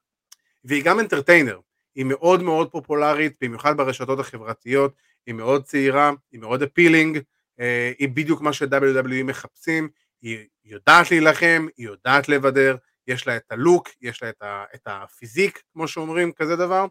והיא 0.65 0.85
גם 0.85 1.01
אנטרטיינר, 1.01 1.61
היא 1.95 2.05
מאוד 2.05 2.43
מאוד 2.43 2.71
פופולרית, 2.71 3.37
במיוחד 3.41 3.77
ברשתות 3.77 4.19
החברתיות, 4.19 4.95
היא 5.27 5.35
מאוד 5.35 5.65
צעירה, 5.65 6.13
היא 6.33 6.41
מאוד 6.41 6.63
אפילינג, 6.63 7.19
אה, 7.61 7.93
היא 7.99 8.09
בדיוק 8.09 8.41
מה 8.41 8.53
ש-WWE 8.53 9.25
מחפשים, 9.25 9.89
היא 10.23 10.47
יודעת 10.65 11.11
להילחם, 11.11 11.67
היא 11.77 11.87
יודעת 11.87 12.29
לבדר, 12.29 12.77
יש 13.07 13.27
לה 13.27 13.37
את 13.37 13.53
הלוק, 13.53 13.89
יש 14.01 14.23
לה 14.23 14.29
את, 14.29 14.43
ה, 14.43 14.65
את 14.75 14.83
הפיזיק, 14.87 15.63
כמו 15.73 15.89
שאומרים, 15.89 16.33
כזה 16.33 16.57
דבר, 16.57 16.87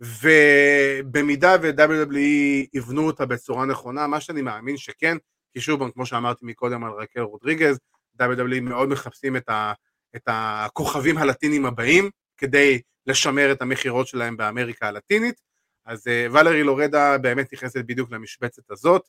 ובמידה 0.00 1.56
ו-WWE 1.62 2.68
יבנו 2.72 3.06
אותה 3.06 3.26
בצורה 3.26 3.66
נכונה, 3.66 4.06
מה 4.06 4.20
שאני 4.20 4.42
מאמין 4.42 4.76
שכן, 4.76 5.16
כי 5.54 5.60
שוב, 5.60 5.90
כמו 5.90 6.06
שאמרתי 6.06 6.46
מקודם 6.46 6.84
על 6.84 6.92
רקל 6.92 7.20
רודריגז, 7.20 7.78
WWE 8.22 8.60
מאוד 8.62 8.88
מחפשים 8.88 9.36
את, 9.36 9.48
ה, 9.48 9.72
את 10.16 10.22
הכוכבים 10.26 11.18
הלטינים 11.18 11.66
הבאים, 11.66 12.10
כדי 12.36 12.80
לשמר 13.06 13.52
את 13.52 13.62
המכירות 13.62 14.06
שלהם 14.06 14.36
באמריקה 14.36 14.88
הלטינית, 14.88 15.40
אז 15.86 16.06
uh, 16.06 16.32
ולרי 16.32 16.62
לורדה 16.62 17.18
באמת 17.18 17.52
נכנסת 17.52 17.84
בדיוק 17.86 18.10
למשבצת 18.10 18.70
הזאת, 18.70 19.08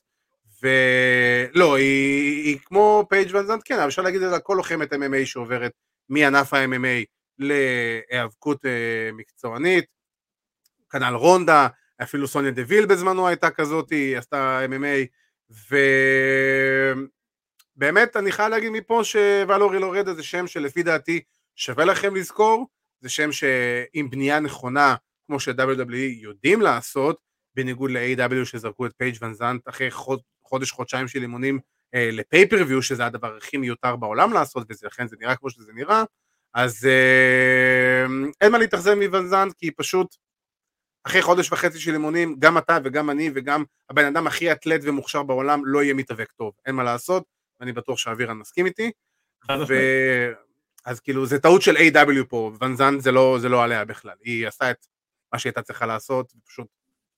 ולא, 0.62 1.76
היא, 1.76 2.44
היא 2.44 2.58
כמו 2.64 3.06
פייג' 3.08 3.34
ונזנט, 3.34 3.62
כן, 3.64 3.78
אפשר 3.78 4.02
להגיד 4.02 4.22
את 4.22 4.28
זה 4.28 4.34
על 4.34 4.40
כל 4.40 4.54
לוחמת 4.56 4.92
MMA 4.92 5.24
שעוברת 5.26 5.72
מענף 6.08 6.54
ה-MMA 6.54 7.04
להיאבקות 7.38 8.64
אה, 8.64 8.68
מקצוענית, 9.12 9.84
כנ"ל 10.90 11.14
רונדה, 11.14 11.68
אפילו 12.02 12.28
סוניה 12.28 12.50
דוויל 12.50 12.86
בזמנו 12.86 13.28
הייתה 13.28 13.50
כזאת, 13.50 13.90
היא 13.90 14.18
עשתה 14.18 14.60
MMA, 14.68 15.06
ובאמת 15.50 17.06
אני 18.16 18.32
חייב 18.32 18.50
להגיד 18.50 18.72
מפה 18.72 19.00
שוולרי 19.04 19.78
לורדה 19.78 20.14
זה 20.14 20.22
שם 20.22 20.46
שלפי 20.46 20.82
דעתי 20.82 21.20
שווה 21.56 21.84
לכם 21.84 22.16
לזכור, 22.16 22.66
זה 23.00 23.08
שם 23.08 23.32
שעם 23.32 24.10
בנייה 24.10 24.40
נכונה, 24.40 24.94
כמו 25.26 25.40
ש-WWE 25.40 26.20
יודעים 26.20 26.60
לעשות, 26.60 27.18
בניגוד 27.54 27.90
ל-AEW 27.90 28.44
שזרקו 28.44 28.86
את 28.86 28.92
פייג' 28.96 29.16
ון 29.20 29.58
אחרי 29.64 29.90
חוד, 29.90 30.20
חודש 30.42 30.70
חודשיים 30.70 31.08
של 31.08 31.22
אימונים 31.22 31.58
אה, 31.94 32.10
לפייפריוויו 32.12 32.82
שזה 32.82 33.06
הדבר 33.06 33.36
הכי 33.36 33.56
מיותר 33.56 33.96
בעולם 33.96 34.32
לעשות 34.32 34.66
ולכן 34.82 35.08
זה 35.08 35.16
נראה 35.20 35.36
כמו 35.36 35.50
שזה 35.50 35.72
נראה. 35.74 36.04
אז 36.54 36.86
אה, 36.86 38.06
אין 38.40 38.52
מה 38.52 38.58
להתאכזב 38.58 38.94
מוון 38.94 39.26
זנט 39.26 39.54
כי 39.58 39.70
פשוט 39.70 40.16
אחרי 41.06 41.22
חודש 41.22 41.52
וחצי 41.52 41.78
של 41.78 41.92
אימונים 41.92 42.36
גם 42.38 42.58
אתה 42.58 42.78
וגם 42.84 43.10
אני 43.10 43.30
וגם 43.34 43.64
הבן 43.90 44.04
אדם 44.04 44.26
הכי 44.26 44.52
אתלט 44.52 44.80
ומוכשר 44.84 45.22
בעולם 45.22 45.66
לא 45.66 45.82
יהיה 45.82 45.94
מתאבק 45.94 46.32
טוב. 46.32 46.52
אין 46.66 46.74
מה 46.74 46.82
לעשות 46.82 47.24
ואני 47.60 47.72
בטוח 47.72 47.98
שאבירן 47.98 48.36
מסכים 48.36 48.66
איתי. 48.66 48.90
ו... 49.68 49.74
אז 50.86 51.00
כאילו 51.00 51.26
זה 51.26 51.38
טעות 51.38 51.62
של 51.62 51.76
A.W 51.76 52.24
פה, 52.28 52.52
ון 52.60 52.76
זן 52.76 53.00
זה 53.00 53.12
לא, 53.12 53.36
זה 53.40 53.48
לא 53.48 53.64
עליה 53.64 53.84
בכלל, 53.84 54.14
היא 54.20 54.48
עשתה 54.48 54.70
את 54.70 54.86
מה 55.32 55.38
שהיא 55.38 55.50
הייתה 55.50 55.62
צריכה 55.62 55.86
לעשות, 55.86 56.32
ופשוט 56.36 56.66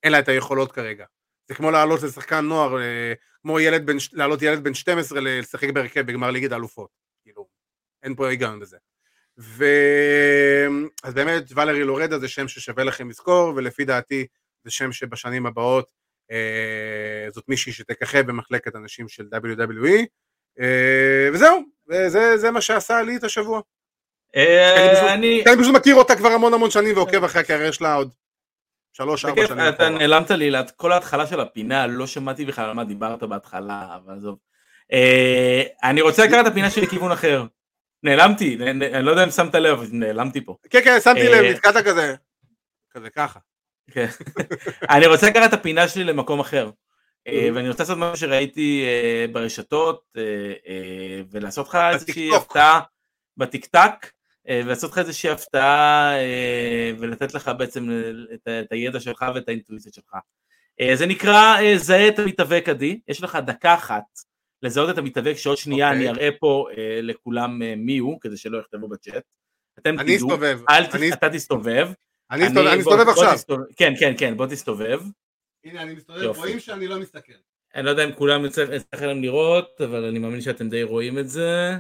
אין 0.02 0.12
לה 0.12 0.18
את 0.18 0.28
היכולות 0.28 0.72
כרגע. 0.72 1.04
זה 1.48 1.54
כמו 1.54 1.70
לעלות 1.70 2.02
לשחקן 2.02 2.44
נוער, 2.44 2.80
אה, 2.80 3.12
כמו 3.42 3.60
ילד 3.60 3.86
בן, 3.86 3.96
לעלות 4.12 4.42
ילד 4.42 4.64
בן 4.64 4.74
12 4.74 5.20
לשחק 5.20 5.70
בהרכב 5.70 6.00
בגמר 6.00 6.30
ליגת 6.30 6.52
האלופות, 6.52 6.90
כאילו, 7.22 7.48
אין 8.02 8.14
פה 8.14 8.28
היגיון 8.28 8.60
בזה. 8.60 8.76
ו... 9.38 9.64
אז 11.04 11.14
באמת 11.14 11.44
ולרי 11.54 11.84
לורדה 11.84 12.18
זה 12.18 12.28
שם 12.28 12.48
ששווה 12.48 12.84
לכם 12.84 13.08
לזכור, 13.08 13.52
ולפי 13.56 13.84
דעתי 13.84 14.26
זה 14.64 14.70
שם 14.70 14.92
שבשנים 14.92 15.46
הבאות 15.46 15.90
אה, 16.30 17.30
זאת 17.30 17.44
מישהי 17.48 17.72
שתככב 17.72 18.26
במחלקת 18.26 18.76
אנשים 18.76 19.08
של 19.08 19.24
WWE, 19.34 20.06
אה, 20.60 21.28
וזהו, 21.32 21.62
וזה 21.88 22.50
מה 22.50 22.60
שעשה 22.60 23.02
לי 23.02 23.16
את 23.16 23.24
השבוע. 23.24 23.60
אה, 24.36 25.14
אני 25.14 25.44
פשוט 25.58 25.74
מכיר 25.74 25.94
אותה 25.94 26.16
כבר 26.16 26.28
המון 26.28 26.54
המון 26.54 26.70
שנים 26.70 26.96
ועוקב 26.96 27.24
אחרי 27.24 27.40
הקריירה 27.40 27.72
שלה 27.72 27.94
עוד 27.94 28.10
שלוש 28.92 29.24
ארבע 29.24 29.46
שנים. 29.46 29.68
אתה 29.68 29.88
נעלמת 29.88 30.30
לי, 30.30 30.52
כל 30.76 30.92
ההתחלה 30.92 31.26
של 31.26 31.40
הפינה, 31.40 31.86
לא 31.86 32.06
שמעתי 32.06 32.44
בכלל 32.44 32.64
על 32.64 32.72
מה 32.72 32.84
דיברת 32.84 33.22
בהתחלה, 33.22 33.96
אבל 33.96 34.14
עזוב. 34.14 34.38
אה, 34.92 35.62
אני 35.82 36.00
רוצה 36.00 36.24
לקחת 36.24 36.46
את 36.46 36.50
הפינה 36.50 36.70
שלי 36.70 36.82
לכיוון 36.82 37.12
אחר. 37.12 37.44
נעלמתי, 38.02 38.58
אני 38.70 39.04
לא 39.04 39.10
יודע 39.10 39.24
אם 39.24 39.30
שמת 39.30 39.54
לב, 39.54 39.80
נעלמתי 39.92 40.44
פה. 40.44 40.56
כן, 40.70 40.80
כן, 40.84 41.00
שמתי 41.00 41.28
לב, 41.28 41.44
נתקעת 41.44 41.76
כזה, 41.76 42.14
כזה 42.90 43.10
ככה. 43.10 43.38
כן. 43.90 44.06
אני 44.94 45.06
רוצה 45.06 45.26
לקחת 45.26 45.48
את 45.48 45.52
הפינה 45.52 45.88
שלי 45.88 46.04
למקום 46.04 46.40
אחר. 46.40 46.70
אה, 47.28 47.48
ואני 47.54 47.68
רוצה 47.68 47.82
לעשות 47.82 47.98
משהו 47.98 48.16
שראיתי 48.16 48.84
אה, 48.86 49.26
ברשתות 49.32 50.02
אה, 50.16 51.20
ולעשות 51.30 51.68
לך 51.68 51.78
איזושהי 51.92 52.36
הפתעה 52.36 52.80
בטיקטק 53.36 54.10
ולעשות 54.50 54.90
לך 54.90 54.98
איזושהי 54.98 55.30
הפתעה 55.30 56.12
ולתת 56.98 57.34
לך 57.34 57.50
בעצם 57.58 57.88
את 58.34 58.72
הידע 58.72 59.00
שלך 59.00 59.24
ואת 59.34 59.48
האינטואיציה 59.48 59.92
שלך. 59.92 60.16
זה 60.94 61.06
נקרא 61.06 61.56
זהה 61.76 62.08
את 62.08 62.18
המתאבק 62.18 62.68
עדי, 62.68 63.00
יש 63.08 63.22
לך 63.22 63.38
דקה 63.46 63.74
אחת 63.74 64.02
לזהות 64.62 64.90
את 64.90 64.98
המתאבק 64.98 65.34
שעוד 65.34 65.56
שנייה 65.56 65.90
okay. 65.90 65.94
אני 65.94 66.08
אראה 66.08 66.28
פה 66.40 66.66
לכולם 67.02 67.58
מי 67.76 67.98
הוא 67.98 68.20
כדי 68.20 68.36
שלא 68.36 68.58
יכתבו 68.58 68.88
בצ'אט. 68.88 69.22
אתם 69.78 69.98
אני 69.98 70.16
תדעו, 70.16 70.28
אסתובב. 70.28 70.60
אל 70.70 70.84
אני... 70.94 71.12
אתה 71.12 71.30
תסתובב. 71.30 71.88
אני 72.30 72.46
אסתובב 72.80 73.08
עכשיו. 73.08 73.56
כן 73.76 73.92
כן 74.00 74.12
כן 74.18 74.36
בוא 74.36 74.46
תסתובב. 74.46 75.00
הנה 75.64 75.82
אני 75.82 75.94
מסתובב, 75.94 76.22
רואים 76.22 76.60
שאני 76.60 76.88
לא 76.88 77.00
מסתכל. 77.00 77.32
אני 77.74 77.84
לא 77.84 77.90
יודע 77.90 78.04
אם 78.04 78.12
כולם 78.12 78.44
יצטרך 78.44 78.70
לכם 78.94 79.22
לראות, 79.22 79.80
אבל 79.80 80.04
אני 80.04 80.18
מאמין 80.18 80.40
שאתם 80.40 80.68
די 80.68 80.82
רואים 80.82 81.18
את 81.18 81.28
זה, 81.28 81.76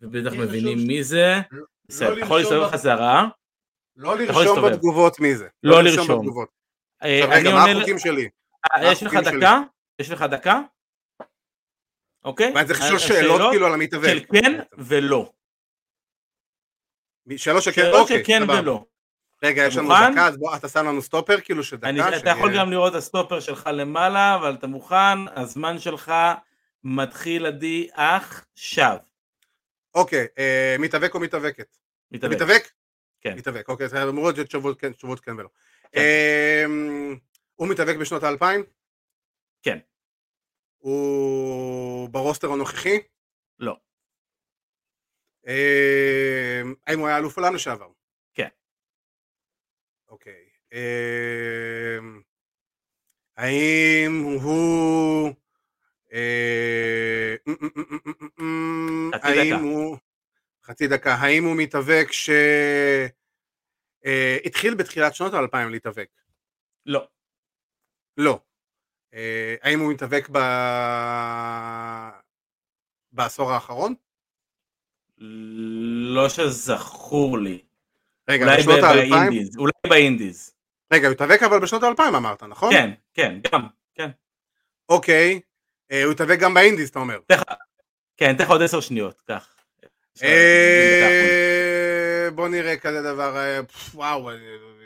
ובטח 0.00 0.32
מבינים 0.32 0.78
מי 0.86 1.04
זה. 1.04 1.40
לא 1.52 1.64
בסדר, 1.88 2.12
אתה 2.12 2.20
יכול 2.20 2.38
להסתובב 2.38 2.66
בחזרה. 2.66 3.28
לא 3.96 4.18
לרשום 4.18 4.64
בתגובות 4.70 5.20
מי 5.20 5.36
זה. 5.36 5.48
לא, 5.62 5.72
לא 5.72 5.82
לרשום. 5.82 6.26
אה, 7.02 7.20
רגע, 7.28 7.50
מה 7.54 7.70
החוקים 7.70 7.98
שלי? 7.98 8.28
אה, 8.74 8.92
יש 8.92 9.02
לך 9.02 9.14
דקה? 9.14 9.60
יש 10.00 10.10
לך 10.10 10.22
דקה? 10.22 10.60
אוקיי? 12.24 12.52
ואני 12.54 12.66
צריך 12.66 12.80
לשאול 12.80 12.98
שאלות 12.98 13.40
כאילו 13.50 13.66
על 13.66 13.74
המתאבק. 13.74 14.08
של 14.08 14.20
כן 14.32 14.60
ולא. 14.78 15.32
שאלות 17.36 17.62
של 17.62 17.72
כן, 17.72 17.90
אוקיי. 17.92 18.24
כן 18.24 18.42
ולא. 18.50 18.84
רגע, 19.42 19.62
יש 19.66 19.76
לנו 19.76 19.88
דקה, 19.88 20.26
אז 20.26 20.36
בוא, 20.36 20.56
אתה 20.56 20.68
שם 20.68 20.86
לנו 20.86 21.02
סטופר 21.02 21.40
כאילו 21.40 21.64
של 21.64 21.76
דקה? 21.76 22.16
אתה 22.16 22.30
יכול 22.30 22.56
גם 22.56 22.70
לראות 22.70 22.92
את 22.92 22.98
הסטופר 22.98 23.40
שלך 23.40 23.70
למעלה, 23.72 24.34
אבל 24.34 24.54
אתה 24.54 24.66
מוכן, 24.66 25.28
הזמן 25.36 25.78
שלך 25.78 26.12
מתחיל 26.84 27.46
עדי 27.46 27.88
עכשיו. 27.92 28.96
אוקיי, 29.94 30.26
אה, 30.38 30.76
מתאבק 30.78 31.14
או 31.14 31.20
מתאבקת? 31.20 31.76
מתאבק. 32.10 32.34
מתאבק? 32.34 32.70
כן. 33.20 33.36
מתאבק, 33.36 33.68
אוקיי, 33.68 33.86
אז 33.86 33.94
אמורות 33.94 34.34
להיות 34.34 34.48
תשובות 34.48 34.80
כן, 34.80 34.92
תשובות 34.92 35.20
כן 35.20 35.38
ולא. 35.38 35.48
כן. 35.92 36.00
אה, 36.00 36.64
הוא 37.54 37.68
מתאבק 37.68 37.96
בשנות 37.96 38.22
האלפיים? 38.22 38.62
כן. 39.62 39.78
הוא 40.80 42.08
ברוסטר 42.08 42.52
הנוכחי? 42.52 42.98
לא. 43.58 43.76
אה, 45.46 46.62
האם 46.86 46.98
הוא 46.98 47.08
היה 47.08 47.18
אלוף 47.18 47.36
עולם 47.36 47.54
לשעבר? 47.54 47.88
אוקיי. 50.10 50.50
אמ, 50.72 52.22
האם 53.36 54.24
הוא... 54.42 55.30
אה, 56.12 57.34
חצי 59.14 59.50
דקה. 59.50 59.56
חצי 60.64 60.88
דקה. 60.88 61.14
האם 61.14 61.44
הוא 61.44 61.56
מתאבק 61.56 62.06
שהתחיל 62.12 63.12
אה, 64.72 64.78
בתחילת 64.78 65.14
שנות 65.14 65.34
האלפיים 65.34 65.70
להתאבק? 65.70 66.08
לא. 66.86 67.08
לא. 68.16 68.40
אה, 69.14 69.54
האם 69.62 69.80
הוא 69.80 69.92
מתאבק 69.92 70.28
ב... 70.32 70.38
בעשור 73.12 73.52
האחרון? 73.52 73.94
לא 75.18 76.28
שזכור 76.28 77.38
לי. 77.38 77.58
רגע, 78.30 78.56
בשנות 78.56 78.82
האלפיים? 78.82 79.42
אולי 79.58 79.72
באינדיז. 79.88 80.54
רגע, 80.92 81.06
הוא 81.06 81.14
התאבק 81.14 81.42
אבל 81.42 81.60
בשנות 81.60 81.82
האלפיים 81.82 82.14
אמרת, 82.14 82.42
נכון? 82.42 82.72
כן, 82.72 82.90
כן, 83.14 83.38
גם, 83.52 83.66
כן. 83.94 84.10
אוקיי, 84.88 85.40
אה, 85.92 86.04
הוא 86.04 86.12
התאבק 86.12 86.38
גם 86.38 86.54
באינדיז, 86.54 86.88
אתה 86.88 86.98
אומר. 86.98 87.18
כן, 88.16 88.36
תן 88.36 88.44
עוד 88.44 88.62
עשר 88.62 88.80
שניות, 88.80 89.20
קח. 89.20 89.54
בוא 92.34 92.48
נראה 92.48 92.76
כזה 92.76 93.02
דבר, 93.02 93.36
אה, 93.36 93.60
וואו, 93.94 94.30
אה, 94.30 94.34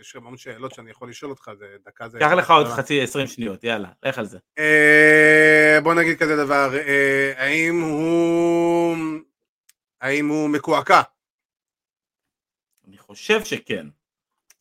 יש 0.00 0.16
המון 0.16 0.36
שאלות 0.36 0.74
שאני 0.74 0.90
יכול 0.90 1.10
לשאול 1.10 1.30
אותך, 1.30 1.50
זה 1.58 1.66
דקה 1.84 2.08
זה... 2.08 2.18
קח 2.18 2.32
לך 2.32 2.50
עוד 2.50 2.66
חצי 2.66 3.02
עשרים 3.02 3.26
שניות, 3.26 3.64
יאללה, 3.64 3.88
לך 4.02 4.18
על 4.18 4.24
זה. 4.24 4.38
אה, 4.58 5.78
בוא 5.82 5.94
נגיד 5.94 6.18
כזה 6.18 6.36
דבר, 6.36 6.70
האם 7.36 7.80
הוא... 7.80 8.96
האם 10.00 10.28
הוא 10.28 10.48
מקועקע? 10.48 11.00
אני 12.88 12.98
חושב 12.98 13.44
שכן. 13.44 13.86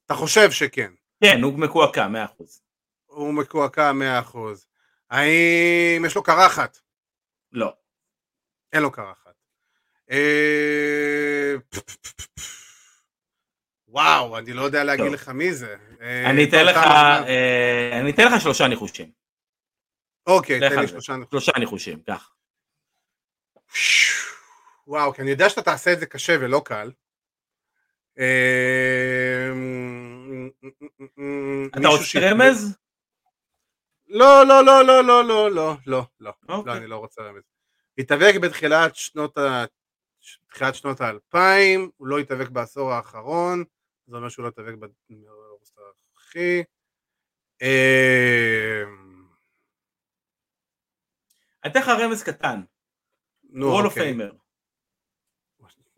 אתה 0.06 0.14
חושב 0.14 0.52
שכן. 0.52 0.92
כן, 1.24 1.44
הוא 1.44 1.60
מקועקע, 1.60 2.08
מאה 2.08 2.26
אחוז. 2.26 2.62
הוא 3.06 3.34
מקועקע 3.34 3.92
100%. 4.32 4.38
האם 5.10 6.06
יש 6.06 6.16
לו 6.16 6.24
קרחת? 6.24 6.78
לא. 7.52 7.74
אין 8.74 8.82
לו 8.82 8.92
קרחת. 8.92 9.34
וואו, 13.94 14.38
אני 14.38 14.54
לא 14.54 14.62
יודע 14.62 14.84
להגיד 14.84 15.06
טוב. 15.06 15.14
לך 15.14 15.30
מי 15.30 15.54
זה. 15.54 15.76
אה, 16.02 16.30
אני 16.30 16.44
אתן 16.44 16.66
לך, 16.66 16.78
אה, 16.78 18.00
אני 18.00 18.12
אתן 18.12 18.26
לך 18.26 18.42
שלושה 18.42 18.68
ניחושים. 18.68 19.12
אוקיי, 20.28 20.60
תן 20.60 20.80
לי. 20.80 20.88
שלושה 20.88 21.14
נקודות. 21.14 21.30
שלושה 21.30 21.52
ניחושים, 21.60 22.00
קח. 22.02 22.34
וואו, 24.88 25.14
כי 25.14 25.22
אני 25.22 25.32
יודע 25.32 25.50
שאתה 25.50 25.62
תעשה 25.62 25.94
את 25.94 26.00
זה 26.00 26.06
קשה 26.06 26.36
ולא 26.42 26.62
קל. 26.66 26.92
אה, 28.20 29.52
אתה 31.78 31.88
רוצה 31.88 32.20
רמז? 32.32 32.78
לא, 34.08 34.48
לא, 34.48 34.66
לא, 34.66 34.86
לא, 34.86 35.04
לא, 35.04 35.24
לא, 35.24 35.52
לא, 35.52 35.78
לא, 35.86 36.06
לא, 36.20 36.34
לא, 36.50 36.56
אוקיי. 36.56 36.78
אני 36.78 36.88
לא 36.88 36.98
רוצה 36.98 37.22
רמז. 37.22 37.44
התאבק 37.98 38.36
בתחילת 38.42 38.96
שנות 38.96 39.38
ה... 39.38 39.66
תחילת 40.50 40.76
שנות 40.76 41.02
האלפיים, 41.02 41.90
הוא 41.98 42.08
לא 42.08 42.20
התאבק 42.20 42.50
בעשור 42.50 42.94
האחרון, 42.94 43.64
זה 44.08 44.16
אומר 44.16 44.30
שהוא 44.30 44.44
לא 44.44 44.50
התאבק 44.50 44.74
באוגוסט 45.10 45.78
הנוכחי. 45.78 46.64
אני 51.64 51.72
אתן 51.72 51.80
לך 51.80 51.88
רמז 51.88 52.24
קטן. 52.24 52.62
נו, 53.44 53.66
Hall 53.68 53.86
of 53.86 53.94
Famer. 53.94 54.32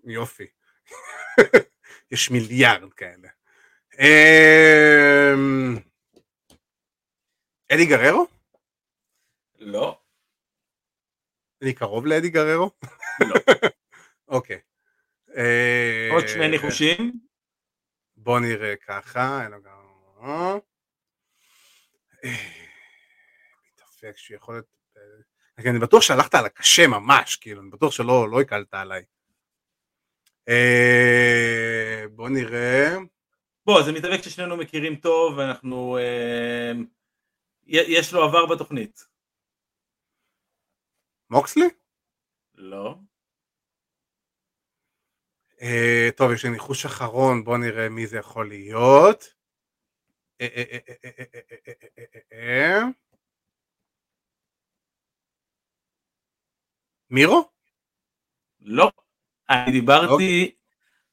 יופי. 0.04 0.48
יש 2.12 2.32
מיליארד 2.32 2.94
כאלה. 2.94 3.30
אמ, 4.00 5.76
אדי 7.74 7.86
גררו? 7.86 8.28
לא. 9.60 10.02
אני 11.62 11.74
קרוב 11.74 12.06
לאדי 12.06 12.30
גררו? 12.30 12.72
לא. 13.20 13.36
אוקיי. 14.38 14.60
אה, 15.38 16.10
עוד 16.12 16.28
שני 16.28 16.48
ניחושים. 16.48 17.20
בוא 18.26 18.40
נראה 18.40 18.76
ככה. 18.76 19.48
לו 19.50 19.62
גם... 19.62 19.88
אה, 22.24 22.32
מתאפק 23.72 24.18
שיכול 24.18 24.56
להיות... 24.56 24.66
אה, 24.98 25.72
אני 25.72 25.80
בטוח 25.80 26.02
שהלכת 26.02 26.36
על 26.36 26.46
הקשה 26.46 26.88
ממש, 26.88 27.36
כאילו, 27.36 27.62
אני 27.62 27.70
בטוח 27.70 27.92
שלא 27.92 28.30
לא 28.30 28.42
הקלת 28.42 28.74
עליי. 28.74 29.04
אה, 30.50 32.04
בוא 32.12 32.30
נראה. 32.30 32.96
בוא, 33.66 33.84
זה 33.84 33.92
מתאבק 33.92 34.22
ששנינו 34.24 34.58
מכירים 34.58 34.96
טוב, 34.96 35.38
ואנחנו... 35.38 35.98
יש 37.66 38.14
לו 38.14 38.24
עבר 38.24 38.46
בתוכנית. 38.46 39.08
מוקסלי? 41.30 41.70
לא. 42.56 42.96
טוב, 46.16 46.32
יש 46.32 46.44
לי 46.44 46.50
ניחוש 46.50 46.86
אחרון, 46.86 47.44
בואו 47.44 47.58
נראה 47.58 47.90
מי 47.90 48.08
זה 48.08 48.18
יכול 48.18 48.48
להיות. 48.48 49.34
מירו? 57.10 57.50
לא. 58.60 58.92
אני 59.50 59.72
דיברתי 59.72 60.56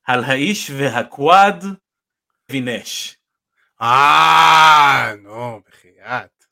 על 0.05 0.24
האיש 0.24 0.70
והקוואד 0.70 1.64
וינש. 2.51 3.19
אה, 3.82 5.12
נו, 5.23 5.60
בחייאת. 5.69 6.44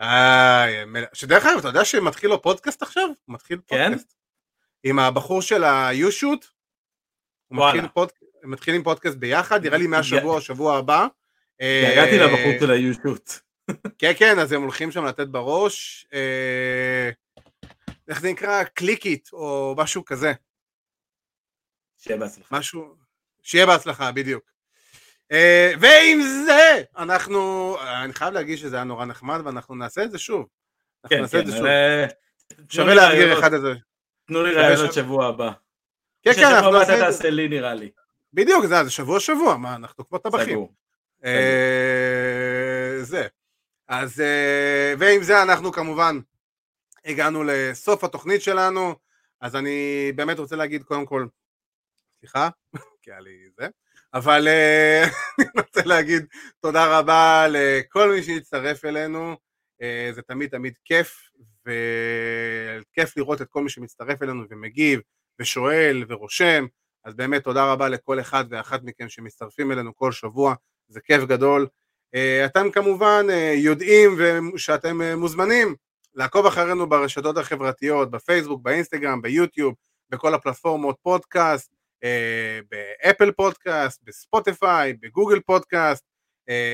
איי, 0.00 0.84
שדרך 1.12 1.46
אגב, 1.46 1.58
אתה 1.58 1.68
יודע 1.68 1.84
שמתחיל 1.84 2.30
לו 2.30 2.42
פודקאסט 2.42 2.82
עכשיו? 2.82 3.08
מתחיל 3.28 3.60
פודקאסט. 3.60 4.17
עם 4.82 4.98
הבחור 4.98 5.42
של 5.42 5.64
היושוט. 5.64 6.46
הוא. 7.48 7.66
מתחיל 7.66 7.88
פוד- 7.88 8.12
הם 8.42 8.50
מתחילים 8.50 8.82
פודקאסט 8.84 9.16
ביחד, 9.16 9.62
נראה 9.64 9.78
לי 9.78 9.86
מהשבוע 9.86 10.34
או 10.34 10.40
שבוע 10.40 10.76
הבא. 10.78 11.06
הגעתי 11.92 12.20
אה, 12.20 12.26
לבחור 12.26 12.52
של 12.60 12.70
היושות. 12.70 13.40
כן, 13.98 14.12
כן, 14.18 14.38
אז 14.38 14.52
הם 14.52 14.62
הולכים 14.62 14.92
שם 14.92 15.04
לתת 15.04 15.26
בראש. 15.28 16.06
אה, 16.12 17.10
איך 18.08 18.20
זה 18.20 18.30
נקרא? 18.30 18.64
קליקית, 18.64 19.28
או 19.32 19.74
משהו 19.78 20.04
כזה. 20.04 20.32
שיהיה 21.98 22.18
בהצלחה. 22.20 22.58
משהו, 22.58 22.94
שיהיה 23.42 23.66
בהצלחה, 23.66 24.12
בדיוק. 24.12 24.44
אה, 25.32 25.72
ועם 25.80 26.18
זה, 26.46 26.82
אנחנו, 26.96 27.76
אני 28.04 28.12
חייב 28.12 28.34
להגיד 28.34 28.58
שזה 28.58 28.76
היה 28.76 28.84
נורא 28.84 29.04
נחמד, 29.04 29.40
ואנחנו 29.44 29.74
נעשה 29.74 30.02
את 30.04 30.10
זה 30.10 30.18
שוב. 30.18 30.46
אנחנו 31.04 31.16
כן, 31.16 31.22
נעשה 31.22 31.38
כן. 31.42 31.42
את 31.42 31.46
זה 31.46 31.56
שוב. 31.56 31.66
שווה 32.70 32.94
רעיונות- 32.94 33.38
אחד 33.38 33.52
את 33.54 33.60
זה. 33.60 33.72
תנו 34.28 34.42
לי 34.42 34.54
רעיונות 34.54 34.78
שווה. 34.78 34.92
שבוע 34.92 35.26
הבא. 35.26 35.50
כן, 36.22 36.32
כן, 36.34 36.44
אנחנו 36.44 36.72
נעשה 36.72 36.92
את 36.92 36.98
זה. 36.98 37.04
תעשה 37.04 37.30
לי 37.30 37.48
נראה 37.48 37.74
לי. 37.74 37.90
בדיוק, 38.32 38.66
זה 38.66 38.90
שבוע 38.90 39.20
שבוע, 39.20 39.56
מה, 39.56 39.76
אנחנו 39.76 40.08
כמו 40.08 40.18
טבחים. 40.18 40.48
סגור. 40.48 40.72
אה, 41.24 42.98
זה. 43.00 43.26
אז, 43.88 44.20
אה, 44.20 44.94
ועם 44.98 45.22
זה 45.22 45.42
אנחנו 45.42 45.72
כמובן 45.72 46.18
הגענו 47.04 47.44
לסוף 47.46 48.04
התוכנית 48.04 48.42
שלנו, 48.42 48.94
אז 49.40 49.56
אני 49.56 50.12
באמת 50.16 50.38
רוצה 50.38 50.56
להגיד 50.56 50.82
קודם 50.82 51.06
כל, 51.06 51.26
סליחה, 52.20 52.48
כי 53.02 53.10
היה 53.10 53.20
לי 53.20 53.48
זה, 53.58 53.68
אבל 54.14 54.48
אה, 54.48 55.04
אני 55.38 55.46
רוצה 55.56 55.82
להגיד 55.84 56.26
תודה 56.60 56.98
רבה 56.98 57.46
לכל 57.50 58.12
מי 58.12 58.22
שהצטרף 58.22 58.84
אלינו, 58.84 59.36
זה 60.12 60.22
תמיד 60.22 60.50
תמיד 60.50 60.74
כיף, 60.84 61.27
וכיף 61.68 63.16
לראות 63.16 63.42
את 63.42 63.48
כל 63.48 63.62
מי 63.62 63.70
שמצטרף 63.70 64.22
אלינו 64.22 64.44
ומגיב 64.50 65.00
ושואל 65.40 66.04
ורושם, 66.08 66.66
אז 67.04 67.14
באמת 67.14 67.44
תודה 67.44 67.72
רבה 67.72 67.88
לכל 67.88 68.20
אחד 68.20 68.44
ואחת 68.50 68.80
מכם 68.82 69.08
שמצטרפים 69.08 69.72
אלינו 69.72 69.96
כל 69.96 70.12
שבוע, 70.12 70.54
זה 70.88 71.00
כיף 71.00 71.24
גדול. 71.24 71.66
אה, 72.14 72.44
אתם 72.44 72.70
כמובן 72.70 73.26
אה, 73.30 73.52
יודעים 73.56 74.16
שאתם 74.56 75.02
אה, 75.02 75.16
מוזמנים 75.16 75.74
לעקוב 76.14 76.46
אחרינו 76.46 76.88
ברשתות 76.88 77.36
החברתיות, 77.36 78.10
בפייסבוק, 78.10 78.62
באינסטגרם, 78.62 79.22
ביוטיוב, 79.22 79.74
בכל 80.10 80.34
הפלטפורמות 80.34 80.96
פודקאסט, 81.02 81.74
באפל 82.70 83.32
פודקאסט, 83.32 84.02
בספוטיפיי, 84.04 84.92
בגוגל 84.92 85.40
פודקאסט, 85.40 86.04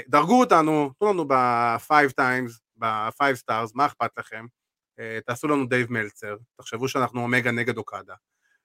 דרגו 0.09 0.41
אותנו, 0.41 0.91
תנו 0.99 1.13
לנו 1.13 1.29
ב-5 1.29 1.91
times, 2.21 2.53
ב-5 2.77 3.21
stars, 3.21 3.71
מה 3.75 3.87
אכפת 3.87 4.11
לכם? 4.19 4.47
אה, 5.01 5.19
תעשו 5.27 5.49
לנו 5.49 5.67
דייב 5.67 5.93
מלצר, 5.93 6.37
תחשבו 6.57 6.89
שאנחנו 6.89 7.23
אומגה 7.23 7.51
נגד 7.51 7.77
אוקדה. 7.77 8.15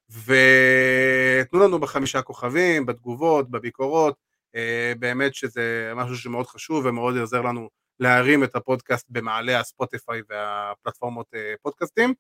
ותנו 0.09 1.59
לנו 1.59 1.79
בחמישה 1.79 2.21
כוכבים, 2.21 2.85
בתגובות, 2.85 3.51
בביקורות, 3.51 4.15
אה, 4.55 4.93
באמת 4.99 5.35
שזה 5.35 5.91
משהו 5.95 6.17
שמאוד 6.17 6.47
חשוב 6.47 6.85
ומאוד 6.85 7.17
עוזר 7.17 7.41
לנו 7.41 7.69
להרים 7.99 8.43
את 8.43 8.55
הפודקאסט 8.55 9.05
במעלה 9.09 9.59
הספוטיפיי 9.59 10.21
והפלטפורמות 10.29 11.27
אה, 11.35 11.53
פודקאסטים. 11.61 12.13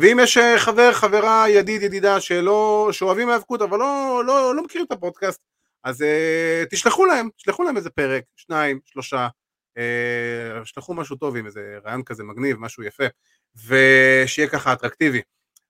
ואם 0.00 0.18
יש 0.22 0.38
חבר, 0.58 0.92
חברה, 0.92 1.44
ידיד, 1.48 1.82
ידידה 1.82 2.20
שלא, 2.20 2.88
שאוהבים 2.92 3.28
האבקות 3.28 3.62
אבל 3.62 3.78
לא, 3.78 4.22
לא, 4.26 4.54
לא 4.56 4.62
מכירים 4.62 4.86
את 4.86 4.92
הפודקאסט, 4.92 5.40
אז 5.84 6.04
תשלחו 6.70 7.04
להם, 7.04 7.28
תשלחו 7.36 7.62
להם 7.62 7.76
איזה 7.76 7.90
פרק, 7.90 8.24
שניים, 8.36 8.80
שלושה, 8.84 9.28
שלחו 10.64 10.94
משהו 10.94 11.16
טוב 11.16 11.36
עם 11.36 11.46
איזה 11.46 11.78
רעיון 11.84 12.02
כזה 12.02 12.24
מגניב, 12.24 12.56
משהו 12.60 12.82
יפה, 12.82 13.04
ושיהיה 13.66 14.48
ככה 14.48 14.72
אטרקטיבי. 14.72 15.20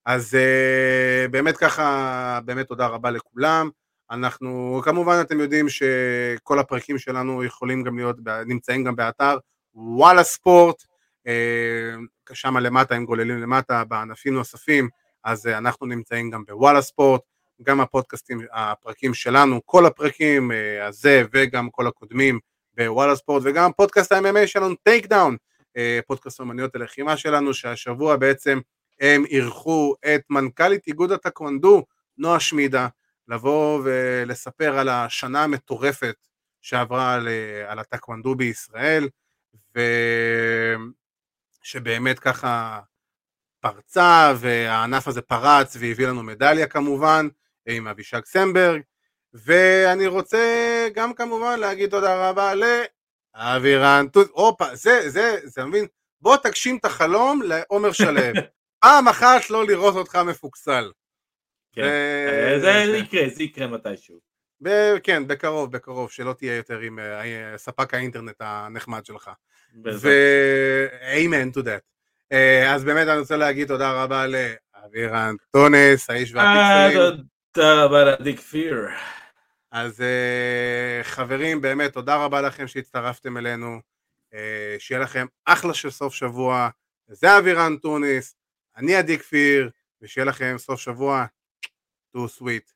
אז 0.06 0.35
uh, 0.35 1.28
באמת 1.31 1.56
ככה, 1.56 2.40
באמת 2.44 2.68
תודה 2.68 2.86
רבה 2.86 3.10
לכולם. 3.10 3.70
אנחנו, 4.10 4.81
כמובן 4.85 5.18
אתם 5.20 5.40
יודעים 5.40 5.68
שכל 5.68 6.59
הפרקים 6.59 6.98
שלנו 6.98 7.44
יכולים 7.44 7.82
גם 7.82 7.97
להיות, 7.97 8.16
נמצאים 8.47 8.85
גם 8.85 8.97
באתר 8.97 9.39
וואלה 9.74 10.22
ספורט, 10.22 10.82
uh, 11.26 12.32
שם 12.32 12.56
למטה, 12.56 12.94
הם 12.94 13.05
גוללים 13.05 13.39
למטה, 13.39 13.85
בענפים 13.85 14.35
נוספים, 14.35 14.89
אז 15.24 15.47
אנחנו 15.47 15.86
נמצאים 15.86 16.31
גם 16.31 16.44
בוואלה 16.44 16.82
ספורט, 16.82 17.20
גם 17.62 17.81
הפודקאסטים, 17.81 18.40
הפרקים 18.52 19.14
שלנו, 19.14 19.60
כל 19.64 19.86
הפרקים 19.86 20.51
הזה 20.82 21.22
וגם 21.32 21.70
כל 21.70 21.86
הקודמים 21.86 22.39
בוואלה 22.76 23.16
ספורט, 23.16 23.42
וגם 23.46 23.72
פודקאסט 23.72 24.12
ה-MMA 24.12 24.46
שלנו, 24.46 24.74
Take 24.74 25.06
Down, 25.06 25.36
פודקאסט 26.06 26.40
אומניות 26.40 26.74
הלחימה 26.74 27.16
שלנו, 27.16 27.55
שהשבוע 27.55 28.16
בעצם 28.16 28.60
הם 29.01 29.24
אירחו 29.24 29.94
את 30.14 30.22
מנכ"לית 30.30 30.86
איגוד 30.86 31.12
הטקוונדו, 31.12 31.84
נועה 32.18 32.40
שמידה, 32.40 32.88
לבוא 33.28 33.80
ולספר 33.84 34.78
על 34.78 34.88
השנה 34.88 35.44
המטורפת 35.44 36.16
שעברה 36.62 37.14
על, 37.14 37.28
על 37.66 37.78
הטקוונדו 37.78 38.34
בישראל, 38.34 39.09
ושבאמת 41.62 42.18
ככה 42.18 42.80
פרצה, 43.60 44.32
והענף 44.36 45.09
הזה 45.09 45.22
פרץ 45.22 45.76
והביא 45.80 46.06
לנו 46.06 46.22
מדליה 46.22 46.66
כמובן, 46.66 47.28
עם 47.68 47.86
אבישג 47.88 48.24
סמברג, 48.24 48.80
ואני 49.35 50.06
רוצה 50.06 50.89
גם 50.94 51.15
כמובן 51.15 51.61
להגיד 51.61 51.90
תודה 51.90 52.31
רבה 52.31 52.52
לאבירן, 52.55 54.06
הופה, 54.31 54.74
זה, 54.74 55.11
זה, 55.11 55.36
זה 55.44 55.65
מבין? 55.65 55.86
בוא 56.20 56.36
תגשים 56.36 56.77
את 56.77 56.85
החלום 56.85 57.43
לעומר 57.43 57.93
שלו. 58.02 58.20
פעם 58.81 59.09
אחת 59.09 59.51
לא 59.51 59.66
לראות 59.66 59.94
אותך 59.94 60.16
מפוקסל. 60.16 60.90
כן, 61.73 61.82
ו... 61.82 62.61
זה 62.61 62.97
יקרה, 62.97 63.28
זה 63.28 63.43
יקרה 63.43 63.66
מתישהו. 63.66 64.20
כן, 65.02 65.27
בקרוב, 65.27 65.73
בקרוב, 65.73 66.11
שלא 66.11 66.32
תהיה 66.32 66.56
יותר 66.56 66.78
עם 66.78 66.98
uh, 66.98 67.56
ספק 67.56 67.94
האינטרנט 67.94 68.36
הנחמד 68.40 69.05
שלך. 69.05 69.31
ו-amen 69.85 71.56
to 71.59 71.62
that. 71.62 71.82
Uh, 72.32 72.36
אז 72.69 72.85
באמת 72.85 73.09
אני 73.09 73.19
רוצה 73.19 73.36
להגיד 73.36 73.69
תודה 73.69 74.02
רבה 74.02 74.27
לאבירן 74.27 75.35
טונס, 75.51 76.11
האיש 76.11 76.35
והפיקסלים. 76.35 77.24
תודה 77.52 77.85
רבה 77.85 78.05
לדיק 78.05 78.40
פיר. 78.40 78.89
אז 79.74 80.01
uh, 80.01 81.05
חברים, 81.05 81.60
באמת 81.60 81.92
תודה 81.92 82.24
רבה 82.24 82.40
לכם 82.40 82.68
שהצטרפתם 82.68 83.36
אלינו. 83.36 83.80
Uh, 84.32 84.36
שיהיה 84.78 85.01
לכם 85.01 85.26
אחלה 85.44 85.74
של 85.74 85.90
סוף 85.90 86.14
שבוע. 86.14 86.68
זה 87.09 87.38
אבירן 87.38 87.76
טוניס, 87.76 88.36
אני 88.76 88.94
עדי 88.96 89.18
כפיר, 89.18 89.70
ושיהיה 90.02 90.24
לכם 90.24 90.55
סוף 90.59 90.80
שבוע 90.80 91.26
too 92.16 92.20
sweet. 92.38 92.72